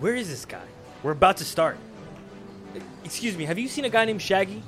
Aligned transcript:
Where 0.00 0.14
is 0.14 0.28
this 0.28 0.44
guy? 0.44 0.62
We're 1.02 1.12
about 1.12 1.38
to 1.38 1.44
start. 1.44 1.78
Excuse 3.04 3.36
me, 3.36 3.44
have 3.44 3.58
you 3.58 3.68
seen 3.68 3.84
a 3.84 3.90
guy 3.90 4.04
named 4.04 4.22
Shaggy? 4.22 4.62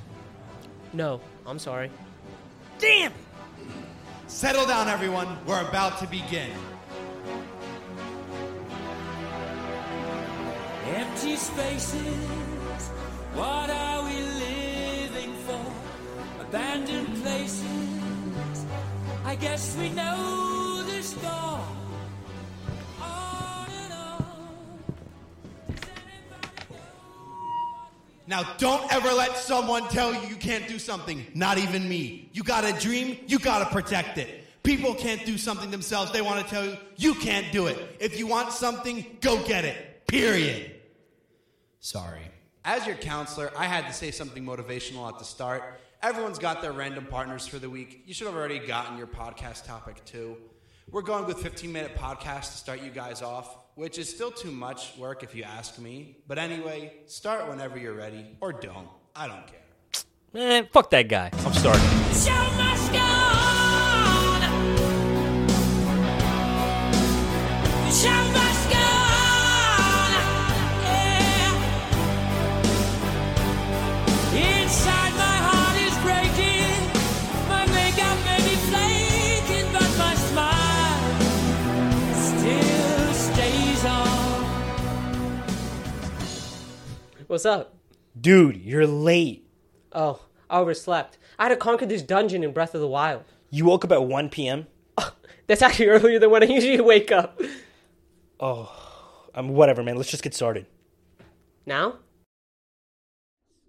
No, 0.93 1.19
I'm 1.45 1.59
sorry. 1.59 1.91
Damn! 2.79 3.11
Settle 4.27 4.65
down, 4.65 4.87
everyone. 4.87 5.27
We're 5.45 5.67
about 5.67 5.99
to 5.99 6.07
begin. 6.07 6.49
Empty 10.85 11.35
spaces, 11.35 12.87
what 13.33 13.69
are 13.69 14.03
we 14.05 14.21
living 14.21 15.33
for? 15.45 16.41
Abandoned 16.41 17.21
places, 17.21 18.65
I 19.25 19.35
guess 19.35 19.75
we 19.77 19.89
know 19.89 20.46
Now, 28.27 28.43
don't 28.57 28.91
ever 28.93 29.11
let 29.13 29.37
someone 29.37 29.87
tell 29.87 30.13
you 30.13 30.27
you 30.27 30.35
can't 30.35 30.67
do 30.67 30.77
something. 30.77 31.25
Not 31.33 31.57
even 31.57 31.87
me. 31.87 32.29
You 32.33 32.43
got 32.43 32.65
a 32.65 32.77
dream, 32.79 33.17
you 33.27 33.39
got 33.39 33.59
to 33.59 33.65
protect 33.73 34.17
it. 34.17 34.43
People 34.63 34.93
can't 34.93 35.25
do 35.25 35.37
something 35.37 35.71
themselves. 35.71 36.11
They 36.11 36.21
want 36.21 36.45
to 36.45 36.53
tell 36.53 36.65
you 36.65 36.75
you 36.97 37.13
can't 37.15 37.49
do 37.53 37.67
it. 37.67 37.77
If 38.01 38.19
you 38.19 38.27
want 38.27 38.51
something, 38.51 39.05
go 39.21 39.41
get 39.45 39.63
it. 39.63 40.05
Period. 40.07 40.71
Sorry. 41.79 42.21
As 42.65 42.85
your 42.85 42.97
counselor, 42.97 43.49
I 43.55 43.65
had 43.65 43.87
to 43.87 43.93
say 43.93 44.11
something 44.11 44.43
motivational 44.43 45.07
at 45.07 45.19
the 45.19 45.23
start. 45.23 45.63
Everyone's 46.03 46.37
got 46.37 46.61
their 46.61 46.73
random 46.73 47.05
partners 47.05 47.47
for 47.47 47.59
the 47.59 47.69
week. 47.69 48.03
You 48.05 48.13
should 48.13 48.27
have 48.27 48.35
already 48.35 48.59
gotten 48.59 48.97
your 48.97 49.07
podcast 49.07 49.65
topic 49.65 50.03
too. 50.03 50.35
We're 50.91 51.01
going 51.01 51.25
with 51.25 51.39
15 51.39 51.71
minute 51.71 51.95
podcast 51.95 52.51
to 52.51 52.57
start 52.57 52.81
you 52.81 52.89
guys 52.89 53.21
off, 53.21 53.57
which 53.77 53.97
is 53.99 54.09
still 54.09 54.31
too 54.31 54.51
much 54.51 54.97
work 54.97 55.23
if 55.23 55.35
you 55.35 55.43
ask 55.43 55.77
me. 55.77 56.17
But 56.27 56.39
anyway, 56.39 56.93
start 57.05 57.47
whenever 57.47 57.77
you're 57.77 57.93
ready 57.93 58.25
or 58.41 58.51
don't. 58.51 58.89
I 59.15 59.27
don't 59.27 59.45
care. 59.45 59.59
Man, 60.33 60.67
fuck 60.73 60.89
that 60.89 61.07
guy. 61.07 61.29
I'm 61.45 61.53
starting. 61.53 63.66
What's 87.27 87.45
up? 87.45 87.75
Dude, 88.19 88.55
you're 88.55 88.87
late. 88.87 89.45
Oh, 89.91 90.21
I 90.49 90.59
overslept. 90.59 91.17
I 91.37 91.43
had 91.43 91.49
to 91.49 91.57
conquer 91.57 91.85
this 91.85 92.01
dungeon 92.01 92.41
in 92.41 92.53
Breath 92.53 92.73
of 92.73 92.79
the 92.79 92.87
Wild. 92.87 93.25
You 93.49 93.65
woke 93.65 93.83
up 93.83 93.91
at 93.91 94.01
1 94.01 94.29
p.m.? 94.29 94.67
That's 95.47 95.61
actually 95.61 95.87
earlier 95.87 96.19
than 96.19 96.29
when 96.29 96.41
I 96.41 96.45
usually 96.45 96.79
wake 96.79 97.11
up. 97.11 97.41
Oh, 98.39 98.71
um, 99.35 99.49
whatever, 99.49 99.83
man. 99.83 99.97
Let's 99.97 100.09
just 100.09 100.23
get 100.23 100.33
started. 100.33 100.67
Now? 101.65 101.95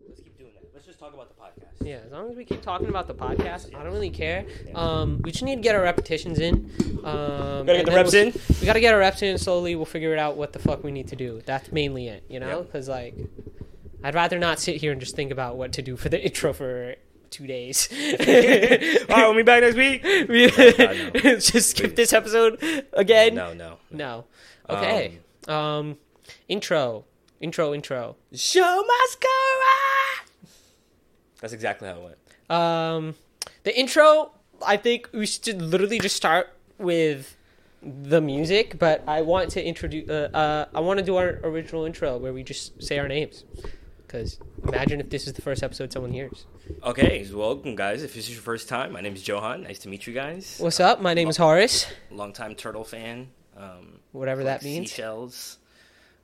Let's 0.06 0.20
keep 0.20 0.38
doing 0.38 0.52
that. 0.54 0.70
Let's 0.72 0.86
just 0.86 1.00
talk 1.00 1.12
about 1.12 1.28
the 1.28 1.42
podcast. 1.42 1.67
Yeah, 1.80 2.00
as 2.04 2.12
long 2.12 2.30
as 2.30 2.36
we 2.36 2.44
keep 2.44 2.60
talking 2.60 2.88
about 2.88 3.06
the 3.06 3.14
podcast, 3.14 3.74
I 3.74 3.82
don't 3.82 3.92
really 3.92 4.10
care. 4.10 4.44
Um, 4.74 5.20
we 5.22 5.30
just 5.30 5.44
need 5.44 5.56
to 5.56 5.62
get 5.62 5.74
our 5.74 5.82
repetitions 5.82 6.38
in. 6.38 6.70
Um, 7.04 7.66
Gotta 7.66 7.84
get 7.84 7.86
the 7.86 7.92
reps 7.92 8.14
in? 8.14 8.32
We 8.60 8.66
gotta 8.66 8.80
get 8.80 8.92
our 8.92 9.00
reps 9.00 9.22
in 9.22 9.38
slowly. 9.38 9.76
We'll 9.76 9.84
figure 9.84 10.12
it 10.12 10.18
out 10.18 10.36
what 10.36 10.52
the 10.52 10.58
fuck 10.58 10.82
we 10.82 10.90
need 10.90 11.08
to 11.08 11.16
do. 11.16 11.40
That's 11.46 11.70
mainly 11.72 12.08
it, 12.08 12.24
you 12.28 12.40
know? 12.40 12.62
Because, 12.62 12.88
like, 12.88 13.14
I'd 14.02 14.14
rather 14.14 14.38
not 14.38 14.58
sit 14.60 14.76
here 14.76 14.92
and 14.92 15.00
just 15.00 15.16
think 15.16 15.30
about 15.30 15.56
what 15.56 15.72
to 15.74 15.82
do 15.82 15.96
for 15.96 16.08
the 16.08 16.22
intro 16.24 16.52
for 16.52 16.96
two 17.30 17.46
days. 17.46 17.88
All 17.92 18.26
right, 18.26 19.06
we'll 19.08 19.34
be 19.34 19.42
back 19.42 19.62
next 19.62 19.76
week. 19.76 20.02
no. 21.24 21.38
just 21.38 21.70
skip 21.70 21.94
this 21.94 22.12
episode 22.12 22.86
again. 22.92 23.34
No, 23.34 23.54
no. 23.54 23.78
No. 23.90 24.24
Okay. 24.68 25.18
Um, 25.46 25.96
intro. 26.48 27.04
Intro, 27.40 27.72
intro. 27.72 28.16
Show 28.32 28.84
must 28.86 29.20
go 29.20 29.28
on. 29.28 30.27
That's 31.40 31.52
exactly 31.52 31.88
how 31.88 31.96
it 31.96 32.02
went. 32.02 32.50
Um, 32.50 33.14
the 33.64 33.78
intro, 33.78 34.32
I 34.66 34.76
think 34.76 35.08
we 35.12 35.26
should 35.26 35.62
literally 35.62 35.98
just 35.98 36.16
start 36.16 36.48
with 36.78 37.36
the 37.82 38.20
music, 38.20 38.78
but 38.78 39.02
I 39.06 39.22
want 39.22 39.50
to 39.50 39.64
introduce, 39.64 40.08
uh, 40.08 40.30
uh, 40.34 40.64
I 40.74 40.80
want 40.80 40.98
to 40.98 41.04
do 41.04 41.16
our 41.16 41.38
original 41.44 41.84
intro 41.84 42.18
where 42.18 42.32
we 42.32 42.42
just 42.42 42.82
say 42.82 42.98
our 42.98 43.08
names. 43.08 43.44
Because 44.06 44.38
imagine 44.66 45.00
if 45.00 45.10
this 45.10 45.26
is 45.26 45.34
the 45.34 45.42
first 45.42 45.62
episode 45.62 45.92
someone 45.92 46.12
hears. 46.12 46.46
Okay, 46.82 47.28
welcome, 47.32 47.76
guys. 47.76 48.02
If 48.02 48.14
this 48.14 48.24
is 48.28 48.32
your 48.32 48.42
first 48.42 48.68
time, 48.68 48.92
my 48.92 49.02
name 49.02 49.14
is 49.14 49.26
Johan. 49.28 49.62
Nice 49.62 49.78
to 49.80 49.88
meet 49.88 50.06
you 50.06 50.14
guys. 50.14 50.56
What's 50.58 50.80
up? 50.80 51.02
My 51.02 51.12
name 51.12 51.28
is 51.28 51.36
Horace. 51.36 51.86
Longtime 52.10 52.54
turtle 52.54 52.84
fan. 52.84 53.28
Um, 53.56 54.00
Whatever 54.12 54.44
that 54.44 54.62
means. 54.62 54.90
Seashells. 54.90 55.58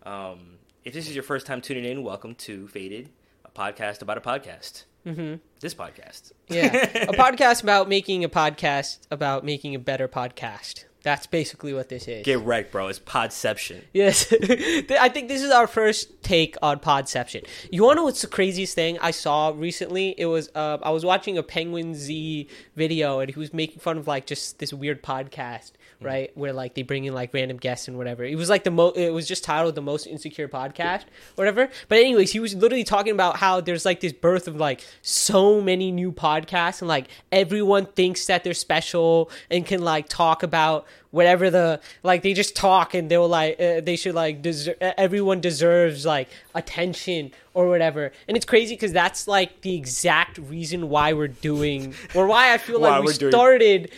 Um, 0.04 0.58
if 0.82 0.94
this 0.94 1.08
is 1.08 1.14
your 1.14 1.24
first 1.24 1.46
time 1.46 1.60
tuning 1.60 1.84
in, 1.84 2.02
welcome 2.02 2.34
to 2.36 2.68
Fated, 2.68 3.10
a 3.44 3.50
podcast 3.50 4.00
about 4.00 4.16
a 4.16 4.20
podcast. 4.22 4.84
Mm-hmm. 5.06 5.34
This 5.60 5.74
podcast. 5.74 6.32
Yeah. 6.48 6.74
a 7.08 7.12
podcast 7.12 7.62
about 7.62 7.88
making 7.88 8.24
a 8.24 8.28
podcast 8.28 9.00
about 9.10 9.44
making 9.44 9.74
a 9.74 9.78
better 9.78 10.08
podcast. 10.08 10.84
That's 11.04 11.26
basically 11.26 11.74
what 11.74 11.90
this 11.90 12.08
is. 12.08 12.24
Get 12.24 12.38
wrecked, 12.40 12.72
bro. 12.72 12.88
It's 12.88 12.98
Podception. 12.98 13.82
Yes, 13.92 14.32
I 14.42 15.10
think 15.10 15.28
this 15.28 15.42
is 15.42 15.50
our 15.50 15.66
first 15.66 16.22
take 16.22 16.56
on 16.62 16.78
Podception. 16.80 17.46
You 17.70 17.82
want 17.84 17.96
to 17.96 18.00
know 18.00 18.04
what's 18.04 18.22
the 18.22 18.26
craziest 18.26 18.74
thing 18.74 18.98
I 19.02 19.10
saw 19.10 19.52
recently? 19.54 20.14
It 20.16 20.24
was 20.24 20.48
uh, 20.54 20.78
I 20.82 20.90
was 20.90 21.04
watching 21.04 21.36
a 21.36 21.42
Penguin 21.42 21.94
Z 21.94 22.48
video, 22.74 23.20
and 23.20 23.30
he 23.30 23.38
was 23.38 23.52
making 23.52 23.80
fun 23.80 23.98
of 23.98 24.08
like 24.08 24.24
just 24.24 24.60
this 24.60 24.72
weird 24.72 25.02
podcast, 25.02 25.72
right? 26.04 26.30
Where 26.36 26.52
like 26.52 26.74
they 26.74 26.82
bring 26.82 27.04
in 27.04 27.14
like 27.14 27.32
random 27.34 27.56
guests 27.56 27.88
and 27.88 27.96
whatever. 27.96 28.24
It 28.24 28.36
was 28.36 28.48
like 28.50 28.64
the 28.64 28.70
most. 28.70 28.96
It 28.96 29.12
was 29.12 29.26
just 29.26 29.44
titled 29.44 29.74
"The 29.74 29.82
Most 29.82 30.06
Insecure 30.06 30.48
Podcast," 30.48 31.02
whatever. 31.34 31.68
But 31.88 31.98
anyways, 31.98 32.32
he 32.32 32.40
was 32.40 32.54
literally 32.54 32.84
talking 32.84 33.12
about 33.12 33.36
how 33.38 33.60
there's 33.60 33.84
like 33.84 34.00
this 34.00 34.12
birth 34.12 34.46
of 34.48 34.56
like 34.56 34.84
so 35.02 35.60
many 35.60 35.90
new 35.90 36.12
podcasts, 36.12 36.80
and 36.80 36.88
like 36.88 37.06
everyone 37.32 37.86
thinks 37.86 38.26
that 38.26 38.44
they're 38.44 38.54
special 38.54 39.30
and 39.50 39.66
can 39.66 39.82
like 39.82 40.08
talk 40.08 40.42
about 40.42 40.86
whatever 41.10 41.48
the 41.48 41.80
like 42.02 42.22
they 42.22 42.34
just 42.34 42.56
talk 42.56 42.92
and 42.92 43.08
they'll 43.08 43.28
like 43.28 43.60
uh, 43.60 43.80
they 43.80 43.94
should 43.94 44.16
like 44.16 44.42
deserve 44.42 44.74
everyone 44.80 45.40
deserves 45.40 46.04
like 46.04 46.28
attention 46.56 47.30
or 47.54 47.68
whatever 47.68 48.10
and 48.26 48.36
it's 48.36 48.44
crazy 48.44 48.74
because 48.74 48.92
that's 48.92 49.28
like 49.28 49.60
the 49.60 49.76
exact 49.76 50.38
reason 50.38 50.88
why 50.88 51.12
we're 51.12 51.28
doing 51.28 51.94
or 52.16 52.26
why 52.26 52.52
i 52.52 52.58
feel 52.58 52.80
like 52.80 53.00
we 53.00 53.06
we're 53.06 53.12
doing- 53.12 53.30
started 53.30 53.90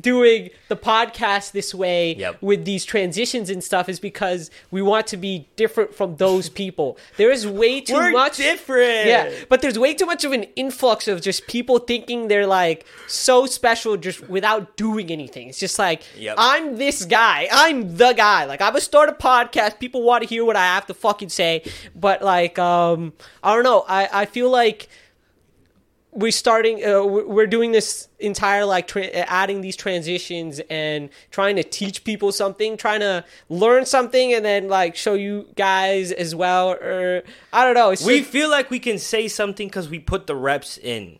doing 0.00 0.50
the 0.68 0.76
podcast 0.76 1.52
this 1.52 1.74
way 1.74 2.14
Yep. 2.16 2.42
with 2.42 2.64
these 2.64 2.84
transitions 2.84 3.50
and 3.50 3.62
stuff 3.64 3.88
is 3.88 3.98
because 4.00 4.50
we 4.70 4.82
want 4.82 5.06
to 5.08 5.16
be 5.16 5.48
different 5.56 5.94
from 5.94 6.16
those 6.16 6.48
people 6.48 6.98
there 7.16 7.30
is 7.30 7.46
way 7.46 7.80
too 7.80 7.94
We're 7.94 8.12
much 8.12 8.36
different. 8.36 9.06
yeah, 9.06 9.30
but 9.48 9.62
there's 9.62 9.78
way 9.78 9.94
too 9.94 10.06
much 10.06 10.24
of 10.24 10.32
an 10.32 10.44
influx 10.56 11.08
of 11.08 11.20
just 11.22 11.46
people 11.46 11.78
thinking 11.78 12.28
they're 12.28 12.46
like 12.46 12.84
so 13.06 13.46
special 13.46 13.96
just 13.96 14.28
without 14.28 14.76
doing 14.76 15.10
anything. 15.10 15.48
It's 15.48 15.58
just 15.58 15.78
like 15.78 16.02
Yep. 16.16 16.34
I'm 16.38 16.76
this 16.76 17.04
guy. 17.04 17.48
I'm 17.50 17.96
the 17.96 18.12
guy. 18.12 18.44
Like 18.44 18.60
I'm 18.60 18.72
gonna 18.72 18.80
start 18.80 19.08
a 19.08 19.12
podcast. 19.12 19.78
People 19.78 20.02
want 20.02 20.22
to 20.22 20.28
hear 20.28 20.44
what 20.44 20.56
I 20.56 20.64
have 20.66 20.86
to 20.86 20.94
fucking 20.94 21.30
say, 21.30 21.62
but 21.94 22.22
like 22.22 22.58
um 22.58 23.12
I 23.42 23.54
don't 23.54 23.64
know. 23.64 23.84
I 23.88 24.08
I 24.12 24.24
feel 24.26 24.50
like 24.50 24.88
we're 26.16 26.32
starting 26.32 26.82
uh, 26.84 27.04
we're 27.04 27.46
doing 27.46 27.72
this 27.72 28.08
entire 28.18 28.64
like 28.64 28.86
tra- 28.88 29.04
adding 29.14 29.60
these 29.60 29.76
transitions 29.76 30.60
and 30.70 31.10
trying 31.30 31.56
to 31.56 31.62
teach 31.62 32.02
people 32.04 32.32
something 32.32 32.76
trying 32.76 33.00
to 33.00 33.22
learn 33.50 33.84
something 33.84 34.32
and 34.32 34.44
then 34.44 34.68
like 34.68 34.96
show 34.96 35.14
you 35.14 35.46
guys 35.56 36.10
as 36.12 36.34
well 36.34 36.70
or 36.72 37.22
i 37.52 37.64
don't 37.64 37.74
know 37.74 37.90
it's 37.90 38.04
We 38.04 38.20
just- 38.20 38.30
feel 38.30 38.48
like 38.50 38.70
we 38.70 38.80
can 38.80 38.98
say 38.98 39.28
something 39.28 39.68
because 39.68 39.88
we 39.88 39.98
put 39.98 40.26
the 40.26 40.34
reps 40.34 40.78
in. 40.78 41.18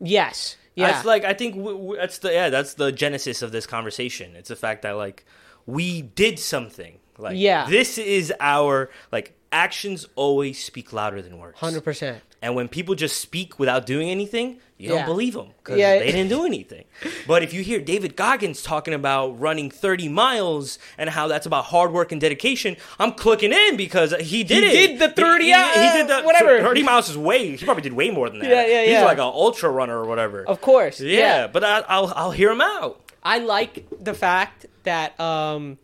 yes 0.00 0.56
yeah 0.74 0.92
That's 0.92 1.04
like 1.06 1.24
I 1.24 1.32
think 1.34 1.56
w- 1.56 1.76
w- 1.76 1.96
that's 2.00 2.18
the 2.18 2.32
yeah 2.32 2.48
that's 2.50 2.74
the 2.74 2.92
genesis 2.92 3.40
of 3.42 3.50
this 3.50 3.66
conversation. 3.66 4.36
It's 4.36 4.50
the 4.50 4.56
fact 4.56 4.82
that 4.82 4.92
like 4.92 5.24
we 5.64 6.02
did 6.02 6.38
something. 6.38 6.98
Like 7.18 7.36
Yeah. 7.38 7.66
this 7.70 7.96
is 7.96 8.30
our 8.40 8.90
like 9.10 9.32
actions 9.50 10.06
always 10.16 10.62
speak 10.62 10.92
louder 10.92 11.22
than 11.22 11.38
words. 11.38 11.58
100% 11.58 12.20
And 12.46 12.54
when 12.54 12.68
people 12.68 12.94
just 12.94 13.20
speak 13.20 13.58
without 13.58 13.86
doing 13.86 14.08
anything, 14.08 14.58
you 14.78 14.90
Yeah. 14.90 14.98
don't 14.98 15.06
believe 15.06 15.34
them 15.34 15.48
because 15.58 15.78
Yeah. 15.80 15.98
they 15.98 16.12
didn't 16.12 16.28
do 16.28 16.44
anything. 16.46 16.84
but 17.26 17.42
if 17.42 17.52
you 17.52 17.60
hear 17.62 17.80
David 17.80 18.14
Goggins 18.14 18.62
talking 18.62 18.94
about 18.94 19.40
running 19.40 19.68
30 19.68 20.08
miles 20.08 20.78
and 20.96 21.10
how 21.10 21.26
that's 21.26 21.44
about 21.44 21.64
hard 21.64 21.90
work 21.92 22.12
and 22.12 22.20
dedication, 22.20 22.76
I'm 23.00 23.10
clicking 23.12 23.52
in 23.52 23.76
because 23.76 24.14
he 24.20 24.44
did 24.44 24.62
He 24.62 24.84
it. 24.84 24.86
did 24.86 24.98
the 25.00 25.08
30 25.08 25.46
He, 25.46 25.50
he, 25.54 25.92
did 25.92 26.06
the 26.06 26.22
whatever. 26.22 26.60
30 26.60 26.84
miles 26.84 27.08
is 27.10 27.18
way. 27.18 27.56
He 27.56 27.64
probably 27.64 27.82
did 27.82 27.94
way 27.94 28.10
more 28.10 28.30
than 28.30 28.38
that. 28.38 28.48
Yeah, 28.48 28.64
yeah, 28.66 28.82
He's 28.82 28.90
yeah. 28.92 29.04
like 29.04 29.18
an 29.18 29.24
ultra 29.24 29.68
runner 29.70 29.98
or 29.98 30.06
whatever. 30.06 30.44
of 30.46 30.60
course 30.60 31.00
yeah, 31.00 31.48
but 31.48 31.64
I, 31.64 31.80
I'll 31.88 32.12
I'll 32.14 32.30
hear 32.30 32.50
him 32.52 32.60
out. 32.60 33.00
I 33.24 33.38
like 33.38 33.86
the 34.00 34.14
fact 34.14 34.66
that 34.84 35.18
um 35.18 35.78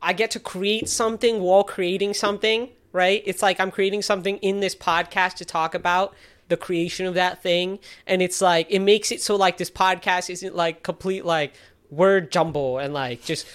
I 0.00 0.14
get 0.14 0.30
to 0.30 0.40
create 0.40 0.88
something 0.88 1.40
while 1.42 1.64
creating 1.64 2.14
something, 2.14 2.68
right? 2.92 3.22
It's 3.24 3.42
like 3.42 3.60
I'm 3.60 3.70
creating 3.70 4.02
something 4.02 4.38
in 4.38 4.60
this 4.60 4.74
podcast 4.74 5.34
to 5.34 5.44
talk 5.44 5.74
about 5.74 6.14
the 6.48 6.56
creation 6.56 7.06
of 7.06 7.14
that 7.14 7.42
thing. 7.42 7.78
And 8.06 8.22
it's 8.22 8.40
like, 8.40 8.70
it 8.70 8.80
makes 8.80 9.12
it 9.12 9.20
so 9.20 9.36
like 9.36 9.58
this 9.58 9.70
podcast 9.70 10.30
isn't 10.30 10.56
like 10.56 10.82
complete 10.82 11.24
like 11.24 11.54
word 11.90 12.30
jumble 12.30 12.78
and 12.78 12.94
like 12.94 13.24
just 13.24 13.46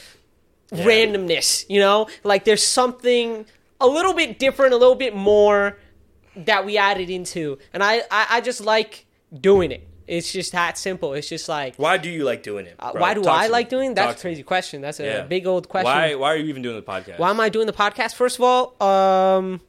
randomness, 0.72 1.66
you 1.70 1.80
know? 1.80 2.08
Like 2.24 2.46
there's 2.46 2.66
something 2.66 3.46
a 3.80 3.88
little 3.88 4.14
bit 4.14 4.40
different, 4.40 4.74
a 4.74 4.78
little 4.78 4.96
bit 4.96 5.16
more 5.16 5.78
that 6.36 6.66
we 6.66 6.78
added 6.78 7.10
into. 7.10 7.58
And 7.74 7.84
I, 7.84 8.04
I, 8.12 8.28
I 8.32 8.42
just 8.42 8.62
like 8.62 9.06
doing 9.40 9.72
it. 9.72 9.88
It's 10.08 10.32
just 10.34 10.52
that 10.52 10.78
simple. 10.78 11.14
It's 11.14 11.30
just 11.30 11.48
like, 11.48 11.76
Why 11.78 11.98
do 11.98 12.10
you 12.10 12.24
like 12.24 12.44
doing 12.44 12.66
it? 12.66 12.76
uh, 12.80 12.92
why 12.94 13.14
do 13.14 13.24
Talk 13.24 13.40
I 13.40 13.48
like 13.48 13.68
me. 13.68 13.70
doing? 13.72 13.96
Talk 13.96 14.08
That's 14.10 14.22
a 14.22 14.22
crazy 14.22 14.44
question. 14.44 14.82
That's 14.82 15.00
a 15.00 15.06
Yeah. 15.06 15.22
big 15.24 15.48
old 15.48 15.70
question. 15.70 15.86
Why 15.92 16.16
why 16.16 16.34
are 16.34 16.38
you 16.38 16.46
even 16.46 16.62
doing 16.62 16.76
the 16.76 16.82
podcast? 16.82 17.20
Why 17.20 17.30
am 17.30 17.40
I 17.40 17.50
doing 17.50 17.68
the 17.68 17.74
podcast? 17.74 18.16
First 18.16 18.38
of 18.40 18.44
all, 18.44 18.82
um, 18.86 19.62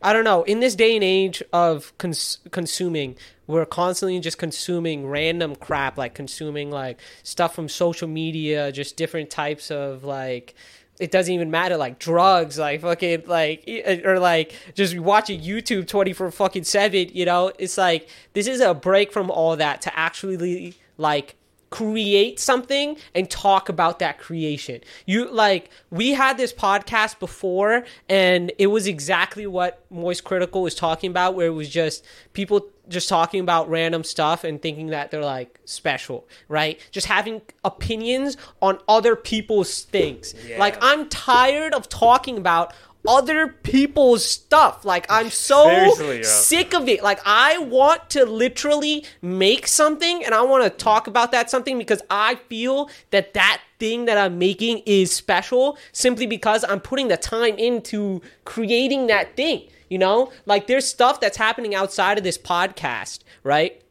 I 0.00 0.12
don't 0.12 0.24
know. 0.24 0.42
In 0.44 0.60
this 0.60 0.74
day 0.74 0.94
and 0.94 1.04
age 1.04 1.42
of 1.52 1.92
cons- 1.98 2.38
consuming, 2.50 3.16
we're 3.46 3.64
constantly 3.66 4.18
just 4.20 4.36
consuming 4.38 5.06
random 5.06 5.54
crap, 5.56 5.96
like 5.96 6.14
consuming 6.14 6.70
like 6.70 6.98
stuff 7.22 7.54
from 7.54 7.68
social 7.68 8.08
media, 8.08 8.72
just 8.72 8.96
different 8.96 9.30
types 9.30 9.70
of 9.70 10.04
like. 10.04 10.54
It 11.02 11.10
doesn't 11.10 11.34
even 11.34 11.50
matter, 11.50 11.76
like 11.76 11.98
drugs, 11.98 12.58
like 12.58 12.80
fucking, 12.80 13.24
like 13.26 13.66
e- 13.66 13.82
uh, 13.82 14.08
or 14.08 14.18
like 14.20 14.54
just 14.74 14.96
watching 14.98 15.40
YouTube 15.40 15.88
twenty 15.88 16.12
four 16.12 16.30
fucking 16.30 16.62
seven. 16.62 17.08
You 17.12 17.24
know, 17.26 17.50
it's 17.58 17.76
like 17.76 18.08
this 18.34 18.46
is 18.46 18.60
a 18.60 18.72
break 18.72 19.12
from 19.12 19.28
all 19.28 19.56
that 19.56 19.82
to 19.82 19.98
actually 19.98 20.76
like 20.96 21.34
create 21.70 22.38
something 22.38 22.96
and 23.14 23.28
talk 23.30 23.68
about 23.68 23.98
that 23.98 24.18
creation. 24.18 24.80
You 25.06 25.28
like 25.28 25.70
we 25.90 26.12
had 26.12 26.36
this 26.36 26.52
podcast 26.52 27.18
before 27.18 27.84
and 28.08 28.52
it 28.58 28.68
was 28.68 28.86
exactly 28.86 29.46
what 29.46 29.84
Moist 29.90 30.22
Critikal 30.22 30.62
was 30.62 30.74
talking 30.74 31.10
about 31.10 31.34
where 31.34 31.46
it 31.46 31.50
was 31.50 31.68
just 31.68 32.04
people 32.34 32.68
just 32.88 33.08
talking 33.08 33.40
about 33.40 33.68
random 33.68 34.04
stuff 34.04 34.44
and 34.44 34.60
thinking 34.60 34.88
that 34.88 35.10
they're 35.10 35.24
like 35.24 35.60
special, 35.64 36.26
right? 36.48 36.80
Just 36.90 37.06
having 37.06 37.42
opinions 37.64 38.36
on 38.60 38.78
other 38.88 39.16
people's 39.16 39.84
things. 39.84 40.34
Yeah. 40.46 40.58
Like 40.58 40.76
I'm 40.80 41.08
tired 41.08 41.74
of 41.74 41.88
talking 41.88 42.36
about 42.36 42.74
other 43.06 43.48
people's 43.48 44.24
stuff. 44.24 44.84
Like 44.84 45.06
I'm 45.08 45.30
so 45.30 45.70
yeah. 46.12 46.22
sick 46.22 46.74
of 46.74 46.88
it. 46.88 47.02
Like 47.02 47.20
I 47.24 47.58
want 47.58 48.10
to 48.10 48.24
literally 48.24 49.04
make 49.20 49.66
something 49.66 50.24
and 50.24 50.34
I 50.34 50.42
want 50.42 50.64
to 50.64 50.70
talk 50.70 51.06
about 51.06 51.32
that 51.32 51.50
something 51.50 51.78
because 51.78 52.02
I 52.10 52.36
feel 52.48 52.90
that 53.10 53.34
that 53.34 53.60
thing 53.78 54.04
that 54.04 54.18
I'm 54.18 54.38
making 54.38 54.82
is 54.86 55.10
special 55.10 55.76
simply 55.92 56.26
because 56.26 56.64
I'm 56.68 56.80
putting 56.80 57.08
the 57.08 57.16
time 57.16 57.56
into 57.56 58.22
creating 58.44 59.08
that 59.08 59.36
thing. 59.36 59.68
You 59.92 59.98
know, 59.98 60.32
like 60.46 60.68
there's 60.68 60.88
stuff 60.88 61.20
that's 61.20 61.36
happening 61.36 61.74
outside 61.74 62.16
of 62.16 62.24
this 62.24 62.38
podcast, 62.38 63.18
right? 63.44 63.82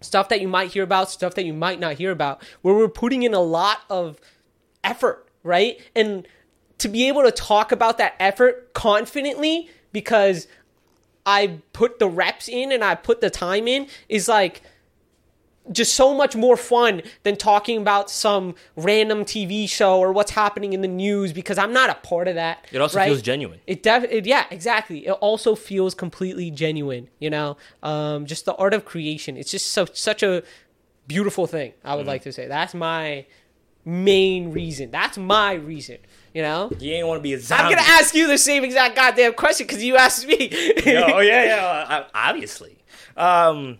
Stuff 0.00 0.30
that 0.30 0.40
you 0.40 0.48
might 0.48 0.72
hear 0.72 0.82
about, 0.82 1.10
stuff 1.10 1.34
that 1.34 1.44
you 1.44 1.52
might 1.52 1.78
not 1.78 1.96
hear 1.96 2.10
about, 2.10 2.42
where 2.62 2.74
we're 2.74 2.88
putting 2.88 3.24
in 3.24 3.34
a 3.34 3.40
lot 3.40 3.80
of 3.90 4.18
effort, 4.82 5.28
right? 5.42 5.78
And 5.94 6.26
to 6.78 6.88
be 6.88 7.08
able 7.08 7.24
to 7.24 7.30
talk 7.30 7.72
about 7.72 7.98
that 7.98 8.14
effort 8.18 8.72
confidently 8.72 9.68
because 9.92 10.48
I 11.26 11.58
put 11.74 11.98
the 11.98 12.08
reps 12.08 12.48
in 12.48 12.72
and 12.72 12.82
I 12.82 12.94
put 12.94 13.20
the 13.20 13.28
time 13.28 13.68
in 13.68 13.88
is 14.08 14.28
like 14.28 14.62
just 15.72 15.94
so 15.94 16.12
much 16.14 16.36
more 16.36 16.56
fun 16.56 17.00
than 17.22 17.36
talking 17.36 17.78
about 17.78 18.10
some 18.10 18.54
random 18.76 19.24
TV 19.24 19.68
show 19.68 19.98
or 19.98 20.12
what's 20.12 20.32
happening 20.32 20.72
in 20.74 20.82
the 20.82 20.88
news 20.88 21.32
because 21.32 21.56
I'm 21.56 21.72
not 21.72 21.88
a 21.90 21.94
part 21.94 22.28
of 22.28 22.34
that. 22.34 22.66
It 22.70 22.80
also 22.80 22.98
right? 22.98 23.06
feels 23.06 23.22
genuine. 23.22 23.60
It 23.66 23.82
definitely, 23.82 24.28
yeah, 24.28 24.44
exactly. 24.50 25.06
It 25.06 25.12
also 25.12 25.54
feels 25.54 25.94
completely 25.94 26.50
genuine, 26.50 27.08
you 27.18 27.30
know? 27.30 27.56
Um 27.82 28.26
just 28.26 28.44
the 28.44 28.54
art 28.56 28.74
of 28.74 28.84
creation. 28.84 29.36
It's 29.36 29.50
just 29.50 29.70
so 29.72 29.86
such 29.92 30.22
a 30.22 30.42
beautiful 31.06 31.46
thing, 31.46 31.72
I 31.84 31.94
would 31.94 32.00
Mm-hmm. 32.02 32.08
like 32.08 32.22
to 32.22 32.32
say. 32.32 32.46
That's 32.46 32.74
my 32.74 33.24
main 33.86 34.52
reason. 34.52 34.90
That's 34.90 35.18
my 35.18 35.54
reason, 35.54 35.98
you 36.32 36.42
know? 36.42 36.70
You 36.78 36.92
ain't 36.92 37.06
want 37.06 37.18
to 37.18 37.22
be 37.22 37.34
a 37.34 37.40
zombie. 37.40 37.64
I'm 37.64 37.70
gonna 37.70 37.82
ask 37.88 38.14
you 38.14 38.26
the 38.26 38.38
same 38.38 38.64
exact 38.64 38.96
goddamn 38.96 39.34
question 39.34 39.66
because 39.66 39.82
you 39.82 39.96
asked 39.96 40.26
me. 40.26 40.48
Yeah, 40.84 41.10
oh 41.14 41.20
yeah, 41.20 41.44
yeah. 41.44 41.86
uh, 41.88 42.04
Obviously, 42.14 42.78
um, 43.16 43.78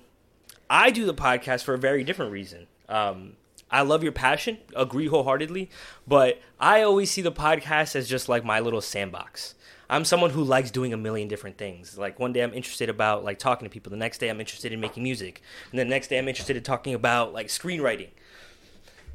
I 0.68 0.90
do 0.90 1.06
the 1.06 1.14
podcast 1.14 1.64
for 1.64 1.74
a 1.74 1.78
very 1.78 2.04
different 2.04 2.32
reason. 2.32 2.66
Um, 2.88 3.34
I 3.70 3.82
love 3.82 4.02
your 4.02 4.12
passion, 4.12 4.58
agree 4.76 5.06
wholeheartedly, 5.06 5.70
but 6.06 6.40
I 6.60 6.82
always 6.82 7.10
see 7.10 7.22
the 7.22 7.32
podcast 7.32 7.96
as 7.96 8.08
just 8.08 8.28
like 8.28 8.44
my 8.44 8.60
little 8.60 8.80
sandbox. 8.80 9.54
I'm 9.90 10.04
someone 10.04 10.30
who 10.30 10.42
likes 10.42 10.70
doing 10.70 10.92
a 10.92 10.96
million 10.96 11.28
different 11.28 11.58
things. 11.58 11.98
Like 11.98 12.18
one 12.18 12.32
day 12.32 12.42
I'm 12.42 12.54
interested 12.54 12.88
about 12.88 13.24
like 13.24 13.38
talking 13.38 13.66
to 13.66 13.70
people. 13.70 13.90
The 13.90 13.96
next 13.96 14.18
day 14.18 14.28
I'm 14.28 14.40
interested 14.40 14.72
in 14.72 14.80
making 14.80 15.02
music, 15.02 15.42
and 15.70 15.78
the 15.78 15.84
next 15.84 16.08
day 16.08 16.18
I'm 16.18 16.28
interested 16.28 16.56
in 16.56 16.62
talking 16.62 16.94
about 16.94 17.32
like 17.32 17.48
screenwriting 17.48 18.08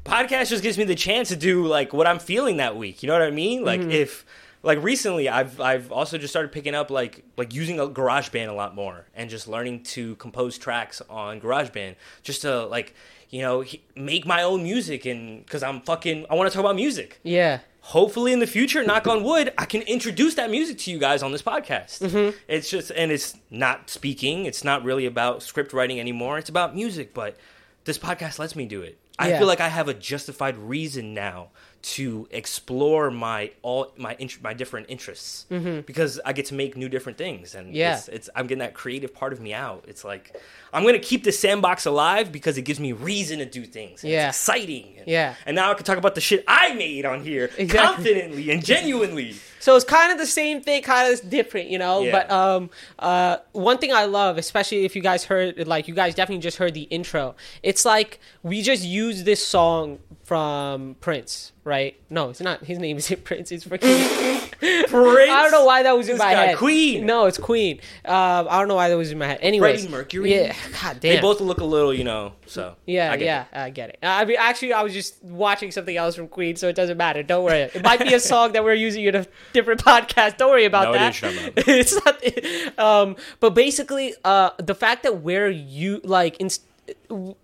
podcast 0.04 0.48
just 0.48 0.62
gives 0.62 0.78
me 0.78 0.84
the 0.84 0.94
chance 0.94 1.28
to 1.28 1.36
do 1.36 1.66
like 1.66 1.92
what 1.92 2.06
I'm 2.06 2.18
feeling 2.18 2.56
that 2.56 2.76
week. 2.76 3.02
You 3.02 3.06
know 3.06 3.12
what 3.12 3.22
I 3.22 3.30
mean? 3.30 3.64
Like 3.64 3.80
if 3.80 4.24
like 4.62 4.82
recently 4.82 5.28
I've 5.28 5.60
I've 5.60 5.90
also 5.92 6.18
just 6.18 6.32
started 6.32 6.52
picking 6.52 6.74
up 6.74 6.90
like 6.90 7.24
like 7.36 7.54
using 7.54 7.80
a 7.80 7.86
GarageBand 7.88 8.48
a 8.48 8.52
lot 8.52 8.74
more 8.74 9.06
and 9.14 9.30
just 9.30 9.48
learning 9.48 9.82
to 9.84 10.16
compose 10.16 10.58
tracks 10.58 11.00
on 11.08 11.40
GarageBand 11.40 11.96
just 12.22 12.42
to 12.42 12.66
like 12.66 12.94
you 13.30 13.40
know 13.42 13.60
he- 13.62 13.82
make 13.96 14.26
my 14.26 14.42
own 14.42 14.62
music 14.62 15.06
and 15.06 15.46
cuz 15.46 15.62
I'm 15.62 15.80
fucking 15.82 16.26
I 16.28 16.34
want 16.34 16.50
to 16.50 16.54
talk 16.54 16.64
about 16.64 16.76
music. 16.76 17.20
yeah. 17.22 17.60
Hopefully 17.82 18.34
in 18.34 18.40
the 18.40 18.46
future, 18.46 18.84
knock 18.84 19.06
on 19.06 19.22
wood, 19.24 19.54
I 19.56 19.64
can 19.64 19.80
introduce 19.82 20.34
that 20.34 20.50
music 20.50 20.76
to 20.80 20.90
you 20.90 20.98
guys 20.98 21.22
on 21.22 21.32
this 21.32 21.40
podcast. 21.40 22.00
Mm-hmm. 22.06 22.36
It's 22.46 22.68
just 22.68 22.90
and 22.90 23.10
it's 23.10 23.38
not 23.48 23.88
speaking, 23.88 24.44
it's 24.44 24.62
not 24.62 24.84
really 24.84 25.06
about 25.06 25.42
script 25.42 25.72
writing 25.72 25.98
anymore. 25.98 26.36
It's 26.36 26.50
about 26.50 26.74
music, 26.74 27.14
but 27.14 27.38
this 27.84 27.98
podcast 27.98 28.38
lets 28.38 28.54
me 28.54 28.66
do 28.66 28.82
it. 28.82 28.98
I 29.18 29.30
Yeah. 29.30 29.38
feel 29.38 29.46
like 29.46 29.60
I 29.62 29.68
have 29.68 29.88
a 29.88 29.94
justified 29.94 30.58
reason 30.58 31.14
now 31.14 31.48
to 31.82 32.28
explore 32.30 33.10
my 33.10 33.50
all 33.62 33.90
my 33.96 34.14
int- 34.18 34.42
my 34.42 34.52
different 34.52 34.86
interests 34.90 35.46
because 35.86 36.20
I 36.26 36.32
get 36.34 36.46
to 36.46 36.54
make 36.54 36.76
new 36.76 36.88
different 36.90 37.16
things 37.16 37.54
and 37.54 37.68
Mm-hmm. 37.68 37.76
Yeah. 37.76 37.96
it's, 37.96 38.08
it's 38.08 38.30
I'm 38.36 38.46
getting 38.46 38.58
that 38.60 38.74
creative 38.74 39.14
part 39.14 39.32
of 39.32 39.40
me 39.40 39.54
out. 39.54 39.84
It's 39.88 40.04
like 40.04 40.36
I'm 40.72 40.84
gonna 40.84 40.98
keep 40.98 41.24
the 41.24 41.32
sandbox 41.32 41.86
alive 41.86 42.32
because 42.32 42.58
it 42.58 42.62
gives 42.62 42.80
me 42.80 42.92
reason 42.92 43.38
to 43.38 43.46
do 43.46 43.64
things. 43.64 44.04
Yeah. 44.04 44.28
it's 44.28 44.36
exciting. 44.36 44.94
And, 44.98 45.08
Yeah. 45.08 45.34
and 45.46 45.54
now 45.56 45.70
I 45.70 45.74
can 45.74 45.84
talk 45.84 45.96
about 45.98 46.14
the 46.14 46.20
shit 46.20 46.44
I 46.46 46.74
made 46.74 47.06
on 47.06 47.22
here 47.24 47.50
Exactly. 47.56 47.78
confidently 47.78 48.50
and 48.50 48.64
genuinely. 48.64 49.36
So 49.60 49.76
it's 49.76 49.84
kind 49.84 50.10
of 50.10 50.18
the 50.18 50.26
same 50.26 50.60
thing, 50.62 50.82
kind 50.82 51.12
of 51.12 51.30
different, 51.30 51.68
you 51.70 51.78
know. 51.78 52.02
Yeah. 52.02 52.12
But 52.12 52.30
um, 52.30 52.70
uh, 52.98 53.36
one 53.52 53.78
thing 53.78 53.92
I 53.92 54.06
love, 54.06 54.38
especially 54.38 54.84
if 54.84 54.96
you 54.96 55.02
guys 55.02 55.24
heard, 55.24 55.68
like 55.68 55.86
you 55.86 55.94
guys 55.94 56.14
definitely 56.14 56.42
just 56.42 56.56
heard 56.56 56.74
the 56.74 56.82
intro. 56.84 57.36
It's 57.62 57.84
like 57.84 58.18
we 58.42 58.62
just 58.62 58.82
used 58.84 59.24
this 59.24 59.46
song 59.46 59.98
from 60.24 60.94
Prince, 61.00 61.52
right? 61.64 62.00
No, 62.08 62.30
it's 62.30 62.40
not. 62.40 62.64
His 62.64 62.78
name 62.78 62.96
isn't 62.98 63.24
Prince. 63.24 63.52
It's 63.52 63.64
freaking. 63.64 64.48
Prince. 64.60 65.30
I 65.30 65.42
don't 65.42 65.50
know 65.52 65.64
why 65.64 65.82
that 65.82 65.96
was 65.96 66.08
in 66.08 66.14
This 66.14 66.20
my 66.20 66.30
head. 66.30 66.56
Queen. 66.56 67.04
No, 67.04 67.26
it's 67.26 67.38
Queen. 67.38 67.80
Um, 68.04 68.46
I 68.48 68.58
don't 68.58 68.68
know 68.68 68.76
why 68.76 68.88
that 68.88 68.94
was 68.96 69.10
in 69.10 69.18
my 69.18 69.26
head. 69.26 69.38
Anyway, 69.42 69.76
Freddie 69.76 69.88
Mercury? 69.90 70.34
Yeah. 70.34 70.54
God 70.82 71.00
damn. 71.00 71.16
They 71.16 71.20
both 71.20 71.40
look 71.40 71.60
a 71.60 71.64
little, 71.64 71.92
you 71.92 72.04
know. 72.04 72.32
So 72.46 72.76
Yeah, 72.86 73.12
I 73.12 73.16
get 73.16 73.24
yeah, 73.24 73.42
it. 73.42 73.48
I 73.52 73.70
get 73.70 73.90
it. 73.90 73.98
I 74.02 74.24
mean, 74.24 74.36
actually, 74.38 74.72
I 74.72 74.82
was 74.82 74.92
just 74.92 75.22
watching 75.24 75.70
something 75.70 75.96
else 75.96 76.14
from 76.14 76.28
Queen, 76.28 76.56
so 76.56 76.68
it 76.68 76.76
doesn't 76.76 76.96
matter. 76.96 77.22
Don't 77.22 77.44
worry. 77.44 77.60
It 77.60 77.82
might 77.82 78.00
be 78.00 78.14
a 78.14 78.20
song 78.20 78.52
that 78.52 78.62
we're 78.64 78.74
using 78.74 79.04
in 79.04 79.14
a 79.14 79.26
different 79.52 79.84
podcast. 79.84 80.36
Don't 80.36 80.50
worry 80.50 80.64
about 80.64 80.84
No 80.84 80.92
that. 80.94 81.14
talking 81.14 81.52
it's 81.56 81.94
not. 82.04 82.78
Um, 82.78 83.16
but 83.40 83.50
basically, 83.54 84.14
uh, 84.24 84.50
the 84.58 84.74
fact 84.74 85.02
that 85.04 85.22
we're 85.22 85.50
you 85.50 86.00
like. 86.04 86.36
Inst- 86.40 86.64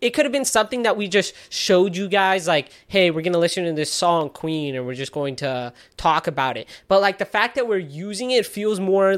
it 0.00 0.10
could 0.10 0.24
have 0.24 0.32
been 0.32 0.44
something 0.44 0.82
that 0.82 0.96
we 0.96 1.06
just 1.06 1.32
showed 1.50 1.94
you 1.96 2.08
guys 2.08 2.48
like 2.48 2.68
hey 2.88 3.12
we're 3.12 3.20
gonna 3.22 3.38
listen 3.38 3.64
to 3.64 3.72
this 3.74 3.92
song 3.92 4.28
queen 4.28 4.74
and 4.74 4.84
we're 4.84 4.94
just 4.94 5.12
going 5.12 5.36
to 5.36 5.72
talk 5.96 6.26
about 6.26 6.56
it 6.56 6.68
but 6.88 7.00
like 7.00 7.18
the 7.18 7.24
fact 7.24 7.54
that 7.54 7.68
we're 7.68 7.78
using 7.78 8.32
it 8.32 8.44
feels 8.44 8.80
more 8.80 9.16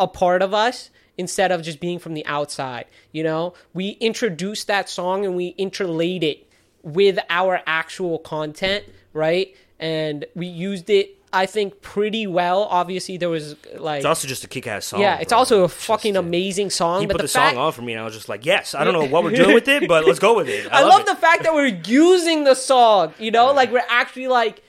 a 0.00 0.08
part 0.08 0.42
of 0.42 0.52
us 0.52 0.90
instead 1.16 1.52
of 1.52 1.62
just 1.62 1.78
being 1.78 2.00
from 2.00 2.14
the 2.14 2.26
outside 2.26 2.86
you 3.12 3.22
know 3.22 3.54
we 3.72 3.90
introduced 4.00 4.66
that 4.66 4.88
song 4.88 5.24
and 5.24 5.36
we 5.36 5.54
interlaid 5.56 6.24
it 6.24 6.44
with 6.82 7.20
our 7.30 7.60
actual 7.64 8.18
content 8.18 8.84
right 9.12 9.54
and 9.78 10.24
we 10.34 10.46
used 10.48 10.90
it 10.90 11.16
i 11.32 11.46
think 11.46 11.80
pretty 11.80 12.26
well 12.26 12.64
obviously 12.64 13.16
there 13.16 13.28
was 13.28 13.56
like 13.76 13.98
It's 13.98 14.06
also 14.06 14.28
just 14.28 14.44
a 14.44 14.48
kick-ass 14.48 14.86
song. 14.86 15.00
yeah 15.00 15.18
it's 15.18 15.30
bro. 15.30 15.38
also 15.38 15.64
a 15.64 15.68
fucking 15.68 16.14
just, 16.14 16.24
amazing 16.26 16.70
song 16.70 17.00
He 17.00 17.06
but 17.06 17.14
put 17.14 17.18
the, 17.18 17.22
the, 17.24 17.28
fact, 17.28 17.54
song 17.54 17.64
on 17.64 17.72
for 17.72 17.82
me, 17.82 17.92
and 17.92 18.00
I 18.00 18.04
was 18.04 18.14
just 18.14 18.28
like, 18.28 18.44
"Yes, 18.44 18.74
I 18.74 18.84
don't 18.84 18.92
know 18.92 19.06
what 19.06 19.24
we're 19.24 19.30
doing 19.32 19.54
with 19.54 19.68
it, 19.68 19.88
but 19.92 20.06
let's 20.06 20.18
go 20.18 20.36
with 20.36 20.48
it." 20.48 20.70
I, 20.72 20.80
I, 20.80 20.82
love, 20.84 21.00
it. 21.00 21.06
the 21.06 21.16
fact 21.16 21.42
that 21.44 21.54
we're 21.54 21.66
using 21.86 22.44
the 22.44 22.54
song, 22.54 23.14
you 23.18 23.30
know, 23.30 23.52
like 23.52 23.72
we're 23.72 23.82
actually 23.88 24.28
like 24.28 24.62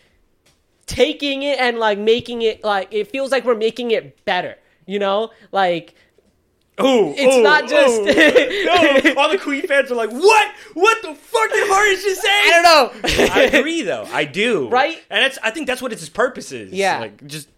taking 0.85 1.43
it 1.43 1.59
and 1.59 1.79
like 1.79 1.97
making 1.97 2.41
it 2.41 2.63
like 2.63 2.87
it 2.91 3.07
feels 3.07 3.31
like 3.31 3.45
we're 3.45 3.55
making 3.55 3.91
it 3.91 4.23
better, 4.25 4.55
you 4.85 4.99
know? 4.99 5.31
Like 5.51 5.95
Oh, 6.79 7.13
It's 7.15 7.37
not 7.43 7.69
just- 7.69 8.01
no. 9.15 9.21
All 9.21 9.29
the 9.29 9.37
Queen 9.37 9.61
fans 9.67 9.91
are 9.91 9.95
like, 9.95 10.09
"What? 10.11 10.51
What 10.73 11.01
the 11.03 11.13
fuck 11.13 11.49
did 11.51 11.67
Horace 11.67 12.03
just 12.03 12.21
say?" 12.21 12.27
I 12.29 12.49
don't 12.51 12.63
know. 13.23 13.33
I 13.33 13.41
agree, 13.43 13.83
though. 13.83 14.07
I 14.11 14.25
do. 14.25 14.69
Right? 14.69 14.99
And 15.09 15.23
it's. 15.25 15.37
I 15.43 15.51
think 15.51 15.67
that's 15.67 15.81
what 15.81 15.93
its 15.93 16.07
purpose 16.09 16.51
is. 16.51 16.71
Yeah. 16.73 16.99
Like 16.99 17.25
just. 17.27 17.49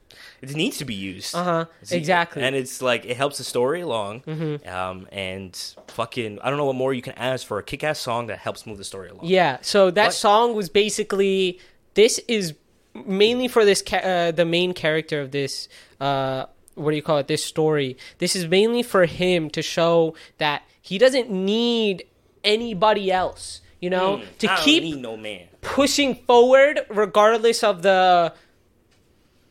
It 0.41 0.53
needs 0.55 0.77
to 0.77 0.85
be 0.85 0.93
used. 0.93 1.33
Uh-huh. 1.33 1.65
Exactly. 1.89 2.43
And 2.43 2.55
it's 2.55 2.81
like 2.81 3.05
it 3.05 3.15
helps 3.17 3.37
the 3.37 3.43
story 3.45 3.81
along. 3.81 4.23
Um. 4.67 5.07
And 5.11 5.55
fucking, 5.87 6.39
I 6.41 6.49
don't 6.49 6.57
know 6.57 6.65
what 6.65 6.75
more 6.75 6.93
you 6.93 7.01
can 7.01 7.13
ask 7.13 7.47
for 7.47 7.57
a 7.57 7.63
kick-ass 7.63 7.99
song 7.99 8.27
that 8.27 8.39
helps 8.39 8.67
move 8.67 8.77
the 8.77 8.83
story 8.83 9.09
along. 9.09 9.25
Yeah. 9.27 9.59
So 9.61 9.91
that 9.91 10.13
song 10.13 10.53
was 10.55 10.67
basically 10.69 11.59
this 11.93 12.19
is 12.27 12.53
mainly 12.93 13.47
for 13.47 13.63
this 13.65 13.81
ca- 13.81 13.97
uh, 13.97 14.31
the 14.31 14.45
main 14.45 14.73
character 14.73 15.21
of 15.21 15.31
this 15.31 15.67
uh 16.01 16.45
what 16.75 16.91
do 16.91 16.95
you 16.95 17.03
call 17.03 17.17
it 17.17 17.27
this 17.27 17.43
story. 17.43 17.97
This 18.19 18.35
is 18.35 18.47
mainly 18.47 18.83
for 18.83 19.05
him 19.05 19.49
to 19.51 19.61
show 19.61 20.15
that 20.37 20.63
he 20.81 20.97
doesn't 20.97 21.29
need 21.31 22.05
anybody 22.43 23.11
else, 23.11 23.61
you 23.81 23.89
know, 23.89 24.21
to 24.39 24.47
Hmm. 24.47 24.53
I 24.53 24.57
keep 24.57 24.97
no 24.97 25.17
man. 25.17 25.47
pushing 25.61 26.15
forward 26.15 26.85
regardless 26.89 27.63
of 27.63 27.81
the 27.81 28.33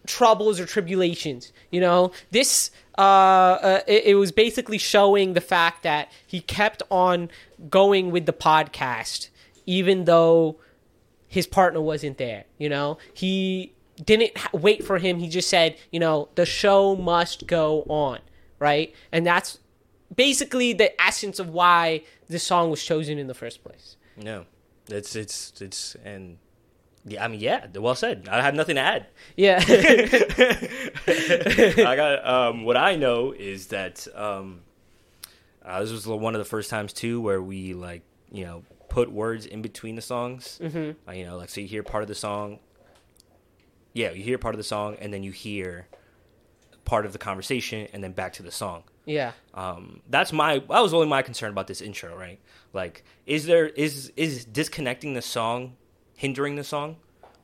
troubles 0.06 0.60
or 0.60 0.66
tribulations 0.66 1.50
you 1.70 1.80
know 1.80 2.12
this 2.30 2.70
uh, 2.98 3.00
uh 3.00 3.80
it, 3.88 4.04
it 4.04 4.14
was 4.16 4.32
basically 4.32 4.76
showing 4.76 5.32
the 5.32 5.40
fact 5.40 5.82
that 5.82 6.12
he 6.26 6.40
kept 6.42 6.82
on 6.90 7.30
going 7.70 8.10
with 8.10 8.26
the 8.26 8.32
podcast 8.32 9.28
even 9.64 10.04
though 10.04 10.56
his 11.26 11.46
partner 11.46 11.80
wasn't 11.80 12.18
there 12.18 12.44
you 12.58 12.68
know 12.68 12.98
he 13.14 13.72
didn't 14.02 14.32
wait 14.52 14.84
for 14.84 14.98
him 14.98 15.18
he 15.18 15.28
just 15.28 15.48
said 15.48 15.76
you 15.92 16.00
know 16.00 16.28
the 16.34 16.46
show 16.46 16.96
must 16.96 17.46
go 17.46 17.82
on 17.88 18.18
right 18.58 18.94
and 19.12 19.26
that's 19.26 19.58
basically 20.14 20.72
the 20.72 21.00
essence 21.00 21.38
of 21.38 21.48
why 21.50 22.02
this 22.28 22.42
song 22.42 22.70
was 22.70 22.82
chosen 22.82 23.18
in 23.18 23.26
the 23.26 23.34
first 23.34 23.62
place 23.62 23.96
No, 24.16 24.46
it's 24.88 25.14
it's 25.16 25.60
it's 25.60 25.96
and 26.04 26.38
yeah. 27.06 27.22
I 27.22 27.28
mean, 27.28 27.40
yeah. 27.40 27.66
Well 27.74 27.94
said. 27.94 28.28
I 28.30 28.40
have 28.40 28.54
nothing 28.54 28.76
to 28.76 28.80
add. 28.80 29.06
yeah 29.36 29.62
I 31.06 31.94
got 31.96 32.26
um, 32.26 32.64
what 32.64 32.76
I 32.76 32.96
know 32.96 33.32
is 33.32 33.66
that 33.68 34.06
um, 34.14 34.62
uh, 35.64 35.80
this 35.80 35.90
was 35.92 36.06
one 36.06 36.34
of 36.34 36.38
the 36.38 36.44
first 36.44 36.70
times 36.70 36.92
too 36.92 37.20
where 37.20 37.42
we 37.42 37.74
like 37.74 38.02
you 38.32 38.44
know 38.44 38.62
put 38.88 39.10
words 39.10 39.46
in 39.46 39.60
between 39.62 39.96
the 39.96 40.02
songs. 40.02 40.58
Mm-hmm. 40.62 41.08
Uh, 41.08 41.12
you 41.12 41.26
know, 41.26 41.36
like 41.36 41.50
so 41.50 41.60
you 41.60 41.66
hear 41.66 41.82
part 41.82 42.02
of 42.02 42.08
the 42.08 42.14
song. 42.14 42.58
Yeah, 43.94 44.10
you 44.10 44.22
hear 44.22 44.36
part 44.38 44.54
of 44.54 44.58
the 44.58 44.64
song, 44.64 44.96
and 45.00 45.14
then 45.14 45.22
you 45.22 45.30
hear 45.32 45.86
part 46.84 47.06
of 47.06 47.12
the 47.12 47.18
conversation, 47.18 47.88
and 47.94 48.04
then 48.04 48.12
back 48.12 48.34
to 48.34 48.42
the 48.42 48.50
song. 48.50 48.82
yeah 49.06 49.32
Um, 49.54 50.00
that's 50.10 50.32
my 50.32 50.58
that 50.58 50.80
was 50.82 50.92
only 50.92 51.06
my 51.06 51.22
concern 51.22 51.50
about 51.50 51.66
this 51.68 51.80
intro, 51.80 52.14
right? 52.16 52.38
Like, 52.72 53.04
is 53.24 53.46
there 53.46 53.66
is 53.68 54.12
is 54.16 54.44
disconnecting 54.44 55.14
the 55.14 55.22
song 55.22 55.76
hindering 56.16 56.56
the 56.56 56.64
song, 56.64 56.96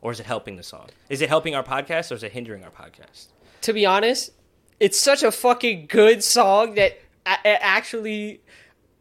or 0.03 0.13
is 0.13 0.21
it 0.21 0.27
helping 0.27 0.57
the 0.57 0.63
song? 0.63 0.89
Is 1.09 1.23
it 1.23 1.29
helping 1.29 1.55
our 1.55 1.63
podcast, 1.65 2.11
or 2.11 2.15
is 2.15 2.23
it 2.23 2.33
hindering 2.33 2.65
our 2.65 2.71
podcast? 2.71 3.29
to 3.63 3.73
be 3.75 3.85
honest, 3.87 4.33
it's 4.81 4.99
such 4.99 5.23
a 5.23 5.31
fucking 5.31 5.87
good 5.87 6.25
song 6.25 6.75
that 6.77 6.93
it 7.27 7.59
actually 7.61 8.41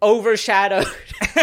overshadowed. 0.01 0.85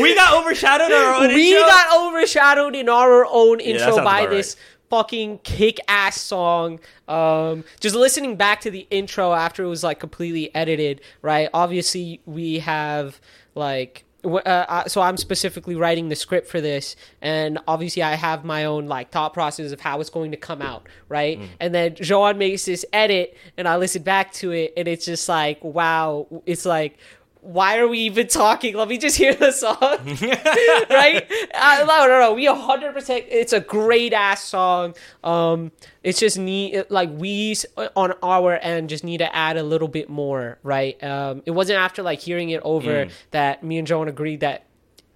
we 0.00 0.14
got 0.14 0.34
overshadowed 0.42 0.90
on 0.90 1.04
our 1.04 1.14
own 1.22 1.28
we 1.34 1.52
intro? 1.54 1.68
got 1.68 2.06
overshadowed 2.08 2.74
in 2.74 2.88
our 2.88 3.26
own 3.30 3.60
intro 3.60 3.86
sounds 3.96 3.96
by 4.04 4.20
about 4.20 4.30
this 4.30 4.56
fucking 4.90 5.38
kick-ass 5.38 6.20
song. 6.20 6.80
Um, 7.08 7.64
just 7.80 7.94
listening 7.94 8.36
back 8.36 8.60
to 8.62 8.70
the 8.70 8.86
intro 8.90 9.32
after 9.32 9.64
it 9.64 9.68
was 9.68 9.82
like 9.82 10.00
completely 10.00 10.54
edited, 10.54 11.00
right? 11.22 11.48
Obviously, 11.54 12.20
we 12.26 12.58
have 12.58 13.20
like. 13.54 14.04
Uh, 14.22 14.36
uh, 14.36 14.86
so 14.86 15.00
I'm 15.00 15.16
specifically 15.16 15.76
writing 15.76 16.10
the 16.10 16.14
script 16.14 16.46
for 16.46 16.60
this, 16.60 16.94
and 17.22 17.58
obviously 17.66 18.02
I 18.02 18.16
have 18.16 18.44
my 18.44 18.66
own 18.66 18.86
like 18.86 19.10
thought 19.10 19.32
process 19.32 19.72
of 19.72 19.80
how 19.80 19.98
it's 19.98 20.10
going 20.10 20.32
to 20.32 20.36
come 20.36 20.60
out, 20.60 20.90
right? 21.08 21.40
Mm. 21.40 21.48
And 21.58 21.74
then 21.74 21.94
Joan 21.94 22.36
makes 22.36 22.66
this 22.66 22.84
edit, 22.92 23.34
and 23.56 23.66
I 23.66 23.78
listen 23.78 24.02
back 24.02 24.34
to 24.34 24.50
it, 24.50 24.74
and 24.76 24.86
it's 24.86 25.06
just 25.06 25.26
like, 25.26 25.64
wow, 25.64 26.26
it's 26.44 26.66
like, 26.66 26.98
why 27.42 27.78
are 27.78 27.88
we 27.88 28.00
even 28.00 28.26
talking? 28.28 28.74
Let 28.74 28.88
me 28.88 28.98
just 28.98 29.16
hear 29.16 29.34
the 29.34 29.50
song, 29.50 29.76
right? 30.90 31.26
Uh, 31.54 31.84
no, 31.86 32.06
no, 32.06 32.20
no. 32.20 32.34
We 32.34 32.46
hundred 32.46 32.92
percent. 32.94 33.24
It's 33.28 33.52
a 33.52 33.60
great 33.60 34.12
ass 34.12 34.44
song. 34.44 34.94
Um, 35.24 35.72
it's 36.02 36.18
just 36.20 36.38
need 36.38 36.84
like 36.90 37.08
we 37.12 37.56
on 37.96 38.12
our 38.22 38.56
end 38.56 38.88
just 38.90 39.04
need 39.04 39.18
to 39.18 39.34
add 39.34 39.56
a 39.56 39.62
little 39.62 39.88
bit 39.88 40.08
more, 40.08 40.58
right? 40.62 41.02
Um, 41.02 41.42
it 41.46 41.52
wasn't 41.52 41.78
after 41.78 42.02
like 42.02 42.20
hearing 42.20 42.50
it 42.50 42.60
over 42.64 43.06
Mm. 43.06 43.10
that 43.30 43.62
me 43.62 43.78
and 43.78 43.86
Joan 43.86 44.08
agreed 44.08 44.40
that 44.40 44.66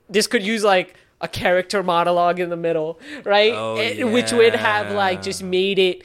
this 0.09 0.27
could 0.27 0.43
use 0.43 0.63
like 0.65 0.95
a 1.21 1.29
character 1.29 1.83
monologue 1.83 2.39
in 2.41 2.51
the 2.51 2.57
middle, 2.57 2.99
right? 3.25 3.53
Oh, 3.55 3.77
It- 3.77 4.05
Which 4.05 4.33
would 4.33 4.55
have 4.55 4.93
like 4.93 5.23
just 5.23 5.43
made 5.43 5.79
it 5.79 6.03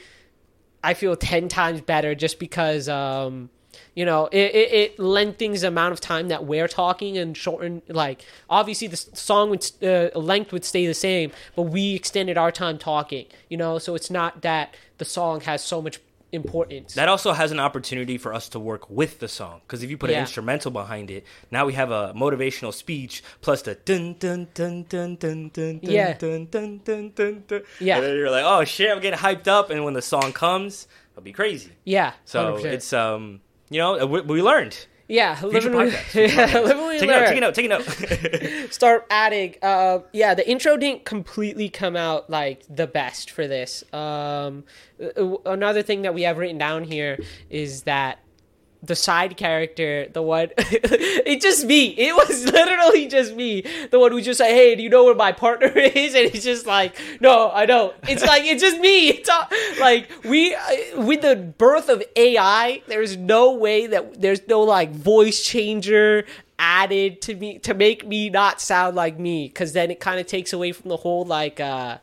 I 0.83 0.93
feel 0.93 1.15
ten 1.15 1.47
times 1.49 1.81
better 1.81 2.15
just 2.15 2.39
because 2.39 2.87
um 2.89 3.49
you 3.95 4.05
know 4.05 4.27
it, 4.31 4.55
it, 4.55 4.73
it 4.73 4.99
lengthens 4.99 5.61
the 5.61 5.67
amount 5.67 5.91
of 5.93 5.99
time 5.99 6.27
that 6.29 6.45
we're 6.45 6.67
talking 6.67 7.17
and 7.17 7.35
shorten 7.35 7.81
like 7.87 8.23
obviously 8.49 8.87
the 8.87 8.97
song 8.97 9.49
would 9.49 9.65
uh, 9.83 10.09
length 10.17 10.51
would 10.51 10.65
stay 10.65 10.85
the 10.87 10.93
same 10.93 11.31
but 11.55 11.63
we 11.63 11.95
extended 11.95 12.37
our 12.37 12.51
time 12.51 12.77
talking 12.77 13.25
you 13.49 13.57
know 13.57 13.77
so 13.79 13.95
it's 13.95 14.09
not 14.11 14.41
that 14.41 14.75
the 14.97 15.05
song 15.05 15.41
has 15.41 15.63
so 15.63 15.81
much 15.81 15.99
importance 16.31 16.93
That 16.93 17.09
also 17.09 17.33
has 17.33 17.51
an 17.51 17.59
opportunity 17.59 18.19
for 18.19 18.35
us 18.35 18.49
to 18.49 18.59
work 18.59 18.87
with 18.87 19.17
the 19.19 19.27
song 19.27 19.61
because 19.65 19.81
if 19.81 19.89
you 19.89 19.97
put 19.97 20.11
Yeah. 20.11 20.17
an 20.17 20.21
instrumental 20.21 20.69
behind 20.69 21.09
it, 21.09 21.25
now 21.49 21.65
we 21.65 21.73
have 21.73 21.89
a 21.89 22.13
motivational 22.15 22.71
speech 22.71 23.23
plus 23.41 23.63
the 23.63 23.73
dun 23.73 24.15
dun 24.19 24.47
dun 24.53 24.85
dun 24.87 25.15
dun 25.15 25.49
dun 25.49 25.79
dun 25.79 25.91
Yeah. 25.91 26.13
dun 26.13 26.45
dun 26.45 26.81
dun 26.85 27.11
dun 27.15 27.43
dun. 27.47 27.61
Yeah. 27.79 27.95
and 27.95 28.05
then 28.05 28.15
you're 28.15 28.29
like, 28.29 28.45
oh 28.45 28.63
shit, 28.63 28.91
I'm 28.91 28.99
getting 29.01 29.17
hyped 29.19 29.47
up, 29.47 29.71
and 29.71 29.83
when 29.83 29.95
the 29.95 30.03
song 30.03 30.31
comes, 30.31 30.87
it'll 31.13 31.23
be 31.23 31.31
crazy. 31.33 31.71
yeah 31.83 32.13
So 32.25 32.57
100%. 32.57 32.65
it's 32.65 32.93
um, 32.93 33.41
you 33.69 33.79
know, 33.79 34.05
we, 34.05 34.21
we 34.21 34.41
learned. 34.41 34.85
yeah 35.07 35.35
Future 35.35 35.53
living 35.53 35.73
with, 35.73 35.93
podcast. 35.93 36.13
Yeah, 36.35 36.47
podcast. 36.47 36.63
living 36.65 36.85
with 36.87 36.99
Take 36.99 37.09
it 37.09 37.43
out, 37.43 37.55
take 37.55 37.65
it 37.65 37.71
out, 37.71 37.83
take 37.85 38.11
it 38.11 38.63
out. 38.65 38.73
start 38.73 39.05
adding 39.09 39.55
uh 39.61 39.99
yeah 40.13 40.33
the 40.35 40.47
intro 40.47 40.77
didn't 40.77 41.05
completely 41.05 41.67
come 41.69 41.95
out 41.95 42.29
like 42.29 42.61
the 42.69 42.85
best 42.87 43.31
for 43.31 43.47
this 43.47 43.83
um 43.93 44.63
uh, 45.01 45.35
another 45.45 45.81
thing 45.81 46.03
that 46.03 46.13
we 46.13 46.21
have 46.23 46.37
written 46.37 46.57
down 46.59 46.83
here 46.83 47.17
is 47.49 47.83
that 47.83 48.19
the 48.81 48.95
side 48.95 49.35
character 49.35 50.07
the 50.13 50.21
one 50.21 50.49
it's 50.57 51.43
just 51.43 51.65
me. 51.65 51.87
It 51.87 52.15
was 52.15 52.45
literally 52.51 53.07
just 53.07 53.35
me. 53.35 53.63
The 53.91 53.99
one 53.99 54.11
who 54.11 54.21
just 54.21 54.39
like 54.39 54.51
hey 54.51 54.75
do 54.75 54.83
you 54.83 54.89
know 54.89 55.03
where 55.05 55.15
my 55.15 55.31
partner 55.31 55.67
is? 55.75 56.15
And 56.15 56.33
it's 56.33 56.43
just 56.43 56.65
like 56.65 56.99
no 57.19 57.49
i 57.51 57.65
don't. 57.65 57.93
It's 58.07 58.23
like 58.23 58.43
it's 58.43 58.61
just 58.61 58.79
me. 58.79 59.09
It's 59.09 59.29
all, 59.29 59.47
like 59.79 60.09
we 60.23 60.55
uh, 60.55 61.01
with 61.03 61.21
the 61.21 61.35
birth 61.35 61.89
of 61.89 62.03
ai 62.15 62.81
there's 62.87 63.17
no 63.17 63.53
way 63.53 63.87
that 63.87 64.21
there's 64.21 64.47
no 64.47 64.61
like 64.61 64.91
voice 64.91 65.43
changer 65.43 66.25
added 66.57 67.21
to 67.21 67.35
me 67.35 67.57
to 67.59 67.73
make 67.73 68.05
me 68.05 68.29
not 68.29 68.61
sound 68.61 68.95
like 68.95 69.17
me 69.17 69.47
because 69.47 69.73
then 69.73 69.89
it 69.91 69.99
kind 69.99 70.19
of 70.19 70.27
takes 70.27 70.51
away 70.53 70.71
from 70.71 70.89
the 70.89 70.97
whole 70.97 71.25
like 71.25 71.59
uh 71.59 71.97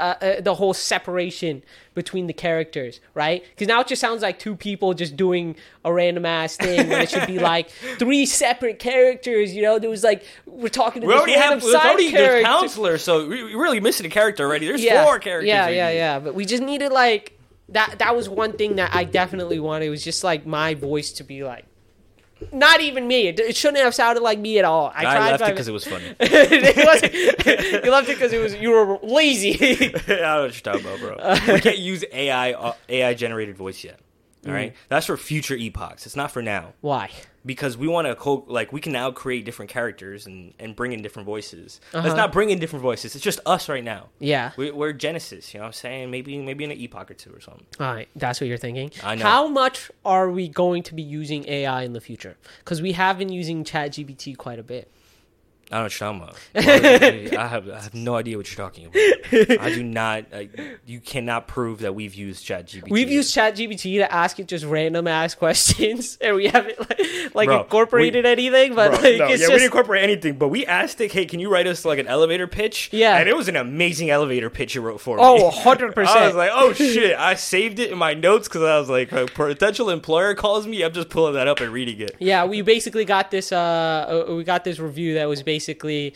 uh, 0.00 0.14
uh, 0.24 0.40
the 0.40 0.54
whole 0.54 0.72
separation 0.74 1.62
between 1.94 2.26
the 2.26 2.32
characters, 2.32 3.00
right? 3.14 3.44
Because 3.50 3.68
now 3.68 3.80
it 3.80 3.86
just 3.86 4.00
sounds 4.00 4.22
like 4.22 4.38
two 4.38 4.56
people 4.56 4.94
just 4.94 5.16
doing 5.16 5.56
a 5.84 5.92
random 5.92 6.24
ass 6.24 6.56
thing 6.56 6.88
when 6.88 7.02
it 7.02 7.10
should 7.10 7.26
be 7.26 7.38
like 7.52 7.70
three 7.98 8.24
separate 8.26 8.78
characters. 8.78 9.54
You 9.54 9.62
know, 9.62 9.78
there 9.78 9.90
was 9.90 10.02
like 10.02 10.24
we're 10.46 10.68
talking 10.68 11.02
to 11.02 11.08
we 11.08 11.14
already 11.14 11.32
have 11.32 11.62
side 11.62 11.74
already 11.86 12.10
character. 12.10 12.38
the 12.38 12.44
counselor, 12.44 12.98
so 12.98 13.26
we- 13.26 13.54
we're 13.54 13.62
really 13.62 13.80
missing 13.80 14.06
a 14.06 14.10
character 14.10 14.44
already. 14.44 14.66
There's 14.66 14.82
yeah, 14.82 15.04
four 15.04 15.18
characters. 15.18 15.48
Yeah, 15.48 15.68
yeah, 15.68 15.88
need. 15.90 15.96
yeah. 15.96 16.18
But 16.20 16.34
we 16.34 16.44
just 16.44 16.62
needed 16.62 16.92
like 16.92 17.38
that. 17.68 17.98
That 17.98 18.16
was 18.16 18.28
one 18.28 18.52
thing 18.54 18.76
that 18.76 18.94
I 18.94 19.04
definitely 19.04 19.60
wanted. 19.60 19.86
It 19.86 19.90
was 19.90 20.02
just 20.04 20.24
like 20.24 20.46
my 20.46 20.74
voice 20.74 21.12
to 21.12 21.24
be 21.24 21.44
like. 21.44 21.66
Not 22.52 22.80
even 22.80 23.06
me. 23.06 23.28
It, 23.28 23.40
it 23.40 23.56
shouldn't 23.56 23.82
have 23.82 23.94
sounded 23.94 24.22
like 24.22 24.38
me 24.38 24.58
at 24.58 24.64
all. 24.64 24.92
I, 24.94 25.00
I 25.00 25.02
tried 25.16 25.30
left 25.30 25.42
it 25.42 25.50
because 25.50 25.68
it 25.68 25.72
was 25.72 25.84
funny. 25.84 26.14
it 26.20 27.84
you 27.84 27.90
left 27.90 28.08
it 28.08 28.14
because 28.14 28.32
it 28.32 28.38
was 28.38 28.54
you 28.54 28.70
were 28.70 28.98
lazy. 29.02 29.52
I 29.94 29.98
don't 29.98 30.08
know 30.08 30.42
what 30.42 30.54
you're 30.54 30.74
talking 30.74 30.86
about, 30.86 31.00
bro. 31.00 31.54
we 31.54 31.60
can't 31.60 31.78
use 31.78 32.04
AI 32.12 32.52
uh, 32.52 32.74
AI 32.88 33.14
generated 33.14 33.56
voice 33.56 33.84
yet. 33.84 34.00
All 34.46 34.52
right, 34.52 34.74
that's 34.88 35.06
for 35.06 35.18
future 35.18 35.54
epochs. 35.54 36.06
It's 36.06 36.16
not 36.16 36.30
for 36.30 36.40
now 36.40 36.72
Why? 36.80 37.10
Because 37.44 37.76
we 37.76 37.88
want 37.88 38.06
to 38.06 38.14
co- 38.14 38.44
like 38.48 38.72
we 38.72 38.80
can 38.80 38.92
now 38.92 39.10
create 39.10 39.44
different 39.44 39.70
characters 39.70 40.26
and 40.26 40.52
and 40.58 40.76
bring 40.76 40.92
in 40.92 41.02
different 41.02 41.26
voices. 41.26 41.80
Uh-huh. 41.92 42.06
Let's 42.06 42.16
not 42.16 42.32
bring 42.32 42.50
in 42.50 42.58
different 42.58 42.82
voices. 42.82 43.14
It's 43.14 43.24
just 43.24 43.40
us 43.46 43.68
right 43.68 43.84
now. 43.84 44.08
Yeah. 44.18 44.52
We, 44.56 44.70
we're 44.70 44.92
Genesis. 44.92 45.52
You 45.54 45.58
know 45.58 45.64
what 45.64 45.68
I'm 45.68 45.72
saying? 45.74 46.10
Maybe 46.10 46.38
maybe 46.38 46.64
in 46.64 46.70
an 46.70 46.78
epoch 46.78 47.10
or 47.10 47.14
two 47.14 47.32
or 47.32 47.40
something. 47.40 47.66
All 47.78 47.92
right, 47.92 48.08
that's 48.16 48.40
what 48.40 48.48
you're 48.48 48.58
thinking. 48.58 48.90
I 49.02 49.14
know. 49.14 49.24
How 49.24 49.48
much 49.48 49.90
are 50.04 50.30
we 50.30 50.48
going 50.48 50.82
to 50.84 50.94
be 50.94 51.02
using 51.02 51.48
AI 51.48 51.82
in 51.82 51.92
the 51.92 52.00
future? 52.00 52.36
Because 52.58 52.82
we 52.82 52.92
have 52.92 53.18
been 53.18 53.30
using 53.30 53.64
ChatGPT 53.64 54.36
quite 54.36 54.58
a 54.58 54.62
bit. 54.62 54.90
I 55.72 55.86
don't 55.88 56.00
know 56.00 56.24
what 56.24 56.54
you're 56.54 56.62
talking 56.62 57.26
about. 57.26 57.38
I 57.38 57.46
have 57.46 57.68
I 57.70 57.80
have 57.80 57.94
no 57.94 58.16
idea 58.16 58.36
what 58.36 58.50
you're 58.50 58.56
talking 58.68 58.86
about. 58.86 59.60
I 59.60 59.70
do 59.72 59.82
not. 59.84 60.24
Uh, 60.32 60.42
you 60.84 61.00
cannot 61.00 61.46
prove 61.46 61.80
that 61.80 61.94
we've 61.94 62.14
used 62.14 62.44
ChatGPT. 62.44 62.90
We've 62.90 63.10
used 63.10 63.34
ChatGPT 63.34 63.98
to 63.98 64.12
ask 64.12 64.40
it 64.40 64.48
just 64.48 64.64
random 64.64 65.06
ass 65.06 65.34
questions, 65.34 66.18
and 66.20 66.34
we 66.36 66.48
haven't 66.48 66.78
like, 66.80 67.34
like 67.34 67.46
Bro, 67.48 67.62
incorporated 67.62 68.24
we- 68.24 68.30
anything. 68.30 68.74
But 68.74 68.90
Bro, 68.92 69.00
like, 69.10 69.18
no, 69.18 69.26
it's 69.28 69.42
yeah, 69.42 69.48
we 69.48 69.54
didn't 69.54 69.64
incorporate 69.66 70.02
anything, 70.02 70.38
but 70.38 70.48
we 70.48 70.66
asked 70.66 71.00
it, 71.00 71.12
"Hey, 71.12 71.24
can 71.26 71.38
you 71.38 71.48
write 71.50 71.66
us 71.66 71.84
like 71.84 71.98
an 71.98 72.08
elevator 72.08 72.46
pitch?" 72.48 72.88
Yeah. 72.92 73.16
and 73.18 73.28
it 73.28 73.36
was 73.36 73.48
an 73.48 73.56
amazing 73.56 74.10
elevator 74.10 74.50
pitch 74.50 74.74
you 74.74 74.80
wrote 74.80 75.00
for 75.00 75.16
me. 75.18 75.22
oh, 75.24 75.44
100 75.50 75.94
percent. 75.94 76.18
I 76.18 76.26
was 76.26 76.34
like, 76.36 76.50
"Oh 76.52 76.72
shit!" 76.72 77.16
I 77.16 77.34
saved 77.34 77.78
it 77.78 77.92
in 77.92 77.98
my 77.98 78.14
notes 78.14 78.48
because 78.48 78.62
I 78.62 78.78
was 78.78 78.88
like, 78.90 79.12
"A 79.12 79.26
potential 79.26 79.88
employer 79.90 80.34
calls 80.34 80.66
me." 80.66 80.82
I'm 80.82 80.92
just 80.92 81.10
pulling 81.10 81.34
that 81.34 81.46
up 81.46 81.60
and 81.60 81.72
reading 81.72 82.00
it. 82.00 82.16
Yeah, 82.18 82.44
we 82.44 82.62
basically 82.62 83.04
got 83.04 83.30
this. 83.30 83.52
Uh, 83.52 84.24
uh, 84.28 84.34
we 84.34 84.42
got 84.44 84.64
this 84.64 84.78
review 84.80 85.14
that 85.14 85.28
was 85.28 85.42
basically 85.60 86.14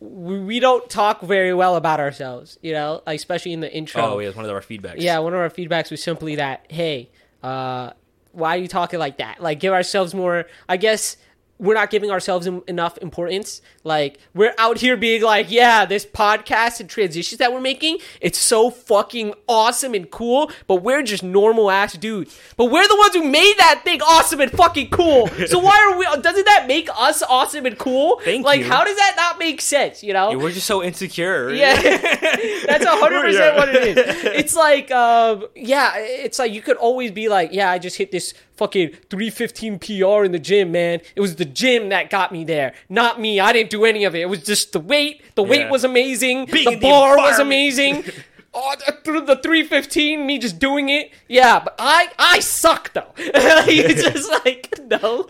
we, 0.00 0.60
don't 0.60 0.88
talk 0.90 1.22
very 1.22 1.54
well 1.54 1.76
about 1.76 2.00
ourselves, 2.00 2.58
you 2.62 2.72
know, 2.72 3.02
like, 3.06 3.16
especially 3.16 3.52
in 3.52 3.60
the 3.60 3.72
intro. 3.74 4.02
Oh, 4.02 4.18
yeah, 4.18 4.28
it's 4.28 4.36
one 4.36 4.44
of 4.44 4.50
our 4.50 4.60
feedbacks. 4.60 4.96
Yeah, 4.98 5.18
one 5.20 5.32
of 5.32 5.40
our 5.40 5.50
feedbacks 5.50 5.90
was 5.90 6.02
simply 6.02 6.36
that, 6.36 6.66
hey, 6.68 7.10
uh, 7.42 7.92
why 8.32 8.56
are 8.56 8.60
you 8.60 8.68
talking 8.68 8.98
like 8.98 9.18
that? 9.18 9.42
Like, 9.42 9.58
give 9.58 9.72
ourselves 9.72 10.14
more. 10.14 10.46
I 10.68 10.76
guess 10.76 11.16
we're 11.58 11.74
not 11.74 11.90
giving 11.90 12.10
ourselves 12.10 12.46
em- 12.46 12.62
enough 12.68 12.98
importance. 12.98 13.62
Like, 13.86 14.18
we're 14.34 14.52
out 14.58 14.78
here 14.78 14.96
being 14.96 15.22
like, 15.22 15.48
yeah, 15.48 15.86
this 15.86 16.04
podcast 16.04 16.80
and 16.80 16.90
transitions 16.90 17.38
that 17.38 17.52
we're 17.52 17.60
making, 17.60 17.98
it's 18.20 18.36
so 18.36 18.68
fucking 18.68 19.32
awesome 19.48 19.94
and 19.94 20.10
cool, 20.10 20.50
but 20.66 20.82
we're 20.82 21.02
just 21.04 21.22
normal 21.22 21.70
ass 21.70 21.92
dudes. 21.92 22.36
But 22.56 22.64
we're 22.66 22.88
the 22.88 22.96
ones 22.96 23.14
who 23.14 23.22
made 23.22 23.54
that 23.58 23.82
thing 23.84 24.02
awesome 24.02 24.40
and 24.40 24.50
fucking 24.50 24.90
cool. 24.90 25.30
So 25.46 25.60
why 25.60 25.78
are 25.92 25.96
we? 25.96 26.22
Doesn't 26.22 26.44
that 26.46 26.64
make 26.66 26.88
us 26.98 27.22
awesome 27.22 27.66
and 27.66 27.78
cool? 27.78 28.20
Thank 28.24 28.44
like, 28.44 28.60
you. 28.60 28.66
how 28.66 28.84
does 28.84 28.96
that 28.96 29.14
not 29.16 29.38
make 29.38 29.60
sense? 29.60 30.02
You 30.02 30.12
know? 30.12 30.30
Yeah, 30.30 30.36
we're 30.38 30.50
just 30.50 30.66
so 30.66 30.82
insecure. 30.82 31.50
Yeah, 31.54 31.80
that's 32.66 32.84
a 32.84 32.96
hundred 32.96 33.22
percent 33.22 33.54
Yeah. 33.54 33.56
what 33.56 33.68
it 33.68 33.96
is. 33.96 34.24
It's 34.24 34.56
like, 34.56 34.90
um, 34.90 35.46
yeah, 35.54 35.92
it's 35.96 36.40
like 36.40 36.52
you 36.52 36.60
could 36.62 36.76
always 36.78 37.12
be 37.12 37.28
like, 37.28 37.50
yeah, 37.52 37.70
I 37.70 37.78
just 37.78 37.96
hit 37.96 38.10
this 38.10 38.34
fucking 38.56 38.96
three 39.10 39.30
fifteen 39.30 39.78
PR 39.78 40.24
in 40.24 40.32
the 40.32 40.40
gym, 40.40 40.72
man. 40.72 41.00
It 41.14 41.20
was 41.20 41.36
the 41.36 41.44
gym 41.44 41.90
that 41.90 42.10
got 42.10 42.32
me 42.32 42.42
there, 42.42 42.74
not 42.88 43.20
me. 43.20 43.38
I 43.38 43.52
didn't 43.52 43.70
do 43.70 43.75
any 43.84 44.04
of 44.04 44.14
it. 44.14 44.20
It 44.20 44.28
was 44.28 44.42
just 44.42 44.72
the 44.72 44.80
weight. 44.80 45.22
The 45.34 45.42
weight 45.42 45.70
was 45.70 45.84
amazing. 45.84 46.46
Being 46.46 46.64
the 46.64 46.72
in 46.72 46.80
the 46.80 46.88
bar 46.88 47.16
was 47.16 47.38
amazing. 47.38 48.04
Oh, 48.58 48.74
through 49.04 49.26
the 49.26 49.36
315, 49.36 50.24
me 50.26 50.38
just 50.38 50.58
doing 50.58 50.88
it. 50.88 51.12
Yeah, 51.28 51.60
but 51.60 51.74
I 51.78 52.08
I 52.18 52.40
suck 52.40 52.90
though. 52.94 53.12
it's 53.18 54.02
just 54.12 54.30
like 54.30 54.72
no. 54.86 55.28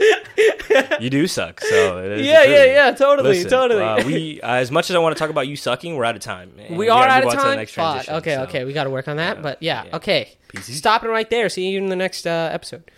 You 1.00 1.10
do 1.10 1.26
suck. 1.26 1.60
So 1.60 1.98
it 2.04 2.20
is 2.20 2.26
Yeah, 2.26 2.44
yeah, 2.44 2.64
yeah, 2.66 2.90
totally, 2.92 3.30
Listen, 3.30 3.50
totally. 3.50 3.82
Uh, 3.82 4.06
we 4.06 4.40
uh, 4.42 4.54
as 4.54 4.70
much 4.70 4.90
as 4.90 4.96
I 4.96 5.00
want 5.00 5.16
to 5.16 5.18
talk 5.18 5.30
about 5.30 5.48
you 5.48 5.56
sucking, 5.56 5.96
we're 5.96 6.04
out 6.04 6.14
of 6.14 6.22
time. 6.22 6.52
We 6.70 6.86
gotta 6.86 7.02
are 7.02 7.08
out 7.08 7.24
of 7.24 7.30
the 7.30 7.36
time. 7.36 7.56
next 7.56 7.72
transition, 7.72 8.14
okay, 8.14 8.34
so. 8.36 8.42
okay, 8.44 8.64
we 8.64 8.72
got 8.72 8.84
to 8.84 8.90
work 8.90 9.08
on 9.08 9.16
that. 9.16 9.42
But 9.42 9.60
yeah, 9.60 9.86
yeah. 9.86 9.96
okay. 9.96 10.36
Peasy. 10.54 10.74
Stopping 10.74 11.10
right 11.10 11.28
there. 11.28 11.48
See 11.48 11.68
you 11.68 11.78
in 11.78 11.88
the 11.88 11.96
next 11.96 12.28
uh, 12.28 12.50
episode. 12.52 12.88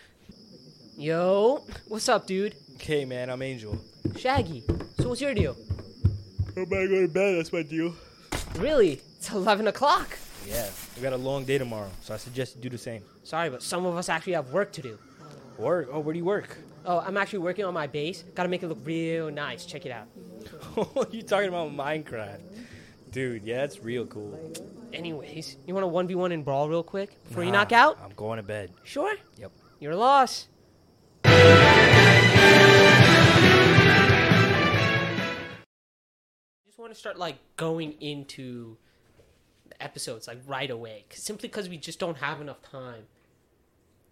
Yo, 0.98 1.64
what's 1.86 2.08
up, 2.08 2.26
dude? 2.26 2.56
Okay, 2.74 3.04
man, 3.04 3.30
I'm 3.30 3.40
Angel. 3.40 3.78
Shaggy. 4.16 4.64
So 4.98 5.08
what's 5.08 5.20
your 5.20 5.32
deal? 5.32 5.56
I'm 6.56 6.64
about 6.64 6.80
to 6.80 6.88
go 6.88 7.06
to 7.06 7.08
bed. 7.08 7.38
That's 7.38 7.52
my 7.52 7.62
deal. 7.62 7.94
Really? 8.56 9.00
It's 9.16 9.30
eleven 9.30 9.68
o'clock. 9.68 10.18
Yeah, 10.44 10.68
we 10.96 11.02
got 11.02 11.12
a 11.12 11.16
long 11.16 11.44
day 11.44 11.56
tomorrow, 11.56 11.88
so 12.00 12.14
I 12.14 12.16
suggest 12.16 12.56
you 12.56 12.62
do 12.62 12.68
the 12.68 12.78
same. 12.78 13.04
Sorry, 13.22 13.48
but 13.48 13.62
some 13.62 13.86
of 13.86 13.96
us 13.96 14.08
actually 14.08 14.32
have 14.32 14.50
work 14.50 14.72
to 14.72 14.82
do. 14.82 14.98
Work? 15.56 15.88
Oh, 15.92 16.00
where 16.00 16.12
do 16.12 16.18
you 16.18 16.24
work? 16.24 16.58
Oh, 16.84 16.98
I'm 16.98 17.16
actually 17.16 17.38
working 17.40 17.64
on 17.64 17.74
my 17.74 17.86
base. 17.86 18.24
Got 18.34 18.42
to 18.42 18.48
make 18.48 18.64
it 18.64 18.66
look 18.66 18.80
real 18.82 19.30
nice. 19.30 19.66
Check 19.66 19.86
it 19.86 19.92
out. 19.92 20.08
you 21.12 21.22
talking 21.22 21.48
about 21.48 21.70
Minecraft, 21.70 22.40
dude? 23.12 23.44
Yeah, 23.44 23.62
it's 23.62 23.78
real 23.78 24.04
cool. 24.06 24.36
Anyways, 24.92 25.58
you 25.64 25.74
want 25.74 25.84
a 25.84 25.86
one 25.86 26.08
v 26.08 26.16
one 26.16 26.32
in 26.32 26.42
brawl 26.42 26.68
real 26.68 26.82
quick 26.82 27.22
before 27.28 27.44
you 27.44 27.52
knock 27.52 27.70
out? 27.70 28.00
I'm 28.02 28.14
going 28.16 28.38
to 28.38 28.42
bed. 28.42 28.72
Sure. 28.82 29.14
Yep. 29.36 29.52
Your 29.78 29.94
loss. 29.94 30.48
Just 36.66 36.78
want 36.78 36.92
to 36.92 36.98
start 36.98 37.18
like 37.18 37.36
going 37.56 37.92
into 38.00 38.76
the 39.68 39.82
episodes 39.82 40.26
like 40.28 40.38
right 40.46 40.70
away, 40.70 41.04
'cause- 41.08 41.22
simply 41.22 41.48
because 41.48 41.68
we 41.68 41.76
just 41.76 41.98
don't 41.98 42.18
have 42.18 42.40
enough 42.40 42.62
time. 42.62 43.06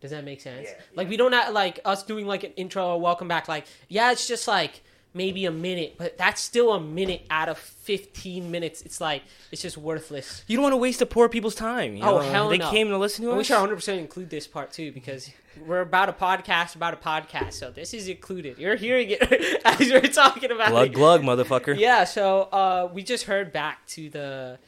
Does 0.01 0.11
that 0.11 0.25
make 0.25 0.41
sense? 0.41 0.69
Like 0.95 1.09
we 1.09 1.17
don't 1.17 1.33
have 1.33 1.53
like 1.55 1.81
us 1.85 2.03
doing 2.03 2.27
like 2.27 2.45
an 2.45 2.53
intro 2.53 2.87
or 2.87 3.01
welcome 3.01 3.29
back. 3.29 3.49
Like 3.49 3.67
yeah, 3.89 4.13
it's 4.13 4.29
just 4.29 4.47
like 4.47 4.83
maybe 5.17 5.47
a 5.47 5.51
minute, 5.51 5.95
but 5.99 6.17
that's 6.19 6.41
still 6.41 6.73
a 6.75 6.81
minute 6.81 7.23
out 7.31 7.49
of 7.49 7.59
fifteen 7.59 8.51
minutes. 8.51 8.83
It's 8.83 9.01
like 9.01 9.23
it's 9.51 9.63
just 9.63 9.77
worthless. 9.79 10.45
You 10.47 10.57
don't 10.57 10.63
want 10.65 10.75
to 10.75 10.77
waste 10.79 10.99
the 11.01 11.07
poor 11.07 11.29
people's 11.29 11.55
time. 11.55 11.97
You 11.97 12.05
Oh, 12.05 12.19
know? 12.19 12.31
hell 12.31 12.49
They 12.49 12.59
no. 12.59 12.71
came 12.71 12.89
to 12.91 12.99
listen 12.99 13.25
to 13.25 13.33
us. 13.33 13.37
We 13.39 13.45
should 13.45 13.55
100 13.55 13.75
percent 13.77 14.01
include 14.01 14.31
this 14.31 14.47
part 14.47 14.73
too 14.73 14.93
because 14.93 15.31
we're 15.67 15.81
about 15.81 16.09
a 16.09 16.13
podcast 16.13 16.77
about 16.77 16.93
a 16.95 16.99
podcast, 16.99 17.55
so 17.55 17.71
this 17.71 17.95
is 17.95 18.09
included. 18.09 18.59
You're 18.59 18.77
hearing 18.77 19.09
it 19.11 19.23
as 19.65 19.81
we're 19.91 20.01
talking 20.03 20.51
about 20.53 20.69
Glug 20.71 20.89
it. 20.89 20.93
glug, 20.93 21.23
motherfucker. 21.23 21.77
Yeah, 21.79 22.05
so 22.05 22.43
uh, 22.53 22.91
we 22.93 23.03
just 23.03 23.25
heard 23.25 23.53
back 23.53 23.87
to 23.89 24.11
the 24.11 24.59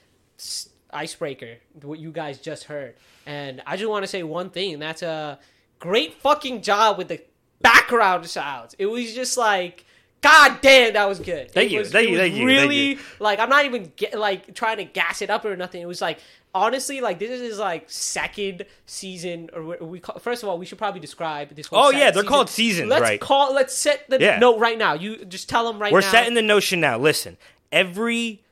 icebreaker, 0.90 1.56
what 1.82 1.98
you 1.98 2.10
guys 2.10 2.38
just 2.38 2.64
heard, 2.64 2.94
and 3.26 3.62
I 3.66 3.76
just 3.76 3.88
want 3.90 4.02
to 4.04 4.06
say 4.06 4.22
one 4.22 4.50
thing, 4.50 4.72
and 4.74 4.82
that's 4.82 5.02
a 5.02 5.38
great 5.78 6.14
fucking 6.14 6.62
job 6.62 6.96
with 6.98 7.08
the 7.08 7.20
background 7.60 8.26
sounds. 8.26 8.74
It 8.78 8.86
was 8.86 9.14
just 9.14 9.36
like. 9.36 9.84
God 10.20 10.58
damn, 10.60 10.94
that 10.94 11.08
was 11.08 11.20
good. 11.20 11.50
Thank 11.52 11.70
It 11.70 11.74
you, 11.74 11.78
was- 11.80 11.92
thank 11.92 12.08
you, 12.08 12.16
thank 12.18 12.34
you, 12.34 12.38
thank 12.40 12.46
Really, 12.48 12.76
you. 12.94 12.98
like 13.20 13.38
I'm 13.38 13.48
not 13.48 13.64
even 13.66 13.92
get, 13.96 14.18
like 14.18 14.52
trying 14.54 14.78
to 14.78 14.84
gas 14.84 15.22
it 15.22 15.30
up 15.30 15.44
or 15.44 15.56
nothing. 15.56 15.80
It 15.80 15.86
was 15.86 16.00
like 16.00 16.18
honestly, 16.54 17.00
like 17.00 17.18
this 17.20 17.40
is 17.40 17.58
like 17.58 17.84
second 17.88 18.64
season, 18.86 19.48
or 19.52 19.62
we, 19.84 20.00
call, 20.00 20.18
first 20.18 20.42
of 20.42 20.48
all, 20.48 20.58
we 20.58 20.66
should 20.66 20.78
probably 20.78 21.00
describe 21.00 21.54
this. 21.54 21.66
whole 21.68 21.78
Oh, 21.78 21.90
yeah, 21.90 22.10
they're 22.10 22.14
season. 22.14 22.26
called 22.26 22.48
seasons, 22.50 22.88
Let's 22.90 23.02
right. 23.02 23.20
call. 23.20 23.54
Let's 23.54 23.74
set 23.74 24.08
the 24.10 24.18
Yeah. 24.18 24.38
note 24.38 24.58
right 24.58 24.76
now. 24.76 24.94
You 24.94 25.24
just 25.24 25.48
tell 25.48 25.70
them 25.70 25.80
right 25.80 25.90
now. 25.90 25.94
We're 25.94 26.00
now. 26.00 26.10
setting 26.10 26.34
the 26.34 26.42
notion 26.42 26.80
now. 26.80 26.98
Listen, 26.98 27.36
every 27.70 28.42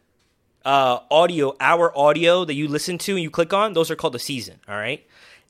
uh, 0.64 1.00
audio, 1.11 1.57
our 1.61 1.96
audio 1.96 2.44
that 2.44 2.55
you 2.55 2.68
listen 2.68 2.98
to 2.98 3.12
and 3.14 3.22
you 3.22 3.31
click 3.31 3.52
on, 3.52 3.72
those 3.72 3.90
are 3.90 3.96
called 3.96 4.14
a 4.14 4.18
season. 4.20 4.61
All 4.68 4.76
right. 4.76 5.05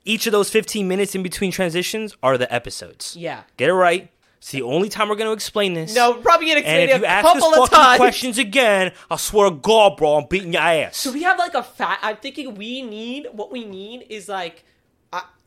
Each 0.04 0.26
of 0.26 0.32
those 0.32 0.48
15 0.50 0.86
minutes 0.86 1.14
in 1.14 1.22
between 1.22 1.50
transitions 1.50 2.16
are 2.22 2.38
the 2.38 2.52
episodes. 2.54 3.16
Yeah. 3.18 3.42
Get 3.56 3.68
it 3.70 3.74
right. 3.74 4.10
It's 4.38 4.50
the 4.50 4.62
only 4.62 4.88
time 4.88 5.08
we're 5.08 5.16
going 5.16 5.28
to 5.28 5.32
explain 5.32 5.74
this. 5.74 5.94
No, 5.94 6.12
we're 6.12 6.22
probably 6.22 6.46
gonna 6.48 6.60
explain 6.60 6.80
And 6.82 6.90
if 6.90 6.96
it 6.96 7.00
you 7.00 7.04
a 7.04 7.08
ask 7.08 7.26
us 7.26 7.32
couple 7.34 7.48
of 7.48 7.68
fucking 7.70 7.84
times. 7.84 7.96
questions 7.98 8.38
again, 8.38 8.92
I 9.10 9.16
swear 9.16 9.50
to 9.50 9.56
God, 9.56 9.96
bro, 9.96 10.16
I'm 10.16 10.26
beating 10.28 10.52
your 10.52 10.62
ass. 10.62 11.02
Do 11.04 11.12
we 11.12 11.22
have 11.22 11.38
like 11.38 11.54
a 11.54 11.62
fat? 11.62 11.98
I'm 12.02 12.16
thinking 12.18 12.54
we 12.54 12.82
need 12.82 13.28
what 13.32 13.50
we 13.50 13.64
need 13.64 14.06
is 14.08 14.28
like. 14.28 14.64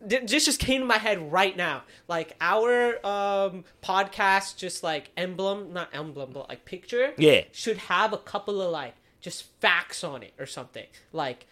Th- 0.08 0.25
this 0.25 0.45
just 0.45 0.62
came 0.62 0.80
to 0.80 0.88
my 0.88 0.97
head 0.97 1.30
right 1.30 1.56
now. 1.58 1.84
Like 2.08 2.36
our 2.39 3.06
um 3.06 3.65
podcast, 3.84 4.56
just 4.56 4.82
like 4.82 5.12
emblem, 5.17 5.73
not 5.73 5.89
emblem, 5.93 6.32
but 6.34 6.47
like 6.47 6.63
picture. 6.63 7.13
Yeah. 7.17 7.41
should 7.52 7.78
have 7.78 8.13
a 8.13 8.17
couple 8.17 8.62
of 8.62 8.71
like 8.71 8.95
just 9.19 9.43
facts 9.60 10.04
on 10.04 10.23
it 10.23 10.34
or 10.39 10.45
something. 10.45 10.86
Like. 11.13 11.47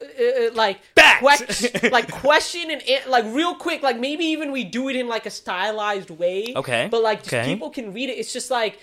Uh, 0.00 0.04
uh, 0.06 0.50
like 0.54 0.78
quest- 1.18 1.82
like 1.90 2.08
question 2.10 2.70
and 2.70 2.82
an- 2.82 3.10
like 3.10 3.24
real 3.26 3.56
quick 3.56 3.82
like 3.82 3.98
maybe 3.98 4.24
even 4.26 4.52
we 4.52 4.62
do 4.62 4.88
it 4.88 4.94
in 4.94 5.08
like 5.08 5.26
a 5.26 5.30
stylized 5.30 6.10
way. 6.10 6.52
Okay, 6.54 6.86
but 6.88 7.02
like 7.02 7.24
just 7.24 7.34
okay. 7.34 7.52
people 7.52 7.70
can 7.70 7.92
read 7.92 8.08
it. 8.08 8.12
It's 8.12 8.32
just 8.32 8.50
like 8.50 8.78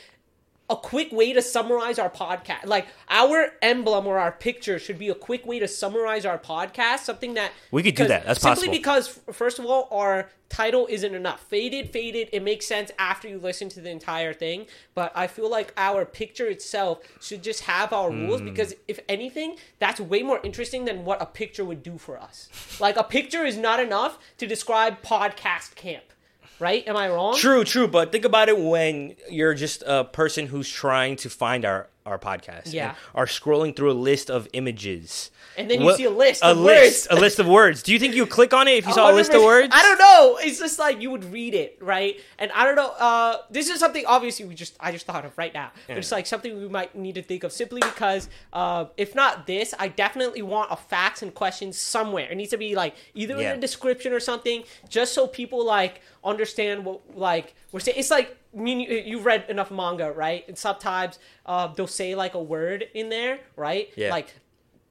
a 0.69 0.75
quick 0.75 1.11
way 1.11 1.31
to 1.31 1.41
summarize 1.41 1.99
our 1.99 2.09
podcast. 2.09 2.65
Like 2.65 2.87
our 3.09 3.49
emblem 3.61 4.07
or 4.07 4.17
our 4.17 4.31
picture 4.31 4.79
should 4.79 4.97
be 4.97 5.09
a 5.09 5.15
quick 5.15 5.45
way 5.45 5.59
to 5.59 5.67
summarize 5.67 6.25
our 6.25 6.39
podcast. 6.39 6.99
Something 6.99 7.35
that 7.35 7.51
We 7.71 7.83
could 7.83 7.95
do 7.95 8.07
that. 8.07 8.25
That's 8.25 8.41
simply 8.41 8.55
possible. 8.69 8.73
because 8.73 9.19
first 9.31 9.59
of 9.59 9.65
all, 9.65 9.87
our 9.91 10.29
title 10.49 10.87
isn't 10.89 11.13
enough. 11.13 11.41
Fated, 11.41 11.91
Fated. 11.91 12.29
It 12.31 12.41
makes 12.41 12.65
sense 12.65 12.89
after 12.97 13.27
you 13.27 13.37
listen 13.37 13.69
to 13.69 13.81
the 13.81 13.89
entire 13.91 14.33
thing. 14.33 14.65
But 14.95 15.11
I 15.15 15.27
feel 15.27 15.49
like 15.51 15.71
our 15.77 16.03
picture 16.05 16.47
itself 16.47 16.99
should 17.21 17.43
just 17.43 17.61
have 17.65 17.93
our 17.93 18.09
rules 18.09 18.39
Hmm. 18.41 18.45
because 18.45 18.73
if 18.87 18.99
anything, 19.07 19.57
that's 19.77 19.99
way 19.99 20.23
more 20.23 20.39
interesting 20.43 20.85
than 20.85 21.05
what 21.05 21.21
a 21.21 21.25
picture 21.27 21.63
would 21.65 21.83
do 21.83 21.99
for 21.99 22.17
us. 22.19 22.49
Like 22.79 22.95
a 22.97 23.03
picture 23.03 23.45
is 23.45 23.57
not 23.57 23.79
enough 23.79 24.17
to 24.39 24.47
describe 24.47 25.03
podcast 25.03 25.75
camp. 25.75 26.05
Right? 26.59 26.87
Am 26.87 26.95
I 26.95 27.09
wrong? 27.09 27.35
True, 27.37 27.63
true, 27.63 27.87
but 27.87 28.11
think 28.11 28.25
about 28.25 28.49
it 28.49 28.57
when 28.57 29.15
you're 29.29 29.53
just 29.53 29.83
a 29.85 30.05
person 30.05 30.47
who's 30.47 30.69
trying 30.69 31.17
to 31.17 31.29
find 31.29 31.65
our 31.65 31.89
our 32.05 32.19
podcast. 32.19 32.71
Yeah. 32.71 32.93
are 33.15 33.25
scrolling 33.25 33.75
through 33.75 33.91
a 33.91 33.93
list 33.93 34.29
of 34.29 34.47
images. 34.53 35.31
And 35.57 35.69
then 35.71 35.79
you 35.79 35.85
What- 35.85 35.95
see 35.97 36.03
a 36.03 36.09
list 36.09 36.41
a 36.43 36.53
list, 36.53 37.07
words. 37.09 37.17
a 37.17 37.21
list 37.21 37.39
of 37.39 37.47
words. 37.47 37.81
Do 37.81 37.93
you 37.93 37.99
think 37.99 38.13
you 38.13 38.25
click 38.27 38.53
on 38.53 38.67
it 38.67 38.73
if 38.77 38.85
you 38.87 38.93
saw 38.93 39.09
a 39.09 39.13
list 39.13 39.33
of 39.33 39.41
words? 39.41 39.69
I 39.75 39.81
don't 39.81 39.97
know. 39.97 40.37
It's 40.41 40.59
just 40.59 40.77
like 40.77 41.01
you 41.01 41.09
would 41.11 41.23
read 41.31 41.55
it, 41.55 41.77
right? 41.81 42.19
And 42.37 42.51
I 42.51 42.65
don't 42.65 42.75
know. 42.75 42.89
Uh, 42.91 43.37
this 43.49 43.69
is 43.69 43.79
something 43.79 44.03
obviously 44.05 44.45
we 44.45 44.53
just 44.53 44.75
I 44.79 44.91
just 44.91 45.05
thought 45.07 45.25
of 45.25 45.35
right 45.37 45.53
now. 45.53 45.71
But 45.87 45.97
it's 45.97 46.11
like 46.11 46.27
something 46.27 46.57
we 46.59 46.67
might 46.67 46.93
need 46.95 47.15
to 47.15 47.23
think 47.23 47.43
of 47.43 47.51
simply 47.51 47.81
because 47.81 48.29
uh, 48.53 48.85
if 48.97 49.15
not 49.15 49.47
this, 49.47 49.73
I 49.79 49.87
definitely 49.87 50.41
want 50.43 50.71
a 50.71 50.75
facts 50.75 51.21
and 51.23 51.33
questions 51.33 51.77
somewhere. 51.77 52.27
It 52.29 52.35
needs 52.35 52.51
to 52.51 52.57
be 52.57 52.75
like 52.75 52.95
either 53.15 53.35
Yeah. 53.39 53.53
in 53.53 53.57
a 53.57 53.61
description 53.61 54.13
or 54.13 54.19
something, 54.19 54.63
just 54.89 55.13
so 55.13 55.25
people 55.25 55.65
like 55.65 56.01
understand 56.23 56.85
what 56.85 56.99
like 57.17 57.55
we're 57.71 57.79
saying. 57.79 57.97
It's 57.97 58.11
like 58.11 58.37
mean 58.55 58.79
you, 58.79 58.97
you've 59.05 59.25
read 59.25 59.45
enough 59.49 59.71
manga, 59.71 60.11
right? 60.11 60.43
And 60.47 60.57
sometimes 60.57 61.19
uh, 61.45 61.67
they'll 61.67 61.87
say 61.87 62.15
like 62.15 62.33
a 62.33 62.41
word 62.41 62.85
in 62.93 63.09
there, 63.09 63.39
right? 63.55 63.89
Yeah. 63.95 64.09
Like 64.11 64.33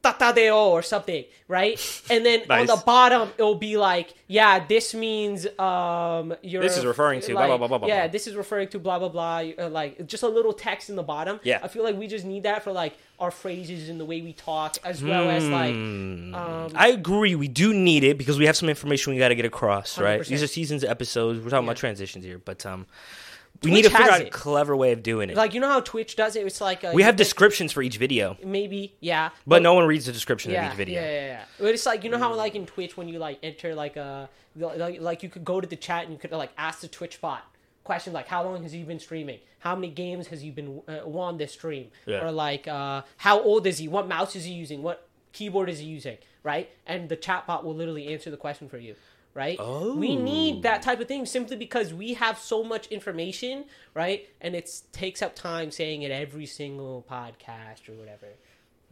tatadeo 0.02 0.66
or 0.66 0.82
something, 0.82 1.24
right? 1.48 1.80
And 2.10 2.26
then 2.26 2.42
on 2.50 2.66
the 2.66 2.76
bottom 2.84 3.30
it'll 3.38 3.54
be 3.54 3.78
like, 3.78 4.12
yeah, 4.26 4.62
this 4.66 4.92
means 4.92 5.46
um 5.58 6.34
you're 6.42 6.60
This 6.62 6.76
is 6.76 6.84
referring 6.84 7.22
to 7.22 7.32
blah, 7.32 7.40
like, 7.40 7.48
blah, 7.48 7.56
blah, 7.56 7.68
blah, 7.68 7.78
blah, 7.78 7.88
Yeah, 7.88 8.06
this 8.08 8.26
is 8.26 8.36
referring 8.36 8.68
to 8.68 8.78
blah 8.78 8.98
blah 8.98 9.08
blah. 9.08 9.42
Uh, 9.58 9.70
like 9.70 10.06
just 10.06 10.22
a 10.22 10.28
little 10.28 10.52
text 10.52 10.90
in 10.90 10.96
the 10.96 11.02
bottom. 11.02 11.40
Yeah. 11.42 11.60
I 11.62 11.68
feel 11.68 11.82
like 11.84 11.96
we 11.96 12.06
just 12.06 12.26
need 12.26 12.42
that 12.42 12.62
for 12.62 12.70
like 12.72 12.98
our 13.18 13.30
phrases 13.30 13.88
and 13.88 13.98
the 13.98 14.04
way 14.04 14.20
we 14.20 14.34
talk, 14.34 14.76
as 14.84 15.02
well 15.02 15.30
as 15.30 15.48
like 15.48 15.74
Hmm. 15.74 16.34
um 16.34 16.72
I 16.74 16.88
agree. 16.88 17.34
We 17.34 17.48
do 17.48 17.72
need 17.72 18.04
it 18.04 18.18
because 18.18 18.38
we 18.38 18.44
have 18.44 18.56
some 18.58 18.68
information 18.68 19.14
we 19.14 19.18
got 19.18 19.28
to 19.28 19.34
get 19.34 19.46
across, 19.46 19.98
right? 19.98 20.20
100%. 20.20 20.26
These 20.28 20.42
are 20.42 20.46
seasons, 20.48 20.84
episodes. 20.84 21.38
We're 21.42 21.48
talking 21.48 21.64
Yeah. 21.64 21.70
about 21.70 21.76
transitions 21.78 22.26
here, 22.26 22.38
but 22.44 22.66
um, 22.66 22.84
we 23.64 23.70
Twitch 23.70 23.84
need 23.84 23.90
to 23.90 23.96
figure 23.96 24.12
out 24.12 24.20
a 24.20 24.26
it. 24.26 24.32
clever 24.32 24.76
way 24.76 24.92
of 24.92 25.02
doing 25.02 25.30
it. 25.30 25.36
like 25.36 25.54
you 25.54 25.60
know 25.60 25.68
how 25.68 25.80
Twitch 25.80 26.16
does 26.16 26.36
it. 26.36 26.46
It's 26.46 26.60
like 26.60 26.84
a, 26.84 26.92
we 26.92 27.02
have 27.02 27.16
descriptions 27.16 27.72
for 27.72 27.82
each 27.82 27.96
video, 27.96 28.36
maybe 28.44 28.94
yeah, 29.00 29.30
but 29.46 29.62
no 29.62 29.74
one 29.74 29.86
reads 29.86 30.06
the 30.06 30.12
description 30.12 30.52
yeah, 30.52 30.66
of 30.66 30.72
each 30.72 30.76
video. 30.76 31.00
Yeah, 31.00 31.10
yeah, 31.10 31.26
yeah. 31.26 31.44
But 31.58 31.74
it's 31.74 31.86
like 31.86 32.04
you 32.04 32.10
know 32.10 32.18
how 32.18 32.34
like 32.34 32.54
in 32.54 32.66
Twitch 32.66 32.96
when 32.96 33.08
you 33.08 33.18
like 33.18 33.38
enter 33.42 33.74
like 33.74 33.96
a 33.96 34.28
like, 34.56 35.00
like 35.00 35.22
you 35.22 35.28
could 35.28 35.44
go 35.44 35.60
to 35.60 35.66
the 35.66 35.76
chat 35.76 36.04
and 36.04 36.12
you 36.12 36.18
could 36.18 36.30
like 36.30 36.52
ask 36.56 36.80
the 36.80 36.88
Twitch 36.88 37.20
bot 37.20 37.44
questions 37.84 38.14
like 38.14 38.26
how 38.26 38.42
long 38.42 38.62
has 38.62 38.72
he 38.72 38.82
been 38.82 38.98
streaming? 38.98 39.38
How 39.60 39.74
many 39.74 39.88
games 39.88 40.26
has 40.28 40.40
he 40.40 40.50
been 40.50 40.82
uh, 40.88 41.00
won 41.06 41.38
this 41.38 41.52
stream? 41.52 41.88
Yeah. 42.06 42.24
Or 42.24 42.32
like 42.32 42.66
uh, 42.66 43.02
how 43.18 43.40
old 43.40 43.66
is 43.66 43.78
he? 43.78 43.88
What 43.88 44.08
mouse 44.08 44.34
is 44.34 44.44
he 44.44 44.52
using? 44.52 44.82
What 44.82 45.06
keyboard 45.32 45.68
is 45.68 45.78
he 45.78 45.86
using? 45.86 46.18
Right? 46.42 46.70
And 46.86 47.08
the 47.08 47.16
chat 47.16 47.46
bot 47.46 47.64
will 47.64 47.74
literally 47.74 48.12
answer 48.12 48.30
the 48.30 48.36
question 48.36 48.68
for 48.68 48.78
you. 48.78 48.96
Right? 49.34 49.58
We 49.58 50.14
need 50.14 50.62
that 50.62 50.82
type 50.82 51.00
of 51.00 51.08
thing 51.08 51.26
simply 51.26 51.56
because 51.56 51.92
we 51.92 52.14
have 52.14 52.38
so 52.38 52.62
much 52.62 52.86
information, 52.86 53.64
right? 53.92 54.28
And 54.40 54.54
it 54.54 54.70
takes 54.92 55.22
up 55.22 55.34
time 55.34 55.72
saying 55.72 56.02
it 56.02 56.12
every 56.12 56.46
single 56.46 57.04
podcast 57.10 57.88
or 57.88 57.94
whatever. 57.94 58.28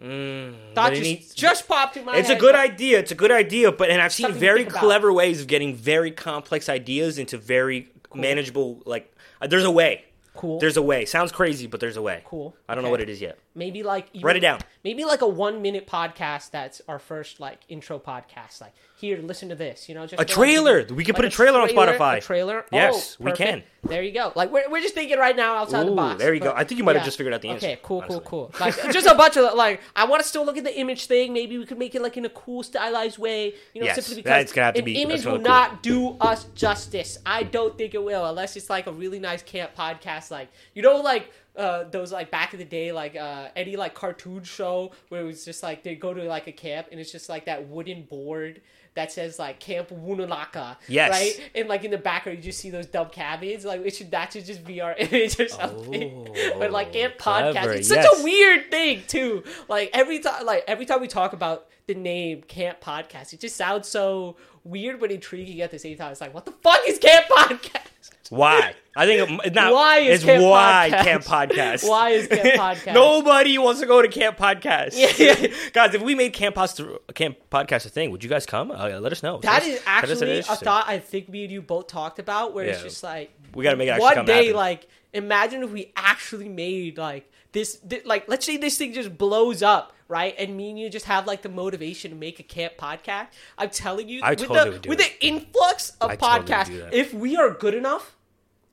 Mm, 0.03 0.75
Thought 0.75 0.91
just, 0.91 1.03
needs- 1.03 1.35
just 1.35 1.69
popped 1.69 1.97
in 1.97 2.05
my 2.05 2.13
head. 2.13 2.21
it's 2.23 2.31
a 2.31 2.35
good 2.35 2.57
idea. 2.57 2.99
It's 2.99 3.13
a 3.13 3.15
good 3.15 3.31
idea, 3.31 3.71
but 3.71 3.89
and 3.89 4.03
I've 4.03 4.13
seen 4.13 4.25
Something 4.25 4.41
very 4.41 4.61
think 4.63 4.71
about. 4.71 4.83
clever 4.83 5.13
ways 5.13 5.41
of 5.41 5.47
getting 5.47 5.77
very 5.77 6.11
complex 6.11 6.69
ideas 6.69 7.19
into 7.19 7.39
very 7.39 7.89
manageable. 8.13 8.83
Like, 8.85 9.15
uh, 9.41 9.47
there's 9.47 9.65
a 9.65 9.71
way. 9.71 10.05
Cool. 10.35 10.59
There's 10.59 10.77
a 10.79 10.83
way. 10.83 11.05
Sounds 11.05 11.31
crazy, 11.31 11.67
but 11.67 11.79
there's 11.79 11.97
a 11.99 12.03
way. 12.03 12.23
Cool. 12.25 12.57
I 12.73 12.75
don't 12.75 12.85
know 12.85 12.91
what 12.91 13.01
it 13.03 13.11
is 13.11 13.21
yet. 13.21 13.39
Maybe 13.55 13.83
like 13.83 14.09
even- 14.15 14.27
Write 14.27 14.37
it 14.37 14.41
down. 14.41 14.61
Maybe 14.83 15.05
like 15.05 15.21
a 15.21 15.29
one 15.29 15.61
minute 15.63 15.87
podcast 15.87 16.51
that's 16.51 16.81
our 16.89 16.99
first 16.99 17.39
like 17.39 17.61
intro 17.69 17.99
podcast. 17.99 18.61
Like 18.61 18.73
here, 18.97 19.19
listen 19.19 19.49
to 19.51 19.55
this. 19.55 19.89
You 19.89 19.95
know, 19.95 20.03
just 20.07 20.15
A 20.15 20.17
to, 20.17 20.21
like, 20.23 20.29
trailer. 20.29 20.85
We 20.91 21.05
can 21.05 21.13
like 21.13 21.17
put 21.17 21.25
a 21.27 21.29
trailer 21.31 21.61
on 21.61 21.69
Spotify. 21.69 22.19
A 22.19 22.21
trailer. 22.21 22.61
Oh, 22.65 22.67
yes, 22.73 23.17
Oh, 23.21 23.25
we 23.25 23.33
can. 23.33 23.63
There 23.85 24.03
you 24.03 24.13
go. 24.13 24.33
Like 24.37 24.51
we're, 24.53 24.71
we're 24.71 24.81
just 24.81 24.95
thinking 24.95 25.19
right 25.19 25.37
now 25.37 25.57
outside 25.57 25.87
the 25.87 25.91
box. 25.93 26.19
there 26.23 26.33
you 26.33 26.41
go. 26.41 26.53
I 26.57 26.65
think 26.65 26.79
you 26.79 26.85
might 26.85 26.95
have 26.97 27.05
just 27.05 27.17
figured 27.19 27.35
out 27.35 27.43
the 27.43 27.49
answer, 27.51 27.67
Okay, 27.67 27.79
cool, 27.83 27.99
honestly. 27.99 28.21
cool, 28.25 28.51
cool. 28.55 28.61
Like 28.61 28.75
just 28.93 29.07
a 29.07 29.15
bunch 29.15 29.37
of 29.37 29.55
like 29.55 29.81
I 29.95 30.07
want 30.07 30.23
to 30.23 30.29
still 30.29 30.47
look 30.47 30.57
at 30.57 30.65
the 30.65 30.79
image 30.79 31.07
thing. 31.07 31.33
Maybe 31.33 31.59
we 31.59 31.67
could 31.67 31.79
make 31.79 31.95
it 31.95 32.01
like 32.01 32.17
in 32.17 32.25
a 32.25 32.29
cool 32.31 32.63
stylized 32.63 33.19
way. 33.19 33.55
You 33.75 33.81
know, 33.83 33.87
Yes, 33.89 33.97
simply 33.97 34.23
because 34.23 34.31
that's 34.31 34.53
gonna 34.53 34.65
have 34.67 34.75
to 34.77 34.83
be- 34.83 35.03
image 35.03 35.27
will 35.27 35.33
cool. 35.35 35.43
not 35.43 35.83
do 35.83 36.17
us 36.21 36.45
justice. 36.55 37.19
I 37.27 37.43
don't 37.43 37.77
think 37.77 37.95
it 37.95 38.03
will, 38.03 38.25
unless 38.25 38.57
it's 38.57 38.71
like 38.71 38.87
a 38.87 38.93
really 38.93 39.19
nice 39.19 39.43
camp 39.43 39.73
podcast, 39.77 40.31
like 40.31 40.49
you 40.75 40.83
know, 40.83 40.97
like 41.01 41.31
uh, 41.57 41.85
those 41.85 42.13
like 42.13 42.31
back 42.31 42.53
in 42.55 42.59
the 42.59 42.65
day, 42.65 42.93
like 42.93 43.15
uh, 43.17 43.49
any 43.55 43.77
like 43.77 43.95
cartoon 43.95 44.43
show 44.45 44.93
where 45.09 45.21
it 45.21 45.25
was 45.25 45.45
just 45.45 45.63
like 45.63 45.83
they 45.83 45.95
go 45.95 46.15
to 46.15 46.23
like 46.25 46.47
a 46.47 46.53
camp 46.53 46.89
and 46.91 46.99
it's 47.01 47.13
just 47.13 47.29
like 47.29 47.45
that 47.47 47.69
wooden 47.69 48.03
board 48.05 48.63
that 48.95 49.11
says 49.11 49.39
like 49.39 49.59
Camp 49.59 49.89
Wununaka, 49.89 50.77
Yes. 50.87 51.11
right? 51.11 51.51
And 51.55 51.67
like 51.69 51.85
in 51.85 51.91
the 51.91 51.99
background, 51.99 52.39
you 52.39 52.45
just 52.45 52.61
see 52.61 52.69
those 52.71 52.87
dumb 52.87 53.09
cabins. 53.09 53.65
Like 53.65 53.81
it 53.87 53.95
should 53.95 54.11
that 54.11 54.33
should 54.33 54.45
just 54.45 54.65
be 54.65 54.81
our 54.81 54.95
image 54.99 55.41
or 55.41 55.49
something. 55.49 56.29
but 56.59 56.71
like 56.73 56.93
Camp 56.93 57.15
podcast, 57.19 57.53
clever, 57.53 57.73
it's 57.73 57.89
such 57.89 58.05
yes. 58.05 58.21
a 58.21 58.25
weird 58.25 58.71
thing 58.71 59.03
too. 59.09 59.45
Like 59.69 59.91
every 59.95 60.19
time, 60.21 60.45
like 60.45 60.65
every 60.67 60.85
time 60.87 61.01
we 61.01 61.07
talk 61.09 61.33
about 61.33 61.69
the 61.87 61.95
name 61.95 62.43
Camp 62.43 62.81
Podcast, 62.81 63.33
it 63.33 63.41
just 63.41 63.57
sounds 63.57 63.89
so 63.89 64.37
weird 64.63 65.01
but 65.01 65.11
intriguing 65.11 65.61
at 65.63 65.71
the 65.71 65.79
same 65.79 65.97
time. 65.97 66.13
It's 66.13 66.21
like, 66.21 66.33
what 66.35 66.45
the 66.45 66.53
fuck 66.53 66.81
is 66.87 66.99
Camp 66.99 67.27
Podcast? 67.27 68.22
Why? 68.31 68.75
I 68.95 69.07
think 69.07 69.41
it's 69.45 69.55
not. 69.55 69.73
Why 69.73 69.99
is 70.01 70.17
it's 70.17 70.25
Camp 70.25 70.43
why 70.45 70.91
Podcast? 70.93 71.05
Camp 71.05 71.25
Podcast? 71.25 71.89
Why 71.89 72.11
is 72.11 72.27
Camp 72.29 72.43
Podcast? 72.61 72.93
Nobody 72.95 73.57
wants 73.57 73.81
to 73.81 73.87
go 73.87 74.03
to 74.03 74.09
Camp 74.09 74.37
Podcast. 74.37 74.91
Yeah, 74.95 75.13
yeah. 75.17 75.55
guys, 75.73 75.95
if 75.95 76.03
we 76.03 76.15
made 76.15 76.35
Camp, 76.35 76.55
Post- 76.57 76.83
Camp 77.15 77.39
Podcast 77.51 77.87
a 77.87 77.89
thing, 77.89 78.11
would 78.11 78.23
you 78.23 78.29
guys 78.29 78.45
come? 78.45 78.71
Uh, 78.71 79.01
let 79.01 79.11
us 79.13 79.23
know. 79.23 79.39
That 79.39 79.65
is 79.67 79.81
actually 79.87 80.41
a 80.41 80.43
thought 80.43 80.85
I 80.87 80.99
think 80.99 81.31
me 81.31 81.45
and 81.45 81.53
you 81.53 81.63
both 81.63 81.87
talked 81.87 82.19
about, 82.19 82.53
where 82.53 82.67
it's 82.67 82.83
just 82.83 83.03
like 83.03 83.31
We 83.55 83.65
gotta 83.65 83.77
make 83.79 83.89
it 83.89 83.93
actually 83.93 84.17
one 84.17 84.25
day, 84.27 84.47
happen. 84.47 84.57
like 84.57 84.89
imagine 85.15 85.63
if 85.63 85.71
we 85.71 85.91
actually 85.97 86.51
made 86.51 86.99
like 86.99 87.31
this, 87.53 87.77
thi- 87.77 88.03
like 88.05 88.29
let's 88.29 88.45
say 88.47 88.57
this 88.57 88.77
thing 88.79 88.93
just 88.93 89.17
blows 89.17 89.63
up, 89.63 89.93
right? 90.09 90.35
And 90.39 90.57
me 90.57 90.71
and 90.71 90.79
you 90.79 90.91
just 90.91 91.07
have 91.07 91.27
like 91.27 91.43
the 91.43 91.49
motivation 91.49 92.11
to 92.11 92.17
make 92.17 92.41
a 92.41 92.43
camp 92.43 92.75
podcast. 92.79 93.29
I'm 93.59 93.71
telling 93.71 94.09
you, 94.09 94.21
I 94.23 94.31
with 94.31 94.41
totally 94.41 94.79
the 94.79 94.89
with 94.89 95.01
it. 95.01 95.21
the 95.21 95.27
influx 95.27 95.91
of 96.01 96.11
I 96.11 96.17
podcasts, 96.17 96.77
that. 96.77 96.95
if 96.95 97.13
we 97.15 97.37
are 97.37 97.51
good 97.51 97.75
enough. 97.75 98.17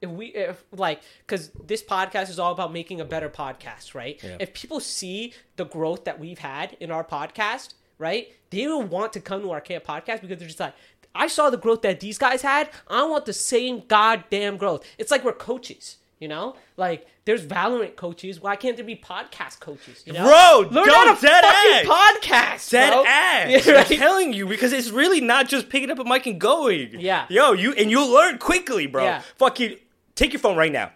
If 0.02 0.10
we 0.10 0.28
if 0.28 0.64
like 0.72 1.02
because 1.28 1.50
this 1.68 1.84
podcast 1.84 2.30
is 2.30 2.40
all 2.40 2.54
about 2.54 2.72
making 2.72 3.02
a 3.02 3.06
better 3.06 3.30
podcast, 3.30 3.94
right? 3.94 4.18
Yeah. 4.24 4.38
If 4.40 4.54
people 4.54 4.80
see 4.80 5.34
the 5.58 5.66
growth 5.66 6.06
that 6.06 6.18
we've 6.20 6.40
had 6.40 6.78
in 6.80 6.90
our 6.90 7.04
podcast, 7.04 7.74
right, 7.98 8.34
they 8.50 8.66
will 8.68 8.84
want 8.84 9.12
to 9.14 9.20
come 9.20 9.42
to 9.42 9.52
our 9.52 9.60
camp 9.60 9.84
podcast 9.84 10.22
because 10.22 10.40
they're 10.40 10.48
just 10.48 10.60
like, 10.62 10.74
I 11.14 11.28
saw 11.28 11.50
the 11.50 11.58
growth 11.58 11.82
that 11.82 12.00
these 12.00 12.18
guys 12.18 12.44
had. 12.44 12.70
I 12.88 13.04
want 13.04 13.26
the 13.26 13.34
same 13.34 13.84
goddamn 13.90 14.56
growth. 14.56 14.86
It's 14.98 15.12
like 15.12 15.26
we're 15.26 15.34
coaches, 15.34 15.98
you 16.18 16.30
know? 16.30 16.56
Like 16.78 17.06
there's 17.30 17.46
Valorant 17.46 17.96
coaches. 17.96 18.42
Why 18.42 18.56
can't 18.56 18.76
there 18.76 18.84
be 18.84 18.96
podcast 18.96 19.60
coaches? 19.60 20.02
You 20.04 20.14
know? 20.14 20.24
Bro, 20.24 20.70
learn 20.72 20.88
don't 20.88 21.08
how 21.10 21.14
to 21.14 21.22
dead 21.22 21.44
fucking 21.44 21.92
ass. 21.92 22.18
podcast. 22.18 22.70
Dead 22.72 22.92
bro. 22.92 23.06
ass. 23.06 23.66
Yeah, 23.68 23.74
I'm 23.78 23.86
telling 23.86 24.34
you 24.34 24.48
because 24.48 24.74
it's 24.74 24.90
really 24.90 25.22
not 25.22 25.48
just 25.48 25.70
picking 25.70 25.92
up 25.92 26.00
a 26.00 26.04
mic 26.04 26.26
and 26.26 26.42
going. 26.42 27.00
Yeah. 27.00 27.28
Yo, 27.30 27.52
you 27.52 27.74
and 27.74 27.92
you'll 27.92 28.10
learn 28.12 28.40
quickly, 28.40 28.88
bro. 28.88 29.04
Yeah. 29.04 29.22
Fucking 29.36 29.76
take 30.16 30.34
your 30.34 30.40
phone 30.40 30.58
right 30.58 30.72
now. 30.72 30.92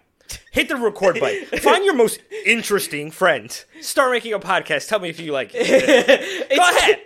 Hit 0.51 0.69
the 0.69 0.75
record 0.75 1.19
button. 1.19 1.45
Find 1.59 1.85
your 1.85 1.93
most 1.93 2.19
interesting 2.45 3.11
friend. 3.11 3.63
Start 3.81 4.09
making 4.11 4.33
a 4.33 4.39
podcast. 4.39 4.87
Tell 4.87 4.99
me 4.99 5.09
if 5.09 5.19
you 5.19 5.31
like 5.31 5.51
it. 5.53 6.49
Go 6.55 6.69
ahead. 6.69 7.01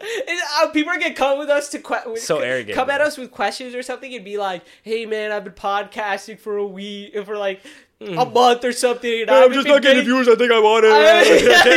uh, 0.61 0.69
people 0.69 0.93
are 0.93 0.99
gonna 0.99 1.13
come 1.13 1.37
with 1.37 1.49
us 1.49 1.67
to 1.69 1.79
que- 1.79 1.97
with- 2.05 2.21
So 2.21 2.39
arrogant, 2.39 2.75
Come 2.75 2.89
at 2.89 3.01
us 3.01 3.17
with 3.17 3.31
questions 3.31 3.75
or 3.75 3.81
something 3.83 4.13
and 4.13 4.23
be 4.23 4.37
like, 4.37 4.63
"Hey 4.83 5.05
man, 5.05 5.31
I've 5.33 5.43
been 5.43 5.53
podcasting 5.53 6.39
for 6.39 6.55
a 6.57 6.65
week, 6.65 7.13
for 7.25 7.37
like 7.37 7.61
a 7.99 8.25
Hmm. 8.25 8.33
month 8.33 8.63
or 8.63 8.71
something. 8.71 9.21
and 9.21 9.31
I 9.31 9.39
haven't 9.39 9.63
been 9.63 9.81
getting- 9.81 10.03
views 10.03 10.27
I 10.27 10.35
think 10.35 10.51
I 10.51 10.59
wanted. 10.69 10.91
I- 10.91 11.23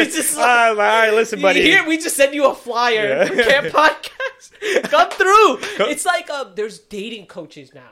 it's 0.02 0.14
just 0.16 0.36
like- 0.36 0.46
all 0.46 0.76
right, 0.76 1.10
listen, 1.14 1.40
buddy. 1.40 1.62
Here, 1.62 1.86
we 1.86 1.96
just 1.96 2.14
send 2.16 2.34
you 2.34 2.46
a 2.46 2.54
flyer 2.54 3.08
Yeah. 3.08 3.24
for 3.24 3.36
Camp 3.42 3.66
Podcast. 3.74 4.90
Come 4.90 5.10
through. 5.10 5.86
It's 5.88 6.04
like 6.04 6.28
uh, 6.30 6.44
there's 6.54 6.78
dating 6.78 7.26
coaches 7.26 7.72
now, 7.74 7.88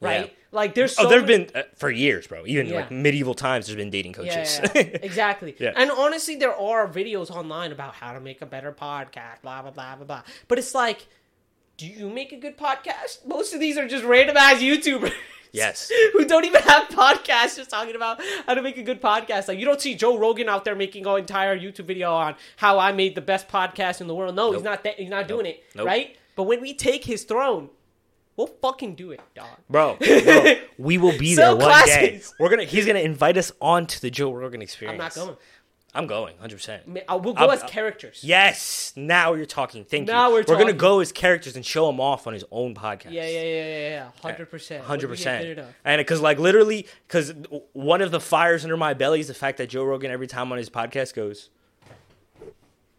right? 0.00 0.26
Yeah. 0.26 0.32
Like 0.52 0.74
there's 0.74 0.96
so 0.96 1.06
oh, 1.06 1.08
there've 1.08 1.24
many- 1.26 1.44
been 1.44 1.56
uh, 1.56 1.62
for 1.76 1.90
years, 1.92 2.26
bro. 2.26 2.44
Even 2.44 2.66
Yeah. 2.66 2.74
like 2.76 2.90
medieval 2.90 3.34
times, 3.34 3.66
there's 3.66 3.76
been 3.76 3.90
dating 3.90 4.16
Yeah, 4.20 4.34
coaches. 4.34 4.60
yeah, 4.64 4.70
yeah. 4.74 4.82
exactly. 5.02 5.54
Yeah. 5.60 5.72
And 5.76 5.92
honestly, 5.92 6.34
there 6.34 6.54
are 6.56 6.88
videos 6.88 7.30
online 7.30 7.70
about 7.70 7.94
how 7.94 8.12
to 8.14 8.20
make 8.20 8.42
a 8.42 8.46
better 8.46 8.72
podcast, 8.72 9.42
blah 9.42 9.62
blah 9.62 9.70
blah 9.70 9.94
blah 9.94 10.04
blah. 10.06 10.22
But 10.48 10.58
it's 10.58 10.74
like, 10.74 11.06
do 11.76 11.86
you 11.86 12.10
make 12.10 12.32
a 12.32 12.36
good 12.36 12.58
podcast? 12.58 13.24
Most 13.26 13.54
of 13.54 13.60
these 13.60 13.78
are 13.78 13.86
just 13.86 14.04
random 14.04 14.36
ass 14.36 14.60
YouTubers. 14.60 15.12
Yes. 15.52 15.90
Who 16.12 16.24
don't 16.24 16.44
even 16.44 16.62
have 16.62 16.88
podcasts, 16.88 17.56
just 17.56 17.70
talking 17.70 17.96
about 17.96 18.20
how 18.46 18.54
to 18.54 18.62
make 18.62 18.76
a 18.76 18.82
good 18.82 19.00
podcast. 19.00 19.48
Like 19.48 19.58
you 19.58 19.64
don't 19.64 19.80
see 19.80 19.94
Joe 19.94 20.16
Rogan 20.18 20.48
out 20.48 20.64
there 20.64 20.74
making 20.76 21.06
an 21.06 21.18
entire 21.18 21.58
YouTube 21.58 21.86
video 21.86 22.12
on 22.12 22.34
how 22.56 22.78
I 22.78 22.92
made 22.92 23.14
the 23.14 23.20
best 23.20 23.48
podcast 23.48 24.00
in 24.00 24.06
the 24.06 24.14
world. 24.14 24.34
No, 24.34 24.52
he's 24.52 24.62
not. 24.62 24.84
That, 24.84 24.94
he's 24.98 25.10
not 25.10 25.28
doing 25.28 25.46
it, 25.46 25.64
Nope. 25.74 25.86
right? 25.86 26.16
But 26.36 26.44
when 26.44 26.60
we 26.60 26.74
take 26.74 27.04
his 27.04 27.24
throne, 27.24 27.70
we'll 28.36 28.46
fucking 28.46 28.94
do 28.94 29.10
it, 29.10 29.20
dog. 29.34 29.48
Bro, 29.68 29.96
bro, 30.00 30.54
we 30.78 30.98
will 30.98 31.16
be 31.18 31.34
Sell 31.34 31.56
there 31.56 31.68
one 31.68 31.86
day. 31.86 32.20
We're 32.38 32.48
gonna. 32.50 32.64
He's 32.64 32.86
gonna 32.86 33.00
invite 33.00 33.36
us 33.36 33.52
on 33.60 33.86
to 33.86 34.00
the 34.00 34.10
Joe 34.10 34.32
Rogan 34.32 34.62
experience. 34.62 35.00
I'm 35.00 35.04
not 35.04 35.14
going. 35.14 35.36
I'm 35.92 36.06
going, 36.06 36.36
hundred 36.38 36.56
percent. 36.56 36.86
Ma- 36.86 37.00
I- 37.08 37.16
We'll 37.16 37.34
go 37.34 37.46
I'm- 37.46 37.50
as 37.50 37.64
uh, 37.64 37.66
characters. 37.66 38.20
Yes, 38.22 38.92
now 38.94 39.34
you're 39.34 39.44
talking. 39.44 39.84
Thank 39.84 40.06
Now 40.06 40.28
you. 40.28 40.34
we're 40.34 40.42
gonna 40.44 40.72
go 40.72 41.00
as 41.00 41.10
characters 41.10 41.56
and 41.56 41.66
show 41.66 41.88
him 41.90 42.00
off 42.00 42.28
on 42.28 42.32
his 42.32 42.44
own 42.52 42.74
podcast. 42.76 43.10
Yeah, 43.10 43.26
yeah, 43.26 43.42
yeah, 43.42 43.42
yeah, 43.66 43.88
yeah. 43.88 44.10
Hundred 44.22 44.46
percent. 44.50 44.84
Hundred 44.84 45.08
percent. 45.08 45.58
And 45.84 45.98
uh, 46.00 46.02
because 46.02 46.20
like 46.20 46.38
literally, 46.38 46.86
because 47.08 47.34
one 47.72 48.02
of 48.02 48.12
the 48.12 48.20
fires 48.20 48.62
under 48.64 48.76
my 48.76 48.94
belly 48.94 49.18
is 49.18 49.26
the 49.28 49.34
fact 49.34 49.58
that 49.58 49.68
Joe 49.68 49.82
Rogan 49.84 50.12
every 50.12 50.28
time 50.28 50.52
on 50.52 50.58
his 50.58 50.70
podcast 50.70 51.12
goes, 51.14 51.50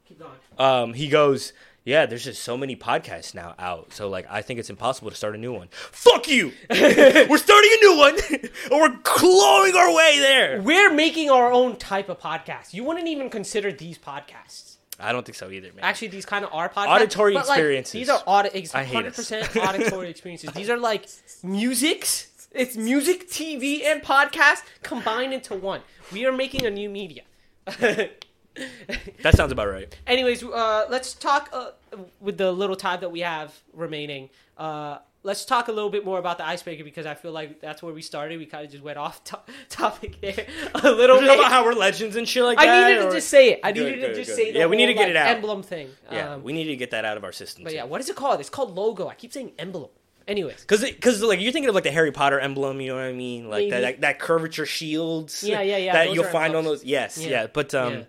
Keep 0.06 0.20
going. 0.20 0.32
um, 0.58 0.94
he 0.94 1.08
goes, 1.08 1.54
yeah, 1.84 2.06
there's 2.06 2.24
just 2.24 2.44
so 2.44 2.58
many 2.58 2.76
podcasts 2.76 3.34
now 3.34 3.56
out. 3.58 3.94
So 3.94 4.08
like, 4.10 4.26
I 4.30 4.42
think 4.42 4.60
it's 4.60 4.70
impossible 4.70 5.10
to 5.10 5.16
start 5.16 5.36
a 5.36 5.38
new 5.38 5.54
one. 5.54 5.70
Fuck 5.72 6.28
you. 6.28 6.52
we're 6.70 7.38
starting 7.38 7.72
a 7.74 7.82
new 7.82 7.98
one, 7.98 8.18
and 8.32 8.50
we're 8.72 8.98
clawing 9.04 9.76
our 9.76 9.94
way 9.94 10.20
there. 10.20 10.62
We're 10.62 10.94
making 10.94 11.30
our 11.30 11.52
own 11.52 11.78
type 11.78 12.10
of 12.10 12.20
podcast. 12.20 12.74
You 12.74 12.84
wouldn't 12.84 13.08
even 13.08 13.30
consider 13.30 13.72
these 13.72 13.98
podcasts. 13.98 14.76
I 15.00 15.12
don't 15.12 15.26
think 15.26 15.36
so 15.36 15.50
either, 15.50 15.74
man. 15.74 15.84
Actually, 15.84 16.10
these 16.10 16.26
kind 16.28 16.46
of 16.46 16.54
are 16.54 16.70
podcasts. 16.70 16.88
Auditory 16.88 17.34
but, 17.34 17.48
like, 17.48 17.58
experiences. 17.58 17.94
these 17.94 18.10
are 18.10 18.22
audi- 18.28 18.50
ex- 18.54 18.76
I 18.76 18.84
hate 18.84 19.06
100% 19.06 19.68
auditory 19.68 20.10
experiences. 20.16 20.52
These 20.52 20.70
are 20.70 20.78
like 20.78 21.08
musics 21.44 22.28
It's 22.52 22.76
music, 22.76 23.30
TV, 23.30 23.84
and 23.86 24.02
podcast 24.04 24.62
combined 24.84 25.34
into 25.34 25.56
one. 25.56 25.82
We 26.12 26.26
are 26.26 26.32
making 26.34 26.66
a 26.66 26.70
new 26.70 26.90
media. 26.90 27.24
That 29.24 29.36
sounds 29.36 29.52
about 29.52 29.70
right. 29.70 29.96
Anyways, 30.08 30.44
uh, 30.44 30.86
let's 30.90 31.14
talk 31.14 31.50
uh, 31.54 31.72
with 32.20 32.38
the 32.38 32.52
little 32.52 32.76
time 32.76 33.02
that 33.02 33.12
we 33.12 33.22
have 33.22 33.54
remaining. 33.74 34.30
Uh, 34.58 34.98
let's 35.24 35.46
talk 35.46 35.68
a 35.68 35.72
little 35.72 35.90
bit 35.90 36.04
more 36.04 36.18
about 36.20 36.38
the 36.38 36.46
icebreaker 36.46 36.84
because 36.84 37.06
I 37.06 37.14
feel 37.14 37.32
like 37.32 37.62
that's 37.62 37.82
where 37.84 37.94
we 37.94 38.02
started. 38.02 38.40
We 38.40 38.46
kind 38.48 38.66
of 38.66 38.72
just 38.72 38.84
went 38.84 38.98
off 38.98 39.24
to- 39.26 39.40
topic 39.70 40.20
there 40.22 40.46
a 40.76 40.92
little 40.92 41.20
bit. 41.20 41.34
about 41.40 41.52
how 41.52 41.64
we're 41.64 41.74
legends 41.74 42.16
and 42.16 42.28
shit 42.28 42.44
like 42.44 42.58
I 42.60 42.66
that. 42.66 42.84
I 42.84 42.90
needed 42.90 43.06
or- 43.06 43.10
to 43.10 43.16
just 43.18 43.30
say 43.30 43.52
it. 43.52 43.60
I 43.64 43.72
Good, 43.72 43.86
needed 43.86 44.02
to 44.02 44.08
good, 44.08 44.16
just 44.16 44.30
good. 44.32 44.36
say 44.38 44.52
the 44.52 44.60
Yeah, 44.60 44.66
we 44.66 44.76
need 44.76 44.86
whole, 44.86 44.94
to 44.94 45.00
get 45.00 45.02
like, 45.04 45.10
it 45.12 45.16
out. 45.18 45.28
emblem 45.36 45.64
thing. 45.64 45.90
Yeah, 46.12 46.34
Um, 46.34 46.44
we 46.44 46.52
need 46.54 46.66
to 46.66 46.76
get 46.76 46.92
that 46.92 47.06
out 47.06 47.18
of 47.18 47.24
our 47.24 47.32
system. 47.32 47.64
but 47.64 47.74
yeah, 47.74 47.84
what 47.84 48.02
is 48.02 48.10
it 48.10 48.16
called? 48.16 48.40
It's 48.40 48.50
called 48.50 48.76
logo. 48.76 49.08
I 49.08 49.16
keep 49.16 49.32
saying 49.34 49.52
emblem. 49.60 49.90
Anyways, 50.28 50.62
Because, 50.62 50.82
because 50.82 51.22
like 51.24 51.40
you're 51.42 51.52
thinking 51.52 51.68
of 51.70 51.76
like 51.76 51.84
the 51.84 51.92
Harry 51.92 52.12
Potter 52.12 52.40
emblem, 52.40 52.80
you 52.80 52.90
know 52.90 52.96
what 52.96 53.04
I 53.06 53.12
mean, 53.12 53.50
like 53.50 53.70
that, 53.70 53.82
Maybe. 53.82 53.92
that 53.98 54.02
that 54.02 54.20
curvature 54.20 54.68
shields. 54.68 55.44
Yeah, 55.44 55.62
yeah, 55.62 55.78
yeah, 55.78 55.94
That 55.94 56.06
those 56.08 56.16
you'll 56.16 56.24
find 56.26 56.56
on 56.56 56.64
those. 56.64 56.84
Yes, 56.84 57.18
Yeah. 57.18 57.30
yeah. 57.30 57.48
But 57.48 57.74
um, 57.74 57.94
Yeah. 57.94 58.04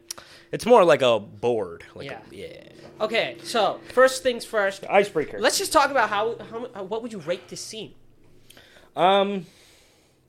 It's 0.53 0.67
more 0.67 0.85
like 0.85 1.03
a 1.03 1.19
board. 1.19 1.85
Like 1.95 2.07
Yeah. 2.11 2.21
A, 2.31 2.35
yeah. 2.35 2.69
okay. 3.01 3.37
So 3.43 3.81
first 3.93 4.23
things 4.23 4.45
first. 4.45 4.85
Icebreaker. 4.89 5.41
Let's 5.41 5.59
just 5.59 5.73
talk 5.73 5.91
about 5.91 6.09
how, 6.11 6.37
how 6.51 6.67
uh, 6.75 6.83
what 6.85 7.03
would 7.03 7.13
you 7.13 7.19
rate 7.21 7.49
this 7.49 7.61
scene 7.61 7.95
um, 8.97 9.47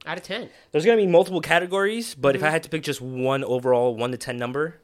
out 0.05 0.17
of 0.17 0.23
ten? 0.23 0.49
there's 0.71 0.85
gonna 0.85 0.97
be 0.97 1.07
multiple 1.07 1.41
categories, 1.41 2.15
but 2.15 2.29
Mm-hmm. 2.35 2.43
if 2.43 2.47
I 2.47 2.51
had 2.51 2.63
to 2.63 2.69
pick 2.69 2.83
just 2.83 3.01
one 3.01 3.43
overall 3.43 3.95
one 3.95 4.11
to 4.11 4.17
ten 4.17 4.37
number, 4.37 4.79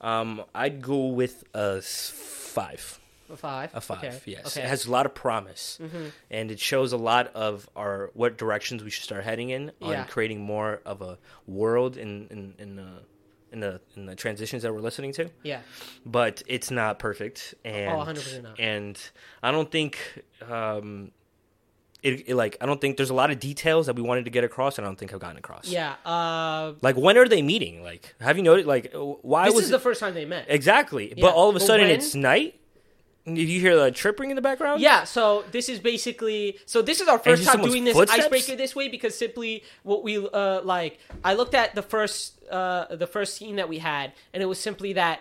um, 0.00 0.42
I'd 0.54 0.82
go 0.82 1.06
with 1.08 1.44
a 1.54 1.80
five. 1.82 2.98
A 3.30 3.36
five. 3.36 3.70
A 3.74 3.80
five, 3.80 3.98
Okay. 4.04 4.20
yes. 4.26 4.46
Okay. 4.58 4.66
It 4.66 4.68
has 4.68 4.84
a 4.86 4.90
lot 4.90 5.06
of 5.06 5.14
promise, 5.14 5.78
Mm-hmm. 5.80 6.04
and 6.30 6.50
it 6.50 6.60
shows 6.60 6.92
a 6.92 6.98
lot 6.98 7.28
of 7.34 7.68
our 7.74 8.10
what 8.14 8.36
directions 8.36 8.84
we 8.84 8.90
should 8.90 9.04
start 9.04 9.24
heading 9.24 9.48
in 9.50 9.72
on 9.80 9.90
Yeah. 9.92 10.04
creating 10.04 10.40
more 10.40 10.80
of 10.84 11.00
a 11.00 11.18
world 11.46 11.96
in 11.96 12.26
in 12.30 12.54
in 12.58 12.76
the 12.76 13.04
in 13.52 13.60
the 13.60 13.80
in 13.96 14.06
the 14.06 14.14
transitions 14.14 14.62
that 14.62 14.72
we're 14.74 14.80
listening 14.80 15.12
to. 15.14 15.30
yeah. 15.42 15.60
But 16.06 16.42
it's 16.46 16.70
not 16.70 16.98
perfect, 16.98 17.54
and 17.64 17.90
100% 17.92 18.42
not. 18.42 18.58
and 18.60 18.98
I 19.42 19.50
don't 19.50 19.70
think 19.70 19.98
um, 20.48 21.10
it, 22.02 22.28
it 22.30 22.34
like 22.34 22.56
I 22.60 22.66
don't 22.66 22.80
think 22.80 22.96
there's 22.96 23.10
a 23.10 23.14
lot 23.14 23.30
of 23.30 23.38
details 23.38 23.86
that 23.86 23.94
we 23.96 24.02
wanted 24.02 24.24
to 24.24 24.30
get 24.30 24.42
across, 24.44 24.78
and 24.78 24.84
I 24.84 24.88
don't 24.88 24.98
think 24.98 25.12
I've 25.14 25.20
gotten 25.20 25.36
across. 25.38 25.68
Yeah. 25.68 25.94
Uh, 26.04 26.72
Like 26.82 26.96
when 26.96 27.16
are 27.16 27.28
they 27.28 27.42
meeting? 27.42 27.82
Like 27.82 28.14
have 28.20 28.36
you 28.36 28.42
noticed? 28.42 28.66
Like 28.66 28.92
why 28.94 29.44
this 29.46 29.54
was 29.54 29.64
is 29.64 29.70
it- 29.70 29.72
the 29.72 29.78
first 29.78 30.00
time 30.00 30.14
they 30.14 30.24
met. 30.24 30.46
exactly? 30.48 31.10
Yeah, 31.16 31.20
But 31.26 31.34
all 31.34 31.48
of 31.48 31.54
a 31.56 31.58
but 31.58 31.66
sudden 31.66 31.86
when- 31.86 31.94
it's 31.96 32.14
night. 32.14 32.58
Did 33.24 33.48
you 33.48 33.60
hear 33.60 33.76
the 33.76 33.92
tripping 33.92 34.30
in 34.30 34.36
the 34.36 34.42
background? 34.42 34.80
Yeah, 34.80 35.04
so 35.04 35.44
this 35.52 35.68
is 35.68 35.78
basically 35.78 36.58
so 36.66 36.82
this 36.82 37.00
is 37.00 37.08
our 37.08 37.18
first 37.18 37.44
time 37.44 37.62
doing 37.62 37.84
this 37.84 37.96
footsteps? 37.96 38.24
icebreaker 38.24 38.56
this 38.56 38.74
way 38.74 38.88
because 38.88 39.16
simply 39.16 39.62
what 39.84 40.02
we 40.02 40.18
uh 40.18 40.60
like 40.62 40.98
I 41.22 41.34
looked 41.34 41.54
at 41.54 41.74
the 41.76 41.82
first 41.82 42.42
uh 42.50 42.94
the 42.96 43.06
first 43.06 43.36
scene 43.36 43.56
that 43.56 43.68
we 43.68 43.78
had 43.78 44.12
and 44.34 44.42
it 44.42 44.46
was 44.46 44.58
simply 44.58 44.94
that 44.94 45.20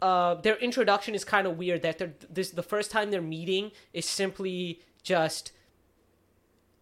uh 0.00 0.36
their 0.36 0.56
introduction 0.56 1.14
is 1.14 1.24
kind 1.24 1.46
of 1.46 1.58
weird 1.58 1.82
that 1.82 1.98
they're 1.98 2.14
this 2.30 2.52
the 2.52 2.62
first 2.62 2.90
time 2.90 3.10
they're 3.10 3.20
meeting 3.20 3.70
is 3.92 4.06
simply 4.06 4.80
just 5.02 5.52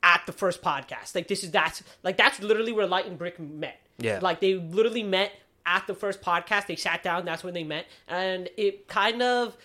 at 0.05 0.23
the 0.27 0.33
first 0.33 0.63
podcast. 0.63 1.15
Like 1.15 1.27
this 1.27 1.43
is 1.43 1.51
that's 1.51 1.83
like 2.05 2.17
that's 2.17 2.41
literally 2.41 2.73
where 2.73 2.87
Light 2.87 3.07
and 3.07 3.19
Brick 3.19 3.41
met. 3.41 3.81
Yeah. 3.99 4.21
Like 4.23 4.41
they 4.41 4.55
literally 4.55 5.03
met 5.03 5.33
at 5.67 5.87
the 5.87 5.95
first 5.95 6.21
podcast. 6.21 6.67
They 6.67 6.77
sat 6.77 7.03
down, 7.03 7.25
that's 7.25 7.43
when 7.43 7.55
they 7.55 7.65
met. 7.65 7.87
And 8.07 8.49
it 8.57 8.87
kind 8.87 9.23
of 9.23 9.57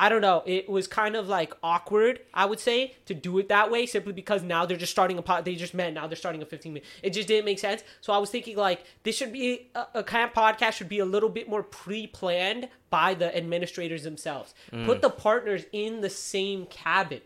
I 0.00 0.08
don't 0.08 0.22
know, 0.22 0.42
it 0.46 0.66
was 0.66 0.86
kind 0.86 1.14
of 1.14 1.28
like 1.28 1.52
awkward, 1.62 2.20
I 2.32 2.46
would 2.46 2.58
say, 2.58 2.94
to 3.04 3.12
do 3.12 3.36
it 3.38 3.50
that 3.50 3.70
way 3.70 3.84
simply 3.84 4.14
because 4.14 4.42
now 4.42 4.64
they're 4.64 4.78
just 4.78 4.92
starting 4.92 5.18
a 5.18 5.22
pod 5.22 5.44
they 5.44 5.54
just 5.56 5.74
met, 5.74 5.92
now 5.92 6.06
they're 6.06 6.16
starting 6.16 6.40
a 6.40 6.46
15 6.46 6.72
minute. 6.72 6.88
It 7.02 7.10
just 7.10 7.28
didn't 7.28 7.44
make 7.44 7.58
sense. 7.58 7.84
So 8.00 8.14
I 8.14 8.16
was 8.16 8.30
thinking 8.30 8.56
like 8.56 8.82
this 9.02 9.14
should 9.14 9.30
be 9.30 9.68
a, 9.74 9.86
a 9.96 10.02
camp 10.02 10.32
podcast 10.32 10.72
should 10.72 10.88
be 10.88 11.00
a 11.00 11.04
little 11.04 11.28
bit 11.28 11.50
more 11.50 11.62
pre-planned 11.62 12.70
by 12.88 13.12
the 13.12 13.36
administrators 13.36 14.02
themselves. 14.02 14.54
Mm. 14.72 14.86
Put 14.86 15.02
the 15.02 15.10
partners 15.10 15.66
in 15.70 16.00
the 16.00 16.08
same 16.08 16.64
cabin 16.64 17.20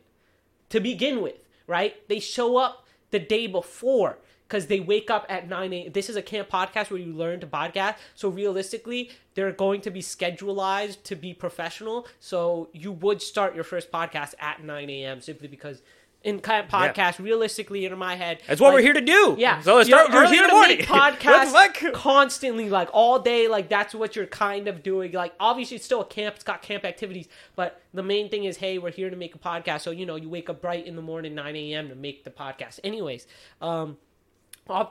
to 0.71 0.81
begin 0.81 1.23
with, 1.23 1.37
right? 1.69 1.95
They 2.09 2.19
show 2.19 2.57
up 2.57 2.89
the 3.13 3.21
day 3.21 3.47
before 3.47 4.19
because 4.49 4.67
they 4.67 4.81
wake 4.81 5.11
up 5.11 5.27
at 5.29 5.49
9 5.49 5.73
a.m. 5.73 5.93
This 5.93 6.09
is 6.11 6.17
a 6.17 6.23
camp 6.23 6.49
podcast 6.51 6.91
where 6.91 7.01
you 7.01 7.13
learn 7.13 7.41
to 7.41 7.47
podcast. 7.47 7.97
So 8.15 8.29
realistically, 8.29 9.11
they're 9.35 9.53
going 9.53 9.81
to 9.83 9.91
be 9.91 10.01
schedulized 10.03 11.03
to 11.05 11.17
be 11.17 11.35
professional. 11.35 12.07
So 12.21 12.69
you 12.73 12.93
would 12.93 13.23
start 13.23 13.55
your 13.55 13.65
first 13.65 13.91
podcast 13.91 14.35
at 14.41 14.63
9 14.63 14.91
a.m. 14.91 15.21
simply 15.21 15.49
because 15.49 15.81
in 16.23 16.41
camp 16.41 16.71
podcast, 16.71 17.19
realistically, 17.19 17.85
in 17.85 17.99
my 17.99 18.15
head, 18.17 18.41
That's 18.47 18.59
what 18.59 18.69
like- 18.69 18.77
we're 18.77 18.83
here 18.83 18.93
to 18.95 19.01
do. 19.03 19.37
yeah, 19.39 19.61
So 19.61 19.77
let's 19.77 19.89
start 19.91 20.11
you're 20.11 20.23
early 20.23 20.35
here 20.35 20.45
in 20.45 20.49
to 20.49 20.53
the 20.55 20.57
morning. 20.57 20.79
make 20.79 20.87
podcasts 20.89 21.93
constantly, 21.93 22.71
like 22.71 22.89
all 22.95 23.19
day. 23.19 23.47
Like 23.47 23.69
that's 23.69 23.95
what 23.95 24.17
you're 24.17 24.27
kind 24.27 24.67
of 24.67 24.83
doing. 24.83 25.13
Like 25.13 25.35
obviously, 25.39 25.77
it's 25.77 25.85
still 25.85 26.01
a 26.01 26.07
camp. 26.07 26.37
It's 26.37 26.45
got 26.45 26.63
camp 26.63 26.85
activities, 26.85 27.29
but 27.57 27.83
the 27.93 28.03
main 28.03 28.31
thing 28.31 28.45
is, 28.45 28.57
hey, 28.57 28.79
we're 28.79 28.91
here 28.91 29.11
to 29.11 29.17
make 29.17 29.35
a 29.35 29.39
podcast. 29.39 29.83
So 29.83 29.91
you 29.91 30.07
know, 30.07 30.17
you 30.17 30.31
wake 30.31 30.49
up 30.49 30.63
bright 30.63 30.87
in 30.87 30.97
the 30.97 31.03
morning, 31.03 31.35
9 31.35 31.57
a.m. 31.57 31.89
to 31.91 31.95
make 31.95 32.25
the 32.25 32.31
podcast. 32.31 32.81
Anyways, 32.83 33.27
um, 33.61 33.99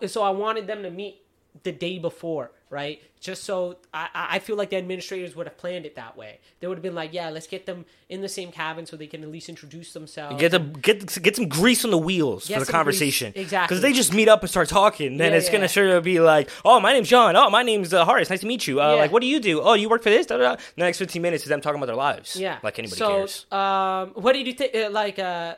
so 0.07 0.21
I 0.23 0.29
wanted 0.29 0.67
them 0.67 0.83
to 0.83 0.91
meet 0.91 1.19
the 1.61 1.71
day 1.71 1.99
before, 1.99 2.51
right? 2.71 2.99
Just 3.19 3.43
so 3.43 3.77
I, 3.93 4.09
I 4.13 4.39
feel 4.39 4.55
like 4.57 4.71
the 4.71 4.75
administrators 4.75 5.35
would 5.35 5.45
have 5.45 5.55
planned 5.55 5.85
it 5.85 5.95
that 5.95 6.17
way. 6.17 6.39
They 6.59 6.67
would 6.67 6.77
have 6.77 6.81
been 6.83 6.95
like, 6.95 7.13
yeah, 7.13 7.29
let's 7.29 7.45
get 7.47 7.65
them 7.67 7.85
in 8.09 8.21
the 8.21 8.27
same 8.27 8.51
cabin 8.51 8.85
so 8.87 8.97
they 8.97 9.05
can 9.07 9.21
at 9.23 9.29
least 9.29 9.47
introduce 9.49 9.93
themselves. 9.93 10.41
Get 10.41 10.51
them 10.51 10.73
get 10.73 11.21
get 11.21 11.35
some 11.35 11.47
grease 11.47 11.85
on 11.85 11.91
the 11.91 11.97
wheels 11.97 12.47
Get 12.47 12.59
for 12.59 12.65
the 12.65 12.71
conversation. 12.71 13.31
grease, 13.31 13.43
exactly. 13.45 13.75
Because 13.75 13.81
they 13.83 13.93
just 13.93 14.13
meet 14.13 14.27
up 14.27 14.41
and 14.41 14.49
start 14.49 14.67
talking, 14.67 15.17
then 15.17 15.31
Yeah, 15.31 15.37
it's 15.37 15.45
yeah. 15.47 15.53
gonna 15.53 15.69
sort 15.69 15.89
of 15.91 16.03
be 16.03 16.19
like, 16.19 16.49
"Oh, 16.65 16.79
my 16.79 16.91
name's 16.91 17.07
John. 17.07 17.35
Oh, 17.35 17.49
my 17.51 17.61
name's 17.63 17.93
uh, 17.93 18.03
Horace. 18.03 18.29
Nice 18.31 18.41
to 18.41 18.47
meet 18.47 18.65
you. 18.67 18.81
Uh, 18.81 18.93
Yeah. 18.95 19.01
Like, 19.01 19.11
what 19.11 19.21
do 19.21 19.27
you 19.27 19.39
do? 19.39 19.61
Oh, 19.61 19.73
you 19.75 19.87
work 19.89 20.01
for 20.01 20.09
this." 20.09 20.25
Da, 20.25 20.37
da, 20.37 20.43
da. 20.43 20.55
The 20.75 20.83
next 20.83 20.97
fifteen 20.97 21.21
minutes 21.21 21.43
is 21.43 21.49
them 21.49 21.61
talking 21.61 21.77
about 21.77 21.85
their 21.87 21.95
lives. 21.95 22.35
Yeah. 22.35 22.57
like 22.63 22.79
anybody 22.79 22.97
so, 22.97 23.09
cares. 23.09 23.45
um, 23.51 24.09
what 24.15 24.33
did 24.33 24.47
you 24.47 24.53
think? 24.53 24.75
Uh, 24.75 24.89
like, 24.89 25.19
uh, 25.19 25.55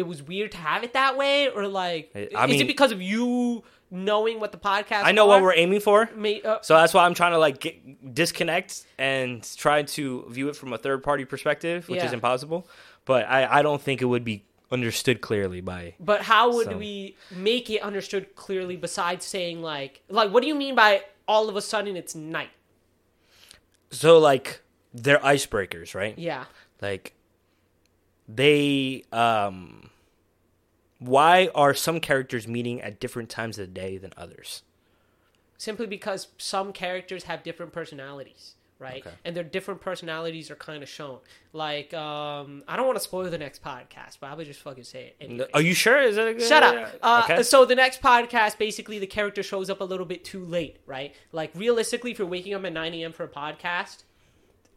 it 0.00 0.06
was 0.06 0.22
weird 0.22 0.50
to 0.52 0.58
have 0.58 0.82
it 0.82 0.92
that 0.94 1.16
way, 1.16 1.48
or 1.48 1.68
like, 1.68 2.10
I 2.14 2.44
is 2.46 2.50
mean- 2.50 2.60
it 2.62 2.66
because 2.66 2.90
of 2.90 3.00
you 3.00 3.62
knowing 3.92 4.38
what 4.40 4.50
the 4.52 4.58
podcast? 4.58 5.02
I 5.04 5.12
know 5.12 5.26
what 5.26 5.42
we're 5.42 5.54
aiming 5.54 5.80
for. 5.80 6.08
May, 6.14 6.40
uh, 6.42 6.58
So 6.62 6.74
that's 6.74 6.94
why 6.94 7.04
I'm 7.04 7.14
trying 7.14 7.32
to 7.32 7.38
like 7.38 7.60
get, 7.60 8.14
disconnect 8.14 8.84
and 8.98 9.42
try 9.56 9.82
to 9.82 10.24
view 10.28 10.48
it 10.48 10.56
from 10.56 10.72
a 10.72 10.78
third 10.78 11.02
party 11.02 11.24
perspective, 11.24 11.88
which 11.88 12.02
is 12.02 12.12
impossible. 12.12 12.66
But 13.04 13.26
I, 13.28 13.58
I 13.58 13.62
don't 13.62 13.80
think 13.82 14.00
it 14.02 14.06
would 14.06 14.24
be 14.24 14.44
understood 14.72 15.20
clearly 15.20 15.60
by. 15.60 15.94
but 15.98 16.22
how 16.22 16.52
would 16.54 16.68
So- 16.70 16.76
we 16.78 17.16
make 17.32 17.68
it 17.68 17.82
understood 17.82 18.34
clearly? 18.36 18.76
Besides 18.76 19.24
saying 19.24 19.60
like, 19.62 20.02
like, 20.08 20.30
what 20.32 20.40
do 20.42 20.46
you 20.48 20.54
mean 20.54 20.74
by 20.76 21.02
all 21.26 21.48
of 21.48 21.56
a 21.56 21.60
sudden 21.62 21.96
it's 21.96 22.14
night? 22.14 22.50
So 23.90 24.18
like 24.20 24.60
they're 24.94 25.18
icebreakers, 25.18 25.94
right? 25.96 26.16
Yeah. 26.16 26.44
Like 26.80 27.14
they 28.28 29.02
um 29.12 29.89
why 31.00 31.48
are 31.54 31.74
some 31.74 31.98
characters 31.98 32.46
meeting 32.46 32.80
at 32.80 33.00
different 33.00 33.28
times 33.28 33.58
of 33.58 33.66
the 33.66 33.72
day 33.80 33.98
than 33.98 34.12
others? 34.16 34.62
simply 35.58 35.86
because 35.86 36.28
some 36.38 36.72
characters 36.72 37.24
have 37.24 37.42
different 37.42 37.70
personalities 37.70 38.54
right 38.78 39.04
Okay. 39.06 39.14
and 39.26 39.36
their 39.36 39.44
different 39.44 39.78
personalities 39.82 40.50
are 40.50 40.56
kind 40.56 40.82
of 40.82 40.88
shown 40.88 41.18
like 41.52 41.92
um 41.92 42.62
i 42.66 42.76
don't 42.76 42.86
want 42.86 42.96
to 42.96 43.04
spoil 43.04 43.28
the 43.28 43.36
next 43.36 43.62
podcast 43.62 44.16
but 44.22 44.28
i 44.30 44.34
would 44.34 44.46
just 44.46 44.60
fucking 44.62 44.84
say 44.84 45.08
it 45.08 45.16
anyway. 45.20 45.46
Are 45.52 45.60
you 45.60 45.74
sure? 45.74 46.00
Is 46.00 46.16
that 46.16 46.28
a 46.28 46.32
good 46.32 46.48
Shut 46.48 46.62
up. 46.62 46.94
Uh, 47.02 47.20
okay. 47.24 47.42
So 47.42 47.66
the 47.66 47.74
next 47.74 48.00
podcast, 48.00 48.56
basically, 48.56 48.98
the 48.98 49.06
character 49.06 49.42
shows 49.42 49.68
up 49.68 49.82
a 49.82 49.84
little 49.84 50.06
bit 50.06 50.24
too 50.24 50.42
late, 50.46 50.78
right? 50.86 51.14
Like 51.30 51.50
realistically, 51.54 52.10
if 52.12 52.18
you're 52.18 52.26
waking 52.26 52.54
up 52.54 52.64
at 52.64 52.72
9 52.72 52.94
a.m. 52.94 53.12
for 53.12 53.24
a 53.24 53.28
podcast 53.28 54.04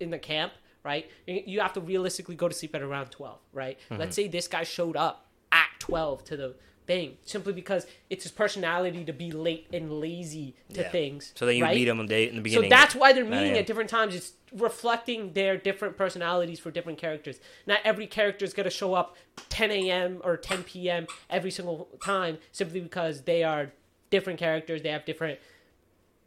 in 0.02 0.10
the 0.10 0.20
camp, 0.20 0.52
right, 0.84 1.10
you 1.26 1.44
you 1.46 1.60
have 1.62 1.72
to 1.74 1.80
realistically 1.80 2.36
go 2.36 2.50
to 2.50 2.54
sleep 2.54 2.76
at 2.76 2.82
around 2.82 3.10
12, 3.12 3.40
right? 3.54 3.80
Mm-hmm. 3.86 4.02
Let's 4.02 4.18
say 4.18 4.28
this 4.28 4.50
guy 4.50 4.64
showed 4.64 4.98
up 4.98 5.23
at 5.54 5.70
12 5.80 6.24
to 6.26 6.36
the 6.38 6.56
thing, 6.86 7.18
simply 7.24 7.54
because 7.54 7.88
it's 8.10 8.24
his 8.24 8.32
personality 8.34 9.06
to 9.06 9.14
be 9.14 9.32
late 9.32 9.68
and 9.72 9.90
lazy 10.02 10.54
to 10.74 10.82
Yeah. 10.82 10.90
things. 10.90 11.32
So 11.36 11.46
then 11.46 11.56
you 11.56 11.64
right? 11.64 11.76
meet 11.76 11.86
them 11.86 12.00
on 12.02 12.08
day 12.08 12.28
in 12.28 12.36
the 12.36 12.42
beginning. 12.42 12.70
So 12.70 12.76
that's 12.76 12.94
why 12.94 13.14
they're 13.14 13.24
meeting 13.24 13.58
at 13.58 13.66
different 13.66 13.90
times. 13.90 14.14
It's 14.16 14.34
reflecting 14.54 15.32
their 15.32 15.56
different 15.56 15.96
personalities 15.96 16.60
for 16.60 16.72
different 16.72 17.00
characters. 17.00 17.40
Not 17.66 17.80
every 17.86 18.06
character 18.08 18.44
is 18.44 18.54
going 18.54 18.66
to 18.66 18.70
show 18.70 18.94
up 18.96 19.16
10 19.48 19.72
a.m. 19.72 20.20
or 20.26 20.36
10 20.36 20.64
p.m. 20.64 21.08
every 21.30 21.52
single 21.52 21.88
time 22.04 22.40
simply 22.52 22.82
because 22.82 23.22
they 23.22 23.44
are 23.44 23.72
different 24.10 24.38
characters. 24.40 24.82
They 24.82 24.90
have 24.90 25.06
different 25.06 25.40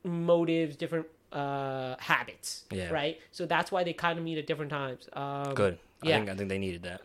motives, 0.04 0.76
different 0.76 1.06
uh, 1.32 1.96
habits. 1.98 2.64
Yeah. 2.70 2.90
Right. 2.90 3.20
So 3.30 3.46
that's 3.46 3.70
why 3.70 3.84
they 3.84 3.92
kind 3.92 4.18
of 4.18 4.24
meet 4.24 4.38
at 4.38 4.46
different 4.46 4.70
times. 4.70 5.08
Um, 5.12 5.54
good. 5.54 5.78
I 6.02 6.09
Yeah. 6.09 6.16
think 6.18 6.30
I 6.30 6.35
think 6.35 6.48
they 6.48 6.59
needed 6.59 6.82
that. 6.85 7.00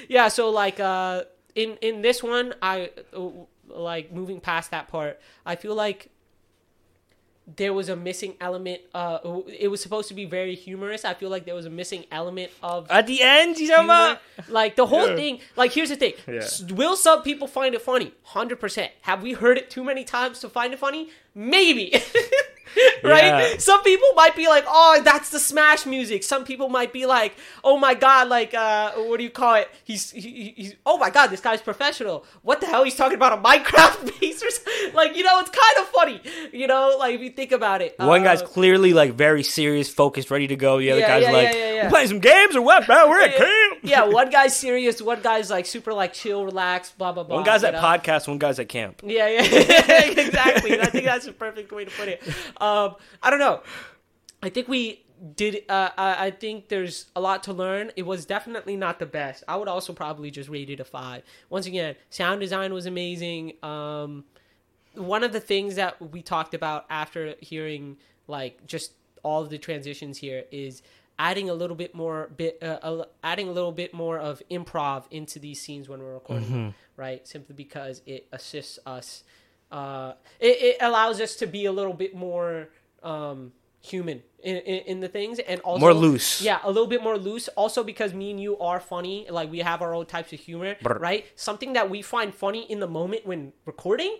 yeah 0.08 0.28
so 0.28 0.50
like 0.50 0.80
uh 0.80 1.22
in 1.54 1.76
in 1.80 2.02
this 2.02 2.22
one 2.22 2.54
i 2.60 2.90
uh, 3.16 3.20
like 3.68 4.12
moving 4.12 4.40
past 4.40 4.70
that 4.72 4.88
part 4.88 5.20
i 5.44 5.54
feel 5.56 5.74
like 5.74 6.10
there 7.56 7.72
was 7.72 7.88
a 7.88 7.94
missing 7.94 8.34
element. 8.40 8.80
Uh, 8.92 9.18
it 9.46 9.68
was 9.68 9.80
supposed 9.80 10.08
to 10.08 10.14
be 10.14 10.24
very 10.24 10.56
humorous. 10.56 11.04
I 11.04 11.14
feel 11.14 11.30
like 11.30 11.44
there 11.44 11.54
was 11.54 11.64
a 11.64 11.70
missing 11.70 12.04
element 12.10 12.50
of 12.60 12.90
At 12.90 13.06
the 13.06 13.22
end, 13.22 13.56
you 13.56 13.68
talking 13.68 13.84
humor. 13.84 14.18
Like 14.48 14.74
the 14.74 14.84
whole 14.86 15.10
Yeah. 15.10 15.14
thing. 15.14 15.38
Like 15.54 15.70
here's 15.70 15.90
the 15.90 15.94
thing. 15.94 16.14
Yeah. 16.26 16.42
Will 16.74 16.96
some 16.96 17.22
people 17.22 17.46
find 17.46 17.72
it 17.76 17.82
funny? 17.82 18.12
Hundred 18.24 18.58
percent. 18.58 18.90
Have 19.02 19.22
we 19.22 19.34
heard 19.34 19.58
it 19.58 19.70
too 19.70 19.84
many 19.84 20.02
times 20.02 20.40
to 20.40 20.48
find 20.48 20.72
it 20.72 20.80
funny? 20.80 21.10
Maybe. 21.38 21.92
right? 23.02 23.24
Yeah. 23.52 23.58
Some 23.58 23.82
people 23.82 24.08
might 24.14 24.34
be 24.36 24.48
like, 24.48 24.64
"Oh, 24.66 25.00
that's 25.04 25.30
the 25.30 25.38
Smash 25.38 25.86
music." 25.86 26.22
Some 26.22 26.44
people 26.44 26.68
might 26.68 26.92
be 26.92 27.06
like, 27.06 27.34
"Oh 27.64 27.78
my 27.78 27.94
god, 27.94 28.28
like 28.28 28.52
uh, 28.54 28.92
what 28.92 29.18
do 29.18 29.24
you 29.24 29.30
call 29.30 29.54
it? 29.54 29.68
He's 29.84 30.10
he, 30.10 30.20
he- 30.20 30.54
he's 30.56 30.74
oh 30.84 30.98
my 30.98 31.10
god, 31.10 31.28
this 31.28 31.40
guy's 31.40 31.60
professional. 31.62 32.24
What 32.42 32.60
the 32.60 32.66
hell? 32.66 32.84
He's 32.84 32.94
talking 32.94 33.16
about 33.16 33.32
a 33.38 33.40
Minecraft 33.42 34.20
base 34.20 34.42
or 34.42 34.50
something. 34.50 34.94
like 34.94 35.16
you 35.16 35.24
know, 35.24 35.38
it's 35.40 35.50
kind 35.50 35.78
of 35.80 35.88
funny. 35.88 36.20
You 36.52 36.66
know, 36.66 36.96
like 36.98 37.14
if 37.14 37.20
you 37.22 37.30
think 37.30 37.52
about 37.52 37.80
it. 37.82 37.94
One 37.98 38.22
guy's 38.22 38.42
Uh, 38.42 38.46
clearly 38.46 38.92
like 38.92 39.12
very 39.14 39.42
serious, 39.42 39.88
focused, 39.88 40.30
ready 40.30 40.46
to 40.48 40.56
go. 40.56 40.78
The 40.78 40.90
other 40.92 41.00
Yeah, 41.00 41.08
guy's 41.08 41.22
yeah, 41.22 41.32
like, 41.32 41.48
yeah, 41.48 41.56
yeah, 41.56 41.74
yeah. 41.74 41.84
"We 41.84 41.90
playing 41.90 42.08
some 42.08 42.18
games 42.20 42.56
or 42.56 42.62
what, 42.62 42.86
bro? 42.86 43.08
We're 43.08 43.20
at 43.22 43.36
camp." 43.36 43.78
yeah, 43.84 44.04
one 44.08 44.30
guy's 44.30 44.54
serious, 44.56 45.00
one 45.00 45.22
guy's 45.22 45.50
like 45.50 45.64
super 45.66 45.94
like 45.94 46.12
chill, 46.12 46.44
relaxed, 46.44 46.98
blah 46.98 47.12
blah 47.12 47.22
blah. 47.22 47.36
One 47.36 47.44
guy's 47.44 47.64
at 47.64 47.72
know? 47.74 47.80
podcast, 47.80 48.28
one 48.28 48.38
guy's 48.38 48.58
at 48.58 48.68
camp. 48.68 49.00
Yeah, 49.04 49.28
yeah, 49.28 50.02
exactly. 50.02 50.78
I 50.80 50.86
think 50.86 51.04
that's 51.04 51.25
the 51.26 51.32
perfect 51.32 51.72
way 51.72 51.84
to 51.84 51.90
put 51.90 52.08
it. 52.08 52.22
Um, 52.60 52.96
I 53.22 53.30
don't 53.30 53.38
know. 53.38 53.60
I 54.42 54.48
think 54.48 54.68
we 54.68 55.04
did. 55.34 55.64
Uh, 55.68 55.90
I, 55.96 56.26
I 56.26 56.30
think 56.30 56.68
there's 56.68 57.06
a 57.14 57.20
lot 57.20 57.42
to 57.44 57.52
learn. 57.52 57.90
It 57.96 58.04
was 58.04 58.24
definitely 58.24 58.76
not 58.76 58.98
the 58.98 59.06
best. 59.06 59.44
I 59.48 59.56
would 59.56 59.68
also 59.68 59.92
probably 59.92 60.30
just 60.30 60.48
rate 60.48 60.70
it 60.70 60.80
a 60.80 60.84
five. 60.84 61.22
Once 61.50 61.66
again, 61.66 61.96
sound 62.10 62.40
design 62.40 62.72
was 62.72 62.86
amazing. 62.86 63.54
Um, 63.62 64.24
one 64.94 65.22
of 65.22 65.32
the 65.32 65.40
things 65.40 65.76
that 65.76 66.00
we 66.12 66.22
talked 66.22 66.54
about 66.54 66.86
after 66.88 67.34
hearing 67.40 67.96
like 68.26 68.66
just 68.66 68.92
all 69.22 69.42
of 69.42 69.50
the 69.50 69.58
transitions 69.58 70.18
here 70.18 70.44
is 70.50 70.82
adding 71.18 71.48
a 71.50 71.54
little 71.54 71.76
bit 71.76 71.94
more 71.94 72.30
bit 72.36 72.58
uh, 72.62 73.04
adding 73.22 73.48
a 73.48 73.52
little 73.52 73.72
bit 73.72 73.94
more 73.94 74.18
of 74.18 74.42
improv 74.50 75.04
into 75.10 75.38
these 75.38 75.60
scenes 75.60 75.88
when 75.88 76.00
we're 76.00 76.14
recording 76.14 76.74
right 76.96 77.26
simply 77.26 77.54
because 77.54 78.02
it 78.06 78.26
assists 78.32 78.78
us 78.86 79.24
uh, 79.72 80.12
it, 80.40 80.56
it 80.62 80.76
allows 80.80 81.20
us 81.20 81.36
to 81.36 81.46
be 81.46 81.64
a 81.66 81.72
little 81.72 81.92
bit 81.92 82.14
more 82.14 82.68
um, 83.02 83.52
human 83.80 84.22
in, 84.42 84.56
in, 84.56 84.78
in 84.86 85.00
the 85.00 85.08
things 85.08 85.38
and 85.40 85.60
also 85.60 85.80
More 85.80 85.94
loose. 85.94 86.40
yeah 86.42 86.58
a 86.64 86.68
little 86.68 86.86
bit 86.86 87.02
more 87.02 87.18
loose. 87.18 87.48
Also 87.56 87.82
because 87.84 88.12
me 88.14 88.30
and 88.30 88.40
you 88.40 88.58
are 88.58 88.80
funny 88.80 89.26
like 89.30 89.50
we 89.50 89.60
have 89.60 89.82
our 89.82 89.94
own 89.94 90.06
types 90.06 90.32
of 90.32 90.40
humor 90.40 90.76
Brr. 90.82 90.98
right? 90.98 91.26
Something 91.36 91.72
that 91.74 91.90
we 91.90 92.02
find 92.02 92.34
funny 92.34 92.62
in 92.70 92.80
the 92.80 92.86
moment 92.88 93.26
when 93.26 93.52
recording 93.64 94.18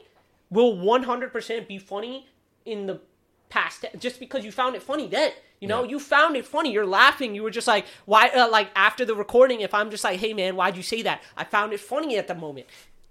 will 0.50 0.76
100% 0.76 1.66
be 1.68 1.78
funny 1.78 2.26
in 2.64 2.87
the 2.87 3.00
past 3.48 3.85
just 3.98 4.18
because 4.18 4.44
you 4.44 4.50
found 4.52 4.74
it 4.74 4.82
funny 4.82 5.06
then 5.06 5.32
you 5.61 5.68
know? 5.68 5.85
Yeah. 5.85 5.90
you 5.90 5.98
found 6.00 6.37
it 6.37 6.44
funny. 6.44 6.70
You're 6.70 6.85
laughing. 6.85 7.35
You 7.35 7.42
were 7.42 7.50
just 7.50 7.66
like 7.66 7.87
why 8.04 8.28
uh, 8.28 8.50
like 8.50 8.68
after 8.76 9.04
the 9.04 9.14
recording 9.14 9.61
if 9.62 9.72
i'm 9.72 9.90
just 9.90 10.04
like 10.04 10.18
hey 10.20 10.35
man 10.35 10.54
why'd 10.56 10.76
you 10.76 10.82
say 10.82 11.02
that 11.02 11.22
i 11.37 11.44
found 11.44 11.72
it 11.72 11.80
funny 11.80 12.18
at 12.18 12.28
the 12.28 12.35
moment 12.35 12.66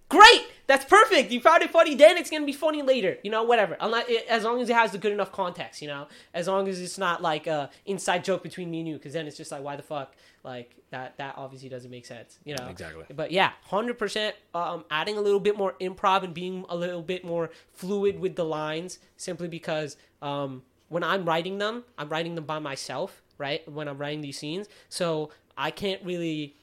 great! 0.09 0.47
That's 0.67 0.85
perfect! 0.85 1.31
You 1.31 1.39
found 1.41 1.61
it 1.61 1.69
funny 1.69 1.95
then 1.95 2.17
it's 2.17 2.29
gonna 2.29 2.45
be 2.45 2.53
funny 2.53 2.81
later 2.81 3.17
you 3.23 3.31
know 3.31 3.43
whatever. 3.43 3.77
Unless, 3.79 4.09
as 4.29 4.43
long 4.43 4.61
as 4.61 4.69
it 4.69 4.75
has 4.75 4.91
the 4.91 4.97
good 4.97 5.11
enough 5.11 5.31
context 5.31 5.81
you 5.81 5.87
know? 5.87 6.07
As 6.33 6.47
long 6.47 6.67
as 6.67 6.81
it's 6.81 6.97
not 6.97 7.21
like 7.21 7.47
a 7.47 7.69
inside 7.85 8.23
joke 8.23 8.43
between 8.43 8.71
me 8.71 8.79
and 8.79 8.87
you 8.87 8.95
because 8.95 9.13
then 9.13 9.27
it's 9.27 9.37
just 9.37 9.51
like 9.51 9.63
why 9.63 9.75
the 9.75 9.83
fuck? 9.83 10.15
Like 10.43 10.75
that 10.91 11.17
that 11.17 11.35
obviously 11.37 11.69
doesn't 11.69 11.91
make 11.91 12.05
sense 12.05 12.39
you 12.45 12.55
know? 12.55 12.67
Exactly. 12.67 13.05
but 13.15 13.31
yeah 13.31 13.51
100% 13.69 14.33
um, 14.53 14.85
adding 14.89 15.17
a 15.17 15.21
little 15.21 15.39
bit 15.39 15.57
more 15.57 15.73
improv 15.81 16.23
and 16.23 16.33
being 16.33 16.65
a 16.69 16.75
little 16.75 17.01
bit 17.01 17.25
more 17.25 17.49
fluid 17.73 18.19
with 18.19 18.35
the 18.35 18.45
lines 18.45 18.99
simply 19.17 19.47
because 19.47 19.97
um, 20.21 20.63
when 20.89 21.03
i'm 21.03 21.25
writing 21.25 21.57
them 21.57 21.83
i'm 21.97 22.09
writing 22.09 22.35
them 22.35 22.45
by 22.45 22.59
myself 22.59 23.21
right? 23.37 23.69
When 23.69 23.87
i'm 23.87 23.97
writing 23.97 24.21
these 24.21 24.37
scenes. 24.37 24.67
So 24.89 25.31
i 25.57 25.71
can't 25.71 26.01
really 26.03 26.55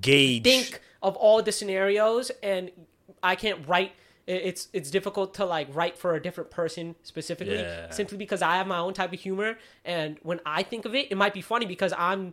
Gauge. 0.00 0.44
think 0.44 0.80
of 1.02 1.16
all 1.16 1.42
the 1.42 1.52
scenarios 1.52 2.30
and 2.42 2.70
I 3.22 3.34
can't 3.34 3.66
write 3.66 3.92
it's 4.26 4.68
it's 4.72 4.90
difficult 4.90 5.34
to 5.34 5.44
like 5.44 5.66
write 5.74 5.98
for 5.98 6.14
a 6.14 6.22
different 6.22 6.50
person 6.50 6.94
specifically 7.02 7.56
Yeah. 7.56 7.90
simply 7.90 8.16
because 8.16 8.40
I 8.42 8.56
have 8.56 8.66
my 8.68 8.78
own 8.78 8.94
type 8.94 9.12
of 9.12 9.18
humor 9.20 9.58
and 9.84 10.18
when 10.22 10.40
I 10.46 10.62
think 10.62 10.84
of 10.84 10.94
it 10.94 11.10
it 11.10 11.16
might 11.16 11.34
be 11.34 11.40
funny 11.40 11.66
because 11.66 11.92
I'm 11.98 12.32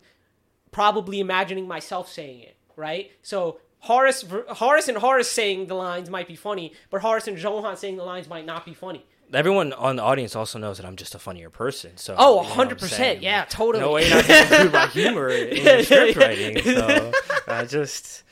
probably 0.71 1.19
imagining 1.19 1.67
myself 1.67 2.11
saying 2.11 2.41
it 2.41 2.55
right 2.75 3.11
so 3.23 3.59
Horace 3.79 4.23
Horace 4.49 4.87
and 4.87 4.97
Horace 4.99 5.31
saying 5.31 5.65
the 5.65 5.73
lines 5.73 6.09
might 6.09 6.27
be 6.27 6.35
funny 6.35 6.73
but 6.91 7.01
Horace 7.01 7.27
and 7.27 7.37
Johan 7.39 7.75
saying 7.77 7.97
the 7.97 8.03
lines 8.03 8.27
might 8.29 8.45
not 8.45 8.65
be 8.65 8.73
funny 8.75 9.05
Everyone 9.33 9.73
on 9.73 9.95
the 9.97 10.01
audience 10.03 10.35
also 10.35 10.57
knows 10.57 10.77
that 10.77 10.85
I'm 10.87 10.95
just 10.95 11.13
a 11.13 11.19
funnier 11.19 11.49
person. 11.49 11.97
So 11.97 12.15
Oh, 12.17 12.41
you 12.41 12.49
know 12.49 12.55
100%, 12.75 13.21
yeah, 13.21 13.45
totally. 13.45 13.83
No 13.83 13.91
way 13.91 14.09
not 14.09 14.25
to 14.25 14.41
include 14.41 14.73
my 14.73 14.87
humor 14.87 15.29
in 15.29 15.83
script 15.85 16.17
writing. 16.17 16.61
So 16.63 17.11
I 17.47 17.65
just 17.65 18.23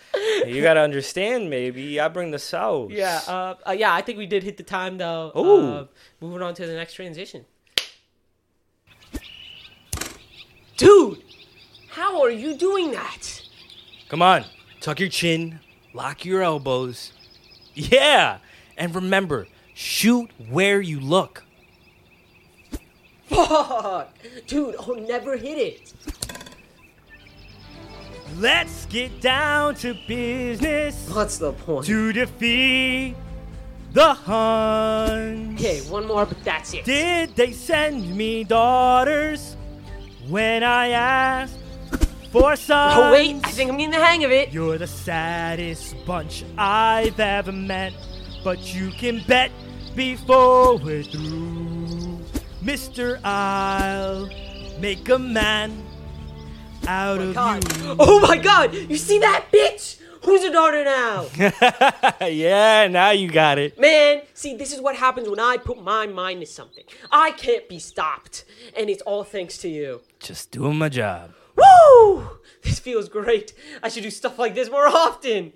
you 0.46 0.62
gotta 0.64 0.80
understand. 0.80 1.50
Maybe 1.50 2.00
I 2.00 2.08
bring 2.08 2.32
the 2.32 2.40
sauce. 2.40 2.90
yeah 2.92 3.22
uh, 3.28 3.56
uh, 3.68 3.72
yeah 3.72 3.94
I 3.94 4.02
think 4.02 4.18
we 4.18 4.26
did 4.26 4.42
hit 4.44 4.58
the 4.58 4.64
time 4.64 4.98
though 4.98 5.32
Ooh. 5.38 5.68
Uh, 5.74 5.86
moving 6.22 6.42
on 6.42 6.54
to 6.56 6.66
the 6.66 6.74
next 6.74 6.94
transition 6.94 7.46
dude 10.78 11.22
how 11.90 12.22
are 12.22 12.30
you 12.32 12.56
doing 12.56 12.92
that 12.92 13.42
Come 14.10 14.22
on, 14.22 14.46
tuck 14.80 15.02
your 15.02 15.10
chin, 15.10 15.60
lock 15.94 16.24
your 16.24 16.42
elbows. 16.42 17.12
Yeah, 17.74 18.38
and 18.78 18.96
remember, 18.96 19.48
shoot 19.78 20.32
where 20.50 20.82
you 20.82 21.00
look. 21.00 21.44
Fuck, 23.30 24.12
dude 24.48 24.76
I'll 24.80 24.96
never 24.96 25.36
hit 25.38 25.58
it 25.58 25.94
Let's 28.38 28.86
get 28.88 29.20
down 29.22 29.76
to 29.76 29.94
business 30.08 31.10
what's 31.14 31.38
the 31.38 31.52
point 31.52 31.86
to 31.88 32.14
defeat 32.14 33.16
the 33.92 34.14
Huns. 34.14 35.60
okay 35.60 35.82
one 35.90 36.08
more 36.08 36.26
but 36.26 36.42
that's 36.44 36.74
it 36.74 36.86
Did 36.86 37.36
they 37.36 37.52
send 37.52 38.16
me 38.16 38.44
daughters 38.46 39.58
when 40.30 40.64
I 40.64 40.90
asked 40.90 41.60
for 42.32 42.56
sons? 42.56 42.94
oh 42.98 43.12
wait 43.12 43.36
I 43.44 43.52
think 43.52 43.70
I'm 43.72 43.78
getting 43.78 43.92
the 43.92 44.04
hang 44.04 44.24
of 44.24 44.32
it 44.32 44.54
You're 44.54 44.78
the 44.78 44.88
saddest 44.88 45.96
bunch 46.06 46.46
I've 46.58 47.20
ever 47.20 47.52
met, 47.52 47.92
but 48.44 48.74
you 48.74 48.90
can 48.92 49.22
bet 49.28 49.52
before 49.98 50.78
we're 50.78 51.02
through, 51.02 52.20
Mister, 52.62 53.20
I'll 53.24 54.30
make 54.80 55.10
a 55.10 55.18
man 55.18 55.84
out 56.88 57.18
oh 57.18 57.30
of 57.30 57.34
God. 57.34 57.78
you. 57.78 57.96
oh 58.00 58.20
my 58.20 58.38
god 58.38 58.74
you 58.74 58.96
see 58.96 59.18
that 59.20 59.46
bitch 59.52 60.00
who's 60.24 60.44
a 60.44 60.52
daughter 60.52 60.86
now 60.86 61.26
yeah, 62.28 62.88
now 62.88 63.10
you 63.10 63.30
got 63.30 63.58
it. 63.58 63.80
Man, 63.80 64.22
see, 64.36 64.56
this 64.56 64.72
is 64.72 64.80
what 64.82 64.96
happens 64.96 65.28
when 65.30 65.40
I 65.40 65.58
put 65.58 65.82
my 65.82 66.06
mind 66.06 66.42
to 66.42 66.46
something. 66.46 66.84
I 67.12 67.32
can't 67.32 67.68
be 67.68 67.80
stopped, 67.80 68.46
and 68.78 68.90
it's 68.90 69.02
all 69.02 69.24
thanks 69.24 69.58
to 69.60 69.70
you. 69.70 70.02
Just 70.20 70.52
doing 70.52 70.78
my 70.78 70.90
job. 70.90 71.34
Woo! 71.56 72.30
This 72.62 72.80
feels 72.80 73.10
great. 73.10 73.54
I 73.82 73.90
should 73.90 74.04
do 74.04 74.12
stuff 74.12 74.38
like 74.38 74.54
this 74.54 74.70
more 74.70 74.88
often. 74.88 75.54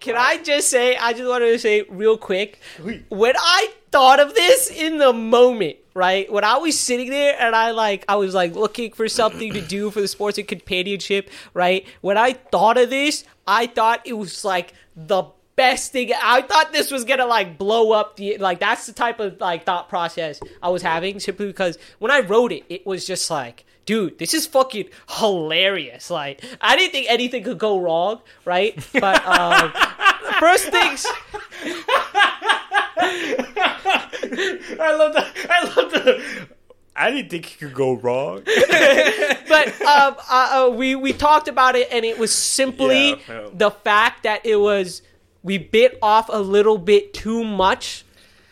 Can 0.00 0.14
I 0.16 0.42
just 0.42 0.68
say, 0.68 0.96
I 0.96 1.12
just 1.12 1.28
wanted 1.28 1.50
to 1.50 1.58
say 1.58 1.82
real 1.88 2.16
quick, 2.16 2.60
when 3.08 3.34
I 3.36 3.72
thought 3.90 4.20
of 4.20 4.34
this 4.34 4.70
in 4.70 4.98
the 4.98 5.12
moment, 5.12 5.76
right? 5.92 6.30
When 6.32 6.44
I 6.44 6.58
was 6.58 6.78
sitting 6.78 7.10
there 7.10 7.36
and 7.38 7.56
I 7.56 7.72
like, 7.72 8.04
I 8.08 8.14
was 8.16 8.32
like 8.32 8.54
looking 8.54 8.92
for 8.92 9.08
something 9.08 9.52
to 9.54 9.60
do 9.60 9.90
for 9.90 10.00
the 10.00 10.06
sports 10.06 10.38
and 10.38 10.46
companionship, 10.46 11.30
right? 11.52 11.84
When 12.00 12.16
I 12.16 12.34
thought 12.34 12.78
of 12.78 12.90
this, 12.90 13.24
I 13.46 13.66
thought 13.66 14.02
it 14.04 14.12
was 14.12 14.44
like 14.44 14.72
the 14.94 15.24
best 15.56 15.90
thing. 15.90 16.12
I 16.22 16.42
thought 16.42 16.72
this 16.72 16.92
was 16.92 17.04
gonna 17.04 17.26
like 17.26 17.58
blow 17.58 17.90
up 17.90 18.16
the 18.16 18.38
like. 18.38 18.60
That's 18.60 18.86
the 18.86 18.92
type 18.92 19.18
of 19.18 19.40
like 19.40 19.66
thought 19.66 19.88
process 19.88 20.40
I 20.62 20.68
was 20.68 20.82
having 20.82 21.18
simply 21.18 21.48
because 21.48 21.76
when 21.98 22.12
I 22.12 22.20
wrote 22.20 22.52
it, 22.52 22.64
it 22.68 22.86
was 22.86 23.04
just 23.04 23.28
like 23.30 23.64
dude, 23.88 24.18
this 24.18 24.34
is 24.34 24.46
fucking 24.46 24.86
hilarious. 25.16 26.10
Like, 26.10 26.44
I 26.60 26.76
didn't 26.76 26.92
think 26.92 27.06
anything 27.08 27.42
could 27.42 27.56
go 27.56 27.80
wrong, 27.80 28.20
right? 28.44 28.76
But 28.92 29.26
um, 29.26 29.72
first 30.40 30.68
things, 30.68 31.06
I 34.76 34.94
love 34.94 35.14
the. 35.14 35.26
I 35.48 35.64
love 35.74 35.90
the. 35.90 36.48
I 36.94 37.10
didn't 37.10 37.30
think 37.30 37.54
it 37.54 37.58
could 37.60 37.72
go 37.72 37.94
wrong. 37.94 38.42
but 38.44 39.80
um, 39.80 40.16
uh, 40.28 40.66
uh, 40.68 40.70
we 40.70 40.94
we 40.94 41.14
talked 41.14 41.48
about 41.48 41.74
it, 41.74 41.88
and 41.90 42.04
it 42.04 42.18
was 42.18 42.34
simply 42.34 43.22
Yeah, 43.26 43.48
the 43.54 43.70
fact 43.70 44.24
that 44.24 44.44
it 44.44 44.56
was 44.56 45.00
we 45.42 45.56
bit 45.56 45.98
off 46.02 46.28
a 46.30 46.42
little 46.42 46.76
bit 46.76 47.14
too 47.14 47.42
much. 47.42 48.04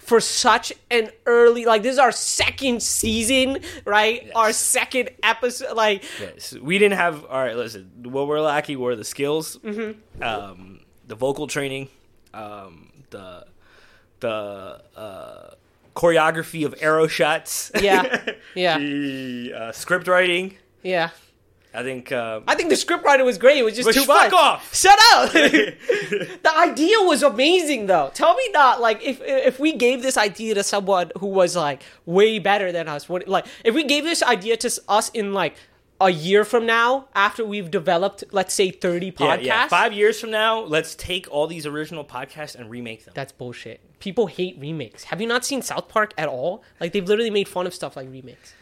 For 0.07 0.21
such 0.21 0.73
an 0.91 1.11
early, 1.27 1.65
like 1.65 1.83
this 1.83 1.93
is 1.95 1.99
our 1.99 2.13
second 2.13 2.83
season, 2.83 3.59
right? 3.85 4.31
Our 4.37 4.53
second 4.53 5.11
episode, 5.23 5.75
like 5.77 6.05
Yes, 6.21 6.53
we 6.55 6.79
didn't 6.79 6.97
have. 6.97 7.25
All 7.25 7.39
right, 7.43 7.57
listen. 7.57 7.91
What 8.05 8.29
we're 8.29 8.41
lacking 8.41 8.79
were 8.79 8.95
the 8.97 9.05
skills, 9.05 9.57
Mm-hmm. 9.59 10.23
um, 10.23 10.81
the 11.09 11.15
vocal 11.17 11.47
training, 11.49 11.89
um, 12.33 12.93
the 13.11 13.47
the 14.21 14.81
uh, 14.97 15.51
choreography 15.95 16.65
of 16.65 16.75
arrow 16.81 17.07
shots. 17.09 17.71
Yeah. 17.81 18.25
Yeah. 18.55 18.79
the 18.79 19.53
uh, 19.55 19.73
script 19.73 20.07
writing. 20.09 20.57
Yeah. 20.83 21.11
I 21.77 21.83
think. 21.83 22.11
Uh, 22.11 22.41
I 22.49 22.55
think 22.55 22.71
the 22.71 22.75
scriptwriter 22.75 23.25
was 23.25 23.37
great. 23.37 23.59
It 23.59 23.63
was 23.63 23.77
just 23.77 23.93
too 23.93 24.05
fuck 24.05 24.33
off. 24.33 24.75
Shut 24.75 24.99
up. 25.15 25.33
the 25.33 26.53
idea 26.57 26.97
was 27.01 27.23
amazing, 27.23 27.87
though. 27.87 28.11
Tell 28.15 28.35
me 28.35 28.49
not 28.53 28.81
like 28.81 29.03
if 29.03 29.21
if 29.21 29.61
we 29.61 29.73
gave 29.73 30.03
this 30.03 30.17
idea 30.17 30.55
to 30.55 30.63
someone 30.63 31.13
who 31.19 31.27
was 31.27 31.55
like 31.55 31.83
way 32.07 32.39
better 32.39 32.73
than 32.73 32.89
us. 32.89 33.09
What 33.09 33.29
like 33.29 33.47
if 33.65 33.75
we 33.75 33.85
gave 33.85 34.05
this 34.05 34.23
idea 34.23 34.57
to 34.59 34.83
us 34.89 35.11
in 35.11 35.35
like 35.35 35.55
a 36.01 36.11
year 36.11 36.45
from 36.45 36.67
now 36.67 37.09
after 37.15 37.45
we've 37.45 37.71
developed, 37.71 38.25
let's 38.31 38.55
say, 38.55 38.71
thirty 38.71 39.07
yeah, 39.07 39.37
podcasts. 39.37 39.45
yeah. 39.45 39.69
Five 39.69 39.93
years 39.93 40.19
from 40.21 40.31
now, 40.31 40.61
let's 40.61 40.95
take 40.95 41.27
all 41.31 41.47
these 41.47 41.67
original 41.67 42.05
podcasts 42.05 42.55
and 42.55 42.71
remake 42.71 43.05
them. 43.05 43.13
That's 43.15 43.33
bullshit. 43.33 43.81
People 43.99 44.27
hate 44.27 44.59
remakes. 44.59 45.05
Have 45.05 45.21
you 45.21 45.27
not 45.27 45.45
seen 45.45 45.63
South 45.63 45.89
Park 45.89 46.13
at 46.17 46.29
all? 46.29 46.63
Like 46.81 46.93
they've 46.93 47.07
literally 47.07 47.31
made 47.31 47.49
fun 47.49 47.67
of 47.67 47.75
stuff 47.75 47.97
like 47.97 48.11
remakes. 48.11 48.55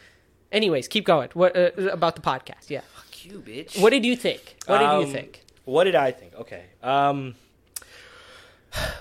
Anyways, 0.53 0.87
keep 0.87 1.05
going. 1.05 1.31
What 1.35 1.57
uh, 1.57 1.71
about 1.91 2.15
the 2.15 2.23
podcast? 2.23 2.71
Yeah. 2.71 2.83
You, 3.25 3.39
bitch. 3.47 3.81
What 3.81 3.91
did 3.91 4.05
you 4.05 4.17
think? 4.17 4.57
What 4.67 4.79
did 4.79 4.87
Um, 4.89 5.01
you 5.07 5.13
think? 5.13 5.43
What 5.65 5.85
did 5.85 5.95
I 5.95 6.11
think? 6.13 6.35
Okay. 6.35 6.65
Um. 6.83 7.35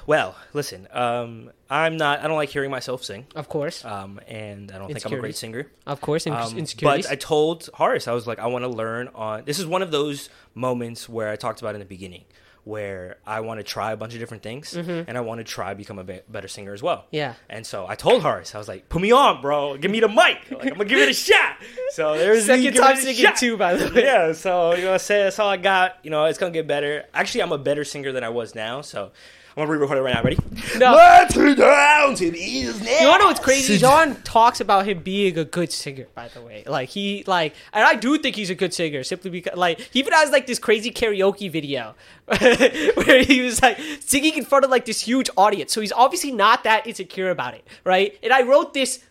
Well, 0.05 0.35
listen. 0.53 0.87
Um, 0.91 1.51
I'm 1.69 1.97
not. 1.97 2.19
I 2.19 2.27
don't 2.27 2.35
like 2.37 2.49
hearing 2.49 2.69
myself 2.69 3.03
sing. 3.03 3.25
Of 3.35 3.49
course, 3.49 3.83
Um, 3.83 4.19
and 4.27 4.71
I 4.71 4.77
don't 4.77 4.87
think 4.93 5.03
I'm 5.05 5.13
a 5.13 5.19
great 5.19 5.35
singer. 5.35 5.67
of 5.87 5.99
course. 5.99 6.27
In- 6.27 6.33
Um, 6.33 6.55
insecurities. 6.57 7.07
but 7.07 7.11
I 7.11 7.15
told 7.15 7.69
Horace, 7.73 8.07
I 8.07 8.11
was 8.13 8.27
like, 8.27 8.37
I 8.37 8.45
want 8.45 8.63
to 8.63 8.69
learn 8.69 9.09
on. 9.15 9.45
This 9.45 9.57
is 9.57 9.65
one 9.65 9.81
of 9.81 9.89
those 9.89 10.29
moments 10.53 11.09
where 11.09 11.29
I 11.29 11.35
talked 11.35 11.59
about 11.61 11.73
in 11.73 11.79
the 11.79 11.85
beginning, 11.85 12.25
where 12.65 13.17
I 13.25 13.41
want 13.41 13.59
to 13.59 13.63
try 13.63 13.91
a 13.91 13.97
bunch 13.97 14.13
of 14.13 14.19
different 14.19 14.41
things, 14.43 14.73
and 14.75 15.17
I 15.17 15.21
want 15.21 15.39
to 15.39 15.43
try 15.43 15.73
become 15.73 15.99
a 15.99 16.03
be- 16.03 16.21
better 16.29 16.47
singer 16.47 16.73
as 16.73 16.81
well. 16.81 16.99
Mm-hmm. 16.99 17.15
Yeah. 17.15 17.33
And 17.49 17.65
so 17.65 17.85
I 17.87 17.95
told 17.95 18.21
Horace, 18.21 18.55
I 18.55 18.57
was 18.57 18.67
like, 18.67 18.87
put 18.89 19.01
me 19.01 19.11
on, 19.11 19.41
bro. 19.41 19.77
Give 19.77 19.91
me 19.91 19.99
the 19.99 20.07
mic. 20.07 20.49
Like, 20.51 20.63
I'm 20.71 20.77
gonna 20.77 20.85
give 20.85 20.99
it 20.99 21.09
a 21.09 21.13
shot. 21.13 21.57
So 21.91 22.17
there's 22.17 22.45
Second 22.47 22.73
time 22.73 22.93
it 22.93 22.97
a 22.99 23.01
singing 23.01 23.21
shot. 23.21 23.37
too, 23.37 23.55
by 23.55 23.75
the 23.75 23.93
way. 23.93 24.03
Yeah. 24.03 24.31
So 24.33 24.73
you 24.73 24.85
know, 24.85 24.97
say 24.97 25.23
that's 25.23 25.37
all 25.37 25.49
I 25.49 25.57
got. 25.57 25.99
You 26.03 26.09
know, 26.09 26.25
it's 26.25 26.39
gonna 26.39 26.51
get 26.51 26.67
better. 26.67 27.05
Actually, 27.13 27.43
I'm 27.43 27.51
a 27.51 27.57
better 27.59 27.83
singer 27.83 28.11
than 28.11 28.23
I 28.23 28.29
was 28.29 28.55
now. 28.55 28.81
So 28.81 29.11
I'm 29.55 29.67
gonna 29.67 29.71
re-record 29.71 29.99
it 29.99 30.01
right 30.01 30.15
now. 30.15 30.23
Ready? 30.23 30.37
No. 30.77 30.93
Let's 30.93 31.35
go 31.35 31.53
down 31.53 32.15
to. 32.15 32.25
You 32.25 32.73
wanna 33.07 33.19
know 33.19 33.25
what's 33.27 33.39
crazy? 33.39 33.77
John 33.77 34.15
talks 34.23 34.59
about 34.59 34.87
him 34.87 34.99
being 34.99 35.37
a 35.37 35.45
good 35.45 35.71
singer, 35.71 36.07
by 36.15 36.27
the 36.29 36.41
way. 36.41 36.63
Like 36.65 36.89
he 36.89 37.23
like 37.27 37.53
and 37.71 37.83
I 37.83 37.93
do 37.93 38.17
think 38.17 38.35
he's 38.35 38.49
a 38.49 38.55
good 38.55 38.73
singer, 38.73 39.03
simply 39.03 39.29
because 39.29 39.55
like 39.55 39.79
he 39.79 39.99
even 39.99 40.13
has 40.13 40.31
like 40.31 40.47
this 40.47 40.57
crazy 40.57 40.89
karaoke 40.89 41.51
video 41.51 41.93
where 42.25 43.23
he 43.23 43.41
was 43.41 43.61
like 43.61 43.77
singing 43.99 44.37
in 44.37 44.45
front 44.45 44.65
of 44.65 44.71
like 44.71 44.85
this 44.85 45.01
huge 45.01 45.29
audience. 45.37 45.71
So 45.71 45.81
he's 45.81 45.91
obviously 45.91 46.31
not 46.31 46.63
that 46.63 46.87
insecure 46.87 47.29
about 47.29 47.53
it, 47.53 47.63
right? 47.83 48.17
And 48.23 48.33
I 48.33 48.41
wrote 48.41 48.73
this 48.73 49.03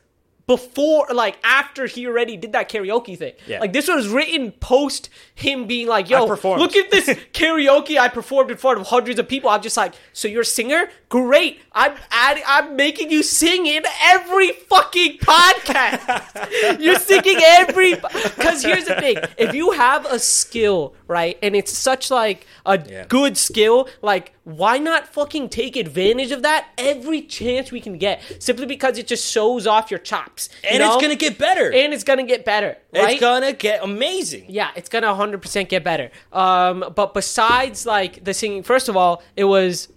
before 0.47 1.07
like 1.12 1.36
after 1.45 1.86
he 1.86 2.07
already 2.07 2.36
did 2.36 2.53
that 2.53 2.68
karaoke 2.68 3.16
thing. 3.16 3.32
Yeah. 3.47 3.61
Like 3.61 3.72
this 3.72 3.88
was 3.88 4.09
written 4.09 4.53
post 4.53 5.09
him 5.34 5.66
being 5.66 5.86
like, 5.88 6.11
yo, 6.11 6.24
look 6.26 6.76
at 6.76 6.90
this 6.90 7.07
karaoke 7.32 7.97
I 7.99 8.09
performed 8.09 8.51
in 8.51 8.57
front 8.57 8.80
of 8.80 8.86
hundreds 8.88 9.18
of 9.18 9.28
people. 9.28 9.51
I'm 9.51 9.62
just 9.62 9.76
like, 9.76 9.95
so 10.12 10.28
you're 10.28 10.43
a 10.43 10.45
singer? 10.45 10.88
Great. 11.09 11.61
I'm 11.72 11.95
adding 12.11 12.43
I'm 12.47 12.76
making 12.76 13.11
you 13.11 13.22
sing 13.22 13.66
in 13.66 13.82
every 14.03 14.51
fucking 14.53 15.18
podcast. 15.18 16.78
you're 16.80 16.97
singing 16.99 17.38
every 17.43 17.95
because 17.95 18.62
here's 18.62 18.84
the 18.86 18.97
thing. 18.97 19.18
If 19.38 19.55
you 19.55 19.70
have 19.72 20.05
a 20.07 20.18
skill, 20.18 20.95
right, 21.07 21.38
and 21.43 21.55
it's 21.55 21.76
such 21.76 22.11
like 22.11 22.47
a 22.66 22.78
Yeah. 22.78 23.05
good 23.09 23.36
skill, 23.36 23.88
like 24.03 24.32
why 24.45 24.78
not 24.78 25.07
fucking 25.07 25.49
take 25.51 25.76
advantage 25.76 26.32
of 26.32 26.43
that 26.43 26.68
every 26.76 27.22
chance 27.22 27.70
we 27.70 27.80
can 27.80 27.97
get? 27.97 28.20
Simply 28.43 28.66
because 28.66 28.99
it 28.99 29.07
just 29.07 29.30
shows 29.30 29.66
off 29.66 29.90
your 29.90 30.01
chops. 30.01 30.49
you 30.64 30.70
and 30.70 30.78
know? 30.80 30.95
it's 30.95 31.03
gonna 31.03 31.14
get 31.14 31.38
better. 31.38 31.72
and 31.72 31.95
it's 31.95 32.03
gonna 32.03 32.24
get 32.24 32.45
better. 32.45 32.76
Right? 32.93 33.12
It's 33.12 33.20
gonna 33.20 33.53
get 33.53 33.84
amazing. 33.84 34.47
Yeah, 34.49 34.70
it's 34.74 34.88
gonna 34.88 35.09
100% 35.09 35.68
get 35.68 35.84
better. 35.84 36.11
Um, 36.32 36.93
but 36.95 37.14
besides 37.14 37.86
like 37.86 38.24
the 38.24 38.34
singing, 38.34 38.64
first 38.64 38.88
of 38.88 38.97
all, 38.97 39.22
it 39.36 39.45
was 39.45 39.88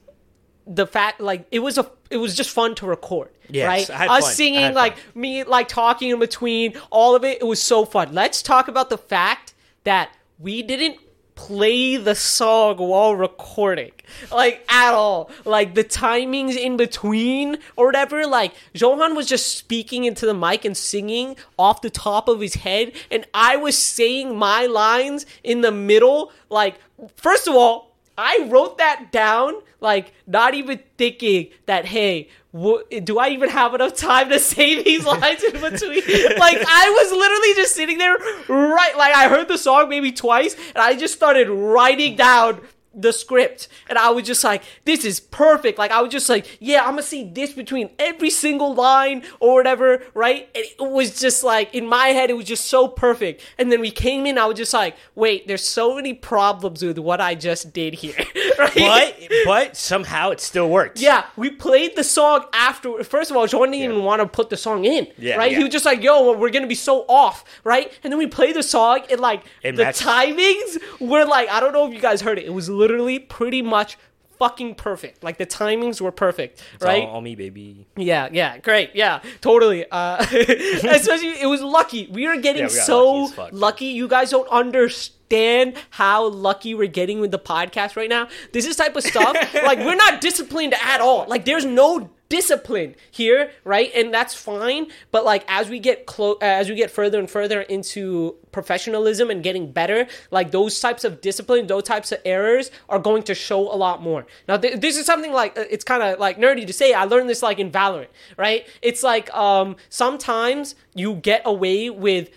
the 0.68 0.86
fact 0.86 1.22
like 1.22 1.48
it 1.52 1.60
was 1.60 1.78
a 1.78 1.90
it 2.10 2.18
was 2.18 2.36
just 2.36 2.52
fun 2.52 2.76
to 2.76 2.86
record. 2.86 3.30
Yes, 3.50 3.68
right? 3.68 3.90
I 3.90 3.98
had 3.98 4.10
Us 4.10 4.26
fun. 4.26 4.34
Singing 4.34 4.74
like 4.74 4.98
fun. 4.98 5.22
me 5.22 5.44
like 5.44 5.68
talking 5.68 6.12
in 6.12 6.20
between 6.20 6.76
all 6.92 7.16
of 7.16 7.24
it. 7.24 7.40
It 7.42 7.46
was 7.46 7.62
so 7.62 7.84
fun. 7.86 8.14
Let's 8.14 8.42
talk 8.42 8.68
about 8.68 8.90
the 8.90 8.98
fact 8.98 9.54
that 9.86 10.12
we 10.38 10.62
didn't 10.62 11.00
play 11.36 11.98
the 11.98 12.16
song 12.16 12.78
while 12.78 13.16
recording. 13.16 13.92
Like 14.32 14.66
at 14.70 14.94
all. 14.94 15.30
Like 15.46 15.76
the 15.76 15.84
timings 15.84 16.56
in 16.56 16.78
between 16.78 17.58
or 17.76 17.86
whatever 17.86 18.26
like 18.26 18.54
johan 18.74 19.16
was 19.16 19.28
just 19.28 19.58
speaking 19.58 20.06
into 20.06 20.26
the 20.26 20.34
mic 20.34 20.66
and 20.66 20.76
singing 20.76 21.36
off 21.58 21.82
the 21.82 21.90
top 21.90 22.28
of 22.28 22.40
his 22.42 22.56
head 22.56 22.92
and 23.12 23.26
i 23.34 23.56
was 23.56 23.78
saying 23.78 24.38
my 24.38 24.66
lines 24.66 25.26
in 25.44 25.62
the 25.62 25.72
middle 25.72 26.32
like 26.50 26.76
first 27.16 27.48
of 27.48 27.56
all 27.56 27.95
I 28.18 28.48
wrote 28.50 28.78
that 28.78 29.12
down, 29.12 29.56
like 29.82 30.14
not 30.28 30.54
even 30.54 30.80
thinking 30.98 31.50
that, 31.66 31.86
hey, 31.86 32.30
wha- 32.52 32.82
do 33.04 33.20
I 33.20 33.30
even 33.30 33.50
have 33.50 33.74
enough 33.74 33.96
time 33.96 34.30
to 34.30 34.40
say 34.52 34.82
these 34.84 35.06
lines 35.06 35.44
in 35.44 35.52
between? 35.54 36.02
like 36.38 36.58
I 36.68 36.90
was 36.90 37.12
literally 37.12 37.54
just 37.56 37.76
sitting 37.76 37.98
there, 37.98 38.16
right? 38.48 38.98
Like 38.98 39.16
I 39.16 39.28
heard 39.28 39.48
the 39.48 39.58
song 39.58 39.90
maybe 39.90 40.12
twice, 40.12 40.56
and 40.56 40.78
I 40.78 40.96
just 40.96 41.14
started 41.14 41.50
writing 41.50 42.16
down 42.16 42.62
the 42.96 43.12
script, 43.12 43.68
and 43.90 43.98
I 43.98 44.10
was 44.10 44.26
just 44.26 44.44
like, 44.44 44.64
this 44.86 45.04
is 45.06 45.20
perfect. 45.20 45.78
Like 45.78 45.92
I 45.92 46.02
was 46.02 46.12
just 46.12 46.30
like, 46.30 46.58
yeah, 46.60 46.82
I'm 46.84 46.92
gonna 46.92 47.04
see 47.04 47.24
this 47.30 47.54
between 47.54 47.90
every 48.00 48.30
single 48.30 48.74
line 48.74 49.24
or 49.40 49.56
whatever, 49.56 50.04
right? 50.14 50.50
And 50.56 50.64
it 50.66 50.76
was 50.92 51.20
just 51.20 51.44
like 51.44 51.74
in 51.76 51.86
my 51.88 52.08
head, 52.08 52.30
it 52.30 52.34
was 52.38 52.46
just 52.46 52.66
so 52.66 52.88
perfect. 52.88 53.42
And 53.58 53.72
then 53.72 53.82
we 53.82 53.92
came 53.92 54.26
in, 54.26 54.38
I 54.38 54.46
was 54.46 54.58
just 54.58 54.74
like, 54.74 54.96
wait, 55.16 55.48
there's 55.48 55.68
so 55.68 55.96
many 55.96 56.14
problems 56.14 56.84
with 56.84 56.98
what 57.00 57.20
I 57.22 57.36
just 57.36 57.74
did 57.74 57.94
here, 57.96 58.16
right? 58.60 59.14
But 59.46 59.56
but 59.66 59.78
somehow 59.78 60.32
it 60.32 60.40
still 60.40 60.70
worked. 60.70 61.00
Yeah, 61.00 61.26
we 61.36 61.50
played 61.50 61.96
the 61.96 62.04
song 62.04 62.46
after. 62.54 63.04
First 63.04 63.32
of 63.32 63.38
all, 63.38 63.48
Jordan 63.48 63.72
didn't 63.74 63.92
even 63.92 64.04
want 64.04 64.22
to 64.22 64.28
put 64.28 64.50
the 64.50 64.58
song 64.58 64.86
in, 64.86 65.08
Yeah, 65.18 65.36
right? 65.38 65.52
yeah. 65.52 65.58
He 65.58 65.64
was 65.64 65.72
just 65.72 65.86
like, 65.86 66.04
"Yo, 66.04 66.34
we're 66.38 66.50
gonna 66.50 66.68
be 66.68 66.76
so 66.76 67.06
off," 67.08 67.44
right? 67.64 67.92
And 68.04 68.12
then 68.12 68.18
we 68.20 68.28
played 68.28 68.56
the 68.56 68.64
song, 68.64 69.02
and 69.10 69.20
like 69.20 69.44
It 69.64 69.76
the 69.76 69.84
matched. 69.86 70.02
timings 70.02 70.78
were 71.00 71.26
like, 71.26 71.50
I 71.50 71.60
don't 71.60 71.74
know 71.74 71.88
if 71.88 71.94
you 71.94 72.00
guys 72.00 72.22
heard 72.22 72.38
it. 72.38 72.46
It 72.46 72.54
was 72.54 72.70
literally 72.70 72.85
pretty 73.20 73.62
much 73.62 73.98
fucking 74.38 74.76
perfect. 74.76 75.24
Like 75.24 75.38
the 75.38 75.46
timings 75.46 76.02
were 76.02 76.12
perfect, 76.12 76.62
It's 76.76 76.84
right? 76.84 77.04
all, 77.04 77.16
all 77.16 77.22
me, 77.22 77.36
baby. 77.36 77.88
Yeah, 77.96 78.30
yeah, 78.32 78.58
great, 78.58 78.92
yeah, 78.94 79.22
totally. 79.42 79.86
Uh, 79.90 80.18
especially, 80.32 81.40
it 81.42 81.48
was 81.50 81.62
lucky. 81.62 82.08
We 82.12 82.26
are 82.28 82.38
getting 82.38 82.64
Yeah, 82.64 82.68
we 82.68 82.70
so 82.70 83.14
lucky 83.38 83.52
lucky. 83.56 83.86
You 83.86 84.08
guys 84.08 84.32
don't 84.32 84.50
understand 84.50 85.76
how 85.92 86.28
lucky 86.28 86.76
we're 86.76 86.88
getting 86.88 87.20
with 87.20 87.32
the 87.32 87.40
podcast 87.40 87.96
right 87.96 88.10
now. 88.10 88.28
This 88.52 88.66
is 88.66 88.76
type 88.76 88.96
of 88.96 89.04
stuff. 89.04 89.36
like 89.54 89.80
we're 89.80 89.96
not 89.96 90.22
disciplined 90.22 90.74
at 90.82 91.02
all. 91.02 91.26
Like 91.28 91.46
there's 91.46 91.66
no 91.66 92.10
discipline 92.30 92.96
here, 93.12 93.52
right? 93.64 93.92
And 93.96 94.14
that's 94.14 94.34
fine. 94.34 94.88
But 95.12 95.26
like 95.26 95.44
as 95.48 95.70
we 95.70 95.80
get 95.80 96.06
close, 96.06 96.38
as 96.42 96.70
we 96.70 96.76
get 96.76 96.92
further 96.92 97.20
and 97.20 97.30
further 97.30 97.62
into 97.62 98.36
professionalism 98.52 99.30
and 99.30 99.44
getting 99.44 99.72
better, 99.72 100.08
like 100.32 100.52
those 100.52 100.80
types 100.80 101.04
of 101.04 101.22
discipline, 101.22 101.68
those 101.68 101.84
types 101.84 102.12
of 102.12 102.20
errors 102.26 102.72
are 102.90 103.00
going 103.00 103.24
to 103.24 103.36
show 103.36 103.62
a 103.74 103.78
lot 103.78 104.02
more. 104.02 104.26
Now, 104.48 104.58
th- 104.58 104.80
this 104.80 104.98
is 104.98 105.06
something 105.06 105.32
like 105.34 105.58
uh, 105.58 105.66
it's 105.70 105.84
kind 105.84 106.02
of 106.04 106.20
like 106.20 106.38
nerdy 106.38 106.66
to 106.66 106.74
say. 106.74 106.94
I 106.94 107.04
learned 107.06 107.30
this 107.30 107.44
like 107.44 107.60
in 107.60 107.72
Valorant, 107.72 108.08
right? 108.38 108.68
It's 108.82 109.04
like 109.04 109.34
um 109.36 109.76
sometimes 109.90 110.76
you 110.96 111.16
get 111.16 111.42
away 111.46 111.90
with 111.90 112.30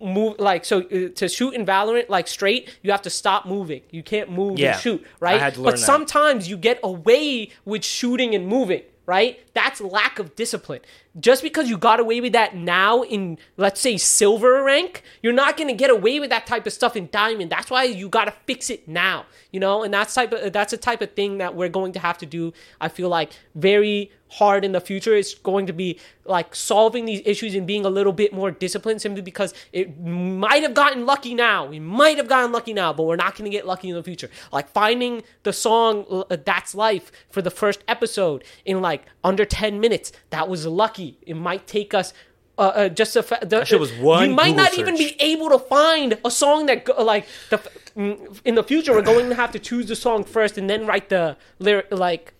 move 0.00 0.36
like 0.38 0.64
so 0.64 0.80
uh, 0.80 1.08
to 1.14 1.28
shoot 1.28 1.52
in 1.52 1.66
Valorant 1.66 2.08
like 2.08 2.26
straight 2.28 2.78
you 2.82 2.90
have 2.90 3.02
to 3.02 3.10
stop 3.10 3.44
moving 3.44 3.82
you 3.90 4.02
can't 4.02 4.30
move 4.30 4.58
Yeah. 4.58 4.72
and 4.72 4.80
shoot 4.80 5.06
right 5.20 5.54
but 5.54 5.72
that. 5.72 5.78
sometimes 5.78 6.48
you 6.48 6.56
get 6.56 6.80
away 6.82 7.50
with 7.66 7.84
shooting 7.84 8.34
and 8.34 8.46
moving 8.46 8.80
right? 9.10 9.40
That's 9.54 9.80
lack 9.80 10.20
of 10.20 10.36
discipline 10.36 10.82
just 11.18 11.42
because 11.42 11.68
you 11.68 11.76
got 11.76 11.98
away 11.98 12.20
with 12.20 12.32
that 12.32 12.54
now 12.54 13.02
in 13.02 13.36
let's 13.56 13.80
say 13.80 13.96
silver 13.96 14.62
rank 14.62 15.02
you're 15.22 15.32
not 15.32 15.56
going 15.56 15.68
to 15.68 15.74
get 15.74 15.90
away 15.90 16.20
with 16.20 16.30
that 16.30 16.46
type 16.46 16.66
of 16.66 16.72
stuff 16.72 16.94
in 16.94 17.08
diamond. 17.10 17.50
That's 17.50 17.70
why 17.70 17.84
you 17.84 18.08
got 18.08 18.26
to 18.26 18.32
fix 18.46 18.70
it 18.70 18.86
now 18.86 19.26
you 19.50 19.60
know? 19.60 19.82
And 19.82 19.92
that's 19.92 20.14
type 20.14 20.32
of 20.32 20.52
that's 20.52 20.72
a 20.72 20.76
type 20.76 21.02
of 21.02 21.12
thing 21.12 21.38
that 21.38 21.54
we're 21.54 21.68
going 21.68 21.92
to 21.92 21.98
have 21.98 22.18
to 22.18 22.26
do 22.26 22.52
i 22.80 22.88
feel 22.88 23.08
like 23.08 23.32
very 23.54 24.10
hard 24.30 24.64
in 24.64 24.72
the 24.72 24.80
future. 24.80 25.14
It's 25.14 25.34
going 25.34 25.66
to 25.66 25.72
be 25.72 25.98
like 26.24 26.54
solving 26.54 27.04
these 27.04 27.20
issues 27.24 27.54
and 27.54 27.66
being 27.66 27.84
a 27.84 27.90
little 27.90 28.12
bit 28.12 28.32
more 28.32 28.50
disciplined 28.50 29.02
simply 29.02 29.22
because 29.22 29.52
it 29.72 30.00
might 30.00 30.62
have 30.62 30.74
gotten 30.74 31.04
lucky 31.04 31.34
now. 31.34 31.66
We 31.66 31.80
might 31.80 32.16
have 32.16 32.28
gotten 32.28 32.52
lucky 32.52 32.72
now 32.72 32.92
but 32.92 33.04
we're 33.04 33.16
not 33.16 33.36
going 33.36 33.50
to 33.50 33.56
get 33.56 33.66
lucky 33.66 33.88
in 33.88 33.96
the 33.96 34.02
future. 34.02 34.30
Like 34.52 34.68
finding 34.68 35.22
the 35.42 35.52
song 35.52 36.06
uh, 36.10 36.36
that's 36.44 36.74
life 36.74 37.10
for 37.28 37.42
the 37.42 37.50
first 37.50 37.82
episode 37.88 38.44
in 38.64 38.80
like 38.80 39.04
under 39.24 39.44
10 39.44 39.80
minutes 39.80 40.12
that 40.30 40.48
was 40.48 40.66
lucky 40.66 41.09
it 41.22 41.34
might 41.34 41.66
take 41.66 41.94
us 41.94 42.12
uh, 42.58 42.62
uh, 42.62 42.88
just 42.90 43.16
a 43.16 43.22
fa- 43.22 43.38
the, 43.42 43.64
shit 43.64 43.80
was 43.80 43.92
one 43.94 44.28
You 44.28 44.34
might 44.34 44.48
Google 44.50 44.64
not 44.64 44.78
even 44.78 44.96
be 44.98 45.16
able 45.18 45.48
to 45.48 45.58
find 45.58 46.18
a 46.24 46.30
song 46.30 46.66
that 46.66 46.84
go, 46.84 47.02
like 47.02 47.26
the 47.48 47.58
mm, 47.96 48.40
in 48.44 48.54
the 48.54 48.62
future 48.62 48.92
we're 48.92 49.00
going 49.02 49.30
to 49.30 49.34
have 49.34 49.50
to 49.52 49.58
choose 49.58 49.86
the 49.86 49.96
song 49.96 50.24
first 50.24 50.58
and 50.58 50.68
then 50.68 50.86
write 50.86 51.08
the 51.08 51.36
lyric 51.58 51.86
like 51.90 52.34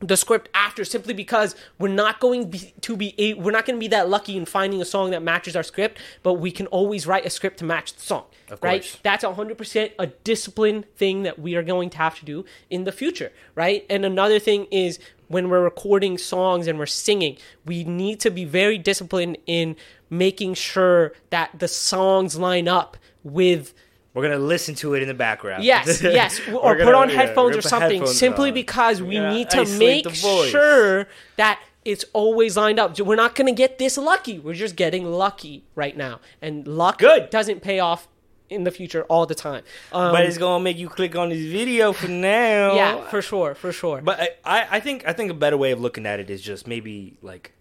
the 0.00 0.16
script 0.16 0.48
after 0.54 0.84
simply 0.84 1.12
because 1.14 1.54
we're 1.78 1.88
not 1.88 2.20
going 2.20 2.50
to 2.80 2.96
be 2.96 3.14
a, 3.18 3.34
we're 3.34 3.50
not 3.50 3.66
going 3.66 3.76
to 3.76 3.80
be 3.80 3.88
that 3.88 4.08
lucky 4.08 4.36
in 4.36 4.46
finding 4.46 4.80
a 4.80 4.84
song 4.84 5.10
that 5.10 5.22
matches 5.22 5.54
our 5.54 5.62
script 5.62 5.98
but 6.22 6.34
we 6.34 6.50
can 6.50 6.66
always 6.68 7.06
write 7.06 7.26
a 7.26 7.30
script 7.30 7.58
to 7.58 7.64
match 7.64 7.92
the 7.94 8.00
song 8.00 8.24
Of 8.48 8.62
right 8.62 8.80
course. 8.80 8.98
that's 9.02 9.24
100% 9.24 9.92
a 9.98 10.06
discipline 10.06 10.84
thing 10.96 11.22
that 11.24 11.38
we 11.38 11.54
are 11.54 11.62
going 11.62 11.90
to 11.90 11.98
have 11.98 12.18
to 12.18 12.24
do 12.24 12.44
in 12.70 12.84
the 12.84 12.92
future 12.92 13.30
right 13.54 13.84
and 13.90 14.04
another 14.04 14.38
thing 14.38 14.66
is 14.70 14.98
when 15.28 15.48
we're 15.48 15.62
recording 15.62 16.16
songs 16.16 16.66
and 16.66 16.78
we're 16.78 16.86
singing 16.86 17.36
we 17.66 17.84
need 17.84 18.20
to 18.20 18.30
be 18.30 18.44
very 18.44 18.78
disciplined 18.78 19.36
in 19.46 19.76
making 20.08 20.54
sure 20.54 21.12
that 21.28 21.50
the 21.58 21.68
songs 21.68 22.36
line 22.36 22.66
up 22.68 22.96
with 23.22 23.74
We're 24.14 24.22
gonna 24.22 24.38
listen 24.38 24.74
to 24.76 24.94
it 24.94 25.02
in 25.02 25.08
the 25.08 25.14
background. 25.14 25.62
Yes, 25.64 26.02
yes, 26.02 26.40
or 26.48 26.74
put 26.74 26.84
gonna- 26.84 26.96
on 26.96 27.08
yeah, 27.10 27.14
headphones 27.16 27.56
or 27.56 27.62
something, 27.62 28.00
headphones 28.00 28.18
simply 28.18 28.48
on. 28.48 28.54
because 28.54 29.00
we 29.00 29.14
Yeah, 29.16 29.30
need 29.32 29.50
to 29.50 29.64
make 29.78 30.08
sure 30.14 31.06
that 31.36 31.60
it's 31.84 32.04
always 32.12 32.56
lined 32.56 32.78
up. 32.78 32.98
We're 32.98 33.14
not 33.16 33.34
going 33.34 33.46
to 33.46 33.52
get 33.54 33.78
this 33.78 33.96
lucky. 33.96 34.38
We're 34.38 34.52
just 34.54 34.76
getting 34.76 35.10
lucky 35.10 35.64
right 35.74 35.96
now, 35.96 36.20
and 36.42 36.66
luck 36.66 36.98
Good. 36.98 37.30
doesn't 37.30 37.60
pay 37.62 37.78
off 37.78 38.06
in 38.50 38.64
the 38.64 38.70
future 38.72 39.04
all 39.04 39.26
the 39.26 39.34
time. 39.34 39.62
Um, 39.92 40.10
But 40.12 40.24
it's 40.26 40.36
gonna 40.36 40.62
make 40.62 40.76
you 40.76 40.88
click 40.88 41.14
on 41.14 41.28
this 41.28 41.38
video 41.46 41.92
for 41.92 42.08
now. 42.08 42.74
yeah, 42.74 43.08
for 43.08 43.22
sure, 43.22 43.54
for 43.54 43.70
sure. 43.72 44.00
But 44.02 44.40
I, 44.44 44.66
I 44.72 44.80
think 44.80 45.06
I 45.06 45.12
think 45.12 45.30
a 45.30 45.34
better 45.34 45.56
way 45.56 45.70
of 45.70 45.80
looking 45.80 46.04
at 46.04 46.18
it 46.18 46.28
is 46.30 46.42
just 46.42 46.66
maybe 46.66 47.16
like 47.22 47.52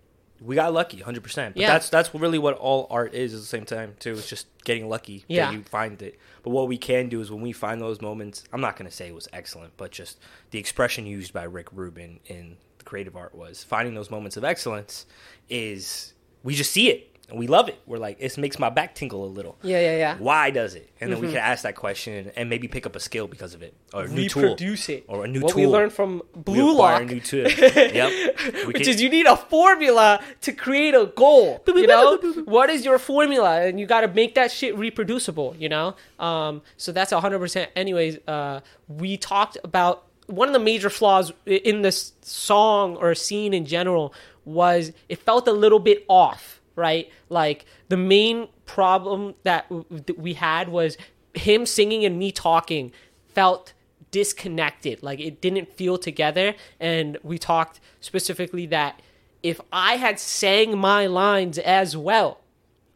we 0.41 0.55
got 0.55 0.73
lucky 0.73 0.97
100. 0.97 1.21
percent 1.23 1.55
But 1.55 1.61
Yeah. 1.61 1.73
that's 1.73 1.89
that's 1.89 2.13
really 2.13 2.37
what 2.39 2.55
all 2.57 2.87
art 2.89 3.13
is 3.13 3.33
at 3.33 3.39
the 3.41 3.45
same 3.45 3.65
time 3.65 3.95
too. 3.99 4.13
It's 4.13 4.27
just 4.29 4.47
getting 4.63 4.87
lucky 4.89 5.25
Yeah. 5.27 5.47
that 5.47 5.53
you 5.53 5.63
find 5.63 6.01
it. 6.01 6.17
But 6.43 6.51
what 6.51 6.67
we 6.67 6.77
can 6.77 7.09
do 7.09 7.19
is 7.21 7.29
when 7.31 7.41
we 7.41 7.51
find 7.51 7.81
those 7.81 8.01
moments, 8.01 8.43
I'm 8.53 8.61
not 8.61 8.77
gonna 8.77 8.91
say 8.91 9.07
it 9.07 9.15
was 9.15 9.27
excellent, 9.33 9.73
but 9.77 9.91
just 9.91 10.19
the 10.51 10.59
expression 10.59 11.05
used 11.05 11.33
by 11.33 11.43
Rick 11.43 11.67
Rubin 11.73 12.19
in 12.25 12.57
the 12.77 12.85
Creative 12.85 13.15
Act 13.15 13.35
was 13.35 13.63
finding 13.63 13.93
those 13.95 14.09
moments 14.09 14.37
of 14.37 14.43
excellence 14.43 15.05
is 15.49 16.13
we 16.43 16.55
just 16.55 16.71
see 16.71 16.89
it 16.89 17.09
we 17.34 17.47
love 17.47 17.69
it. 17.69 17.80
We're 17.86 17.97
like 17.97 18.17
it 18.19 18.38
makes 18.38 18.57
my 18.59 18.69
back 18.69 18.95
tingle 18.95 19.23
a 19.25 19.27
little. 19.27 19.57
yeah, 19.61 19.80
yeah, 19.80 19.97
yeah. 19.97 20.17
Why 20.17 20.49
does 20.51 20.75
it? 20.75 20.89
And 20.99 21.09
Mm-hmm. 21.11 21.21
then 21.21 21.30
we 21.30 21.34
can 21.36 21.43
ask 21.43 21.63
that 21.63 21.75
question 21.75 22.32
and 22.36 22.49
maybe 22.49 22.67
pick 22.67 22.86
up 22.86 22.95
a 22.95 22.99
skill 22.99 23.27
because 23.27 23.53
of 23.53 23.61
it, 23.63 23.73
or 23.93 24.03
a 24.03 24.07
new 24.07 24.27
tool, 24.30 24.43
Reproduce 24.43 24.89
it. 24.89 25.03
or 25.07 25.25
a 25.25 25.27
new 25.27 25.41
what 25.41 25.53
tool. 25.53 25.61
we 25.61 25.67
learned 25.67 25.93
from 25.93 26.21
Blue 26.36 26.73
Lock. 26.75 27.01
a 27.01 27.05
new 27.05 27.19
tool. 27.19 27.47
yep. 27.49 28.36
Which 28.67 28.77
can- 28.77 28.89
is 28.89 29.01
you 29.01 29.09
need 29.09 29.25
a 29.25 29.36
formula 29.38 30.21
to 30.41 30.51
create 30.51 30.93
a 30.95 31.05
goal. 31.15 31.61
You 31.67 31.88
know, 31.88 32.17
what 32.45 32.69
is 32.69 32.84
your 32.86 32.99
formula, 32.99 33.61
and 33.61 33.80
you 33.80 33.86
got 33.86 34.01
to 34.01 34.07
make 34.07 34.36
that 34.36 34.51
shit 34.51 34.77
reproducible. 34.77 35.55
You 35.57 35.69
know, 35.69 35.95
um, 36.19 36.61
so 36.77 36.91
that's 36.91 37.11
hundred 37.11 37.39
percent. 37.39 37.71
Anyways, 37.75 38.17
uh, 38.27 38.61
we 38.88 39.17
talked 39.17 39.57
about 39.63 40.03
one 40.27 40.47
of 40.47 40.53
the 40.53 40.59
major 40.59 40.89
flaws 40.89 41.32
in 41.45 41.82
this 41.82 42.13
song 42.21 42.95
or 42.97 43.15
scene 43.15 43.53
in 43.53 43.65
general 43.65 44.13
was 44.45 44.91
it 45.09 45.17
felt 45.19 45.47
a 45.47 45.51
little 45.51 45.80
bit 45.80 46.05
off, 46.07 46.59
right? 46.80 47.09
Like 47.30 47.65
the 47.89 47.97
main 47.97 48.47
problem 48.65 49.36
that 49.43 49.67
w- 49.69 49.86
that 50.07 50.17
we 50.17 50.34
had 50.34 50.69
was 50.69 50.97
him 51.34 51.65
singing 51.65 52.03
and 52.05 52.17
me 52.17 52.32
talking 52.32 52.91
felt 53.27 53.73
disconnected 54.11 55.03
like 55.03 55.19
it 55.19 55.39
didn't 55.39 55.71
feel 55.71 55.95
together 55.97 56.55
and 56.80 57.17
we 57.23 57.38
talked 57.38 57.80
specifically 58.01 58.65
that 58.65 58.99
if 59.43 59.61
i 59.71 59.97
had 59.97 60.19
sang 60.19 60.75
my 60.75 61.05
lines 61.05 61.59
as 61.59 61.95
well 61.95 62.41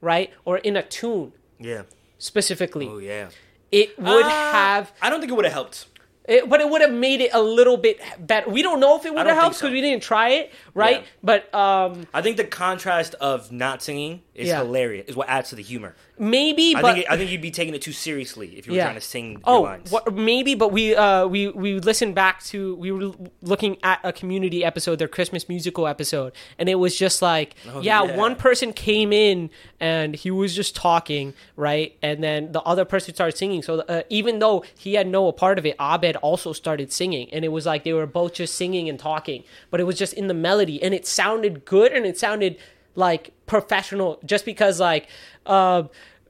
right 0.02 0.32
or 0.44 0.58
in 0.58 0.76
a 0.76 0.82
tune 0.82 1.32
yeah. 1.60 1.84
specifically 2.18 2.88
Oh 2.88 2.98
yeah. 2.98 3.30
it 3.72 3.98
would 4.00 4.26
Uh, 4.26 4.30
have 4.30 4.92
I 5.04 5.10
don't 5.12 5.20
think 5.20 5.32
it 5.32 5.36
would 5.36 5.46
have 5.46 5.54
helped. 5.54 5.86
It, 6.26 6.48
but 6.50 6.62
it 6.62 6.70
would 6.70 6.82
have 6.82 6.92
made 6.94 7.20
it 7.22 7.32
a 7.34 7.42
little 7.42 7.78
bit 7.78 8.00
better 8.20 8.50
we 8.50 8.62
don't 8.62 8.80
know 8.80 8.98
if 8.98 9.06
it 9.06 9.10
would 9.14 9.20
have 9.20 9.28
think 9.28 9.40
helped 9.42 9.56
so. 9.58 9.66
because 9.66 9.74
we 9.74 9.82
didn't 9.82 10.04
try 10.04 10.30
it 10.30 10.52
right 10.74 11.02
Yeah. 11.02 11.08
but 11.24 11.54
um 11.54 12.08
I 12.14 12.22
think 12.22 12.38
the 12.38 12.46
contrast 12.46 13.14
of 13.16 13.52
not 13.52 13.82
singing 13.82 14.22
is 14.36 14.48
Yeah. 14.48 14.58
hilarious. 14.64 15.08
Is 15.10 15.16
what 15.16 15.30
adds 15.30 15.50
to 15.50 15.56
the 15.56 15.62
humor. 15.64 15.96
maybe 16.20 16.76
I 16.76 16.82
but 16.82 16.94
think 16.94 17.06
it, 17.06 17.12
I 17.12 17.18
think 17.18 17.32
you'd 17.32 17.42
be 17.42 17.50
taking 17.52 17.74
it 17.74 17.82
too 17.82 17.92
seriously 17.92 18.56
if 18.58 18.68
you 18.68 18.74
were 18.74 18.80
trying 18.80 18.94
to 18.96 19.02
sing 19.02 19.42
oh, 19.46 19.78
what, 19.90 20.14
maybe, 20.14 20.54
but 20.56 20.72
we 20.72 20.96
uh 20.96 21.26
we 21.28 21.50
we 21.50 21.80
listened 21.80 22.14
back 22.16 22.44
to 22.46 22.76
we 22.76 22.92
were 22.92 23.14
looking 23.42 23.78
at 23.84 24.00
a 24.04 24.14
community 24.14 24.64
episode, 24.64 24.98
their 25.00 25.08
Christmas 25.08 25.50
musical 25.50 25.88
episode, 25.88 26.34
and 26.60 26.70
it 26.70 26.76
was 26.76 26.96
just 26.96 27.22
like, 27.22 27.56
yeah, 27.82 28.02
Oh, 28.02 28.06
yeah. 28.08 28.16
one 28.16 28.36
person 28.36 28.74
came 28.74 29.12
in 29.12 29.50
and 29.80 30.16
he 30.16 30.30
was 30.32 30.56
just 30.56 30.76
talking, 30.76 31.34
right, 31.56 31.96
and 32.02 32.24
then 32.24 32.52
the 32.52 32.62
other 32.62 32.86
person 32.86 33.14
started 33.14 33.36
singing. 33.38 33.62
So 33.64 33.80
uh, 33.82 34.04
even 34.10 34.40
though 34.40 34.64
he 34.78 34.94
had 34.94 35.08
no 35.08 35.32
part 35.32 35.58
of 35.60 35.66
it, 35.66 35.76
Abed 35.80 36.16
also 36.18 36.54
started 36.54 36.92
singing, 36.92 37.28
and 37.34 37.44
it 37.44 37.50
was 37.50 37.66
like 37.66 37.84
they 37.84 37.94
were 37.94 38.08
both 38.08 38.34
just 38.34 38.56
singing 38.56 38.88
and 38.88 39.00
talking, 39.00 39.44
but 39.72 39.80
it 39.80 39.86
was 39.86 39.98
just 39.98 40.14
in 40.14 40.28
the 40.28 40.34
melody, 40.34 40.82
and 40.82 40.94
it 40.94 41.06
sounded 41.08 41.66
good, 41.66 41.92
and 41.92 42.06
it 42.06 42.18
sounded 42.18 42.58
like 42.96 43.32
professional, 43.46 44.20
just 44.26 44.46
because 44.46 44.80
like. 44.80 45.08
Uh, 45.46 45.84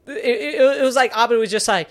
it, 0.06 0.12
it, 0.16 0.80
it 0.80 0.84
was 0.84 0.98
like 0.98 1.16
Abed 1.16 1.38
was 1.40 1.50
just 1.50 1.66
like 1.68 1.88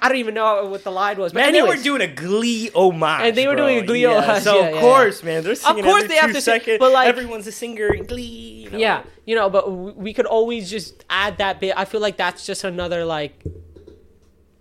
I 0.00 0.08
don't 0.08 0.18
even 0.18 0.34
know 0.34 0.66
what 0.66 0.84
the 0.84 0.90
line 0.90 1.18
was, 1.18 1.32
but 1.32 1.40
Man, 1.40 1.52
they 1.52 1.62
were 1.62 1.76
doing 1.76 2.02
a 2.02 2.06
Glee 2.06 2.70
homage, 2.74 3.26
And 3.26 3.36
they 3.36 3.46
were 3.46 3.54
bro. 3.54 3.66
doing 3.66 3.78
a 3.82 3.86
Glee 3.86 4.02
yeah. 4.02 4.22
homage, 4.22 4.42
So 4.42 4.60
yeah, 4.60 4.66
of 4.68 4.74
yeah, 4.76 4.80
course, 4.80 5.22
man, 5.22 5.42
they're 5.42 5.54
singing 5.54 5.84
course 5.84 6.04
every 6.04 6.08
they 6.08 6.20
have 6.20 6.32
to 6.32 6.40
sing, 6.40 6.60
but, 6.78 6.92
like- 6.92 7.08
everyone's 7.08 7.46
a 7.46 7.52
singer 7.52 7.92
in 7.92 8.04
Glee. 8.04 8.22
you 8.64 8.70
know? 8.70 8.78
yeah, 8.78 9.02
you 9.24 9.34
know, 9.34 9.50
but 9.50 9.70
we 9.96 10.12
could 10.12 10.26
always 10.26 10.70
just 10.70 11.04
add 11.10 11.38
that 11.38 11.60
bit. 11.60 11.74
I 11.76 11.84
feel 11.84 12.00
like 12.00 12.16
that's 12.16 12.46
just 12.46 12.64
another 12.64 13.04
like 13.04 13.42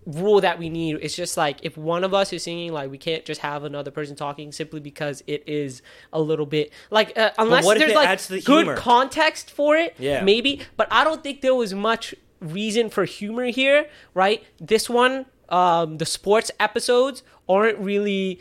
rule 0.05 0.41
that 0.41 0.57
we 0.57 0.69
need. 0.69 0.97
It's 1.01 1.15
just 1.15 1.37
like 1.37 1.59
if 1.63 1.77
one 1.77 2.03
of 2.03 2.13
us 2.13 2.33
is 2.33 2.43
singing, 2.43 2.71
like 2.73 2.89
we 2.89 2.97
can't 2.97 3.23
just 3.25 3.41
have 3.41 3.63
another 3.63 3.91
person 3.91 4.15
talking 4.15 4.51
simply 4.51 4.79
because 4.79 5.23
it 5.27 5.43
is 5.47 5.81
a 6.11 6.19
little 6.19 6.45
bit 6.45 6.71
like 6.89 7.17
uh, 7.17 7.31
unless 7.37 7.65
there's 7.67 7.93
like 7.93 8.19
the 8.21 8.41
good 8.41 8.65
humor? 8.65 8.75
context 8.77 9.51
for 9.51 9.75
it, 9.75 9.95
Yeah. 9.99 10.23
maybe. 10.23 10.61
But 10.77 10.87
I 10.91 11.03
don't 11.03 11.23
think 11.23 11.41
there 11.41 11.55
was 11.55 11.73
much 11.73 12.15
reason 12.39 12.89
for 12.89 13.05
humor 13.05 13.45
here, 13.45 13.87
right? 14.13 14.43
This 14.59 14.89
one, 14.89 15.27
um, 15.49 15.97
the 15.97 16.05
sports 16.05 16.49
episodes 16.59 17.23
aren't 17.47 17.77
really 17.77 18.39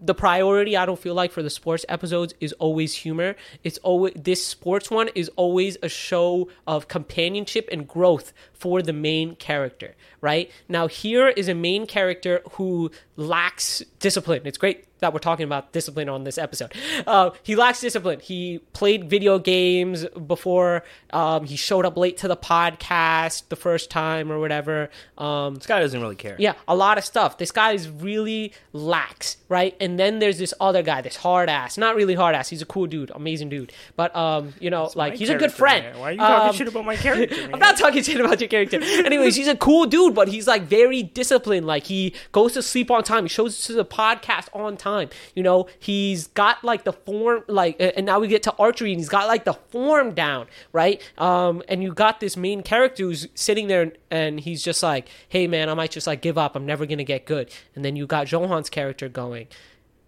the 0.00 0.14
priority 0.14 0.76
I 0.76 0.86
don't 0.86 0.98
feel 0.98 1.14
like 1.14 1.32
for 1.32 1.42
the 1.42 1.50
sports 1.50 1.84
episodes 1.88 2.34
is 2.40 2.52
always 2.54 2.94
humor. 2.94 3.36
It's 3.62 3.78
always 3.78 4.14
this 4.16 4.44
sports 4.44 4.90
one 4.90 5.08
is 5.14 5.30
always 5.36 5.76
a 5.82 5.88
show 5.88 6.48
of 6.66 6.88
companionship 6.88 7.68
and 7.70 7.86
growth 7.86 8.32
for 8.52 8.82
the 8.82 8.92
main 8.92 9.36
character, 9.36 9.94
right? 10.20 10.50
Now 10.68 10.86
here 10.86 11.28
is 11.28 11.48
a 11.48 11.54
main 11.54 11.86
character 11.86 12.42
who 12.52 12.90
lacks 13.16 13.82
discipline. 13.98 14.42
It's 14.44 14.58
great 14.58 14.84
that 15.00 15.12
we're 15.12 15.18
talking 15.20 15.44
about 15.44 15.72
discipline 15.72 16.08
on 16.08 16.24
this 16.24 16.38
episode. 16.38 16.72
Uh, 17.06 17.30
he 17.42 17.56
lacks 17.56 17.80
discipline. 17.80 18.20
He 18.20 18.60
played 18.72 19.08
video 19.10 19.38
games 19.38 20.04
before. 20.26 20.82
Um, 21.12 21.44
he 21.44 21.56
showed 21.56 21.84
up 21.84 21.96
late 21.96 22.16
to 22.18 22.28
the 22.28 22.36
podcast 22.36 23.48
the 23.48 23.56
first 23.56 23.90
time 23.90 24.30
or 24.30 24.38
whatever. 24.38 24.90
Um, 25.18 25.54
This 25.56 25.66
guy 25.66 25.80
doesn't 25.80 26.00
really 26.00 26.16
care. 26.16 26.36
yeah, 26.38 26.54
a 26.68 26.74
lot 26.74 26.98
of 26.98 27.04
stuff. 27.04 27.38
This 27.38 27.50
guy 27.52 27.72
is 27.72 27.88
really 27.88 28.52
lax, 28.72 29.36
right? 29.48 29.76
And 29.80 29.98
then 29.98 30.18
there's 30.18 30.38
this 30.38 30.54
other 30.60 30.82
guy, 30.82 31.00
this 31.00 31.16
hard 31.16 31.48
ass. 31.48 31.76
Not 31.78 31.96
really 31.96 32.14
hard 32.14 32.34
ass. 32.34 32.48
He's 32.48 32.62
a 32.62 32.66
cool 32.66 32.86
dude, 32.86 33.10
amazing 33.14 33.48
dude. 33.48 33.72
But 33.96 34.14
um, 34.14 34.54
you 34.60 34.70
know, 34.70 34.90
like 34.94 35.14
he's 35.14 35.30
a 35.30 35.36
good 35.36 35.52
friend. 35.52 35.84
man. 35.84 35.98
Why 35.98 36.08
are 36.08 36.12
you 36.12 36.18
talking 36.18 36.48
Um, 36.50 36.54
shit 36.54 36.68
about 36.68 36.84
my 36.84 36.96
character? 36.96 37.36
I'm 37.52 37.58
not 37.58 37.76
talking 37.76 38.02
shit 38.02 38.20
about 38.20 38.40
your 38.40 38.48
character. 38.48 38.80
Anyways, 38.82 39.36
he's 39.36 39.48
a 39.48 39.56
cool 39.56 39.86
dude, 39.86 40.14
but 40.14 40.28
he's 40.28 40.46
like 40.46 40.62
very 40.62 41.02
disciplined. 41.02 41.66
Like 41.66 41.84
he 41.84 42.14
goes 42.32 42.52
to 42.54 42.62
sleep 42.62 42.90
on 42.90 43.02
time. 43.02 43.24
He 43.24 43.28
shows 43.28 43.58
up 43.58 43.66
to 43.66 43.72
the 43.72 43.84
podcast 43.84 44.48
on 44.54 44.76
time. 44.76 44.89
You 45.34 45.42
know, 45.42 45.68
he's 45.78 46.26
got 46.28 46.62
like 46.64 46.84
the 46.84 46.92
form, 46.92 47.44
like, 47.48 47.76
and 47.78 48.06
now 48.06 48.20
we 48.20 48.28
get 48.28 48.42
to 48.44 48.54
archery, 48.58 48.92
and 48.92 49.00
he's 49.00 49.08
got 49.08 49.26
like 49.26 49.44
the 49.44 49.54
form 49.54 50.14
down, 50.14 50.46
right? 50.72 51.00
Um, 51.18 51.62
and 51.68 51.82
you 51.82 51.92
got 51.92 52.20
this 52.20 52.36
main 52.36 52.62
character 52.62 53.04
who's 53.04 53.28
sitting 53.34 53.68
there, 53.68 53.92
and 54.10 54.40
he's 54.40 54.62
just 54.62 54.82
like, 54.82 55.08
"Hey, 55.28 55.46
man, 55.46 55.68
I 55.68 55.74
might 55.74 55.90
just 55.90 56.06
like 56.06 56.22
give 56.22 56.38
up. 56.38 56.56
I'm 56.56 56.66
never 56.66 56.86
gonna 56.86 57.04
get 57.04 57.26
good." 57.26 57.50
And 57.74 57.84
then 57.84 57.96
you 57.96 58.06
got 58.06 58.26
Johan's 58.26 58.70
character 58.70 59.08
going, 59.08 59.48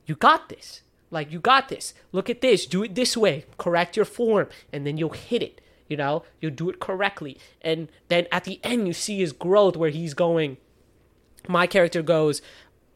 "You 0.07 0.15
got 0.15 0.49
this." 0.49 0.83
Like 1.13 1.31
you 1.31 1.39
got 1.41 1.69
this. 1.69 1.93
Look 2.11 2.31
at 2.31 2.41
this. 2.41 2.65
Do 2.65 2.83
it 2.83 2.95
this 2.95 3.17
way. 3.17 3.45
Correct 3.59 3.97
your 3.97 4.07
form, 4.07 4.49
and 4.73 4.87
then 4.87 4.97
you'll 4.97 5.11
hit 5.11 5.43
it. 5.43 5.61
You 5.89 5.99
know, 5.99 6.25
you'll 6.41 6.53
do 6.53 6.71
it 6.71 6.81
correctly, 6.81 7.37
and 7.61 7.89
then 8.09 8.27
at 8.33 8.45
the 8.45 8.61
end 8.65 8.87
you 8.87 8.95
see 8.95 9.19
his 9.19 9.33
growth 9.33 9.77
where 9.77 9.91
he's 9.91 10.15
going. 10.15 10.57
My 11.49 11.67
character 11.67 12.01
goes, 12.03 12.41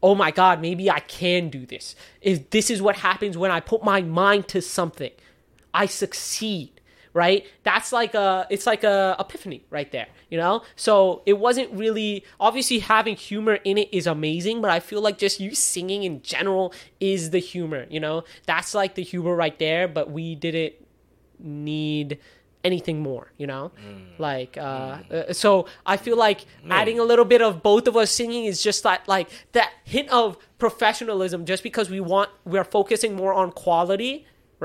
"Oh 0.01 0.15
my 0.15 0.31
God, 0.31 0.61
maybe 0.61 0.89
I 0.89 0.99
can 0.99 1.49
do 1.49 1.65
this. 1.65 1.95
If 2.21 2.49
this 2.49 2.69
is 2.69 2.81
what 2.81 2.97
happens 2.97 3.37
when 3.37 3.51
I 3.51 3.59
put 3.59 3.83
my 3.83 4.01
mind 4.01 4.47
to 4.49 4.61
something, 4.61 5.11
I 5.73 5.85
succeed." 5.85 6.71
Right? 7.13 7.47
That's 7.63 7.91
like 7.91 8.13
a 8.13 8.45
it's 8.51 8.67
like 8.67 8.83
a 8.83 9.15
epiphany 9.19 9.63
right 9.71 9.91
there, 9.91 10.07
you 10.29 10.37
know? 10.37 10.61
So 10.75 11.23
it 11.25 11.39
wasn't 11.39 11.71
really 11.71 12.23
obviously 12.39 12.77
having 12.77 13.15
humor 13.15 13.55
in 13.63 13.79
it 13.79 13.89
is 13.91 14.05
amazing, 14.05 14.61
but 14.61 14.69
I 14.69 14.79
feel 14.79 15.01
like 15.01 15.17
just 15.17 15.39
you 15.39 15.55
singing 15.55 16.03
in 16.03 16.21
general 16.21 16.73
is 16.99 17.31
the 17.31 17.39
humor, 17.39 17.87
you 17.89 17.99
know? 17.99 18.23
That's 18.45 18.75
like 18.75 18.93
the 18.93 19.01
humor 19.01 19.35
right 19.35 19.57
there, 19.57 19.87
but 19.87 20.11
we 20.11 20.35
didn't 20.35 20.75
need 21.39 22.19
anything 22.69 22.97
more. 23.09 23.25
You 23.41 23.47
know, 23.51 23.65
Mm. 23.77 24.19
like 24.29 24.53
uh, 24.57 24.61
uh, 25.15 25.33
so 25.43 25.49
I 25.93 25.95
feel 26.05 26.17
like 26.27 26.39
adding 26.79 26.97
a 26.99 27.05
little 27.11 27.27
bit 27.33 27.41
of 27.47 27.51
both 27.71 27.85
of 27.91 27.95
us 28.01 28.09
singing 28.19 28.43
is 28.51 28.57
just 28.67 28.79
that 28.87 28.99
like 29.15 29.27
that 29.57 29.69
hint 29.93 30.09
of 30.21 30.37
professionalism. 30.63 31.39
Just 31.51 31.63
because 31.69 31.87
we 31.95 31.99
want 32.13 32.29
we're 32.51 32.69
focusing 32.77 33.11
more 33.21 33.33
on 33.41 33.47
quality, 33.65 34.13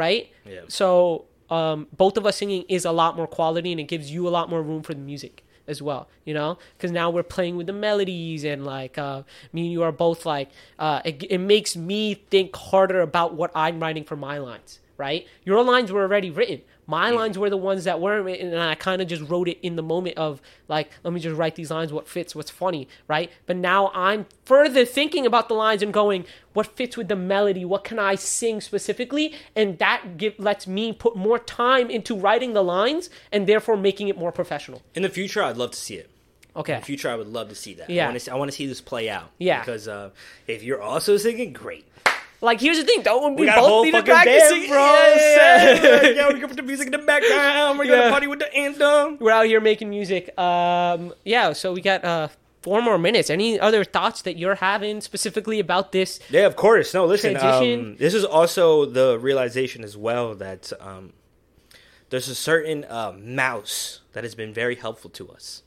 right? 0.04 0.24
Yeah. 0.54 0.60
So 0.68 1.24
um, 1.56 1.78
both 2.02 2.16
of 2.20 2.24
us 2.26 2.36
singing 2.42 2.62
is 2.76 2.84
a 2.92 2.92
lot 3.02 3.16
more 3.18 3.26
quality, 3.38 3.70
and 3.74 3.80
it 3.84 3.88
gives 3.94 4.06
you 4.14 4.22
a 4.30 4.32
lot 4.38 4.46
more 4.52 4.62
room 4.70 4.82
for 4.82 4.94
the 4.94 5.04
music 5.12 5.34
as 5.72 5.78
well. 5.88 6.02
You 6.28 6.34
know, 6.38 6.50
because 6.76 6.92
now 7.00 7.08
we're 7.14 7.30
playing 7.36 7.54
with 7.58 7.66
the 7.66 7.72
melodies, 7.88 8.42
and 8.52 8.60
like 8.76 8.94
uh, 8.98 9.22
me 9.52 9.60
and 9.66 9.72
you 9.76 9.82
are 9.82 9.92
both 10.06 10.20
like 10.34 10.48
uh, 10.78 11.00
it, 11.04 11.14
it 11.36 11.38
makes 11.54 11.76
me 11.76 12.00
think 12.32 12.48
harder 12.70 13.00
about 13.00 13.34
what 13.40 13.50
I'm 13.54 13.76
writing 13.82 14.04
for 14.10 14.16
my 14.16 14.38
lines. 14.48 14.78
Right, 14.98 15.26
your 15.44 15.62
lines 15.64 15.90
were 15.90 16.02
already 16.02 16.30
written. 16.30 16.60
My 16.86 17.10
lines 17.10 17.38
were 17.38 17.48
the 17.48 17.56
ones 17.56 17.84
that 17.84 18.00
weren't 18.00 18.24
written, 18.24 18.48
and 18.48 18.60
I 18.60 18.74
kind 18.74 19.00
of 19.00 19.08
just 19.08 19.22
wrote 19.22 19.48
it 19.48 19.58
in 19.62 19.76
the 19.76 19.82
moment 19.82 20.18
of 20.18 20.42
like, 20.68 20.90
let 21.02 21.12
me 21.12 21.20
just 21.20 21.36
write 21.36 21.54
these 21.54 21.70
lines. 21.70 21.92
What 21.92 22.08
fits? 22.08 22.34
What's 22.34 22.50
funny? 22.50 22.88
Right. 23.08 23.30
But 23.46 23.56
now 23.56 23.90
I'm 23.94 24.26
further 24.44 24.84
thinking 24.84 25.24
about 25.24 25.48
the 25.48 25.54
lines 25.54 25.82
and 25.82 25.92
going, 25.92 26.26
what 26.52 26.66
fits 26.66 26.96
with 26.96 27.08
the 27.08 27.16
melody? 27.16 27.64
What 27.64 27.84
can 27.84 27.98
I 27.98 28.16
sing 28.16 28.60
specifically? 28.60 29.34
And 29.56 29.78
that 29.78 30.16
give, 30.18 30.38
lets 30.38 30.66
me 30.66 30.92
put 30.92 31.16
more 31.16 31.38
time 31.38 31.88
into 31.88 32.14
writing 32.14 32.52
the 32.52 32.62
lines 32.62 33.08
and 33.30 33.46
therefore 33.46 33.76
making 33.76 34.08
it 34.08 34.18
more 34.18 34.32
professional. 34.32 34.82
In 34.94 35.02
the 35.02 35.08
future, 35.08 35.42
I'd 35.42 35.56
love 35.56 35.70
to 35.70 35.78
see 35.78 35.94
it. 35.94 36.10
Okay. 36.54 36.74
In 36.74 36.80
the 36.80 36.86
future, 36.86 37.08
I 37.08 37.14
would 37.14 37.28
love 37.28 37.48
to 37.48 37.54
see 37.54 37.74
that. 37.74 37.88
Yeah. 37.88 38.04
I 38.04 38.06
want 38.08 38.16
to 38.16 38.20
see, 38.20 38.30
I 38.30 38.34
want 38.34 38.50
to 38.50 38.56
see 38.56 38.66
this 38.66 38.82
play 38.82 39.08
out. 39.08 39.30
Yeah. 39.38 39.60
Because 39.60 39.88
uh, 39.88 40.10
if 40.46 40.62
you're 40.62 40.82
also 40.82 41.16
singing, 41.16 41.52
great. 41.52 41.86
Like, 42.42 42.60
here's 42.60 42.76
the 42.76 42.84
thing, 42.84 43.02
don't 43.02 43.36
we, 43.36 43.46
We 43.46 43.52
both 43.52 43.84
need 43.84 43.92
to 43.92 44.02
practice 44.02 44.50
band, 44.50 44.68
bro. 44.68 44.76
Yeah. 44.78 45.16
Set. 45.80 46.16
yeah, 46.16 46.32
we 46.32 46.40
can 46.40 46.48
put 46.48 46.56
the 46.56 46.62
music 46.62 46.86
in 46.86 46.92
the 46.92 46.98
background. 46.98 47.78
We're 47.78 47.84
Yeah. 47.84 47.96
gonna 47.96 48.10
party 48.10 48.26
with 48.26 48.40
the 48.40 48.52
anthem. 48.52 49.16
We're 49.20 49.30
out 49.30 49.46
here 49.46 49.60
making 49.60 49.88
music. 49.90 50.36
Um, 50.38 51.14
yeah, 51.24 51.52
so 51.52 51.72
we 51.72 51.80
got 51.80 52.04
uh, 52.04 52.28
four 52.62 52.82
more 52.82 52.98
minutes. 52.98 53.30
Any 53.30 53.60
other 53.60 53.84
thoughts 53.84 54.22
that 54.22 54.36
you're 54.36 54.56
having 54.56 55.00
specifically 55.00 55.60
about 55.60 55.92
this? 55.92 56.18
Yeah, 56.30 56.46
of 56.46 56.56
course. 56.56 56.92
No, 56.92 57.06
listen. 57.06 57.36
Um, 57.36 57.96
this 57.96 58.12
is 58.12 58.24
also 58.24 58.86
the 58.86 59.20
realization 59.20 59.84
as 59.84 59.96
well 59.96 60.34
that 60.34 60.72
um, 60.80 61.12
there's 62.10 62.28
a 62.28 62.34
certain 62.34 62.84
uh, 62.88 63.12
mouse 63.18 64.00
that 64.14 64.24
has 64.24 64.34
been 64.34 64.52
very 64.52 64.74
helpful 64.74 65.10
to 65.10 65.28
us. 65.30 65.62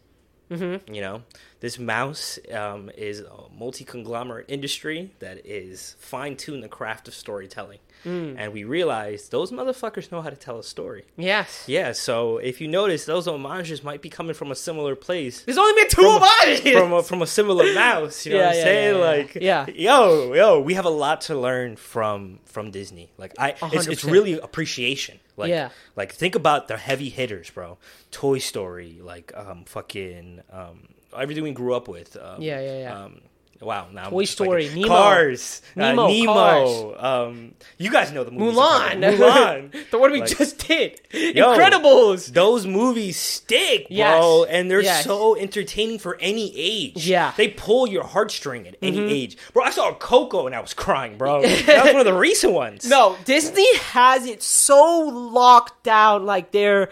Mm-hmm. 0.51 0.93
You 0.93 1.01
know, 1.01 1.23
this 1.65 1.79
mouse 1.79 2.37
um, 2.53 2.91
is 2.95 3.21
a 3.21 3.27
multi 3.57 3.83
conglomerate 3.83 4.45
industry 4.47 5.09
that 5.17 5.37
is 5.47 5.95
fine 5.97 6.35
tuned 6.37 6.61
the 6.61 6.69
craft 6.69 7.07
of 7.07 7.15
storytelling. 7.15 7.79
And 8.07 8.53
we 8.53 8.63
realized 8.65 9.31
those 9.31 9.51
motherfuckers 9.51 10.11
know 10.11 10.21
how 10.21 10.29
to 10.29 10.35
tell 10.35 10.59
a 10.59 10.63
story. 10.63 11.05
Yes. 11.17 11.63
Yeah, 11.65 11.91
so 11.93 12.37
if 12.37 12.61
you 12.61 12.67
notice, 12.67 13.05
those 13.05 13.25
homages 13.25 13.83
might 13.83 14.03
be 14.03 14.09
coming 14.11 14.35
from 14.35 14.51
a 14.51 14.55
similar 14.55 14.95
place. 14.95 15.41
There's 15.41 15.57
only 15.57 15.73
been 15.81 15.89
two 15.89 16.03
From 16.03 16.15
of 16.17 16.21
a, 16.21 16.25
us. 16.53 16.59
from 16.81 16.93
a 16.93 17.01
from 17.01 17.21
a 17.23 17.27
similar 17.39 17.73
mouse, 17.73 18.27
you 18.27 18.33
know 18.33 18.37
Yeah, 18.41 18.45
what 18.45 18.51
I'm 18.51 18.57
yeah, 18.57 18.63
saying? 18.63 18.95
yeah. 18.95 19.01
Like, 19.09 19.35
Yeah. 19.35 19.65
yo, 19.73 20.33
yo, 20.33 20.59
we 20.61 20.75
have 20.75 20.85
a 20.85 20.91
lot 21.05 21.21
to 21.21 21.33
learn 21.35 21.77
from 21.77 22.37
from 22.45 22.69
Disney. 22.69 23.09
Like, 23.17 23.33
I, 23.39 23.55
it's, 23.73 23.87
it's 23.87 24.05
really 24.05 24.33
appreciation. 24.39 25.19
Like, 25.35 25.49
Yeah. 25.49 25.69
like 25.95 26.11
think 26.13 26.35
about 26.35 26.67
the 26.67 26.77
heavy 26.77 27.09
hitters, 27.09 27.49
bro. 27.49 27.79
Toy 28.11 28.37
Story, 28.37 28.99
like, 29.01 29.31
um, 29.35 29.63
fucking, 29.65 30.41
um, 30.51 30.89
everything 31.19 31.43
we 31.43 31.51
grew 31.51 31.73
up 31.73 31.87
with. 31.87 32.17
Um, 32.17 32.41
Yeah, 32.41 32.59
yeah, 32.61 32.79
yeah. 32.79 33.03
Um, 33.03 33.21
wow, 33.61 33.87
now 33.91 34.09
Toy 34.09 34.23
just 34.23 34.39
like- 34.39 34.47
Story, 34.47 34.69
Nemo. 34.75 34.87
Cars, 34.87 35.61
Nemo, 35.75 36.05
uh, 36.05 36.07
Nemo. 36.09 36.33
Cars. 36.33 36.95
Um, 37.27 37.53
you 37.77 37.89
guys 37.89 38.11
know 38.11 38.23
the 38.23 38.31
movies. 38.31 38.55
Mulan. 38.57 38.81
I'm 38.81 39.01
talking 39.01 39.15
about. 39.15 39.71
Mulan. 39.71 39.89
the 39.91 39.97
one 39.97 40.11
we 40.11 40.19
Like, 40.21 40.37
just 40.37 40.67
did. 40.67 40.99
Yo, 41.13 41.55
Incredibles. 41.57 42.31
Those 42.33 42.67
movies 42.67 43.17
stick, 43.17 43.87
bro, 43.87 43.95
Yes. 43.95 44.47
and 44.49 44.69
they're 44.69 44.81
Yes. 44.81 45.05
so 45.05 45.35
entertaining 45.37 45.99
for 45.99 46.17
any 46.19 46.51
age. 46.55 47.07
Yeah. 47.07 47.29
Mm-hmm. 47.29 47.37
they 47.37 47.47
pull 47.49 47.87
your 47.87 48.03
heartstring 48.03 48.67
at 48.67 48.75
any 48.81 48.99
age, 49.11 49.37
bro. 49.53 49.63
I 49.63 49.69
saw 49.71 49.93
Coco 49.93 50.45
and 50.45 50.53
I 50.55 50.59
was 50.59 50.73
crying, 50.73 51.17
bro. 51.17 51.41
that 51.65 51.83
was 51.85 51.93
one 51.93 52.01
of 52.01 52.05
the 52.05 52.13
recent 52.13 52.53
ones. 52.53 52.85
No, 52.87 53.17
Disney 53.25 53.75
has 53.77 54.25
it 54.27 54.43
so 54.43 54.99
locked 55.07 55.83
down. 55.83 56.25
Like 56.25 56.51
they're 56.51 56.91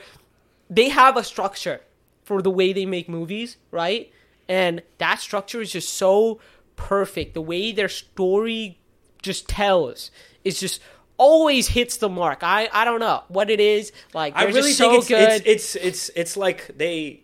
they 0.70 0.90
have 0.90 1.18
a 1.18 1.24
structure 1.24 1.82
for 2.24 2.42
the 2.42 2.50
way 2.52 2.74
they 2.74 2.86
make 2.86 3.08
movies, 3.10 3.58
right? 3.72 4.12
And 4.48 4.82
that 4.98 5.20
structure 5.20 5.62
is 5.62 5.72
just 5.72 5.94
so 5.94 6.40
perfect. 6.76 7.34
The 7.34 7.42
way 7.42 7.72
their 7.72 7.90
story 7.90 8.78
just 9.22 9.48
tells 9.48 10.12
is 10.44 10.60
just 10.60 10.82
always 11.18 11.70
hits 11.70 11.98
the 11.98 12.10
mark. 12.10 12.40
I 12.42 12.70
I 12.74 12.84
don't 12.86 13.00
know 13.00 13.24
what 13.28 13.50
it 13.50 13.60
is. 13.60 13.92
Like 14.14 14.36
I 14.36 14.46
really 14.46 14.74
think 14.74 14.94
it's, 14.96 15.08
good. 15.08 15.30
it's 15.46 15.46
it's 15.46 15.76
it's 15.76 16.10
it's 16.16 16.38
like 16.38 16.72
they. 16.78 17.22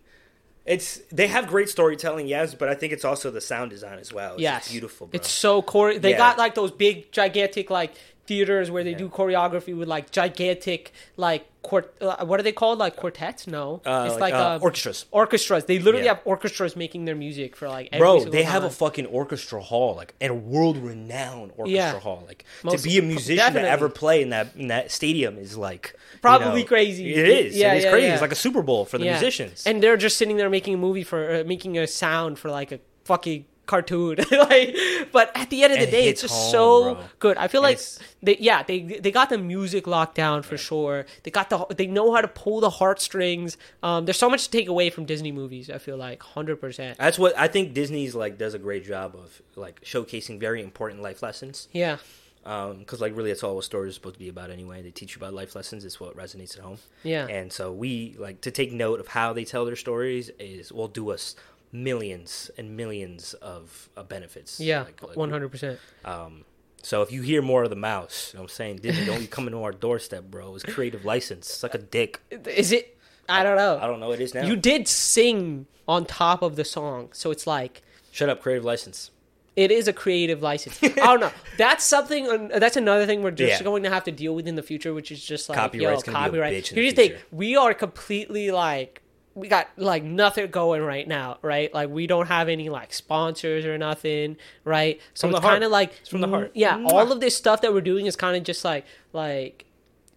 It's 0.66 1.00
they 1.12 1.26
have 1.26 1.48
great 1.48 1.68
storytelling, 1.68 2.28
yes, 2.28 2.54
but 2.54 2.70
I 2.70 2.76
think 2.76 2.94
it's 2.94 3.04
also 3.04 3.32
the 3.32 3.42
sound 3.42 3.72
design 3.72 3.98
as 3.98 4.14
well. 4.14 4.34
It's 4.34 4.44
yes, 4.44 4.72
beautiful, 4.72 5.08
bro. 5.08 5.16
It's 5.16 5.30
so 5.30 5.64
core. 5.64 5.98
They 5.98 6.12
Yeah. 6.12 6.18
got 6.18 6.38
like 6.38 6.54
those 6.54 6.70
big, 6.70 7.12
gigantic 7.12 7.72
like 7.72 7.96
theaters 8.30 8.70
where 8.74 8.84
they 8.88 8.94
do 9.04 9.08
choreography 9.10 9.74
with 9.80 9.88
like 9.96 10.06
gigantic 10.12 10.82
like 11.18 11.44
quart- 11.68 11.94
uh, 12.00 12.24
what 12.30 12.40
are 12.40 12.44
they 12.44 12.52
called 12.62 12.78
like 12.86 12.96
quartets 13.02 13.48
no 13.48 13.82
Uh, 13.86 14.06
it's 14.08 14.20
like, 14.26 14.34
like, 14.34 14.34
uh, 14.34 14.56
uh, 14.56 14.60
orchestras. 14.68 15.00
orchestras 15.22 15.66
they 15.66 15.80
literally 15.80 16.06
Yeah. 16.06 16.14
have 16.16 16.22
orchestras 16.34 16.76
making 16.84 17.02
their 17.06 17.16
music 17.26 17.50
for 17.60 17.68
like 17.78 17.86
every 17.92 18.00
Bro, 18.00 18.26
they 18.38 18.44
have 18.56 18.64
a 18.64 18.70
fucking 18.84 19.08
orchestra 19.22 19.60
hall, 19.70 19.90
like 20.02 20.14
and 20.22 20.30
a 20.32 20.40
world 20.54 20.78
renowned 20.78 21.52
orchestra 21.58 21.94
Yeah. 21.96 22.00
hall. 22.08 22.22
Like 22.32 22.46
Most- 22.64 22.78
to 22.84 22.90
be 22.90 22.98
a 23.00 23.02
musician 23.02 23.38
definitely. 23.38 23.68
to 23.70 23.72
ever 23.78 23.90
play 24.04 24.18
in 24.26 24.30
that 24.36 24.48
in 24.56 24.68
that 24.76 24.86
stadium 24.92 25.34
is 25.46 25.58
like 25.58 25.84
you 26.14 26.20
Probably 26.22 26.62
know, 26.64 26.68
crazy. 26.74 27.04
It 27.22 27.28
is. 27.28 27.56
Yeah, 27.58 27.74
it 27.74 27.78
is 27.80 27.84
yeah, 27.86 27.92
crazy. 27.92 28.08
yeah. 28.08 28.14
It's 28.14 28.22
like 28.28 28.32
a 28.40 28.44
Super 28.48 28.62
Bowl 28.70 28.86
for 28.86 28.98
the 29.00 29.06
Yeah. 29.06 29.14
musicians. 29.20 29.58
and 29.68 29.82
they're 29.82 29.98
just 30.06 30.16
sitting 30.20 30.38
there 30.38 30.50
making 30.60 30.74
a 30.76 30.82
movie 30.88 31.04
for 31.12 31.22
uh, 31.38 31.44
making 31.54 31.78
a 31.78 31.88
sound 31.88 32.38
for 32.42 32.50
like 32.60 32.72
a 32.72 32.80
fucking 33.06 33.44
cartoon. 33.74 34.16
Like 34.50 34.76
but 35.18 35.32
at 35.42 35.48
the 35.50 35.60
end 35.64 35.72
of 35.74 35.80
the 35.80 35.88
And 35.88 35.92
day 36.00 36.06
it's 36.12 36.22
just 36.26 36.34
home, 36.34 36.52
so 36.52 36.66
bro. 36.96 37.04
good. 37.26 37.36
I 37.38 37.48
feel 37.48 37.62
And 37.62 37.70
like 37.72 37.78
it's- 37.78 38.00
they 38.28 38.36
yeah 38.50 38.60
they 38.70 38.80
they 39.04 39.12
got 39.20 39.28
the 39.34 39.38
music 39.56 39.84
locked 39.96 40.16
down 40.24 40.44
for 40.50 40.58
sure. 40.70 40.98
They 41.24 41.32
got 41.40 41.48
the 41.50 41.58
they 41.80 41.88
know 41.98 42.08
how 42.16 42.22
to 42.28 42.32
pull 42.44 42.60
the 42.68 42.74
heartstrings. 42.82 43.58
Um 43.88 44.00
there's 44.06 44.22
so 44.26 44.30
much 44.34 44.44
to 44.48 44.52
take 44.58 44.68
away 44.76 44.88
from 44.90 45.04
disney 45.14 45.32
movies 45.42 45.66
i 45.70 45.80
feel 45.88 45.98
like 46.08 46.20
100% 46.36 46.98
That's 46.98 47.20
what 47.24 47.34
I 47.46 47.48
think 47.48 47.66
Disney's 47.80 48.14
like 48.24 48.34
does 48.44 48.54
a 48.60 48.60
great 48.68 48.84
job 48.94 49.10
of 49.24 49.30
like 49.66 49.78
showcasing 49.92 50.36
very 50.48 50.60
important 50.70 51.00
life 51.10 51.22
lessons. 51.28 51.56
yeah. 51.84 51.98
Because 52.44 53.00
like 53.02 53.16
really 53.16 53.30
that's 53.32 53.44
all 53.44 53.56
what 53.56 53.66
stories 53.66 53.92
are 53.92 53.98
supposed 54.00 54.16
to 54.16 54.20
be 54.20 54.30
about 54.30 54.50
anyway. 54.50 54.82
They 54.82 54.92
teach 54.92 55.12
you 55.16 55.20
about 55.20 55.34
life 55.42 55.56
lessons. 55.56 55.86
It's 55.86 56.00
what 56.00 56.16
resonates 56.24 56.58
at 56.58 56.64
home. 56.64 56.80
Yeah. 57.04 57.28
and 57.38 57.52
so 57.58 57.66
we 57.72 58.16
like 58.18 58.42
to 58.42 58.52
take 58.60 58.72
note 58.72 59.00
of 59.00 59.08
how 59.10 59.34
they 59.34 59.46
tell 59.46 59.66
their 59.66 59.76
stories 59.76 60.26
is 60.40 60.72
will 60.72 60.88
do 60.88 61.12
us 61.12 61.36
millions 61.72 62.50
and 62.58 62.76
millions 62.76 63.34
of 63.36 63.90
uh, 63.96 64.04
benefits. 64.04 64.60
Yeah 64.60 64.84
Like- 64.84 65.02
like, 65.04 65.18
100% 65.18 65.78
um 66.06 66.46
so 66.82 67.02
if 67.02 67.12
you 67.12 67.22
hear 67.22 67.42
more 67.42 67.64
of 67.64 67.70
the 67.70 67.76
mouse 67.76 68.32
you 68.34 68.38
know 68.38 68.44
what 68.44 68.52
i'm 68.52 68.56
saying? 68.56 68.76
Disney 68.78 69.06
don't 69.06 69.20
be 69.20 69.28
coming 69.38 69.52
to 69.52 69.62
our 69.64 69.72
doorstep 69.72 70.24
bro. 70.26 70.56
It's 70.56 70.64
creative 70.64 71.06
license. 71.06 71.52
Suck 71.52 71.76
a 71.76 71.78
dick. 71.78 72.22
Is 72.48 72.72
it? 72.72 72.98
I 73.28 73.44
don't 73.44 73.58
know. 73.58 73.78
I 73.82 73.86
don't 73.86 74.00
know. 74.00 74.12
It 74.12 74.22
is 74.22 74.34
now. 74.34 74.44
You 74.46 74.56
did 74.56 74.88
sing 74.88 75.68
on 75.88 76.06
top 76.06 76.42
of 76.42 76.56
the 76.56 76.66
song 76.66 77.10
so 77.14 77.32
it's 77.32 77.46
like 77.46 77.82
shut 78.12 78.30
up 78.30 78.42
creative 78.42 78.66
license. 78.66 79.12
It 79.56 79.72
is 79.72 79.90
a 79.90 79.94
creative 79.94 80.42
license. 80.42 80.80
I 80.82 80.88
don't 80.90 81.20
know. 81.20 81.32
That's 81.58 81.84
something. 81.84 82.48
That's 82.48 82.78
another 82.78 83.06
thing 83.06 83.22
we're 83.24 83.32
just 83.32 83.60
Yeah. 83.60 83.64
going 83.64 83.84
to 83.84 83.90
have 83.90 84.06
to 84.06 84.12
deal 84.12 84.34
with 84.34 84.48
in 84.48 84.56
the 84.56 84.64
future, 84.64 84.94
which 84.94 85.12
is 85.12 85.22
just 85.24 85.50
like 85.50 85.58
Copyright's 85.58 85.74
yo, 85.76 85.90
gonna 85.90 86.02
be 86.06 86.10
a 86.12 86.14
copyright. 86.14 86.68
Here's 86.68 86.94
the 86.94 87.08
thing: 87.10 87.18
we 87.32 87.58
are 87.58 87.74
completely 87.74 88.52
like 88.52 89.02
we 89.40 89.48
got 89.48 89.68
like 89.78 90.04
nothing 90.04 90.50
going 90.52 90.82
right 90.82 91.08
now, 91.08 91.38
right? 91.42 91.74
Like 91.74 91.90
we 91.90 92.08
don't 92.08 92.28
have 92.28 92.50
any 92.50 92.70
like 92.70 92.94
sponsors 92.94 93.66
or 93.66 93.78
nothing, 93.78 94.38
right? 94.64 95.00
So 95.14 95.30
it's 95.30 95.40
kind 95.40 95.64
of 95.64 95.72
like 95.72 95.94
It's 96.02 96.10
from 96.10 96.22
the 96.22 96.28
heart. 96.28 96.52
Yeah, 96.54 96.78
Mwah. 96.78 96.92
all 96.92 97.12
of 97.12 97.20
this 97.20 97.36
stuff 97.36 97.62
that 97.62 97.74
we're 97.74 97.82
doing 97.82 98.06
is 98.06 98.16
kind 98.16 98.36
of 98.38 98.44
just 98.44 98.64
like 98.66 98.86
like 99.14 99.66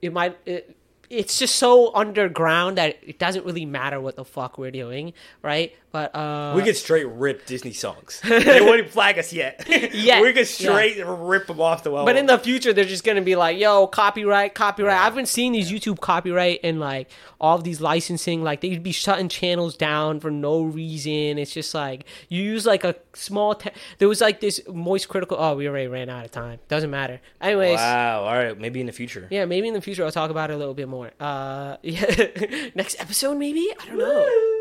it 0.01 0.13
might. 0.13 0.37
It, 0.47 0.77
it's 1.09 1.39
just 1.39 1.57
so 1.57 1.95
underground 1.95 2.79
that 2.79 2.97
it 3.03 3.19
doesn't 3.19 3.45
really 3.45 3.67
matter 3.67 4.01
what 4.01 4.17
the 4.17 4.25
fuck 4.25 4.57
we're 4.57 4.71
doing, 4.71 5.13
right? 5.43 5.75
But 5.93 6.15
uh, 6.17 6.55
we 6.57 6.63
could 6.63 6.77
straight 6.77 7.07
rip 7.07 7.45
Disney 7.45 7.75
songs. 7.75 8.21
they 8.27 8.63
wouldn't 8.63 8.89
flag 8.89 9.19
us 9.19 9.31
yet. 9.31 9.65
Yeah, 9.93 10.23
we 10.23 10.33
could 10.33 10.47
straight 10.47 10.97
rip 11.07 11.47
them 11.47 11.61
off 11.61 11.85
the 11.85 11.91
wall. 11.91 12.07
But 12.07 12.17
in 12.17 12.25
the 12.25 12.39
future, 12.39 12.73
they're 12.73 12.87
just 12.87 13.05
gonna 13.05 13.21
be 13.21 13.37
like, 13.37 13.59
"Yo, 13.59 13.87
copyright, 13.87 14.55
copyright." 14.55 14.99
I've 14.99 15.15
been 15.15 15.27
seeing 15.27 15.53
these 15.53 15.71
YouTube 15.71 16.01
copyright 16.01 16.61
and 16.65 16.81
like 16.81 17.11
all 17.39 17.57
of 17.57 17.65
these 17.65 17.81
licensing, 17.83 18.43
like 18.43 18.63
they'd 18.63 18.83
be 18.83 18.91
shutting 18.93 19.29
channels 19.29 19.77
down 19.77 20.19
for 20.21 20.31
no 20.31 20.63
reason. 20.63 21.37
It's 21.39 21.53
just 21.53 21.75
like 21.75 22.07
you 22.31 22.43
use 22.43 22.65
like 22.65 22.85
a 22.85 22.97
small. 23.13 23.55
Te- 23.55 23.71
there 23.99 24.09
was 24.09 24.23
like 24.23 24.41
this 24.41 24.61
Moist 24.73 25.09
Critikal. 25.11 25.37
Oh, 25.39 25.57
we 25.57 25.69
already 25.69 25.89
ran 25.89 26.09
out 26.09 26.25
of 26.25 26.31
time. 26.31 26.59
Doesn't 26.69 26.91
matter. 26.91 27.21
Anyways, 27.41 27.77
wow. 27.77 28.23
All 28.25 28.35
right. 28.35 28.59
Maybe 28.59 28.81
in 28.81 28.87
the 28.87 28.93
future. 28.93 29.29
yeah, 29.31 29.45
maybe 29.45 29.69
in 29.69 29.75
the 29.75 29.83
future 29.83 30.05
I'll 30.07 30.11
talk 30.13 30.31
about 30.31 30.51
it 30.51 30.55
a 30.55 30.57
little 30.57 30.73
bit 30.75 30.89
more. 30.89 31.11
Uh, 31.21 31.77
yeah, 31.83 32.71
next 32.75 32.99
episode 32.99 33.37
maybe. 33.37 33.69
I 33.79 33.87
don't 33.87 33.99
know. 33.99 34.59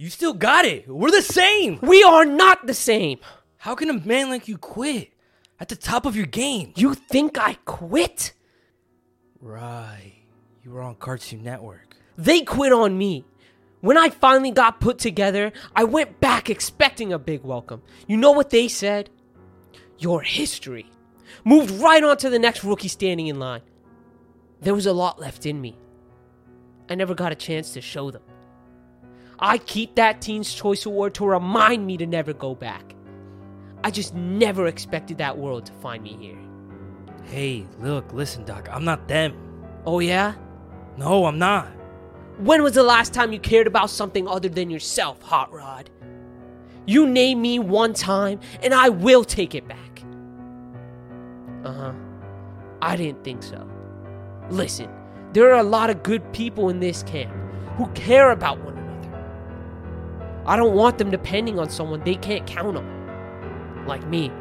You 0.00 0.10
still 0.10 0.32
got 0.32 0.64
it. 0.64 0.86
We're 0.86 1.10
the 1.10 1.22
same. 1.22 1.80
We 1.82 2.04
are 2.04 2.24
not 2.24 2.68
the 2.68 2.74
same. 2.74 3.18
How 3.56 3.74
can 3.74 3.90
a 3.90 3.94
man 3.94 4.30
like 4.30 4.46
you 4.46 4.56
quit 4.56 5.10
at 5.58 5.68
the 5.68 5.74
top 5.74 6.06
of 6.06 6.14
your 6.14 6.26
game? 6.26 6.72
You 6.76 6.94
think 6.94 7.36
I 7.36 7.54
quit? 7.64 8.32
Right. 9.40 10.22
You 10.62 10.70
were 10.70 10.82
on 10.82 10.94
Cartoon 10.94 11.42
Network. 11.42 11.96
They 12.16 12.42
quit 12.42 12.72
on 12.72 12.96
me. 12.96 13.24
When 13.80 13.98
I 13.98 14.10
finally 14.10 14.52
got 14.52 14.78
put 14.78 15.00
together, 15.00 15.52
I 15.74 15.82
went 15.82 16.20
back 16.20 16.48
expecting 16.48 17.12
a 17.12 17.18
big 17.18 17.42
welcome. 17.42 17.82
You 18.06 18.18
know 18.18 18.30
what 18.30 18.50
they 18.50 18.68
said? 18.68 19.10
You're 19.98 20.20
history. 20.20 20.86
Moved 21.44 21.72
right 21.72 22.04
on 22.04 22.18
to 22.18 22.30
the 22.30 22.38
next 22.38 22.62
rookie 22.62 22.86
standing 22.86 23.26
in 23.26 23.40
line. 23.40 23.62
There 24.60 24.74
was 24.74 24.86
a 24.86 24.92
lot 24.92 25.18
left 25.18 25.44
in 25.44 25.60
me. 25.60 25.76
I 26.88 26.94
never 26.94 27.16
got 27.16 27.32
a 27.32 27.36
chance 27.36 27.72
to 27.72 27.80
show 27.80 28.12
them. 28.12 28.22
I 29.38 29.58
keep 29.58 29.94
that 29.94 30.20
Teen's 30.20 30.52
Choice 30.52 30.84
Award 30.86 31.14
to 31.14 31.26
remind 31.26 31.86
me 31.86 31.96
to 31.96 32.06
never 32.06 32.32
go 32.32 32.54
back. 32.54 32.94
I 33.84 33.90
just 33.90 34.14
never 34.14 34.66
expected 34.66 35.18
that 35.18 35.38
world 35.38 35.66
to 35.66 35.72
find 35.74 36.02
me 36.02 36.16
here. 36.20 36.38
Hey, 37.24 37.66
look, 37.78 38.12
listen, 38.12 38.44
Doc. 38.44 38.68
I'm 38.72 38.84
not 38.84 39.06
them. 39.06 39.36
Oh, 39.86 40.00
yeah? 40.00 40.34
No, 40.96 41.26
I'm 41.26 41.38
not. 41.38 41.68
When 42.38 42.62
was 42.62 42.74
the 42.74 42.82
last 42.82 43.12
time 43.14 43.32
you 43.32 43.38
cared 43.38 43.66
about 43.66 43.90
something 43.90 44.26
other 44.26 44.48
than 44.48 44.70
yourself, 44.70 45.22
Hot 45.22 45.52
Rod? 45.52 45.90
You 46.86 47.06
name 47.06 47.42
me 47.42 47.58
one 47.58 47.92
time, 47.92 48.40
and 48.62 48.72
I 48.72 48.88
will 48.88 49.24
take 49.24 49.54
it 49.54 49.68
back. 49.68 50.02
Uh 51.64 51.72
huh. 51.72 51.92
I 52.80 52.96
didn't 52.96 53.22
think 53.24 53.42
so. 53.42 53.68
Listen, 54.50 54.90
there 55.32 55.52
are 55.52 55.58
a 55.58 55.64
lot 55.64 55.90
of 55.90 56.02
good 56.02 56.32
people 56.32 56.70
in 56.70 56.80
this 56.80 57.02
camp 57.02 57.32
who 57.76 57.86
care 57.88 58.30
about 58.30 58.58
one 58.58 58.68
another. 58.68 58.77
I 60.48 60.56
don't 60.56 60.74
want 60.74 60.96
them 60.96 61.10
depending 61.10 61.58
on 61.58 61.68
someone 61.68 62.02
they 62.04 62.14
can't 62.14 62.46
count 62.46 62.78
on, 62.78 63.84
like 63.86 64.06
me. 64.08 64.32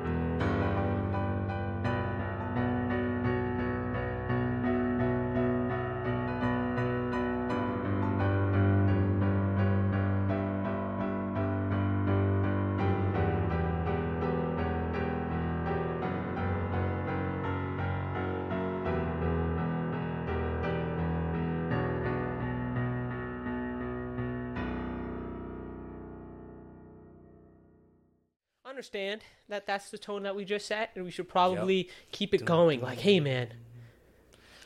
Understand 28.78 29.22
that 29.50 29.66
that's 29.66 29.90
the 29.90 29.98
tone 29.98 30.22
that 30.22 30.36
we 30.36 30.46
just 30.46 30.68
set, 30.68 30.92
and 30.94 31.04
we 31.04 31.10
should 31.10 31.28
probably 31.28 31.90
keep 32.12 32.32
it 32.36 32.46
going. 32.46 32.80
Like, 32.80 33.00
hey, 33.00 33.20
man, 33.20 33.48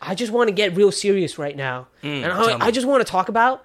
I 0.02 0.16
just 0.16 0.34
want 0.34 0.50
to 0.50 0.54
get 0.54 0.76
real 0.76 0.92
serious 0.92 1.38
right 1.38 1.56
now, 1.56 1.88
mm, 2.04 2.22
and. 2.24 2.26
I, 2.26 2.66
I 2.68 2.72
just 2.72 2.86
want 2.86 3.06
to 3.06 3.10
talk 3.10 3.30
about 3.30 3.64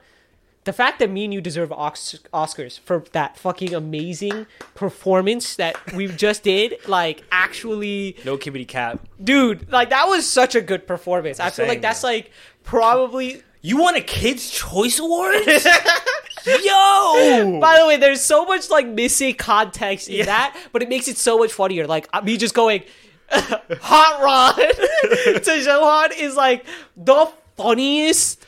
the 0.63 0.73
fact 0.73 1.01
that 1.01 1.11
me 1.11 1.25
and 1.25 1.35
you 1.35 1.41
deserve 1.41 1.73
Os- 1.73 2.21
Oscars 2.33 2.79
for 2.79 3.03
that 3.11 3.37
fucking 3.37 3.75
amazing 3.75 4.47
performance 4.77 5.57
that 5.57 5.93
we 5.95 6.07
just 6.25 6.45
did. 6.45 6.77
Like, 6.87 7.25
actually, 7.33 8.17
No 8.25 8.39
kibbity 8.39 8.69
cap. 8.69 9.01
dude, 9.23 9.69
like 9.73 9.91
that 9.91 10.07
was 10.07 10.31
such 10.31 10.55
a 10.55 10.61
good 10.61 10.87
performance. 10.87 11.41
I 11.41 11.51
feel 11.51 11.67
like 11.67 11.83
that's 11.83 12.05
like 12.05 12.31
probably. 12.63 13.43
You 13.63 13.79
won 13.79 13.97
a 13.97 14.01
Kids' 14.01 14.49
Choice 14.49 15.01
Award? 15.01 15.43
Yo! 16.47 17.59
By 17.61 17.79
the 17.81 17.87
way, 17.87 17.97
there's 17.97 18.23
so 18.23 18.45
much 18.45 18.71
like 18.71 18.87
missing 18.87 19.35
context 19.35 20.09
in 20.09 20.27
that, 20.27 20.57
but 20.73 20.83
it 20.83 20.89
makes 20.89 21.09
it 21.09 21.17
so 21.17 21.39
much 21.39 21.53
funnier. 21.53 21.87
Like 21.87 22.09
uh, 22.13 22.21
me 22.23 22.37
just 22.37 22.55
going, 22.55 22.83
"Hot 23.31 24.23
Rod" 24.23 24.55
to 25.43 25.61
Johan 25.63 26.11
is 26.17 26.37
like 26.37 26.65
the 26.97 27.29
funniest 27.57 28.45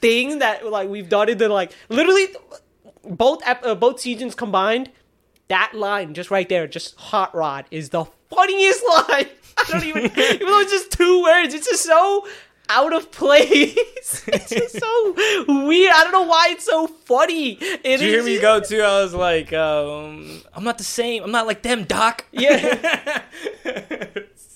thing 0.00 0.38
that 0.40 0.66
like 0.66 0.88
we've 0.88 1.08
done 1.08 1.28
in 1.28 1.38
the 1.38 1.48
like 1.48 1.72
literally 1.88 2.26
both 3.04 3.40
ep- 3.46 3.64
uh, 3.64 3.74
both 3.74 4.00
seasons 4.00 4.34
combined. 4.34 4.90
That 5.48 5.72
line 5.74 6.14
just 6.14 6.30
right 6.30 6.48
there, 6.48 6.66
just 6.66 6.96
"Hot 6.96 7.34
Rod" 7.34 7.66
is 7.70 7.90
the 7.90 8.06
funniest 8.30 8.82
line. 8.88 9.26
I 9.58 9.64
don't 9.68 9.84
even, 9.84 10.04
even 10.04 10.46
though 10.46 10.60
it's 10.60 10.72
just 10.72 10.90
two 10.92 11.22
words, 11.22 11.52
it's 11.52 11.66
just 11.66 11.84
so 11.84 12.26
out 12.72 12.92
of 12.94 13.10
place. 13.10 13.74
it's 14.26 14.50
just 14.50 14.78
so 14.78 15.14
weird. 15.66 15.92
I 15.94 16.02
don't 16.02 16.12
know 16.12 16.22
why 16.22 16.48
it's 16.50 16.64
so 16.64 16.86
funny. 16.86 17.52
It 17.60 17.82
Did 17.82 18.00
you 18.00 18.08
hear 18.08 18.24
me 18.24 18.40
go 18.40 18.60
too? 18.60 18.80
I 18.80 19.02
was 19.02 19.14
like, 19.14 19.52
um, 19.52 20.40
I'm 20.54 20.64
not 20.64 20.78
the 20.78 20.84
same. 20.84 21.22
I'm 21.22 21.30
not 21.30 21.46
like 21.46 21.62
them, 21.62 21.84
Doc. 21.84 22.24
Yeah. 22.32 23.22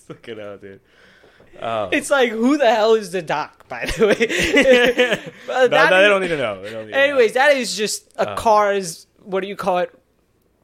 Look 0.08 0.28
it 0.28 0.38
out, 0.40 0.60
dude. 0.60 0.80
Oh. 1.60 1.88
It's 1.90 2.10
like 2.10 2.30
who 2.30 2.58
the 2.58 2.70
hell 2.70 2.94
is 2.94 3.12
the 3.12 3.22
doc, 3.22 3.66
by 3.68 3.86
the 3.86 4.06
way. 4.06 5.32
No, 5.48 5.66
no, 5.66 6.02
they 6.02 6.08
don't 6.08 6.20
need 6.20 6.28
to 6.28 6.36
know. 6.36 6.62
They 6.62 6.70
don't 6.70 6.86
to 6.88 6.94
Anyways, 6.94 7.32
that 7.32 7.56
is 7.56 7.76
just 7.76 8.12
a 8.16 8.30
Uh. 8.30 8.36
car's 8.36 9.06
what 9.24 9.40
do 9.40 9.48
you 9.48 9.56
call 9.56 9.78
it? 9.78 9.90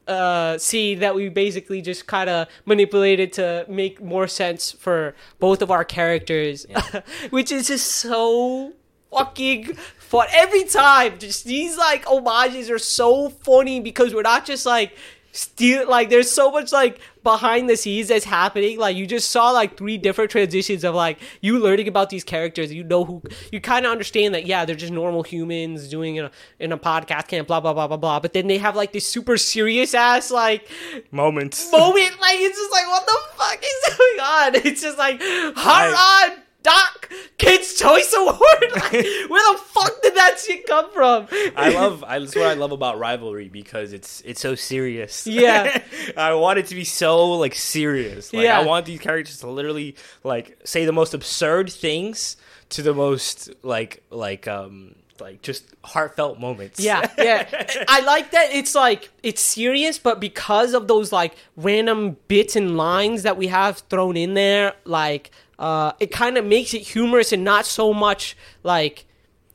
Uh, 0.09 0.59
scene 0.59 0.99
that 0.99 1.15
we 1.15 1.29
basically 1.29 1.81
just 1.81 2.09
kind 2.09 2.29
of 2.29 2.49
manipulated 2.67 3.33
to 3.33 3.65
make 3.69 4.03
more 4.03 4.27
sense 4.27 4.73
for 4.73 5.15
both 5.39 5.63
of 5.63 5.71
our 5.71 5.85
characters, 5.85 6.67
which 7.31 7.53
is 7.53 7.69
just 7.69 7.87
so 7.87 8.73
fucking 9.13 9.75
fun 9.99 10.27
every 10.33 10.65
time. 10.65 11.19
Just 11.19 11.45
these 11.45 11.79
like 11.79 12.05
homages 12.05 12.69
are 12.69 12.79
so 12.79 13.29
funny 13.29 13.81
because 13.81 14.15
we're 14.15 14.23
not 14.23 14.45
just 14.45 14.67
like 14.67 14.97
steal 15.33 15.89
like 15.89 16.11
there's 16.11 16.31
so 16.31 16.51
much 16.51 16.73
like 16.73 17.01
behind 17.25 17.69
the 17.69 17.77
scenes 17.77 18.09
that's 18.09 18.25
happening. 18.25 18.79
Like 18.79 18.97
you 18.97 19.07
just 19.07 19.31
saw 19.31 19.51
like 19.51 19.77
three 19.77 19.99
different 19.99 20.31
transitions 20.31 20.85
of 20.85 20.95
like 20.95 21.19
you 21.41 21.59
learning 21.59 21.89
about 21.89 22.11
these 22.11 22.23
characters. 22.23 22.73
You 22.73 22.85
know 22.85 23.05
who 23.05 23.23
you 23.51 23.61
kind 23.61 23.87
of 23.87 23.93
understand 23.93 24.35
that 24.35 24.47
yeah 24.47 24.65
they're 24.65 24.77
just 24.77 24.93
normal 24.93 25.23
humans 25.23 25.89
doing 25.89 26.17
in 26.17 26.27
a, 26.27 26.31
in 26.61 26.73
a 26.73 26.79
podcast 26.79 27.29
camp 27.29 27.49
blah 27.49 27.61
blah 27.61 27.73
blah 27.73 27.89
blah 27.89 27.97
blah. 27.97 28.21
But 28.21 28.35
then 28.35 28.47
they 28.47 28.59
have 28.59 28.77
like 28.77 28.93
this 28.93 29.07
super 29.07 29.37
serious 29.37 29.95
ass 29.95 30.31
like 30.31 30.69
moments. 31.11 31.73
moment. 31.73 32.21
Like 32.21 32.37
it's 32.39 32.59
just 32.59 32.73
like 32.73 32.87
what 32.87 33.07
the 33.07 33.19
fuck 33.37 33.59
is 33.63 33.97
going 33.97 34.21
on? 34.21 34.55
It's 34.67 34.83
just 34.83 34.99
like 34.99 35.21
hot 35.21 36.31
rod 36.31 36.43
doc 36.63 37.11
kids 37.39 37.75
choice 37.79 38.13
award 38.17 38.41
like, 38.75 38.93
where 38.93 39.53
the 39.53 39.61
fuck 39.65 40.03
did 40.03 40.15
that 40.15 40.39
shit 40.39 40.67
come 40.67 40.91
from 40.93 41.27
I 41.57 41.71
love. 41.71 42.05
I, 42.05 42.19
that's 42.19 42.35
what 42.35 42.47
I 42.47 42.55
love 42.55 42.73
about 42.73 42.99
rivalry 42.99 43.49
because 43.49 43.93
it's 43.93 44.21
it's 44.23 44.41
so 44.41 44.55
serious. 44.55 45.27
Yeah. 45.27 45.83
I 46.17 46.35
want 46.35 46.59
it 46.59 46.67
to 46.67 46.75
be 46.75 46.85
so 46.85 47.33
like 47.33 47.55
serious. 47.55 48.33
Like 48.33 48.45
Yeah. 48.45 48.59
I 48.59 48.65
want 48.65 48.87
these 48.87 49.01
characters 49.01 49.39
to 49.39 49.49
literally 49.49 49.97
like 50.25 50.59
say 50.65 50.85
the 50.85 50.93
most 50.93 51.15
absurd 51.15 51.71
things 51.73 52.37
to 52.71 52.83
the 52.83 52.95
most 52.95 53.51
like 53.63 54.03
like 54.11 54.49
um 54.49 54.95
like 55.21 55.43
just 55.43 55.65
heartfelt 55.85 56.39
moments. 56.41 56.81
Yeah, 56.81 57.09
yeah. 57.19 57.67
I 57.89 58.01
like 58.01 58.33
that 58.33 58.51
it's 58.53 58.75
like 58.75 59.11
it's 59.23 59.41
serious, 59.41 59.99
but 59.99 60.21
because 60.21 60.75
of 60.75 60.89
those 60.89 61.13
like 61.13 61.35
random 61.57 62.17
bits 62.29 62.57
and 62.57 62.77
lines 62.77 63.23
that 63.23 63.37
we 63.37 63.47
have 63.49 63.79
thrown 63.91 64.17
in 64.17 64.35
there, 64.35 64.75
like 64.85 65.31
uh 65.63 65.93
it 66.01 66.11
kind 66.11 66.37
of 66.37 66.45
makes 66.45 66.75
it 66.75 66.81
humorous 66.81 67.33
and 67.33 67.45
not 67.45 67.65
so 67.65 67.95
much 67.95 68.37
like 68.65 69.07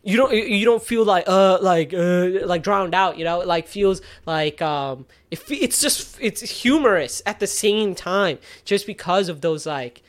you 0.03 0.15
don't 0.15 0.33
you 0.33 0.63
don't 0.63 0.81
feel 0.81 1.03
like 1.03 1.25
uh 1.27 1.59
like 1.61 1.93
uh 1.93 2.45
like 2.45 2.63
drowned 2.63 2.95
out, 2.95 3.17
you 3.17 3.25
know? 3.25 3.41
It 3.41 3.47
like 3.47 3.67
feels 3.67 4.01
like 4.25 4.61
um 4.61 5.05
it, 5.29 5.43
it's 5.51 5.81
just 5.81 6.17
it's 6.21 6.41
humorous 6.63 7.21
at 7.25 7.41
the 7.41 7.47
same 7.47 7.93
time 7.93 8.39
just 8.63 8.87
because 8.87 9.27
of 9.27 9.41
those 9.41 9.65
like 9.65 10.01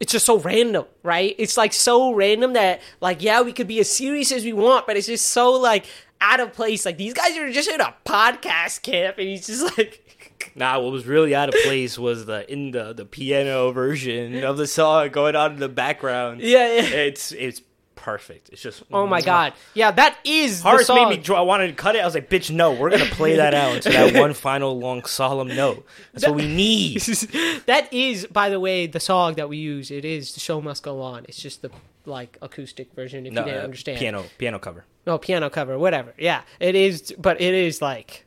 it's 0.00 0.12
just 0.12 0.24
so 0.26 0.38
random, 0.38 0.86
right? 1.02 1.34
It's 1.38 1.56
like 1.56 1.74
so 1.74 2.14
random 2.14 2.54
that 2.54 2.80
like 3.02 3.22
yeah, 3.22 3.42
we 3.42 3.52
could 3.52 3.68
be 3.68 3.80
as 3.80 3.90
serious 3.90 4.32
as 4.32 4.44
we 4.44 4.54
want, 4.54 4.86
but 4.86 4.96
it's 4.96 5.06
just 5.06 5.26
so 5.26 5.52
like 5.52 5.84
out 6.20 6.40
of 6.40 6.54
place. 6.54 6.86
Like 6.86 6.96
these 6.96 7.12
guys 7.12 7.36
are 7.36 7.50
just 7.52 7.68
in 7.68 7.80
a 7.82 7.94
podcast 8.06 8.82
camp, 8.82 9.18
and 9.18 9.28
he's 9.28 9.46
just 9.46 9.76
like, 9.76 10.15
Nah, 10.54 10.78
what 10.80 10.92
was 10.92 11.06
really 11.06 11.34
out 11.34 11.48
of 11.48 11.54
place 11.64 11.98
was 11.98 12.26
the 12.26 12.50
in 12.50 12.70
the 12.70 12.92
the 12.92 13.04
piano 13.04 13.70
version 13.72 14.42
of 14.44 14.56
the 14.56 14.66
song 14.66 15.10
going 15.10 15.34
on 15.36 15.54
in 15.54 15.58
the 15.60 15.68
background. 15.68 16.40
yeah, 16.40 16.66
yeah. 16.74 16.82
It's 16.82 17.32
it's 17.32 17.62
perfect. 17.94 18.50
It's 18.50 18.62
just 18.62 18.84
Oh 18.92 19.06
my 19.06 19.20
god, 19.20 19.52
yeah, 19.74 19.90
that 19.90 20.18
is 20.24 20.62
the 20.62 20.68
Horace 20.68 20.86
song. 20.86 20.96
made 21.08 21.16
me 21.16 21.22
draw. 21.22 21.38
I 21.38 21.42
wanted 21.42 21.68
to 21.68 21.72
cut 21.74 21.96
it. 21.96 22.00
I 22.02 22.04
was 22.04 22.14
like, 22.14 22.30
"Bitch, 22.30 22.50
no, 22.50 22.72
we're 22.72 22.90
gonna 22.90 23.04
play 23.06 23.36
that 23.36 23.52
out 23.54 23.74
into 23.76 23.88
that 23.90 24.14
one 24.20 24.32
final 24.34 24.78
long 24.78 25.04
solemn 25.06 25.48
note. 25.48 25.84
That's 26.12 26.26
what 26.26 26.36
we 26.36 26.46
need." 26.46 27.00
that 27.66 27.88
is, 27.92 28.26
by 28.26 28.48
the 28.48 28.60
way, 28.60 28.86
the 28.86 29.00
song 29.00 29.34
that 29.34 29.48
we 29.48 29.56
use. 29.56 29.90
It 29.90 30.04
is 30.04 30.34
"The 30.34 30.40
Show 30.40 30.60
Must 30.60 30.82
Go 30.82 31.00
On." 31.02 31.24
It's 31.28 31.40
just 31.42 31.62
the 31.62 31.70
like 32.04 32.38
acoustic 32.40 32.92
version. 32.92 33.26
If 33.26 33.32
No, 33.32 33.40
you 33.40 33.46
didn't 33.46 33.60
uh, 33.60 33.64
understand, 33.64 33.98
piano 33.98 34.24
piano 34.38 34.58
cover. 34.60 34.84
no 35.06 35.18
piano 35.18 35.50
cover, 35.50 35.76
whatever. 35.76 36.14
Yeah, 36.16 36.42
it 36.60 36.76
is, 36.76 37.12
but 37.18 37.40
it 37.40 37.54
is 37.54 37.82
like 37.82 38.24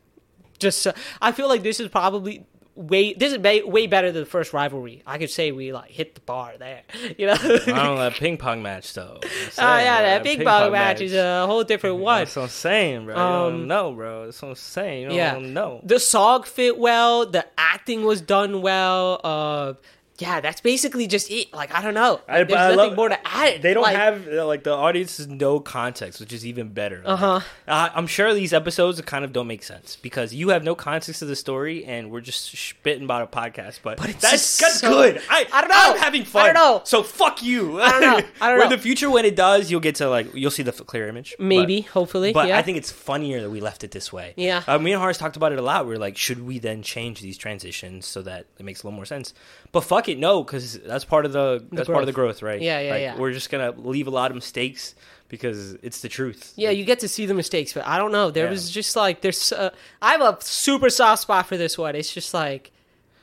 just. 0.60 0.80
So, 0.82 0.94
I 1.22 1.32
feel 1.32 1.48
like 1.48 1.64
this 1.64 1.80
is 1.80 1.88
probably 1.90 2.46
way. 2.76 3.14
This 3.14 3.34
is 3.34 3.40
way, 3.40 3.62
way 3.64 3.88
better 3.88 4.12
than 4.12 4.24
the 4.24 4.30
first 4.30 4.54
rivalry. 4.54 5.02
I 5.06 5.18
could 5.18 5.30
say 5.30 5.52
we 5.52 5.74
like 5.74 5.90
hit 5.92 6.16
the 6.16 6.22
bar 6.22 6.54
there. 6.58 6.84
You 7.18 7.28
know. 7.28 7.34
I 7.34 7.38
don't 7.58 7.68
know 7.68 7.98
that 7.98 8.14
ping 8.14 8.38
pong 8.38 8.62
match 8.62 8.94
though. 8.94 9.20
Oh 9.24 9.28
saying, 9.52 9.86
yeah, 9.86 10.02
that 10.04 10.24
ping 10.24 10.44
pong 10.44 10.72
match 10.72 11.02
is 11.02 11.14
a 11.14 11.46
whole 11.46 11.64
different 11.64 11.98
one. 12.12 12.20
That's 12.22 12.36
what 12.36 12.44
I'm 12.44 12.50
saying, 12.50 13.06
bro. 13.06 13.16
you 13.16 13.22
Um, 13.22 13.52
don't 13.58 13.68
know, 13.68 13.92
bro. 13.94 14.26
That's 14.26 14.42
what 14.42 14.50
I'm 14.50 14.56
saying. 14.56 15.12
You 15.12 15.18
Yeah, 15.18 15.38
know. 15.40 15.82
the 15.84 16.00
song 16.00 16.44
fit 16.44 16.78
well. 16.78 17.26
The 17.26 17.46
acting 17.58 18.04
was 18.06 18.22
done 18.22 18.62
well. 18.62 19.20
Uh, 19.24 19.74
yeah, 20.20 20.40
that's 20.42 20.62
basically 20.62 21.08
just 21.08 21.30
it. 21.32 21.54
Like 21.54 21.74
I 21.74 21.82
don't 21.82 21.94
know. 21.94 22.22
I- 22.28 22.38
There's 22.44 22.50
but 22.50 22.58
I 22.58 22.64
nothing 22.76 22.78
love- 22.90 22.96
more 22.96 23.10
to 23.10 23.28
add. 23.28 23.62
They 23.62 23.74
don't 23.74 23.84
Like, 23.84 23.96
have 23.96 24.28
uh, 24.28 24.46
like 24.46 24.64
the 24.64 24.72
audience 24.74 25.18
has 25.18 25.28
no 25.28 25.60
context, 25.60 26.20
which 26.20 26.32
is 26.34 26.46
even 26.46 26.70
better. 26.70 27.02
Uh-huh. 27.06 27.40
Uh, 27.68 27.90
I'm 27.94 28.08
sure 28.08 28.34
these 28.34 28.54
episodes 28.54 29.00
kind 29.02 29.26
of 29.26 29.34
don't 29.34 29.48
make 29.48 29.64
sense 29.64 29.96
because 29.96 30.34
you 30.34 30.50
have 30.50 30.64
no 30.64 30.76
context 30.76 31.20
to 31.20 31.26
the 31.26 31.36
story, 31.36 31.86
and 31.86 32.12
we're 32.12 32.22
just 32.22 32.46
spitting 32.56 33.04
about 33.04 33.22
a 33.24 33.28
podcast. 33.28 33.80
But, 33.82 33.98
But 33.98 34.10
it's 34.10 34.22
that's, 34.22 34.58
that's 34.58 34.80
so- 34.82 34.90
good. 34.90 35.22
I, 35.30 35.46
I 35.52 35.62
don't 35.62 35.70
know. 35.70 35.76
I'm 35.94 35.98
having 35.98 36.26
fun. 36.26 36.44
I 36.44 36.46
don't 36.48 36.56
know. 36.56 36.82
So 36.84 37.04
fuck 37.04 37.42
you. 37.42 37.82
I 37.82 37.90
don't 37.92 38.02
know. 38.02 38.28
I 38.42 38.50
don't 38.50 38.60
know. 38.60 38.70
the 38.76 38.82
future, 38.82 39.10
when 39.10 39.26
it 39.26 39.36
does, 39.36 39.72
you'll 39.72 39.80
get 39.80 39.96
to 39.96 40.10
like 40.10 40.34
you'll 40.36 40.52
see 40.52 40.64
the 40.64 40.72
clear 40.74 41.08
image. 41.08 41.36
but- 41.38 41.46
maybe, 41.46 41.82
hopefully, 41.82 42.34
But 42.34 42.48
yeah. 42.50 42.58
I 42.58 42.62
think 42.62 42.78
it's 42.78 42.92
funnier 42.92 43.42
that 43.42 43.50
we 43.50 43.62
left 43.62 43.84
it 43.84 43.92
this 43.92 44.12
way. 44.12 44.34
Yeah. 44.36 44.64
Uh, 44.68 44.78
me 44.78 44.92
and 44.92 45.00
Horace 45.02 45.18
talked 45.18 45.38
about 45.38 45.52
it 45.54 45.60
a 45.60 45.62
lot. 45.62 45.88
We 45.88 45.96
are 45.96 46.00
like, 46.00 46.18
should 46.18 46.46
we 46.46 46.60
then 46.60 46.82
change 46.82 47.22
these 47.22 47.38
transitions 47.38 48.06
so 48.06 48.22
that 48.24 48.46
it 48.58 48.66
makes 48.66 48.84
a 48.84 48.88
little 48.88 48.96
more 48.96 49.06
sense? 49.06 49.34
But 49.72 49.82
fuck 49.82 50.09
it, 50.10 50.18
no, 50.20 50.44
because 50.44 50.78
that's 50.80 51.06
part 51.06 51.26
of 51.26 51.32
the 51.34 51.66
that's 51.72 51.88
part 51.88 52.02
of 52.02 52.06
the 52.08 52.12
growth, 52.14 52.42
right? 52.42 52.62
Yeah, 52.62 52.80
yeah, 52.80 52.92
Like, 52.92 53.02
yeah. 53.02 53.18
We're 53.18 53.32
just 53.34 53.50
gonna 53.50 53.72
leave 53.72 54.08
a 54.08 54.12
lot 54.12 54.32
of 54.32 54.36
mistakes 54.36 54.96
because 55.28 55.74
it's 55.76 56.02
the 56.02 56.10
truth. 56.10 56.54
Yeah, 56.56 56.72
you 56.72 56.84
get 56.86 57.00
to 57.00 57.08
see 57.08 57.26
the 57.26 57.34
mistakes, 57.34 57.74
but 57.74 57.86
I 57.86 57.98
don't 57.98 58.12
know. 58.12 58.32
There 58.32 58.46
Yeah. 58.46 58.52
was 58.52 58.70
just 58.72 58.96
like 58.96 59.22
there's. 59.22 59.52
Uh, 59.52 59.70
I 60.02 60.12
have 60.14 60.22
a 60.22 60.38
super 60.42 60.90
soft 60.90 61.22
spot 61.22 61.46
for 61.48 61.56
this 61.58 61.78
one. 61.78 61.96
It's 61.96 62.12
just 62.14 62.34
like 62.34 62.72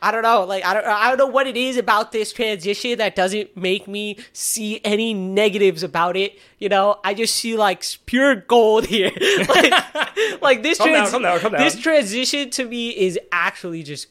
I 0.03 0.11
don't 0.13 0.23
know. 0.23 0.45
Like 0.45 0.65
I 0.65 0.75
don't. 0.75 0.87
I 0.87 1.09
don't 1.09 1.19
know 1.19 1.27
what 1.27 1.47
it 1.47 1.57
is 1.57 1.77
about 1.79 2.13
this 2.13 2.33
transition 2.33 2.99
that 2.99 3.17
doesn't 3.17 3.57
make 3.57 3.89
me 3.89 4.19
see 4.33 4.81
any 4.85 5.15
negatives 5.15 5.83
about 5.83 6.17
it. 6.17 6.39
You 6.59 6.69
know, 6.69 7.01
I 7.03 7.15
just 7.15 7.35
see 7.35 7.57
like 7.57 7.85
pure 8.05 8.37
gold 8.37 8.87
here. 8.95 9.11
like, 9.49 9.73
like 10.43 10.63
this. 10.63 10.79
Calm 10.79 10.89
down, 10.93 11.09
trans- 11.09 11.23
down, 11.43 11.53
down. 11.53 11.61
This 11.61 11.77
transition 11.77 12.51
to 12.51 12.65
me 12.67 12.91
is 12.91 13.19
actually 13.33 13.83
just. 13.83 14.09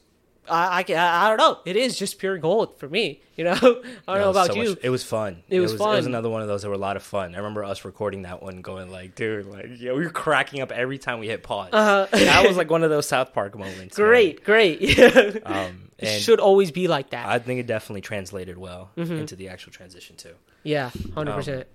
I, 0.50 0.84
I, 0.88 1.26
I 1.26 1.30
don't 1.30 1.38
know. 1.38 1.60
It 1.66 1.76
is 1.76 1.98
just 1.98 2.20
pure 2.20 2.38
gold 2.38 2.78
for 2.78 2.88
me. 2.90 3.22
You 3.36 3.44
know. 3.46 3.52
I 3.54 3.58
don't 3.60 3.84
It 3.84 4.06
know 4.08 4.30
about 4.30 4.48
so 4.48 4.54
you. 4.56 4.70
much- 4.70 4.78
it 4.84 4.90
was 4.90 5.04
fun. 5.04 5.44
It 5.50 5.60
was 5.60 5.74
It 5.74 5.78
fun. 5.78 5.96
was 5.98 6.06
another 6.06 6.30
one 6.30 6.42
of 6.42 6.48
those 6.48 6.62
that 6.62 6.70
were 6.70 6.76
a 6.76 6.78
lot 6.78 6.96
of 6.96 7.04
fun. 7.04 7.34
I 7.36 7.38
remember 7.38 7.64
us 7.64 7.84
recording 7.86 8.22
that 8.24 8.42
one, 8.42 8.62
going 8.62 8.90
like, 8.92 9.16
"Dude, 9.16 9.46
like, 9.46 9.66
yeah, 9.78 9.94
we 9.94 10.04
were 10.04 10.10
cracking 10.10 10.62
up 10.62 10.72
every 10.72 10.98
time 10.98 11.20
we 11.20 11.28
hit 11.28 11.44
pause." 11.44 11.70
Uh-huh. 11.74 12.08
that 12.12 12.48
was 12.48 12.56
like 12.58 12.70
one 12.76 12.84
of 12.84 12.90
those 12.90 13.08
South 13.08 13.34
Park 13.34 13.58
moments. 13.58 13.98
man. 13.98 14.08
Great, 14.08 14.44
great. 14.44 15.42
Um, 15.46 15.90
it 15.98 16.20
should 16.22 16.40
always 16.42 16.72
be 16.72 16.88
like 16.88 17.12
that. 17.12 17.26
I 17.26 17.40
think 17.40 17.60
it 17.62 17.68
definitely 17.68 18.02
translated 18.02 18.58
well 18.58 18.92
Mm-hmm. 18.98 19.14
into 19.14 19.36
the 19.38 19.50
actual 19.50 19.72
transition 19.72 20.16
too. 20.18 20.34
yeah, 20.64 20.90
hundred 21.14 21.32
Um, 21.32 21.38
percent. 21.38 21.68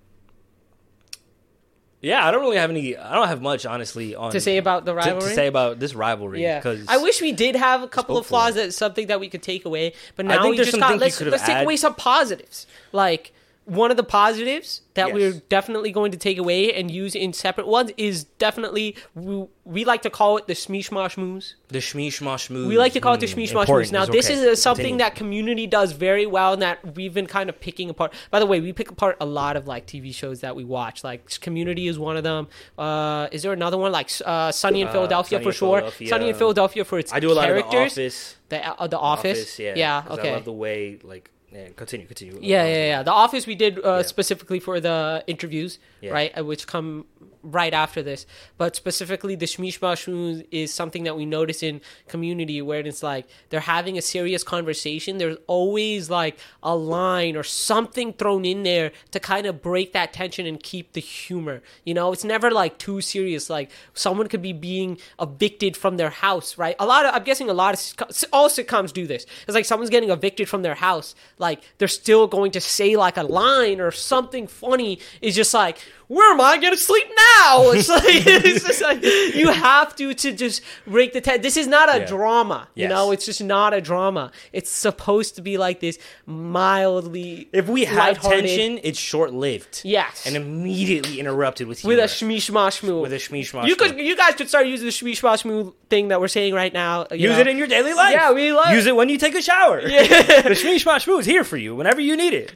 Yeah, 2.01 2.25
I 2.25 2.31
don't 2.31 2.41
really 2.41 2.57
have 2.57 2.71
any. 2.71 2.97
I 2.97 3.13
don't 3.13 3.27
have 3.27 3.41
much, 3.41 3.65
honestly, 3.65 4.15
on 4.15 4.31
To 4.31 4.41
say 4.41 4.57
about 4.57 4.85
the 4.85 4.95
rivalry. 4.95 5.21
to, 5.21 5.35
say 5.35 5.47
about 5.47 5.79
this 5.79 5.93
rivalry. 5.93 6.41
Yeah, 6.41 6.57
because 6.57 6.87
I 6.87 6.97
wish 6.97 7.21
we 7.21 7.31
did 7.31 7.55
have 7.55 7.83
a 7.83 7.87
couple 7.87 8.17
of 8.17 8.25
flaws. 8.25 8.55
That's 8.55 8.75
something 8.75 9.07
that 9.07 9.19
we 9.19 9.29
could 9.29 9.43
take 9.43 9.65
away. 9.65 9.93
But 10.15 10.25
now 10.25 10.49
we 10.49 10.57
just 10.57 10.77
got 10.77 10.97
let's 10.97 11.21
let's 11.21 11.45
take 11.45 11.63
away 11.63 11.77
some 11.77 11.93
positives. 11.93 12.65
Like 12.91 13.33
one 13.65 13.91
of 13.91 13.95
the 13.97 14.03
positives 14.03 14.81
that 14.95 15.07
Yes. 15.09 15.13
we're 15.15 15.41
definitely 15.47 15.91
going 15.91 16.11
to 16.11 16.17
take 16.17 16.37
away 16.37 16.73
and 16.73 16.89
use 16.91 17.15
in 17.15 17.31
separate 17.31 17.67
ones 17.67 17.91
is 17.95 18.23
definitely 18.39 18.95
we, 19.15 19.45
we 19.63 19.85
like 19.85 20.01
to 20.01 20.09
call 20.09 20.37
it 20.37 20.47
the 20.47 20.53
smeesh 20.53 20.91
mosh 20.91 21.15
moves. 21.15 21.55
the 21.69 21.77
shmee 21.77 22.07
shmosh 22.07 22.49
moves. 22.49 22.67
We 22.67 22.77
like 22.77 22.91
to 22.93 22.99
call 22.99 23.13
it 23.13 23.19
the 23.19 23.27
mm, 23.27 23.33
shmee 23.47 23.67
moves. 23.69 23.91
Now, 23.91 24.03
is 24.03 24.09
this 24.09 24.25
okay. 24.29 24.33
is 24.39 24.61
something 24.61 24.83
Continue. 24.83 24.97
that 25.05 25.15
community 25.15 25.67
does 25.67 25.91
very 25.93 26.25
well, 26.25 26.53
and 26.53 26.61
that 26.63 26.95
we've 26.95 27.13
been 27.13 27.27
kind 27.27 27.49
of 27.49 27.61
picking 27.61 27.89
apart. 27.89 28.13
By 28.31 28.39
the 28.39 28.45
way, 28.47 28.59
we 28.59 28.73
pick 28.73 28.89
apart 28.89 29.15
a 29.21 29.25
lot 29.25 29.55
of 29.55 29.67
like 29.67 29.85
TV 29.85 30.13
shows 30.13 30.41
that 30.41 30.55
we 30.55 30.63
watch. 30.63 31.03
Like 31.03 31.39
Community 31.39 31.87
is 31.87 31.97
one 31.99 32.17
of 32.17 32.23
them. 32.23 32.47
Uh, 32.77 33.27
is 33.31 33.43
there 33.43 33.53
another 33.53 33.77
one 33.77 33.91
like 33.91 34.09
uh, 34.25 34.51
Sunny 34.51 34.81
in 34.81 34.87
Uh, 34.87 34.91
Philadelphia 34.91 35.37
Sunny 35.37 35.45
for 35.45 35.51
sure? 35.53 35.77
Philadelphia. 35.79 36.07
Sunny 36.09 36.29
in 36.29 36.35
Philadelphia 36.35 36.83
for 36.83 36.99
its 36.99 37.13
I 37.13 37.19
do 37.19 37.31
a 37.31 37.33
lot 37.35 37.45
characters. 37.45 37.91
of 37.91 37.95
the 37.95 38.05
Office. 38.05 38.35
The 38.49 38.81
uh, 38.81 38.87
the 38.87 38.99
office. 38.99 39.59
yeah, 39.59 39.73
Yeah. 39.75 40.01
'cause 40.01 40.19
Okay. 40.19 40.31
I 40.31 40.33
love 40.33 40.45
the 40.45 40.51
way 40.51 40.99
like. 41.03 41.29
Yeah, 41.53 41.67
continue, 41.75 42.07
continue. 42.07 42.39
Yeah, 42.41 42.65
yeah, 42.65 42.85
yeah. 42.87 43.03
The 43.03 43.11
Office 43.11 43.45
we 43.45 43.55
did 43.55 43.77
uh, 43.79 43.97
Yeah. 43.97 44.01
specifically 44.03 44.59
for 44.59 44.79
the 44.79 45.23
interviews, 45.27 45.79
Yeah. 46.01 46.11
right? 46.11 46.37
uh, 46.37 46.45
Which 46.45 46.65
come 46.65 47.05
right 47.43 47.73
after 47.73 48.03
this. 48.03 48.25
But 48.57 48.75
specifically, 48.75 49.35
the 49.35 49.45
Shmish 49.45 49.79
Bashoon 49.79 50.45
is 50.51 50.73
something 50.73 51.03
that 51.03 51.15
we 51.17 51.25
notice 51.25 51.63
in 51.63 51.81
community 52.07 52.61
where 52.61 52.79
it's 52.79 53.03
like 53.03 53.27
they're 53.49 53.59
having 53.59 53.97
a 53.97 54.01
serious 54.01 54.43
conversation. 54.43 55.17
There's 55.17 55.37
always 55.47 56.09
like 56.09 56.37
a 56.63 56.75
line 56.75 57.35
or 57.35 57.43
something 57.43 58.13
thrown 58.13 58.45
in 58.45 58.63
there 58.63 58.91
to 59.11 59.19
kind 59.19 59.45
of 59.45 59.61
break 59.61 59.93
that 59.93 60.13
tension 60.13 60.45
and 60.45 60.61
keep 60.61 60.93
the 60.93 61.01
humor. 61.01 61.61
You 61.83 61.93
know, 61.93 62.11
it's 62.11 62.23
never 62.23 62.51
like 62.51 62.77
too 62.77 63.01
serious. 63.01 63.49
Like 63.49 63.71
someone 63.93 64.27
could 64.27 64.41
be 64.41 64.53
being 64.53 64.97
evicted 65.19 65.75
from 65.75 65.97
their 65.97 66.09
house, 66.09 66.57
right? 66.57 66.75
A 66.79 66.85
lot 66.85 67.05
of, 67.05 67.15
I'm 67.15 67.23
guessing 67.23 67.49
a 67.49 67.53
lot 67.53 67.73
of, 67.73 68.27
all 68.31 68.49
sitcoms 68.49 68.93
do 68.93 69.07
this. 69.07 69.25
It's 69.47 69.55
like 69.55 69.65
someone's 69.65 69.89
getting 69.89 70.09
evicted 70.09 70.49
from 70.49 70.61
their 70.61 70.75
house. 70.75 71.15
Like 71.37 71.63
they're 71.77 71.87
still 71.87 72.27
going 72.27 72.51
to 72.51 72.61
say 72.61 72.95
like 72.95 73.17
a 73.17 73.23
line 73.23 73.81
or 73.81 73.91
something 73.91 74.47
funny. 74.47 74.99
Is 75.21 75.35
just 75.35 75.53
like, 75.53 75.77
where 76.11 76.33
am 76.33 76.41
I 76.41 76.57
gonna 76.57 76.75
sleep 76.75 77.07
now? 77.07 77.71
It's 77.71 77.87
like, 77.87 78.03
it's 78.05 78.65
just 78.65 78.81
like 78.81 79.01
you 79.01 79.49
have 79.49 79.95
to 79.95 80.13
to 80.13 80.31
just 80.33 80.61
break 80.85 81.13
the 81.13 81.21
tension. 81.21 81.41
This 81.41 81.55
is 81.55 81.67
not 81.67 81.87
a 81.95 81.99
Yeah. 81.99 82.05
drama, 82.05 82.67
you 82.75 82.87
know. 82.89 83.11
It's 83.11 83.25
just 83.25 83.41
not 83.41 83.73
a 83.73 83.79
drama. 83.79 84.31
It's 84.51 84.69
supposed 84.69 85.35
to 85.37 85.41
be 85.41 85.57
like 85.57 85.79
this 85.79 85.97
mildly. 86.25 87.47
If 87.53 87.69
we 87.69 87.85
have 87.85 88.19
tension, 88.21 88.79
it's 88.83 88.99
short 88.99 89.31
lived. 89.33 89.81
Yes. 89.85 90.25
And 90.25 90.35
immediately 90.35 91.19
interrupted 91.21 91.67
with 91.67 91.83
with 91.85 91.99
a 91.99 92.07
humor. 92.07 92.35
shmish 92.35 92.51
mosh 92.51 92.83
move. 92.83 93.01
With 93.03 93.13
a 93.13 93.21
shmee 93.25 93.41
shmosh 93.49 93.67
You 93.67 93.75
could, 93.77 93.97
you 93.97 94.17
guys 94.17 94.35
could 94.35 94.49
start 94.49 94.67
using 94.67 94.87
the 94.87 94.91
shmish 94.91 95.23
mosh 95.23 95.45
move 95.45 95.73
thing 95.89 96.09
that 96.09 96.19
we're 96.19 96.27
saying 96.27 96.53
right 96.53 96.73
now. 96.73 97.07
Use 97.11 97.31
know. 97.31 97.39
it 97.39 97.47
in 97.47 97.57
your 97.57 97.67
daily 97.67 97.93
life. 97.93 98.13
Yeah, 98.13 98.33
we 98.33 98.51
love- 98.51 98.73
Use 98.73 98.85
it 98.85 98.95
when 98.95 99.07
you 99.09 99.17
take 99.17 99.35
a 99.35 99.41
shower. 99.41 99.79
Yeah. 99.91 100.41
the 100.41 101.03
move 101.07 101.19
is 101.21 101.25
here 101.25 101.43
for 101.43 101.57
you 101.57 101.75
whenever 101.75 102.01
you 102.01 102.15
need 102.15 102.33
it. 102.33 102.47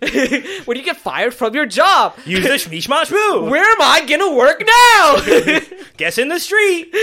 when 0.67 0.77
you 0.77 0.83
get 0.83 0.97
fired 0.97 1.33
from 1.33 1.53
your 1.53 1.65
job. 1.65 2.15
Use 2.25 2.43
the 2.43 3.05
move. 3.11 3.44
Where 3.49 3.63
am 3.63 3.81
I 3.81 4.05
gonna 4.05 4.33
work 4.33 4.63
now? 4.65 5.77
Guess 5.97 6.17
in 6.17 6.29
the 6.29 6.39
street. 6.39 6.93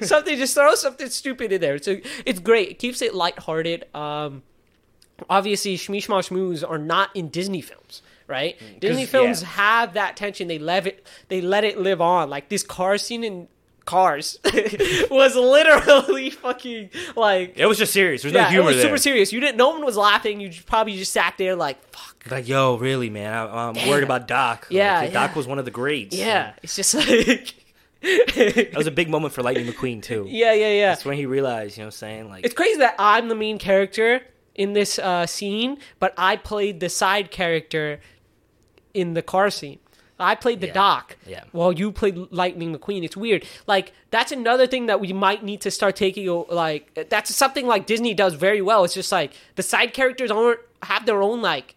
something 0.06 0.36
just 0.36 0.54
throw 0.54 0.74
something 0.74 1.08
stupid 1.08 1.52
in 1.52 1.60
there. 1.60 1.78
So 1.78 1.98
it's 2.24 2.40
great. 2.40 2.70
It 2.70 2.78
keeps 2.78 3.02
it 3.02 3.14
lighthearted. 3.14 3.86
Um, 3.94 4.42
obviously, 5.30 5.76
Shmish 5.76 6.30
moves 6.30 6.62
are 6.62 6.78
not 6.78 7.10
in 7.14 7.28
Disney 7.28 7.60
films, 7.60 8.02
right? 8.26 8.56
Disney 8.80 9.06
films 9.06 9.42
yeah. 9.42 9.48
have 9.48 9.94
that 9.94 10.16
tension. 10.16 10.48
They 10.48 10.58
let 10.58 10.86
it. 10.86 11.06
They 11.28 11.40
let 11.40 11.64
it 11.64 11.78
live 11.78 12.00
on. 12.00 12.30
Like 12.30 12.48
this 12.48 12.62
car 12.62 12.98
scene 12.98 13.24
in 13.24 13.48
Cars 13.86 14.38
was 15.10 15.34
literally 15.34 16.28
fucking 16.30 16.90
like. 17.16 17.54
It 17.56 17.64
was 17.66 17.78
just 17.78 17.92
serious. 17.92 18.22
There's 18.22 18.34
Yeah, 18.34 18.42
no 18.44 18.48
humor 18.50 18.62
it 18.64 18.66
was 18.66 18.76
there. 18.76 18.84
super 18.86 18.98
serious. 18.98 19.32
You 19.32 19.40
didn't. 19.40 19.56
No 19.56 19.70
one 19.70 19.84
was 19.84 19.96
laughing. 19.96 20.40
You 20.40 20.50
probably 20.66 20.96
just 20.96 21.12
sat 21.12 21.34
there 21.38 21.56
like, 21.56 21.80
"Fuck." 21.92 22.24
Like, 22.30 22.46
yo, 22.48 22.76
really, 22.76 23.08
man? 23.08 23.32
I, 23.32 23.68
I'm 23.68 23.88
worried 23.88 24.02
about 24.04 24.26
Doc. 24.28 24.66
Like, 24.68 24.72
Yeah, 24.76 25.02
yeah. 25.02 25.10
Doc 25.10 25.36
was 25.36 25.46
one 25.46 25.58
of 25.58 25.64
the 25.64 25.70
greats. 25.70 26.14
Yeah, 26.16 26.52
it's 26.62 26.74
just 26.76 26.92
like, 26.94 27.54
That 28.02 28.72
was 28.76 28.86
a 28.88 28.90
big 28.90 29.08
moment 29.08 29.32
for 29.32 29.42
Lightning 29.44 29.66
McQueen, 29.66 30.02
too. 30.02 30.26
yeah, 30.28 30.52
yeah, 30.52 30.70
yeah. 30.72 30.88
That's 30.90 31.04
when 31.04 31.16
he 31.16 31.24
realized, 31.26 31.76
you 31.76 31.82
know 31.82 31.86
what 31.86 31.94
I'm 31.94 31.98
saying? 31.98 32.28
Like, 32.28 32.44
It's 32.44 32.54
crazy 32.54 32.78
that 32.78 32.96
I'm 32.98 33.28
the 33.28 33.34
main 33.36 33.58
character 33.58 34.22
in 34.56 34.72
this 34.72 34.98
uh, 34.98 35.26
scene, 35.26 35.78
but 36.00 36.14
I 36.18 36.36
played 36.36 36.80
the 36.80 36.88
side 36.88 37.30
character 37.30 38.00
in 38.92 39.14
the 39.14 39.22
car 39.22 39.50
scene. 39.50 39.78
I 40.18 40.34
played 40.34 40.60
the 40.60 40.68
Yeah. 40.68 40.72
doc 40.72 41.16
Yeah. 41.26 41.44
while 41.52 41.72
you 41.72 41.92
played 41.92 42.16
Lightning 42.30 42.74
McQueen. 42.76 43.04
It's 43.04 43.16
weird. 43.16 43.44
Like 43.66 43.92
that's 44.10 44.32
another 44.32 44.66
thing 44.66 44.86
that 44.86 44.98
we 45.00 45.12
might 45.12 45.44
need 45.44 45.60
to 45.62 45.70
start 45.70 45.94
taking. 45.96 46.26
Like 46.48 47.06
that's 47.10 47.34
something 47.34 47.66
like 47.66 47.86
Disney 47.86 48.14
does 48.14 48.34
very 48.34 48.62
well. 48.62 48.84
It's 48.84 48.94
just 48.94 49.12
like 49.12 49.32
the 49.56 49.62
side 49.62 49.92
characters 49.92 50.30
aren't 50.30 50.60
have 50.82 51.04
their 51.06 51.22
own 51.22 51.42
like 51.42 51.74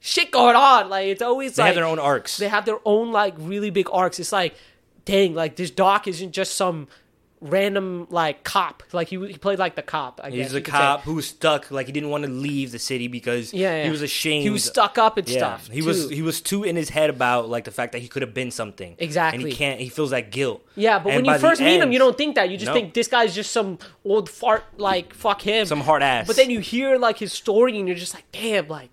shit 0.00 0.30
going 0.30 0.56
on. 0.56 0.88
Like 0.88 1.06
it's 1.08 1.22
always 1.22 1.56
they 1.56 1.62
like 1.62 1.66
have 1.68 1.74
their 1.76 1.84
own 1.84 1.98
arcs. 1.98 2.36
they 2.38 2.48
have 2.48 2.64
their 2.64 2.78
own 2.84 3.12
like 3.12 3.34
really 3.38 3.70
big 3.70 3.88
arcs. 3.92 4.18
It's 4.20 4.32
like, 4.32 4.54
dang, 5.04 5.34
like 5.34 5.56
this 5.56 5.70
doc 5.70 6.06
isn't 6.08 6.32
just 6.32 6.54
some 6.54 6.88
random 7.40 8.06
like 8.10 8.44
cop. 8.44 8.82
Like 8.92 9.08
he, 9.08 9.16
he 9.26 9.36
played 9.38 9.58
like 9.58 9.74
the 9.76 9.82
cop. 9.82 10.20
I 10.24 10.30
guess 10.30 10.46
He's 10.46 10.52
a 10.54 10.56
you 10.56 10.62
could 10.62 10.72
say. 10.72 10.78
cop 10.78 11.02
who 11.02 11.14
was 11.14 11.28
stuck. 11.28 11.70
Like 11.70 11.86
he 11.86 11.92
didn't 11.92 12.10
want 12.10 12.24
to 12.24 12.30
leave 12.30 12.72
the 12.72 12.78
city 12.78 13.08
because 13.08 13.52
Yeah, 13.52 13.76
yeah. 13.78 13.84
he 13.84 13.90
was 13.90 14.02
ashamed. 14.02 14.42
He 14.44 14.50
was 14.50 14.64
stuck 14.64 14.98
up 14.98 15.16
and 15.18 15.28
Yeah, 15.28 15.38
stuff. 15.38 15.68
he 15.68 15.82
was 15.82 16.08
too. 16.08 16.14
he 16.14 16.22
was 16.22 16.40
too 16.40 16.64
in 16.64 16.76
his 16.76 16.88
head 16.88 17.10
about 17.10 17.48
like 17.48 17.64
the 17.64 17.70
fact 17.70 17.92
that 17.92 18.00
he 18.00 18.08
could 18.08 18.22
have 18.22 18.32
been 18.34 18.50
something. 18.50 18.92
and 18.92 19.00
Exactly. 19.02 19.50
he 19.50 19.56
can't. 19.56 19.80
He 19.80 19.88
feels 19.88 20.10
that 20.10 20.30
guilt. 20.30 20.66
yeah, 20.76 20.98
but 20.98 21.10
And 21.12 21.16
when 21.18 21.24
by 21.26 21.32
you 21.32 21.38
the 21.38 21.46
first 21.48 21.60
meet 21.60 21.76
him, 21.76 21.82
end- 21.82 21.92
you 21.92 21.98
don't 21.98 22.16
think 22.16 22.34
that. 22.36 22.48
You 22.50 22.56
just 22.56 22.68
No. 22.68 22.74
think 22.74 22.94
this 22.94 23.08
guy's 23.08 23.34
just 23.34 23.52
some 23.52 23.78
old 24.04 24.30
fart. 24.30 24.64
Like 24.78 25.12
fuck 25.14 25.42
him. 25.42 25.66
some 25.66 25.80
hard 25.80 26.02
ass. 26.02 26.26
But 26.26 26.36
then 26.36 26.50
you 26.50 26.60
hear 26.60 26.96
like 26.98 27.18
his 27.18 27.32
story, 27.32 27.78
and 27.78 27.86
you're 27.86 27.96
just 27.96 28.14
like, 28.14 28.24
damn, 28.32 28.68
like, 28.68 28.90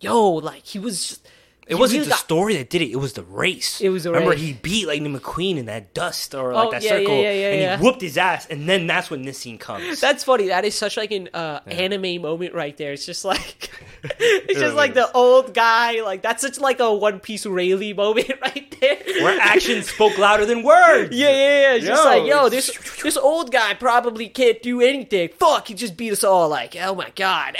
yo, 0.00 0.30
like 0.30 0.64
he 0.64 0.78
was. 0.78 1.08
Just, 1.08 1.28
It 1.70 1.78
wasn't 1.78 2.04
the 2.04 2.10
got- 2.10 2.18
story 2.18 2.56
that 2.56 2.68
did 2.68 2.82
it. 2.82 2.90
It 2.90 2.96
was 2.96 3.12
the 3.14 3.22
race. 3.22 3.80
It 3.80 3.88
was 3.90 4.04
the 4.04 4.10
Remember, 4.10 4.32
race. 4.32 4.40
he 4.40 4.52
beat 4.54 4.86
Lightning 4.88 5.16
McQueen 5.18 5.56
in 5.56 5.66
that 5.66 5.94
dust 5.94 6.34
or 6.34 6.52
like 6.52 6.68
Oh, 6.68 6.70
that 6.72 6.82
yeah, 6.82 6.88
circle, 6.90 7.14
yeah, 7.16 7.32
yeah, 7.32 7.48
and 7.72 7.80
he 7.80 7.84
whooped 7.86 8.00
his 8.00 8.18
ass. 8.18 8.46
And 8.46 8.68
then 8.68 8.86
that's 8.86 9.10
when 9.10 9.22
this 9.22 9.38
scene 9.38 9.56
comes. 9.58 10.00
That's 10.10 10.24
funny. 10.24 10.48
That 10.48 10.64
is 10.64 10.74
such 10.74 10.96
like 10.96 11.12
an 11.12 11.28
uh, 11.32 11.60
anime 11.66 12.20
moment 12.22 12.54
right 12.54 12.76
there. 12.76 12.92
It's 12.92 13.06
just 13.06 13.24
like 13.24 13.70
it's 14.02 14.58
just 14.58 14.74
like 14.76 14.94
the 14.94 15.10
old 15.12 15.54
guy. 15.54 16.00
Like 16.02 16.22
that's 16.22 16.40
such 16.42 16.58
like 16.58 16.80
a 16.80 16.92
One 16.94 17.20
Piece 17.20 17.44
Rayleigh 17.46 17.94
moment 17.94 18.32
right 18.42 18.74
there. 18.80 18.96
Where 19.22 19.38
actions 19.38 19.88
spoke 19.90 20.16
louder 20.18 20.46
than 20.46 20.62
words. 20.62 21.14
Yeah, 21.14 21.28
yeah, 21.28 21.60
yeah. 21.60 21.74
It's 21.74 21.86
just 21.86 22.04
like, 22.04 22.24
yo, 22.24 22.48
this 22.48 22.76
this 23.02 23.16
old 23.18 23.52
guy 23.52 23.74
probably 23.74 24.28
can't 24.28 24.62
do 24.62 24.80
anything. 24.80 25.28
Fuck, 25.38 25.68
he 25.68 25.74
just 25.74 25.96
beat 25.98 26.12
us 26.12 26.24
all. 26.24 26.48
Like, 26.48 26.76
oh 26.80 26.94
my 26.94 27.10
god, 27.14 27.56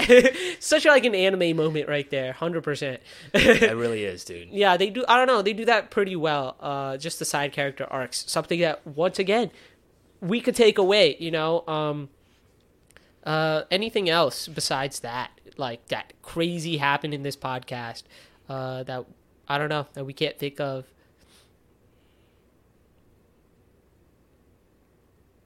such 0.61 0.84
like 0.86 1.04
an 1.04 1.14
anime 1.14 1.56
moment 1.56 1.88
right 1.88 2.08
there, 2.11 2.32
hundred 2.32 2.62
percent. 2.64 3.00
I 3.34 3.72
really 3.72 3.99
is, 4.05 4.24
dude. 4.24 4.48
Yeah, 4.51 4.76
they 4.76 4.90
do. 4.90 5.05
I 5.09 5.16
don't 5.16 5.26
know. 5.26 5.42
They 5.42 5.53
do 5.53 5.64
that 5.66 5.90
pretty 5.90 6.16
well. 6.16 6.57
Uh, 6.61 6.96
just 6.96 7.18
the 7.18 7.24
side 7.24 7.53
character 7.53 7.86
arcs, 7.90 8.24
something 8.26 8.61
that 8.61 8.86
once 8.86 9.18
again 9.18 9.51
we 10.20 10.40
could 10.40 10.55
take 10.55 10.78
away. 10.78 11.16
You 11.18 11.30
know, 11.30 11.66
um, 11.66 12.09
uh, 13.24 13.62
anything 13.70 14.09
else 14.09 14.48
besides 14.48 15.01
that, 15.01 15.30
like 15.57 15.88
that 15.88 16.12
crazy 16.22 16.78
happened 16.78 17.14
in 17.14 17.22
this 17.22 17.36
podcast 17.36 18.05
uh, 18.48 18.82
that 18.84 19.05
I 19.48 19.59
don't 19.59 19.68
know 19.68 19.86
that 19.94 20.05
we 20.05 20.12
can't 20.12 20.38
think 20.38 20.61
of. 20.61 20.86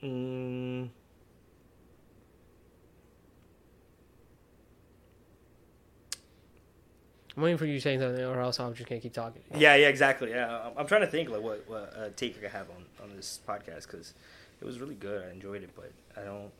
Mm, 0.02 0.90
I'm 7.37 7.43
waiting 7.43 7.59
for 7.59 7.66
you 7.66 7.74
to 7.74 7.80
say 7.80 7.99
something, 7.99 8.24
or 8.24 8.41
else 8.41 8.61
I'm 8.61 8.74
just 8.74 8.89
gonna 8.89 9.01
keep 9.01 9.12
talking. 9.12 9.43
yeah, 9.57 9.74
yeah, 9.74 9.89
exactly. 9.89 10.30
Yeah, 10.30 10.66
I'm, 10.66 10.72
I'm 10.78 10.87
trying 10.87 11.01
to 11.01 11.07
think 11.07 11.30
like 11.30 11.43
what 11.43 11.64
what 11.68 11.93
uh, 11.97 12.09
take 12.16 12.37
I 12.39 12.41
could 12.41 12.51
have 12.51 12.68
on 12.70 12.85
on 13.03 13.16
this 13.16 13.41
podcast 13.47 13.82
because 13.91 14.14
it 14.61 14.64
was 14.64 14.78
really 14.78 14.95
good. 14.95 15.24
I 15.26 15.30
enjoyed 15.30 15.62
it, 15.62 15.70
but 15.74 15.93
I 16.16 16.24
don't. 16.24 16.51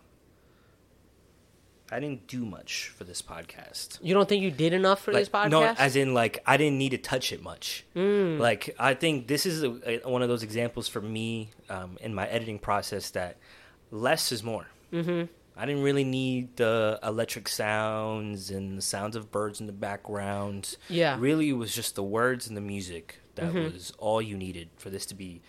I 1.93 2.01
didn't 2.01 2.27
do 2.27 2.45
much 2.47 2.89
for 2.97 3.05
this 3.05 3.21
podcast. 3.23 3.99
You 4.03 4.15
don't 4.15 4.29
think 4.29 4.43
you 4.43 4.51
did 4.51 4.73
enough 4.73 5.01
for 5.03 5.13
this 5.13 5.29
podcast? 5.29 5.51
No, 5.51 5.63
as 5.63 5.97
in 5.97 6.15
like 6.15 6.43
I 6.47 6.57
didn't 6.57 6.79
need 6.79 6.91
to 6.91 6.99
touch 6.99 7.33
it 7.33 7.43
much. 7.43 7.85
Mm. 7.95 8.39
Like 8.39 8.75
I 8.79 8.95
think 8.95 9.29
this 9.29 9.47
is 9.47 9.63
a, 9.63 10.05
a, 10.05 10.11
one 10.11 10.23
of 10.23 10.29
those 10.29 10.43
examples 10.43 10.89
for 10.89 11.01
me 11.01 11.51
um, 11.69 11.99
in 12.01 12.15
my 12.15 12.27
editing 12.27 12.59
process 12.59 13.11
that 13.11 13.37
less 13.91 14.33
is 14.33 14.43
more. 14.43 14.67
Mm-hmm. 14.93 15.27
I 15.57 15.67
didn't 15.67 15.83
really 15.83 16.05
need 16.05 16.57
the 16.57 16.99
electric 17.03 17.49
sounds 17.49 18.51
and 18.51 18.77
the 18.79 18.83
sounds 18.83 19.15
of 19.15 19.31
birds 19.31 19.61
in 19.61 19.67
the 19.67 19.73
background. 19.73 20.77
Yeah. 20.89 21.13
Mm-hmm. 21.15 21.23
really, 21.23 21.49
it 21.51 21.53
was 21.55 21.75
just 21.75 21.95
the 21.95 22.03
words 22.03 22.49
and 22.49 22.57
the 22.57 22.61
music 22.61 23.21
that 23.37 23.53
was 23.53 23.93
all 23.99 24.23
you 24.23 24.37
needed 24.37 24.69
for 24.77 24.91
this 24.91 25.07
to 25.07 25.15
be 25.15 25.43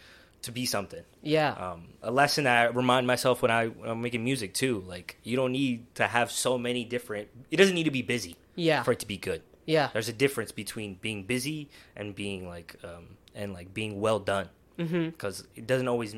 to 0.43 0.51
be 0.51 0.65
something. 0.67 1.03
yeah, 1.23 1.53
Um, 1.53 1.87
a 2.03 2.11
lesson 2.11 2.43
that 2.43 2.67
I 2.67 2.69
remind 2.69 3.07
myself 3.07 3.41
when, 3.41 3.49
I, 3.49 3.65
when 3.65 3.89
I'm 3.89 4.01
making 4.01 4.23
music 4.23 4.53
too. 4.53 4.83
Like 4.87 5.17
you 5.23 5.35
don't 5.35 5.51
need 5.51 5.93
to 5.95 6.07
have 6.07 6.31
so 6.31 6.57
many 6.57 6.83
different. 6.85 7.29
It 7.49 7.57
doesn't 7.57 7.73
need 7.73 7.85
to 7.85 7.91
be 7.91 8.03
busy. 8.03 8.35
Yeah. 8.55 8.83
For 8.83 8.91
it 8.91 8.99
to 8.99 9.07
be 9.07 9.17
good. 9.17 9.41
yeah, 9.65 9.89
There's 9.91 10.07
a 10.07 10.13
difference 10.13 10.51
between 10.51 10.99
being 11.01 11.23
busy 11.23 11.69
and 11.95 12.15
being 12.15 12.47
like 12.47 12.75
um, 12.83 13.17
and 13.33 13.53
like 13.53 13.73
being 13.73 13.99
well 13.99 14.19
done. 14.19 14.49
Because 14.77 15.41
mm-hmm. 15.41 15.59
it 15.59 15.67
doesn't 15.67 15.87
always 15.87 16.15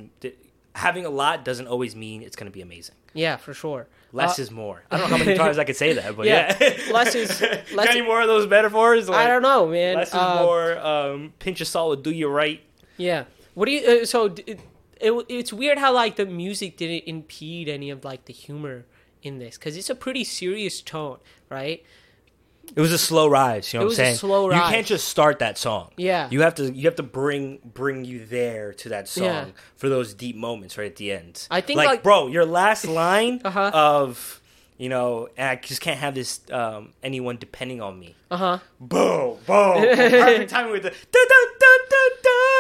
having 0.78 1.05
a 1.05 1.09
lot 1.09 1.43
doesn't 1.43 1.67
always 1.67 1.95
mean 1.95 2.21
it's 2.21 2.36
going 2.36 2.49
to 2.51 2.53
be 2.53 2.61
amazing. 2.61 2.95
yeah, 3.13 3.36
for 3.38 3.53
sure. 3.53 3.88
Less 4.13 4.39
Uh, 4.39 4.43
is 4.43 4.51
more. 4.51 4.84
I 4.91 4.97
don't 4.97 5.09
know 5.09 5.17
how 5.17 5.23
many 5.25 5.38
times 5.38 5.57
I 5.57 5.63
could 5.65 5.75
say 5.75 5.93
that, 5.93 6.15
but 6.15 6.25
Yeah. 6.28 6.55
yeah, 6.61 6.78
Less 6.93 7.13
is- 7.15 7.41
less- 7.73 7.89
any 7.89 8.01
more 8.01 8.21
of 8.21 8.28
those 8.28 8.47
metaphors? 8.47 9.09
I 9.09 9.28
don't 9.28 9.41
know, 9.41 9.67
man. 9.67 9.95
Less 9.97 10.09
is 10.09 10.13
Uh, 10.13 10.43
more. 10.43 10.78
Um, 10.80 11.34
pinch 11.39 11.59
of 11.61 11.67
salt 11.67 11.89
will 11.89 12.03
do 12.03 12.11
you 12.11 12.28
right. 12.30 12.61
Yeah. 12.97 13.25
What 13.53 13.65
do 13.65 13.71
you? 13.73 13.82
Uh, 14.01 14.05
so 14.05 14.25
it, 14.45 14.59
it, 15.01 15.11
it's 15.30 15.51
weird 15.51 15.78
how 15.78 15.91
like 15.93 16.15
the 16.15 16.25
music 16.25 16.78
didn't 16.78 17.03
impede 17.07 17.67
any 17.67 17.89
of 17.89 18.05
like 18.05 18.25
the 18.25 18.34
humor 18.34 18.86
in 19.23 19.39
this 19.39 19.57
because 19.57 19.75
it's 19.75 19.89
a 19.89 19.95
pretty 19.95 20.23
serious 20.23 20.82
tone, 20.82 21.17
right? 21.49 21.84
It 22.76 22.82
was 22.82 22.91
a 22.91 22.97
slow 22.97 23.28
rise. 23.28 23.74
You 23.74 23.80
know 23.80 23.86
It 23.86 23.89
what 23.89 23.89
I'm 23.89 23.93
a 23.93 24.05
saying? 24.05 24.15
slow 24.18 24.45
You 24.45 24.51
rise. 24.51 24.72
can't 24.72 24.86
just 24.88 25.07
start 25.07 25.39
that 25.39 25.57
song. 25.57 25.91
Yeah. 25.97 26.28
You 26.30 26.41
have 26.41 26.55
to. 26.55 26.72
You 26.72 26.86
have 26.86 26.95
to 26.97 27.03
bring 27.03 27.59
bring 27.63 28.05
you 28.05 28.26
there 28.26 28.74
to 28.74 28.89
that 28.89 29.07
song 29.07 29.24
Yeah. 29.26 29.45
for 29.78 29.89
those 29.89 30.13
deep 30.13 30.36
moments 30.36 30.78
right 30.78 30.88
at 30.88 30.95
the 30.97 31.11
end. 31.11 31.47
I 31.49 31.61
think, 31.61 31.78
like, 31.78 31.88
like- 31.88 32.03
bro, 32.03 32.28
your 32.28 32.45
last 32.45 32.86
line 33.03 33.41
Uh-huh. 33.43 33.72
of 33.74 34.41
you 34.78 34.89
know, 34.89 35.28
and 35.38 35.49
I 35.49 35.55
just 35.55 35.82
can't 35.82 35.99
have 35.99 36.13
this 36.13 36.41
um, 36.51 36.93
anyone 37.01 37.38
depending 37.38 37.82
on 37.82 37.99
me. 37.99 38.15
Uh 38.30 38.38
huh. 38.38 38.59
Boom, 38.80 39.38
boom, 39.45 39.73
perfect 39.95 40.49
timing 40.49 40.71
with 40.71 40.84
the 40.84 40.89
da 40.89 41.19
da 41.30 41.36
da 41.59 41.78
da 41.89 42.07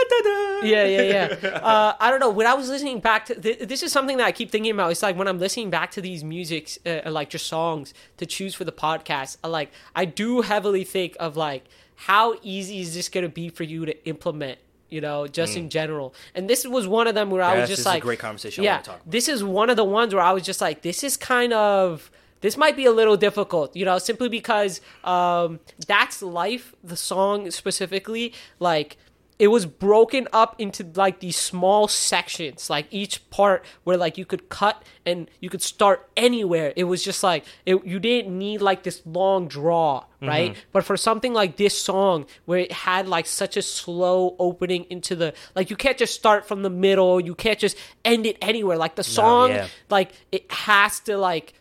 da 0.09 0.21
da. 0.23 0.67
Yeah, 0.67 0.85
yeah, 0.85 1.01
yeah. 1.41 1.47
uh, 1.63 1.95
I 1.99 2.09
don't 2.09 2.19
know. 2.19 2.31
When 2.31 2.47
I 2.47 2.55
was 2.55 2.69
listening 2.69 2.99
back 2.99 3.25
to 3.27 3.35
th- 3.35 3.59
this, 3.59 3.83
is 3.83 3.91
something 3.91 4.17
that 4.17 4.25
I 4.25 4.31
keep 4.31 4.49
thinking 4.49 4.71
about. 4.71 4.91
It's 4.91 5.03
like 5.03 5.15
when 5.15 5.27
I'm 5.27 5.39
listening 5.39 5.69
back 5.69 5.91
to 5.91 6.01
these 6.01 6.23
musics, 6.23 6.79
uh, 6.85 7.01
like 7.05 7.29
just 7.29 7.47
songs 7.47 7.93
to 8.17 8.25
choose 8.25 8.55
for 8.55 8.63
the 8.63 8.71
podcast. 8.71 9.37
I 9.43 9.47
like 9.49 9.71
I 9.95 10.05
do 10.05 10.41
heavily 10.41 10.83
think 10.83 11.15
of 11.19 11.37
like 11.37 11.65
how 11.95 12.35
easy 12.41 12.81
is 12.81 12.95
this 12.95 13.09
going 13.09 13.23
to 13.23 13.29
be 13.29 13.49
for 13.49 13.63
you 13.63 13.85
to 13.85 14.07
implement. 14.07 14.59
You 14.89 15.01
know, 15.01 15.27
just 15.27 15.57
in 15.57 15.69
general. 15.69 16.13
And 16.33 16.49
this 16.49 16.65
was 16.65 16.87
one 16.87 17.07
of 17.07 17.15
them 17.15 17.29
where 17.29 17.41
I 17.41 17.59
was 17.59 17.63
this 17.63 17.69
just 17.69 17.79
is 17.81 17.85
a 17.85 17.89
like, 17.89 18.03
great 18.03 18.19
conversation 18.19 18.63
Yeah, 18.63 18.73
wanna 18.73 18.83
talk 18.83 18.95
about. 19.01 19.11
this 19.11 19.27
is 19.27 19.43
one 19.43 19.69
of 19.69 19.75
the 19.75 19.83
ones 19.83 20.13
where 20.13 20.23
I 20.23 20.31
was 20.31 20.43
just 20.43 20.61
like, 20.61 20.81
this 20.81 21.03
is 21.03 21.17
kind 21.17 21.51
of 21.53 22.09
this 22.41 22.55
might 22.55 22.75
be 22.75 22.85
a 22.85 22.91
little 22.91 23.17
difficult, 23.17 23.75
you 23.75 23.83
know, 23.83 23.97
simply 23.97 24.29
because 24.29 24.79
um, 25.03 25.59
that's 25.87 26.21
life. 26.21 26.73
The 26.83 26.95
song 26.95 27.49
specifically, 27.51 28.33
like 28.59 28.97
it 29.39 29.47
was 29.47 29.65
broken 29.65 30.27
up 30.33 30.55
into 30.57 30.85
like 30.95 31.19
these 31.19 31.37
small 31.37 31.87
sections, 31.87 32.69
like 32.69 32.87
each 32.89 33.29
part 33.29 33.63
where 33.83 33.95
like 33.95 34.17
you 34.17 34.25
could 34.25 34.49
cut 34.49 34.81
and 35.05 35.29
you 35.39 35.49
could 35.49 35.61
start 35.61 36.09
anywhere. 36.17 36.73
It 36.75 36.85
was 36.85 37.03
just 37.03 37.21
like 37.21 37.45
it, 37.65 37.85
you 37.85 37.99
didn't 37.99 38.35
need 38.35 38.61
like 38.61 38.83
this 38.83 39.01
long 39.05 39.47
draw, 39.47 40.01
mm-hmm. 40.01 40.27
right? 40.27 40.55
But 40.71 40.85
for 40.85 40.97
something 40.97 41.33
like 41.33 41.57
this 41.57 41.77
song 41.77 42.25
where 42.45 42.59
it 42.59 42.71
had 42.71 43.07
like 43.07 43.27
such 43.27 43.57
a 43.57 43.61
slow 43.61 44.35
opening 44.39 44.85
into 44.89 45.15
the 45.15 45.33
like 45.55 45.69
you 45.69 45.75
can't 45.75 45.97
just 45.97 46.15
start 46.15 46.47
from 46.47 46.63
the 46.63 46.71
middle, 46.71 47.19
you 47.19 47.35
can't 47.35 47.59
just 47.59 47.77
end 48.03 48.25
it 48.25 48.37
anywhere. 48.41 48.77
Like 48.77 48.95
the 48.95 49.03
song 49.03 49.51
yeah. 49.51 49.67
like 49.89 50.13
it 50.31 50.51
has 50.51 50.99
to 51.01 51.15
like 51.17 51.53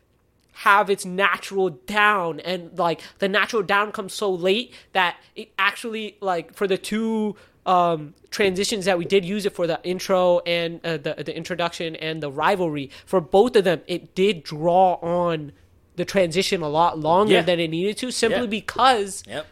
have 0.52 0.88
its 0.88 1.04
natural 1.04 1.68
down 1.68 2.40
and 2.40 2.78
like 2.78 3.02
the 3.18 3.28
natural 3.28 3.62
down 3.62 3.92
comes 3.92 4.14
so 4.14 4.32
late 4.32 4.72
that 4.94 5.18
it 5.34 5.50
actually 5.58 6.16
like 6.22 6.54
for 6.54 6.66
the 6.66 6.78
two 6.78 7.36
um 7.66 8.14
transitions 8.30 8.84
that 8.84 8.96
we 8.96 9.04
did 9.04 9.24
use 9.24 9.44
it 9.44 9.52
for 9.52 9.66
the 9.66 9.78
intro 9.82 10.38
and 10.46 10.80
uh, 10.84 10.96
the 10.96 11.14
the 11.24 11.36
introduction 11.36 11.96
and 11.96 12.22
the 12.22 12.30
rivalry 12.30 12.90
for 13.04 13.20
both 13.20 13.56
of 13.56 13.64
them 13.64 13.80
it 13.86 14.14
did 14.14 14.42
draw 14.44 14.94
on 15.02 15.52
the 15.96 16.04
transition 16.04 16.62
a 16.62 16.68
lot 16.68 16.98
longer 16.98 17.32
Yeah. 17.34 17.42
than 17.42 17.58
it 17.58 17.68
needed 17.68 17.96
to 17.98 18.10
simply 18.10 18.42
Yeah. 18.42 18.46
because 18.46 19.22
Yep. 19.26 19.46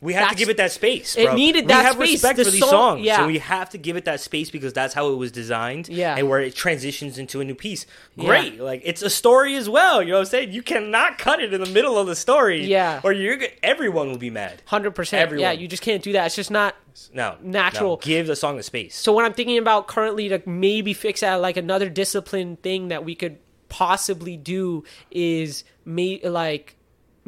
We 0.00 0.12
have 0.14 0.30
to 0.30 0.36
give 0.36 0.48
it 0.48 0.58
that 0.58 0.70
space. 0.70 1.16
it 1.16 1.24
bro. 1.26 1.34
needed 1.34 1.64
we 1.64 1.68
that 1.68 1.84
have 1.84 1.94
space. 1.94 2.12
respect 2.12 2.36
The 2.38 2.44
for 2.44 2.50
these 2.52 2.60
song- 2.60 2.70
songs, 2.70 3.04
yeah. 3.04 3.16
so 3.16 3.26
we 3.26 3.38
have 3.38 3.70
to 3.70 3.78
give 3.78 3.96
it 3.96 4.04
that 4.04 4.20
space 4.20 4.50
because 4.50 4.72
that's 4.72 4.94
how 4.94 5.10
it 5.12 5.16
was 5.16 5.32
designed. 5.32 5.88
Yeah. 5.88 6.14
and 6.16 6.28
where 6.28 6.40
it 6.40 6.54
transitions 6.54 7.18
into 7.18 7.40
a 7.40 7.44
new 7.44 7.54
piece. 7.56 7.84
Yeah. 8.16 8.26
Great, 8.26 8.60
like 8.60 8.82
it's 8.84 9.02
a 9.02 9.10
story 9.10 9.56
as 9.56 9.68
well. 9.68 10.00
You 10.02 10.10
know 10.10 10.14
what 10.18 10.20
I'm 10.20 10.26
saying? 10.26 10.52
You 10.52 10.62
cannot 10.62 11.18
cut 11.18 11.40
it 11.40 11.52
in 11.52 11.60
the 11.62 11.70
middle 11.70 11.98
of 11.98 12.06
the 12.06 12.14
story. 12.16 12.64
Yeah. 12.66 13.00
or 13.02 13.12
you're 13.12 13.38
everyone 13.62 14.08
will 14.10 14.18
be 14.18 14.30
mad. 14.30 14.62
100% 14.68 15.12
Everyone. 15.14 15.40
yeah 15.42 15.52
you 15.52 15.66
just 15.66 15.82
can't 15.82 16.02
do 16.02 16.12
that 16.12 16.26
it's 16.26 16.36
just 16.36 16.50
not 16.50 16.74
No, 17.12 17.36
Natural. 17.42 17.90
no. 17.90 17.96
Give 17.96 18.26
the 18.26 18.36
song 18.36 18.56
the 18.56 18.62
space. 18.62 18.94
So 18.96 19.12
what 19.12 19.24
I'm 19.24 19.32
thinking 19.32 19.58
about 19.58 19.88
currently 19.88 20.28
to 20.30 20.42
maybe 20.46 20.92
fix 20.94 21.20
that, 21.22 21.36
like 21.40 21.56
another 21.56 21.88
discipline 21.88 22.56
thing 22.56 22.88
that 22.88 23.04
we 23.04 23.14
could 23.14 23.38
possibly 23.68 24.36
do 24.36 24.84
is 25.10 25.64
may 25.84 26.20
like 26.24 26.74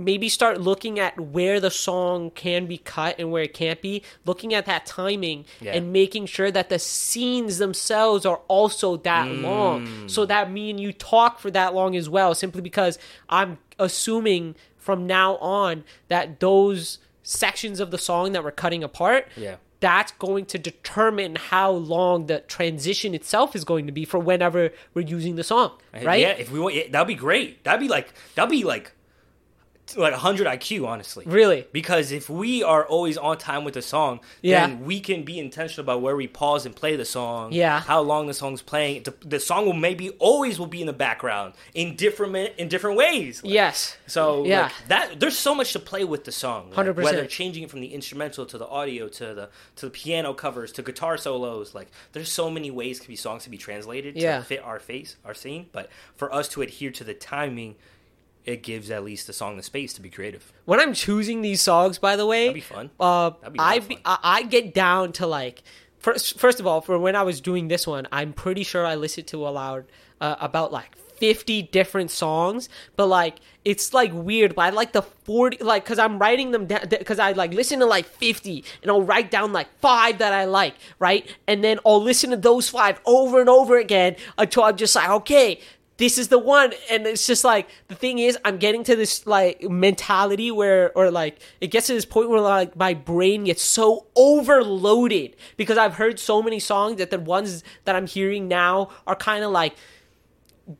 maybe 0.04 0.28
start 0.28 0.60
looking 0.60 0.98
at 0.98 1.18
where 1.18 1.60
the 1.60 1.70
song 1.70 2.30
can 2.30 2.66
be 2.66 2.78
cut 2.78 3.16
and 3.18 3.30
where 3.30 3.42
it 3.42 3.54
can't 3.54 3.80
be, 3.80 4.02
looking 4.24 4.54
at 4.54 4.66
that 4.66 4.86
timing 4.86 5.44
Yeah. 5.60 5.72
and 5.74 5.92
making 5.92 6.26
sure 6.26 6.50
that 6.50 6.68
the 6.68 6.78
scenes 6.78 7.58
themselves 7.58 8.24
are 8.26 8.40
also 8.48 8.96
that 8.98 9.28
mm. 9.28 9.42
long. 9.42 10.08
So 10.08 10.24
that 10.26 10.50
me 10.50 10.70
and 10.70 10.80
you 10.80 10.92
talk 10.92 11.38
for 11.38 11.50
that 11.50 11.74
long 11.74 11.96
as 11.96 12.08
well, 12.08 12.34
simply 12.34 12.60
because 12.62 12.98
I'm 13.28 13.58
assuming 13.78 14.56
from 14.76 15.06
now 15.06 15.36
on 15.36 15.84
that 16.08 16.40
those 16.40 16.98
sections 17.22 17.80
of 17.80 17.90
the 17.90 17.98
song 17.98 18.32
that 18.32 18.42
we're 18.42 18.50
cutting 18.50 18.82
apart 18.82 19.28
Yeah. 19.36 19.56
that's 19.80 20.12
going 20.12 20.46
to 20.46 20.58
determine 20.58 21.36
how 21.36 21.70
long 21.70 22.26
the 22.26 22.40
transition 22.40 23.14
itself 23.14 23.54
is 23.54 23.64
going 23.64 23.86
to 23.86 23.92
be 23.92 24.04
for 24.04 24.18
whenever 24.18 24.70
we're 24.94 25.06
using 25.06 25.36
the 25.36 25.44
song, 25.44 25.72
right? 26.02 26.20
Yeah, 26.20 26.30
if 26.32 26.50
we 26.50 26.58
want, 26.58 26.74
yeah, 26.74 26.84
that'd 26.90 27.06
be 27.08 27.14
great. 27.14 27.62
That'd 27.64 27.80
be 27.80 27.88
like 27.88 28.12
that'd 28.34 28.50
be 28.50 28.64
like 28.64 28.92
like 29.96 30.12
100 30.12 30.46
IQ, 30.46 30.86
honestly. 30.86 31.24
Really? 31.26 31.66
Because 31.72 32.12
if 32.12 32.28
we 32.30 32.62
are 32.62 32.84
always 32.86 33.16
on 33.18 33.38
time 33.38 33.64
with 33.64 33.74
the 33.74 33.82
song, 33.82 34.20
Yeah. 34.42 34.66
then 34.66 34.84
we 34.84 35.00
can 35.00 35.22
be 35.24 35.38
intentional 35.38 35.84
about 35.84 36.02
where 36.02 36.16
we 36.16 36.26
pause 36.26 36.66
and 36.66 36.74
play 36.74 36.96
the 36.96 37.04
song. 37.04 37.52
Yeah. 37.52 37.80
How 37.80 38.00
long 38.00 38.26
the 38.26 38.34
song's 38.34 38.62
playing. 38.62 39.04
The, 39.24 39.40
song 39.40 39.66
will 39.66 39.72
maybe 39.72 40.10
always 40.18 40.58
will 40.58 40.66
be 40.66 40.80
in 40.80 40.86
the 40.86 40.92
background 40.92 41.54
in 41.74 41.96
different 41.96 42.36
in 42.58 42.68
different 42.68 42.96
ways. 42.96 43.42
Like, 43.42 43.52
Yes. 43.52 43.96
So 44.06 44.44
Yeah. 44.44 44.62
like, 44.62 44.72
that 44.88 45.20
there's 45.20 45.38
so 45.38 45.54
much 45.54 45.72
to 45.72 45.78
play 45.78 46.04
with 46.04 46.24
the 46.24 46.32
song. 46.32 46.66
like, 46.70 46.76
100%. 46.76 47.04
Whether 47.04 47.26
changing 47.26 47.62
it 47.64 47.70
from 47.70 47.80
the 47.80 47.92
instrumental 47.94 48.44
to 48.46 48.58
the 48.58 48.66
audio 48.68 49.08
to 49.08 49.34
the 49.34 49.48
to 49.76 49.86
the 49.86 49.90
piano 49.90 50.34
covers 50.34 50.72
to 50.72 50.82
guitar 50.82 51.16
solos, 51.16 51.74
like 51.74 51.88
there's 52.12 52.30
so 52.30 52.50
many 52.50 52.70
ways 52.70 53.00
to 53.00 53.08
be 53.08 53.16
songs 53.16 53.44
to 53.44 53.50
be 53.50 53.56
translated 53.58 54.16
Yeah. 54.16 54.38
to 54.38 54.44
fit 54.44 54.62
our 54.64 54.78
face, 54.78 55.16
our 55.24 55.34
scene. 55.34 55.66
But 55.72 55.88
for 56.16 56.32
us 56.34 56.48
to 56.48 56.62
adhere 56.62 56.90
to 56.90 57.04
the 57.04 57.14
timing, 57.14 57.76
it 58.44 58.62
gives 58.62 58.90
at 58.90 59.04
least 59.04 59.26
the 59.26 59.32
song 59.32 59.56
the 59.56 59.62
space 59.62 59.92
to 59.94 60.02
be 60.02 60.10
creative. 60.10 60.52
when 60.64 60.80
I'm 60.80 60.94
choosing 60.94 61.42
these 61.42 61.60
songs, 61.60 61.98
by 61.98 62.16
the 62.16 62.26
way, 62.26 62.46
That'd 62.46 62.54
be 62.54 62.60
fun. 62.60 62.90
Uh, 62.98 63.30
That'd 63.40 63.52
be 63.52 63.60
I, 63.60 63.80
fun. 63.80 63.98
I 64.04 64.18
I 64.22 64.42
get 64.42 64.74
down 64.74 65.12
to 65.12 65.26
like 65.26 65.62
first. 65.98 66.38
First 66.38 66.60
of 66.60 66.66
all, 66.66 66.80
for 66.80 66.98
when 66.98 67.16
I 67.16 67.22
was 67.22 67.40
doing 67.40 67.68
this 67.68 67.86
one, 67.86 68.06
I'm 68.12 68.32
pretty 68.32 68.62
sure 68.62 68.86
I 68.86 68.94
listened 68.94 69.26
to 69.28 69.46
aloud 69.46 69.84
uh, 70.20 70.36
about 70.40 70.72
like 70.72 70.96
50 71.20 71.62
different 71.64 72.10
songs, 72.10 72.68
but 72.96 73.06
like 73.06 73.36
it's 73.64 73.92
like 73.92 74.10
weird. 74.12 74.54
But 74.54 74.62
I 74.62 74.70
like 74.70 74.92
the 74.92 75.02
40 75.02 75.62
like 75.62 75.84
because 75.84 75.98
I'm 75.98 76.18
writing 76.18 76.50
them 76.50 76.66
down 76.66 76.88
because 76.88 77.18
I 77.18 77.32
like 77.32 77.52
listen 77.52 77.78
to 77.80 77.86
like 77.86 78.06
50 78.06 78.64
and 78.82 78.90
I'll 78.90 79.02
write 79.02 79.30
down 79.30 79.52
like 79.52 79.68
five 79.80 80.18
that 80.18 80.32
I 80.32 80.46
like, 80.46 80.74
right? 80.98 81.28
And 81.46 81.62
then 81.62 81.78
I'll 81.84 82.02
listen 82.02 82.30
to 82.30 82.36
those 82.36 82.70
five 82.70 83.00
over 83.04 83.38
and 83.38 83.50
over 83.50 83.78
again 83.78 84.16
until 84.38 84.64
I'm 84.64 84.76
just 84.76 84.96
like, 84.96 85.10
okay 85.10 85.60
this 86.00 86.16
is 86.16 86.28
the 86.28 86.38
one. 86.38 86.72
And 86.90 87.06
it's 87.06 87.26
just 87.26 87.44
like 87.44 87.68
the 87.88 87.94
thing 87.94 88.18
is 88.18 88.38
i'm 88.44 88.56
getting 88.56 88.82
to 88.84 88.96
this 88.96 89.26
like 89.26 89.62
mentality 89.62 90.50
where 90.50 90.96
or 90.96 91.10
like 91.10 91.38
it 91.60 91.68
gets 91.68 91.88
to 91.88 91.92
this 91.92 92.06
point 92.06 92.30
where 92.30 92.40
like 92.40 92.74
my 92.74 92.94
brain 92.94 93.44
gets 93.44 93.62
so 93.62 94.06
overloaded 94.16 95.36
because 95.56 95.76
i've 95.76 95.94
heard 95.94 96.18
so 96.18 96.42
many 96.42 96.58
songs 96.58 96.96
that 96.96 97.10
the 97.10 97.18
ones 97.18 97.62
that 97.84 97.94
i'm 97.94 98.06
hearing 98.06 98.48
now 98.48 98.88
are 99.06 99.14
kind 99.14 99.44
of 99.44 99.50
like 99.50 99.74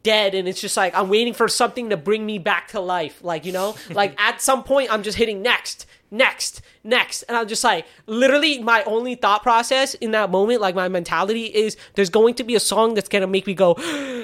dead. 0.04 0.34
And 0.34 0.48
it's 0.48 0.60
just 0.60 0.76
like 0.76 0.94
i'm 0.94 1.08
waiting 1.08 1.34
for 1.34 1.48
something 1.48 1.90
to 1.90 1.96
bring 1.96 2.24
me 2.24 2.38
back 2.38 2.68
to 2.68 2.80
life 2.80 3.22
like 3.22 3.44
you 3.44 3.52
know? 3.52 3.76
Like 3.90 4.18
at 4.18 4.40
some 4.40 4.64
point 4.64 4.90
i'm 4.90 5.02
just 5.02 5.18
hitting 5.18 5.42
next 5.42 5.86
next 6.10 6.62
next. 6.82 7.22
And 7.24 7.36
i'm 7.36 7.46
just 7.46 7.62
like 7.62 7.86
literally 8.06 8.58
my 8.58 8.82
only 8.84 9.14
thought 9.14 9.42
process 9.42 9.94
in 9.94 10.12
that 10.12 10.30
moment 10.30 10.60
like 10.60 10.74
my 10.74 10.88
mentality 10.88 11.44
is 11.44 11.76
there's 11.94 12.10
going 12.10 12.34
to 12.34 12.44
be 12.44 12.54
a 12.54 12.60
song 12.60 12.94
that's 12.94 13.08
gonna 13.08 13.26
make 13.26 13.46
me 13.46 13.54
go 13.54 13.76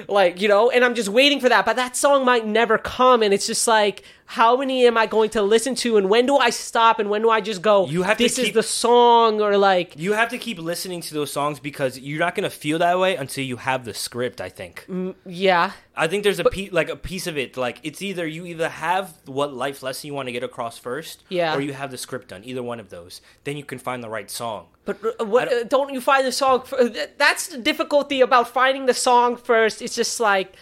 like 0.07 0.41
you 0.41 0.47
know? 0.47 0.69
And 0.69 0.83
i'm 0.83 0.95
just 0.95 1.09
waiting 1.09 1.39
for 1.39 1.49
that. 1.49 1.65
But 1.65 1.75
that 1.75 1.95
song 1.95 2.25
might 2.25 2.45
never 2.45 2.77
come. 2.77 3.21
And 3.23 3.33
it's 3.33 3.47
just 3.47 3.67
like 3.67 4.03
how 4.25 4.57
many 4.57 4.85
am 4.85 4.97
i 4.97 5.05
going 5.05 5.29
to 5.31 5.41
listen 5.41 5.75
to? 5.75 5.97
And 5.97 6.09
when 6.09 6.25
do 6.25 6.37
i 6.37 6.49
stop? 6.49 6.99
And 6.99 7.09
when 7.09 7.21
do 7.21 7.29
i 7.29 7.41
just 7.41 7.61
go 7.61 7.87
You 7.87 8.03
have 8.03 8.17
to 8.17 8.23
this 8.23 8.39
is 8.39 8.53
the 8.53 8.63
song 8.63 9.41
or 9.41 9.57
like 9.57 9.93
You 9.97 10.13
have 10.13 10.29
to 10.29 10.37
keep 10.37 10.59
listening 10.59 11.01
to 11.01 11.13
those 11.13 11.31
songs 11.31 11.59
because 11.59 11.99
you're 11.99 12.19
not 12.19 12.35
gonna 12.35 12.49
feel 12.49 12.79
that 12.79 12.97
way 12.99 13.15
until 13.15 13.43
you 13.43 13.57
have 13.57 13.85
the 13.85 13.93
script. 13.93 14.41
I 14.41 14.49
think. 14.49 14.85
Mm, 14.89 15.15
yeah 15.25 15.71
I 15.99 16.07
think 16.07 16.23
there's 16.23 16.39
a 16.39 16.43
piece, 16.45 16.71
like 16.71 16.89
a 16.89 16.95
piece 16.95 17.25
of 17.25 17.37
it, 17.37 17.57
like 17.57 17.79
it's 17.83 18.01
either 18.03 18.25
you 18.27 18.45
either 18.45 18.69
have 18.69 19.13
what 19.25 19.53
life 19.53 19.81
lesson 19.81 20.07
you 20.07 20.13
want 20.13 20.27
to 20.27 20.31
get 20.31 20.43
across 20.43 20.77
first, 20.77 21.23
Yeah. 21.29 21.55
or 21.55 21.59
you 21.61 21.73
have 21.73 21.89
the 21.91 21.97
script 21.97 22.27
done. 22.27 22.43
Either 22.45 22.61
one 22.61 22.79
of 22.79 22.89
those, 22.89 23.19
then 23.45 23.57
you 23.57 23.63
can 23.63 23.79
find 23.79 24.03
the 24.03 24.09
right 24.09 24.29
song. 24.29 24.67
But 24.85 24.97
uh, 25.03 25.25
what, 25.25 25.49
don't- 25.49 25.61
uh, 25.65 25.67
don't 25.67 25.91
you 25.93 25.99
find 25.99 26.25
the 26.27 26.31
song? 26.31 26.61
f- 26.65 26.73
uh, 26.73 26.89
th- 26.89 27.09
That's 27.17 27.47
the 27.47 27.57
difficulty 27.57 28.21
about 28.21 28.47
finding 28.47 28.85
the 28.85 28.93
song 28.93 29.37
first. 29.37 29.81
It's 29.81 29.95
just 29.95 30.19
like 30.19 30.55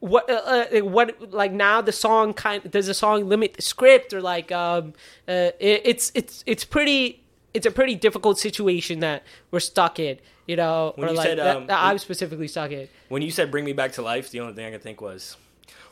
what, 0.00 0.28
uh, 0.28 0.66
what, 0.82 1.32
like 1.32 1.52
now 1.52 1.80
the 1.80 1.92
song 1.92 2.32
kind. 2.34 2.68
Does 2.70 2.86
the 2.88 2.94
song 2.94 3.28
limit 3.28 3.54
the 3.54 3.62
script 3.62 4.12
or 4.12 4.20
like 4.20 4.50
um, 4.50 4.94
uh, 5.28 5.50
it, 5.60 5.82
it's 5.84 6.12
it's 6.14 6.42
it's 6.46 6.64
pretty. 6.64 7.21
It's 7.54 7.66
a 7.66 7.70
pretty 7.70 7.94
difficult 7.94 8.38
situation 8.38 9.00
that 9.00 9.24
we're 9.50 9.60
stuck 9.60 9.98
in, 9.98 10.18
you 10.46 10.56
know, 10.56 10.92
When 10.96 11.08
or 11.08 11.12
you 11.12 11.16
like 11.18 11.26
said, 11.26 11.38
that, 11.38 11.56
um, 11.56 11.66
that 11.66 11.78
I'm 11.82 11.98
specifically 11.98 12.48
stuck 12.48 12.70
in. 12.70 12.88
When 13.08 13.22
you 13.22 13.30
said 13.30 13.50
"Bring 13.50 13.64
Me 13.64 13.72
Back 13.72 13.92
to 13.92 14.02
Life," 14.02 14.30
the 14.30 14.40
only 14.40 14.54
thing 14.54 14.66
I 14.66 14.70
could 14.70 14.82
think 14.82 15.00
was, 15.02 15.36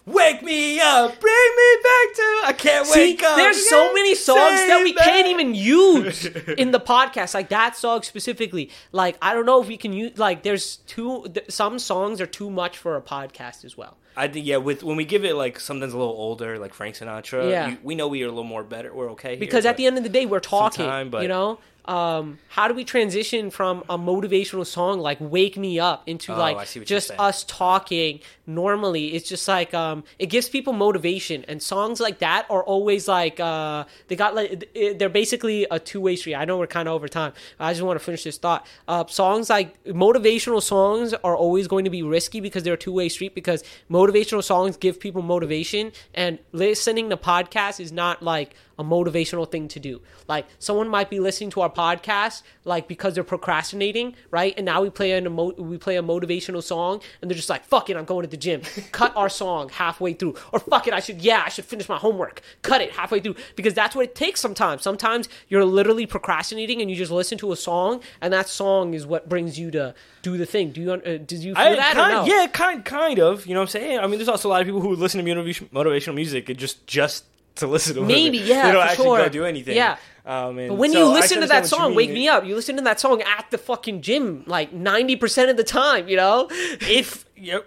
"Wake 0.06 0.42
me 0.42 0.80
up, 0.80 1.20
bring 1.20 1.50
me 1.56 1.76
back 1.82 2.14
to." 2.16 2.40
I 2.44 2.54
can't 2.56 2.86
See, 2.86 3.00
wake 3.12 3.22
up. 3.22 3.36
there's 3.36 3.68
so 3.68 3.92
many 3.92 4.14
songs 4.14 4.58
that 4.68 4.80
we 4.82 4.94
save 4.94 5.04
can't 5.04 5.28
even 5.28 5.54
use 5.54 6.24
in 6.58 6.70
the 6.70 6.80
podcast. 6.80 7.34
Like 7.34 7.50
that 7.50 7.76
song 7.76 8.02
specifically. 8.02 8.70
Like 8.92 9.16
I 9.20 9.34
don't 9.34 9.44
know 9.46 9.60
if 9.60 9.68
we 9.68 9.76
can 9.76 9.92
use. 9.92 10.16
Like 10.18 10.42
there's 10.42 10.76
too. 10.86 11.26
Th- 11.32 11.50
some 11.50 11.78
songs 11.78 12.20
are 12.22 12.26
too 12.26 12.48
much 12.50 12.78
for 12.78 12.96
a 12.96 13.02
podcast 13.02 13.64
as 13.66 13.76
well. 13.76 13.98
I 14.16 14.28
think 14.28 14.46
yeah. 14.46 14.56
With 14.58 14.82
when 14.82 14.96
we 14.96 15.04
give 15.04 15.24
it 15.24 15.34
like 15.34 15.60
something's 15.60 15.92
a 15.92 15.98
little 15.98 16.12
older, 16.12 16.58
like 16.58 16.74
Frank 16.74 16.96
Sinatra, 16.96 17.50
Yeah. 17.50 17.68
you, 17.70 17.78
we 17.82 17.94
know 17.94 18.08
we 18.08 18.22
are 18.22 18.26
a 18.26 18.30
little 18.30 18.44
more 18.44 18.64
better. 18.64 18.92
We're 18.92 19.10
okay 19.12 19.30
here, 19.30 19.38
Because 19.40 19.64
at 19.66 19.76
the 19.76 19.86
end 19.86 19.96
of 19.98 20.02
the 20.02 20.08
day, 20.10 20.26
we're 20.26 20.40
talking. 20.40 20.86
time, 20.86 21.10
but- 21.10 21.22
you 21.22 21.28
know. 21.28 21.58
Um, 21.86 22.38
how 22.48 22.68
do 22.68 22.74
we 22.74 22.84
transition 22.84 23.50
from 23.50 23.82
a 23.88 23.96
motivational 23.98 24.66
song 24.66 25.00
like 25.00 25.16
"Wake 25.18 25.56
Me 25.56 25.80
Up" 25.80 26.02
into 26.06 26.32
Oh, 26.34 26.38
like 26.38 26.68
just 26.84 27.10
us 27.18 27.42
talking 27.44 28.20
normally? 28.46 29.14
It's 29.14 29.26
just 29.28 29.48
like 29.48 29.72
um, 29.72 30.04
it 30.18 30.26
gives 30.26 30.48
people 30.48 30.74
motivation, 30.74 31.42
and 31.48 31.60
songs 31.60 31.98
like 31.98 32.18
that 32.18 32.46
are 32.50 32.62
always 32.62 33.08
like 33.08 33.40
uh, 33.40 33.84
they 34.08 34.14
got 34.14 34.34
like 34.34 34.70
they're 34.98 35.08
basically 35.08 35.66
a 35.70 35.78
two 35.80 36.02
way 36.02 36.16
street. 36.16 36.34
I 36.34 36.44
know 36.44 36.58
we're 36.58 36.66
kind 36.66 36.86
of 36.86 36.94
over 36.94 37.08
time. 37.08 37.32
I 37.58 37.72
just 37.72 37.82
want 37.82 37.98
to 37.98 38.04
finish 38.04 38.24
this 38.24 38.36
thought. 38.36 38.66
Uh, 38.86 39.06
songs 39.06 39.48
like 39.48 39.82
motivational 39.84 40.62
songs 40.62 41.14
are 41.24 41.34
always 41.36 41.66
going 41.66 41.84
to 41.86 41.90
be 41.90 42.02
risky 42.02 42.40
because 42.40 42.62
they're 42.62 42.74
a 42.74 42.78
two 42.78 42.92
way 42.92 43.08
street. 43.08 43.34
Because 43.34 43.64
motivational 44.10 44.42
songs 44.42 44.76
give 44.76 45.00
people 45.00 45.22
motivation, 45.22 45.92
and 46.14 46.38
listening 46.52 47.10
to 47.10 47.16
podcasts 47.16 47.80
is 47.80 47.92
not 47.92 48.22
like 48.22 48.54
a 48.80 48.84
motivational 48.84 49.48
thing 49.48 49.68
to 49.68 49.78
do. 49.78 50.00
Like 50.26 50.46
someone 50.58 50.88
might 50.88 51.10
be 51.10 51.20
listening 51.20 51.50
to 51.50 51.60
our 51.60 51.70
podcast 51.70 52.42
like 52.64 52.88
because 52.88 53.14
they're 53.14 53.22
procrastinating, 53.22 54.16
right? 54.30 54.54
And 54.56 54.64
now 54.64 54.80
we 54.80 54.88
play 54.88 55.12
an 55.12 55.26
emo- 55.26 55.54
we 55.54 55.76
play 55.76 55.98
a 55.98 56.02
motivational 56.02 56.62
song 56.62 57.02
and 57.20 57.30
they're 57.30 57.36
just 57.36 57.50
like, 57.50 57.64
"Fuck 57.64 57.90
it, 57.90 57.96
I'm 57.96 58.06
going 58.06 58.22
to 58.22 58.28
the 58.28 58.38
gym." 58.38 58.62
Cut 58.92 59.14
our 59.16 59.28
song 59.28 59.68
halfway 59.68 60.14
through. 60.14 60.34
Or 60.50 60.58
fuck 60.58 60.88
it, 60.88 60.94
I 60.94 61.00
should 61.00 61.20
yeah, 61.20 61.42
I 61.44 61.50
should 61.50 61.66
finish 61.66 61.88
my 61.88 61.98
homework. 61.98 62.40
Cut 62.62 62.80
it 62.80 62.92
halfway 62.92 63.20
through 63.20 63.36
because 63.54 63.74
that's 63.74 63.94
what 63.94 64.06
it 64.06 64.14
takes 64.14 64.40
sometimes. 64.40 64.82
Sometimes 64.82 65.28
you're 65.48 65.64
literally 65.64 66.06
procrastinating 66.06 66.80
and 66.80 66.90
you 66.90 66.96
just 66.96 67.12
listen 67.12 67.36
to 67.38 67.52
a 67.52 67.56
song 67.56 68.00
and 68.22 68.32
that 68.32 68.48
song 68.48 68.94
is 68.94 69.06
what 69.06 69.28
brings 69.28 69.58
you 69.58 69.70
to 69.72 69.94
do 70.22 70.38
the 70.38 70.46
thing. 70.46 70.70
Do 70.70 70.80
you 70.80 70.92
uh, 70.92 70.98
did 70.98 71.32
you 71.32 71.54
feel 71.54 71.62
I, 71.62 71.76
that 71.76 71.94
kind, 71.94 72.26
no? 72.26 72.34
Yeah, 72.34 72.46
kind 72.46 72.82
kind 72.82 73.20
of. 73.20 73.46
You 73.46 73.52
know 73.52 73.60
what 73.60 73.74
I'm 73.74 73.80
saying? 73.80 73.98
I 73.98 74.06
mean, 74.06 74.18
there's 74.18 74.28
also 74.28 74.48
a 74.48 74.50
lot 74.50 74.62
of 74.62 74.66
people 74.66 74.80
who 74.80 74.94
listen 74.94 75.22
to 75.22 75.34
motivational 75.34 76.14
music 76.14 76.48
and 76.48 76.58
just 76.58 76.86
just 76.86 77.24
to 77.56 77.66
listen 77.66 77.94
to 77.96 78.02
it. 78.02 78.06
Maybe, 78.06 78.38
yeah, 78.38 78.66
They 78.66 78.72
don't 78.72 78.82
for 78.82 78.88
actually 78.88 79.04
sure. 79.06 79.18
go 79.18 79.28
do 79.28 79.44
anything. 79.44 79.76
Yeah. 79.76 79.96
Um, 80.26 80.58
and 80.58 80.68
But 80.68 80.74
when 80.76 80.92
so 80.92 80.98
you 80.98 81.04
listen 81.06 81.40
to 81.40 81.46
that 81.48 81.66
song, 81.66 81.94
"Wake 81.94 82.10
Me 82.10 82.28
Up," 82.28 82.44
you 82.44 82.54
listen 82.54 82.76
to 82.76 82.82
that 82.82 83.00
song 83.00 83.22
at 83.22 83.46
the 83.50 83.58
fucking 83.58 84.02
gym 84.02 84.44
like 84.46 84.72
ninety 84.72 85.16
percent 85.16 85.50
of 85.50 85.56
the 85.56 85.64
time. 85.64 86.08
You 86.08 86.16
know, 86.18 86.48
if 86.82 87.24
yeah, 87.36 87.60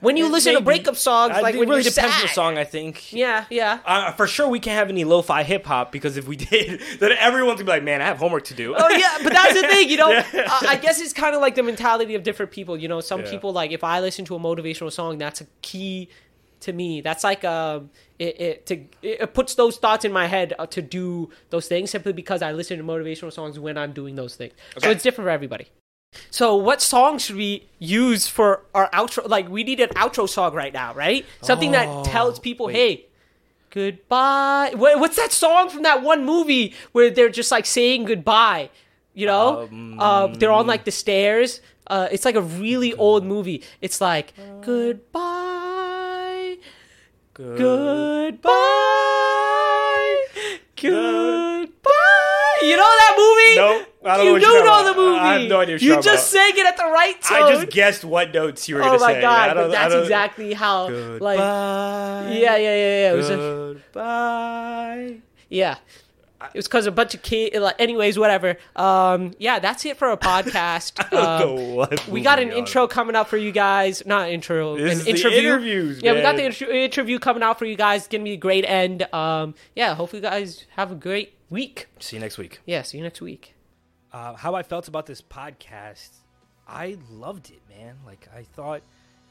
When 0.00 0.16
you 0.18 0.26
it 0.26 0.30
listen 0.32 0.52
to 0.54 0.60
may 0.60 0.64
breakup 0.64 0.96
songs, 0.96 1.32
I- 1.34 1.40
like, 1.40 1.54
it 1.54 1.58
when 1.58 1.68
really 1.70 1.82
depends 1.82 2.14
on 2.14 2.20
the 2.22 2.28
song. 2.28 2.58
I 2.58 2.64
think. 2.64 3.10
yeah, 3.12 3.46
yeah. 3.48 3.78
Uh, 3.86 4.12
for 4.12 4.26
sure, 4.26 4.48
we 4.48 4.60
can't 4.60 4.76
have 4.78 4.90
any 4.90 5.04
lo-fi 5.04 5.42
hip 5.44 5.64
hop 5.64 5.90
because 5.92 6.18
if 6.18 6.28
we 6.28 6.36
did, 6.50 6.80
then 7.00 7.12
everyone's 7.18 7.56
gonna 7.60 7.64
be 7.64 7.70
like, 7.72 7.82
"Man, 7.84 8.02
I 8.02 8.04
have 8.04 8.18
homework 8.18 8.44
to 8.44 8.54
do." 8.54 8.74
Oh 8.76 8.88
yeah, 8.90 9.18
but 9.22 9.32
that's 9.32 9.54
the 9.54 9.66
thing, 9.66 9.88
you 9.88 9.96
know. 10.02 10.12
uh, 10.12 10.22
I 10.68 10.76
guess 10.76 11.00
it's 11.00 11.14
kind 11.14 11.34
of 11.34 11.40
like 11.40 11.54
the 11.54 11.62
mentality 11.62 12.14
of 12.14 12.22
different 12.22 12.52
people. 12.52 12.76
You 12.76 12.88
know, 12.88 13.00
some 13.00 13.20
Yeah. 13.22 13.30
people 13.30 13.52
like 13.52 13.72
if 13.72 13.82
I 13.82 14.00
listen 14.00 14.24
to 14.26 14.36
a 14.36 14.38
motivational 14.38 14.92
song, 14.92 15.16
that's 15.18 15.40
a 15.40 15.46
key 15.62 16.10
to 16.64 16.72
me. 16.72 17.00
That's 17.00 17.24
like 17.24 17.44
um, 17.44 17.90
it, 18.18 18.40
it 18.40 18.66
to 18.66 18.84
it, 19.02 19.34
puts 19.34 19.54
those 19.54 19.78
thoughts 19.78 20.04
in 20.04 20.12
my 20.12 20.26
head 20.26 20.54
uh, 20.58 20.66
to 20.66 20.82
do 20.82 21.30
those 21.50 21.68
things 21.68 21.90
simply 21.90 22.12
because 22.12 22.42
I 22.42 22.52
listen 22.52 22.78
to 22.78 22.84
motivational 22.84 23.32
songs 23.32 23.58
when 23.58 23.78
I'm 23.78 23.92
doing 23.92 24.14
those 24.14 24.36
things. 24.36 24.52
So 24.78 24.90
it's 24.90 25.02
different 25.02 25.26
for 25.26 25.30
everybody. 25.30 25.66
So 26.30 26.54
what 26.54 26.80
song 26.80 27.18
should 27.18 27.36
we 27.36 27.66
use 27.78 28.26
for 28.28 28.62
our 28.74 28.88
outro? 28.90 29.28
Like 29.28 29.48
we 29.48 29.64
need 29.64 29.80
an 29.80 29.90
outro 29.90 30.28
song 30.28 30.54
right 30.54 30.72
now, 30.72 30.94
right? 30.94 31.24
Something 31.42 31.72
that 31.72 32.04
tells 32.04 32.38
people, 32.38 32.66
wait. 32.66 32.74
hey. 32.74 33.06
Goodbye. 33.70 34.72
What, 34.76 35.00
what's 35.00 35.16
that 35.16 35.32
song 35.32 35.68
from 35.68 35.82
that 35.82 36.00
one 36.04 36.24
movie 36.24 36.74
where 36.92 37.10
they're 37.10 37.28
just 37.28 37.50
like 37.50 37.66
saying 37.66 38.04
goodbye? 38.04 38.70
You 39.14 39.26
know, 39.26 39.68
uh, 39.98 40.28
they're 40.28 40.52
on 40.52 40.68
like 40.68 40.84
the 40.84 40.92
stairs. 40.92 41.60
Uh, 41.86 42.08
it's 42.10 42.24
like 42.24 42.36
a 42.36 42.40
really 42.40 42.94
old 42.94 43.24
movie. 43.24 43.62
It's 43.80 44.00
like 44.00 44.32
goodbye, 44.62 45.63
goodbye, 47.34 48.40
goodbye. 50.76 51.68
You 52.62 52.76
know 52.76 52.82
that 52.82 53.14
movie? 53.18 53.56
Nope, 53.56 53.86
I 54.04 54.16
don't 54.16 54.18
know 54.18 54.24
you 54.24 54.32
what 54.32 54.40
do 54.40 54.46
you're 54.46 54.64
know 54.64 54.70
talking 54.70 54.84
the 54.86 54.90
about. 54.92 54.96
movie. 55.02 55.18
I 55.18 55.32
have 55.40 55.48
no 55.48 55.60
idea 55.60 55.74
what 55.74 55.82
You 55.82 55.88
you're 55.92 56.02
just 56.02 56.32
talking 56.32 56.54
sang 56.54 56.64
it 56.64 56.66
at 56.66 56.76
the 56.76 56.84
right 56.84 57.20
tone. 57.20 57.42
I 57.42 57.52
just 57.52 57.68
guessed 57.70 58.04
what 58.04 58.32
notes 58.32 58.68
you 58.68 58.76
were 58.76 58.82
Oh 58.82 58.86
gonna 58.86 58.98
say. 59.00 59.04
my 59.06 59.18
I 59.18 59.20
god! 59.20 59.46
don't- 59.54 59.56
But 59.56 59.64
I 59.64 59.68
that's 59.82 59.94
don't- 59.94 60.02
exactly 60.02 60.52
how. 60.54 60.82
Like, 60.88 61.38
Goodbye. 61.38 62.30
yeah, 62.32 62.56
yeah, 62.56 62.56
yeah, 62.56 63.00
yeah. 63.02 63.12
It 63.12 63.16
was 63.16 63.30
a, 63.30 63.36
Goodbye. 63.92 65.16
Yeah. 65.48 65.76
It 66.52 66.58
was 66.58 66.66
because 66.66 66.86
a 66.86 66.92
bunch 66.92 67.14
of 67.14 67.22
kids. 67.22 67.56
Like, 67.56 67.80
anyways, 67.80 68.18
whatever. 68.18 68.56
Um, 68.76 69.32
yeah, 69.38 69.58
that's 69.60 69.84
it 69.86 69.96
for 69.96 70.10
a 70.10 70.16
podcast. 70.16 71.00
Um, 71.14 71.88
we 72.12 72.20
got 72.22 72.38
an 72.40 72.50
intro 72.52 72.86
coming 72.86 73.14
up 73.16 73.28
for 73.28 73.36
you 73.36 73.52
guys. 73.52 74.04
Not 74.04 74.28
intro, 74.30 74.76
This 74.76 75.02
an 75.02 75.08
interview. 75.08 75.38
interviews, 75.38 76.02
yeah, 76.02 76.12
we 76.12 76.20
got 76.22 76.32
the 76.32 76.42
man. 76.42 76.46
intro- 76.52 76.68
interview 76.68 77.18
coming 77.18 77.42
out 77.42 77.58
for 77.58 77.64
you 77.64 77.76
guys. 77.76 78.02
It's 78.02 78.08
gonna 78.08 78.24
be 78.24 78.32
a 78.32 78.36
great 78.36 78.64
end. 78.64 79.02
Um, 79.14 79.54
yeah, 79.76 79.94
hopefully 79.94 80.20
you 80.22 80.28
guys 80.28 80.66
have 80.76 80.90
a 80.92 80.94
great 80.96 81.34
week. 81.50 81.86
See 82.00 82.16
you 82.16 82.20
next 82.20 82.36
week. 82.38 82.60
Yeah, 82.66 82.82
see 82.82 82.98
you 82.98 83.04
next 83.04 83.20
week. 83.20 83.54
uh, 84.12 84.34
how 84.34 84.54
I 84.54 84.62
felt 84.62 84.88
about 84.88 85.06
this 85.06 85.22
podcast, 85.22 86.10
I 86.68 86.98
loved 87.10 87.50
it, 87.50 87.60
man. 87.68 87.96
Like 88.06 88.28
I 88.34 88.42
thought 88.42 88.82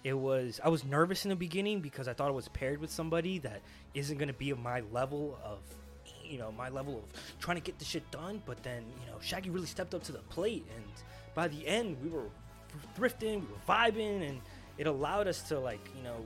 it 0.04 0.14
was. 0.14 0.60
I 0.64 0.70
was 0.70 0.84
nervous 0.84 1.26
in 1.26 1.30
the 1.30 1.36
beginning 1.36 1.82
because 1.82 2.08
I 2.08 2.14
thought 2.14 2.30
it 2.30 2.34
was 2.36 2.48
paired 2.50 2.80
with 2.80 2.92
somebody 2.92 3.40
that 3.40 3.62
isn't 3.94 4.18
going 4.18 4.28
to 4.28 4.34
be 4.34 4.50
of 4.52 4.60
my 4.60 4.82
level 4.92 5.38
of, 5.44 5.60
you 6.24 6.38
know, 6.38 6.52
my 6.52 6.70
level 6.70 6.98
of 6.98 7.04
trying 7.40 7.58
to 7.58 7.64
get 7.64 7.80
the 7.80 7.86
shit 7.86 8.10
done. 8.12 8.42
But 8.46 8.64
then, 8.64 8.84
you 9.02 9.12
know, 9.12 9.18
Shaggy 9.22 9.50
really 9.50 9.68
stepped 9.68 9.94
up 9.94 10.04
to 10.04 10.12
the 10.12 10.20
plate, 10.20 10.66
and 10.76 10.86
by 11.34 11.48
the 11.48 11.66
end, 11.68 11.98
we 12.04 12.10
were 12.10 12.26
thrifting, 12.98 13.42
we 13.42 13.48
were 13.48 13.64
vibing, 13.68 14.28
and 14.28 14.42
it 14.78 14.88
allowed 14.88 15.28
us 15.28 15.42
to 15.44 15.60
like, 15.60 15.90
you 15.96 16.04
know, 16.04 16.18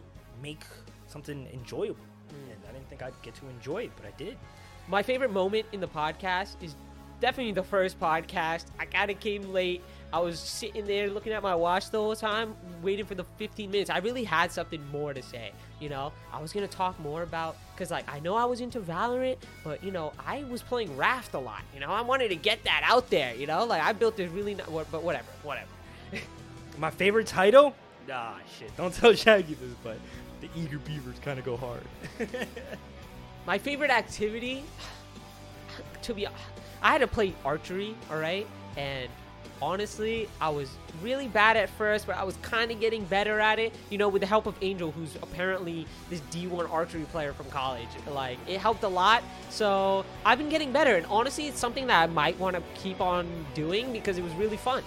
make 0.41 0.63
something 1.07 1.47
enjoyable. 1.53 1.99
Mm. 2.29 2.53
And 2.53 2.61
I 2.69 2.73
didn't 2.73 2.89
think 2.89 3.01
I'd 3.01 3.21
get 3.21 3.35
to 3.35 3.47
enjoy 3.49 3.83
it, 3.83 3.91
but 3.95 4.05
I 4.05 4.11
did. 4.17 4.37
My 4.87 5.03
favorite 5.03 5.31
moment 5.31 5.65
in 5.71 5.79
the 5.79 5.87
podcast 5.87 6.61
is 6.61 6.75
definitely 7.19 7.53
the 7.53 7.63
first 7.63 7.99
podcast. 7.99 8.65
I 8.79 8.85
kind 8.85 9.11
of 9.11 9.19
came 9.19 9.51
late. 9.51 9.81
I 10.13 10.19
was 10.19 10.39
sitting 10.39 10.85
there 10.85 11.09
looking 11.09 11.33
at 11.33 11.43
my 11.43 11.53
watch 11.53 11.89
the 11.89 11.97
whole 11.99 12.15
time, 12.15 12.55
waiting 12.81 13.05
for 13.05 13.13
the 13.15 13.25
15 13.37 13.69
minutes. 13.69 13.89
I 13.89 13.97
really 13.97 14.23
had 14.23 14.51
something 14.51 14.81
more 14.89 15.13
to 15.13 15.21
say. 15.21 15.51
You 15.81 15.89
know, 15.89 16.13
I 16.31 16.41
was 16.41 16.53
gonna 16.53 16.67
talk 16.67 16.97
more 16.99 17.23
about 17.23 17.57
because, 17.73 17.91
like, 17.91 18.09
I 18.11 18.19
know 18.21 18.35
I 18.35 18.45
was 18.45 18.61
into 18.61 18.79
Valorant, 18.79 19.37
but 19.65 19.83
you 19.83 19.91
know, 19.91 20.13
I 20.25 20.43
was 20.45 20.63
playing 20.63 20.95
Raft 20.95 21.33
a 21.33 21.39
lot. 21.39 21.61
You 21.73 21.81
know, 21.81 21.89
I 21.91 22.01
wanted 22.01 22.29
to 22.29 22.35
get 22.35 22.63
that 22.63 22.81
out 22.85 23.09
there. 23.09 23.35
You 23.35 23.47
know, 23.47 23.65
like 23.65 23.81
I 23.81 23.91
built 23.91 24.15
this 24.17 24.31
really, 24.31 24.53
what- 24.55 24.89
but 24.91 25.03
whatever, 25.03 25.27
whatever. 25.43 25.67
My 26.77 26.89
favorite 26.89 27.27
title? 27.27 27.75
Ah, 28.11 28.39
shit. 28.57 28.75
Don't 28.77 28.93
tell 28.93 29.13
Shaggy 29.13 29.55
this, 29.55 29.73
but 29.83 29.97
the 30.39 30.47
Eager 30.55 30.79
Beavers 30.79 31.19
kind 31.19 31.37
of 31.37 31.43
go 31.43 31.57
hard. 31.57 31.81
My 33.45 33.57
favorite 33.57 33.91
activity, 33.91 34.63
to 36.01 36.13
be, 36.13 36.27
I 36.81 36.91
had 36.91 36.99
to 36.99 37.07
play 37.07 37.33
archery, 37.45 37.95
all 38.11 38.17
right, 38.19 38.47
and 38.77 39.09
honestly, 39.61 40.29
I 40.39 40.49
was 40.49 40.69
really 41.01 41.27
bad 41.27 41.57
at 41.57 41.69
first, 41.69 42.07
but 42.07 42.17
I 42.17 42.23
was 42.23 42.35
kind 42.41 42.71
of 42.71 42.79
getting 42.79 43.03
better 43.05 43.39
at 43.39 43.59
it. 43.59 43.73
You 43.89 43.97
know, 43.97 44.09
with 44.09 44.21
the 44.21 44.27
help 44.27 44.45
of 44.45 44.55
Angel, 44.61 44.91
who's 44.91 45.15
apparently 45.17 45.85
this 46.09 46.21
D1 46.31 46.71
archery 46.71 47.03
player 47.11 47.33
from 47.33 47.47
college. 47.47 47.87
Like, 48.09 48.37
it 48.47 48.59
helped 48.59 48.83
a 48.83 48.87
lot. 48.87 49.23
So 49.49 50.05
I've 50.25 50.37
been 50.37 50.49
getting 50.49 50.71
better, 50.71 50.95
and 50.95 51.05
honestly, 51.07 51.47
it's 51.47 51.59
something 51.59 51.87
that 51.87 52.03
I 52.03 52.07
might 52.07 52.37
want 52.39 52.55
to 52.55 52.63
keep 52.75 53.01
on 53.01 53.27
doing 53.53 53.91
because 53.91 54.17
it 54.17 54.23
was 54.23 54.33
really 54.33 54.57
fun. 54.57 54.83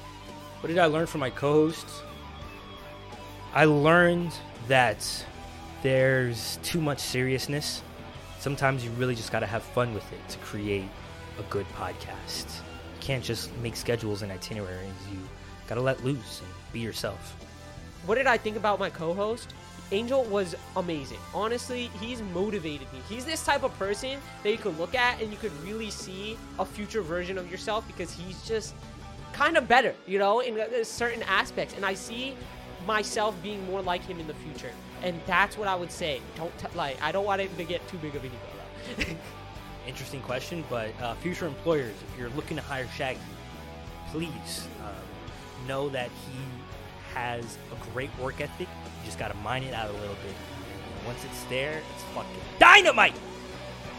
What 0.60 0.68
did 0.68 0.78
I 0.78 0.86
learn 0.86 1.06
from 1.06 1.20
my 1.20 1.30
co-hosts? 1.30 2.02
I 3.54 3.64
learned 3.64 4.32
that 4.68 5.26
there's 5.82 6.58
too 6.62 6.80
much 6.80 7.00
seriousness. 7.00 7.82
Sometimes 8.38 8.84
you 8.84 8.90
really 8.92 9.14
just 9.14 9.32
got 9.32 9.40
to 9.40 9.46
have 9.46 9.62
fun 9.62 9.94
with 9.94 10.10
it 10.12 10.28
to 10.28 10.38
create 10.38 10.88
a 11.38 11.42
good 11.44 11.66
podcast. 11.70 12.60
Can't 13.00 13.24
just 13.24 13.54
make 13.58 13.76
schedules 13.76 14.22
and 14.22 14.30
itineraries. 14.30 14.92
You 15.10 15.18
got 15.66 15.76
to 15.76 15.80
let 15.80 16.04
loose 16.04 16.40
and 16.40 16.48
be 16.72 16.80
yourself. 16.80 17.36
What 18.06 18.16
did 18.16 18.26
I 18.26 18.36
think 18.36 18.56
about 18.56 18.78
my 18.78 18.90
co-host? 18.90 19.54
Angel 19.92 20.22
was 20.24 20.54
amazing. 20.76 21.18
Honestly, 21.34 21.90
he's 22.00 22.22
motivated 22.34 22.92
me. 22.92 23.00
He's 23.08 23.24
this 23.24 23.44
type 23.44 23.64
of 23.64 23.76
person 23.78 24.18
that 24.42 24.50
you 24.50 24.58
could 24.58 24.78
look 24.78 24.94
at 24.94 25.20
and 25.20 25.30
you 25.32 25.36
could 25.36 25.52
really 25.64 25.90
see 25.90 26.38
a 26.58 26.64
future 26.64 27.02
version 27.02 27.36
of 27.38 27.50
yourself 27.50 27.86
because 27.86 28.12
he's 28.12 28.40
just 28.46 28.74
kind 29.32 29.56
of 29.56 29.66
better, 29.66 29.94
you 30.06 30.18
know, 30.18 30.40
in 30.40 30.84
certain 30.84 31.22
aspects. 31.24 31.74
And 31.74 31.84
I 31.84 31.94
see 31.94 32.36
myself 32.86 33.34
being 33.42 33.64
more 33.66 33.82
like 33.82 34.04
him 34.04 34.20
in 34.20 34.26
the 34.26 34.34
future. 34.34 34.70
And 35.02 35.20
that's 35.26 35.58
what 35.58 35.66
I 35.66 35.74
would 35.74 35.90
say. 35.90 36.20
Don't 36.36 36.56
t- 36.58 36.66
like 36.74 37.00
I 37.02 37.10
don't 37.10 37.24
want 37.24 37.40
it 37.40 37.56
to 37.56 37.64
get 37.64 37.86
too 37.88 37.98
big 37.98 38.14
of 38.14 38.24
an 38.24 38.30
ego. 38.30 39.16
Interesting 39.90 40.20
question, 40.20 40.62
but 40.70 40.90
uh, 41.02 41.14
future 41.14 41.48
employers, 41.48 41.94
if 42.12 42.18
you're 42.18 42.30
looking 42.30 42.56
to 42.56 42.62
hire 42.62 42.86
Shaggy, 42.96 43.18
please 44.12 44.68
um, 44.84 45.66
know 45.66 45.88
that 45.88 46.10
he 46.30 46.38
has 47.12 47.58
a 47.72 47.92
great 47.92 48.10
work 48.16 48.40
ethic. 48.40 48.68
You 48.68 49.04
just 49.04 49.18
got 49.18 49.32
to 49.32 49.36
mine 49.38 49.64
it 49.64 49.74
out 49.74 49.90
a 49.90 49.92
little 49.94 50.14
bit. 50.14 50.34
And 50.96 51.06
once 51.06 51.24
it's 51.24 51.42
there, 51.44 51.82
it's 51.92 52.04
fucking 52.14 52.30
dynamite. 52.60 53.14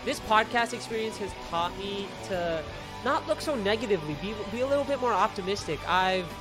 this 0.05 0.21
podcast 0.21 0.71
experience 0.71 1.17
has 1.17 1.29
taught 1.49 1.77
me 1.77 2.07
to 2.29 2.63
not 3.03 3.27
look 3.27 3.41
so 3.41 3.53
negatively, 3.55 4.15
be, 4.21 4.33
be 4.49 4.61
a 4.61 4.67
little 4.67 4.85
bit 4.85 5.01
more 5.01 5.13
optimistic. 5.13 5.77
I've 5.89 6.31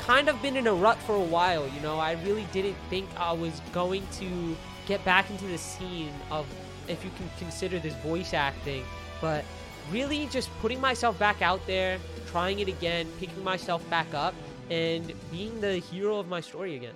kind 0.00 0.28
of 0.28 0.40
been 0.42 0.56
in 0.56 0.66
a 0.66 0.74
rut 0.74 0.98
for 0.98 1.14
a 1.14 1.20
while, 1.20 1.66
you 1.68 1.80
know. 1.80 1.98
I 1.98 2.12
really 2.24 2.46
didn't 2.52 2.76
think 2.90 3.08
I 3.16 3.32
was 3.32 3.62
going 3.72 4.06
to 4.18 4.56
get 4.86 5.02
back 5.06 5.30
into 5.30 5.46
the 5.46 5.56
scene 5.58 6.12
of, 6.30 6.46
if 6.90 7.04
you 7.04 7.10
can 7.16 7.30
consider 7.38 7.78
this 7.78 7.94
voice 7.96 8.34
acting, 8.34 8.84
but 9.20 9.44
really 9.90 10.26
just 10.26 10.50
putting 10.60 10.80
myself 10.80 11.18
back 11.18 11.42
out 11.42 11.64
there, 11.66 11.98
trying 12.26 12.58
it 12.60 12.68
again, 12.68 13.06
picking 13.18 13.42
myself 13.42 13.88
back 13.88 14.12
up, 14.14 14.34
and 14.70 15.12
being 15.30 15.60
the 15.60 15.78
hero 15.78 16.18
of 16.18 16.28
my 16.28 16.40
story 16.40 16.76
again. 16.76 16.94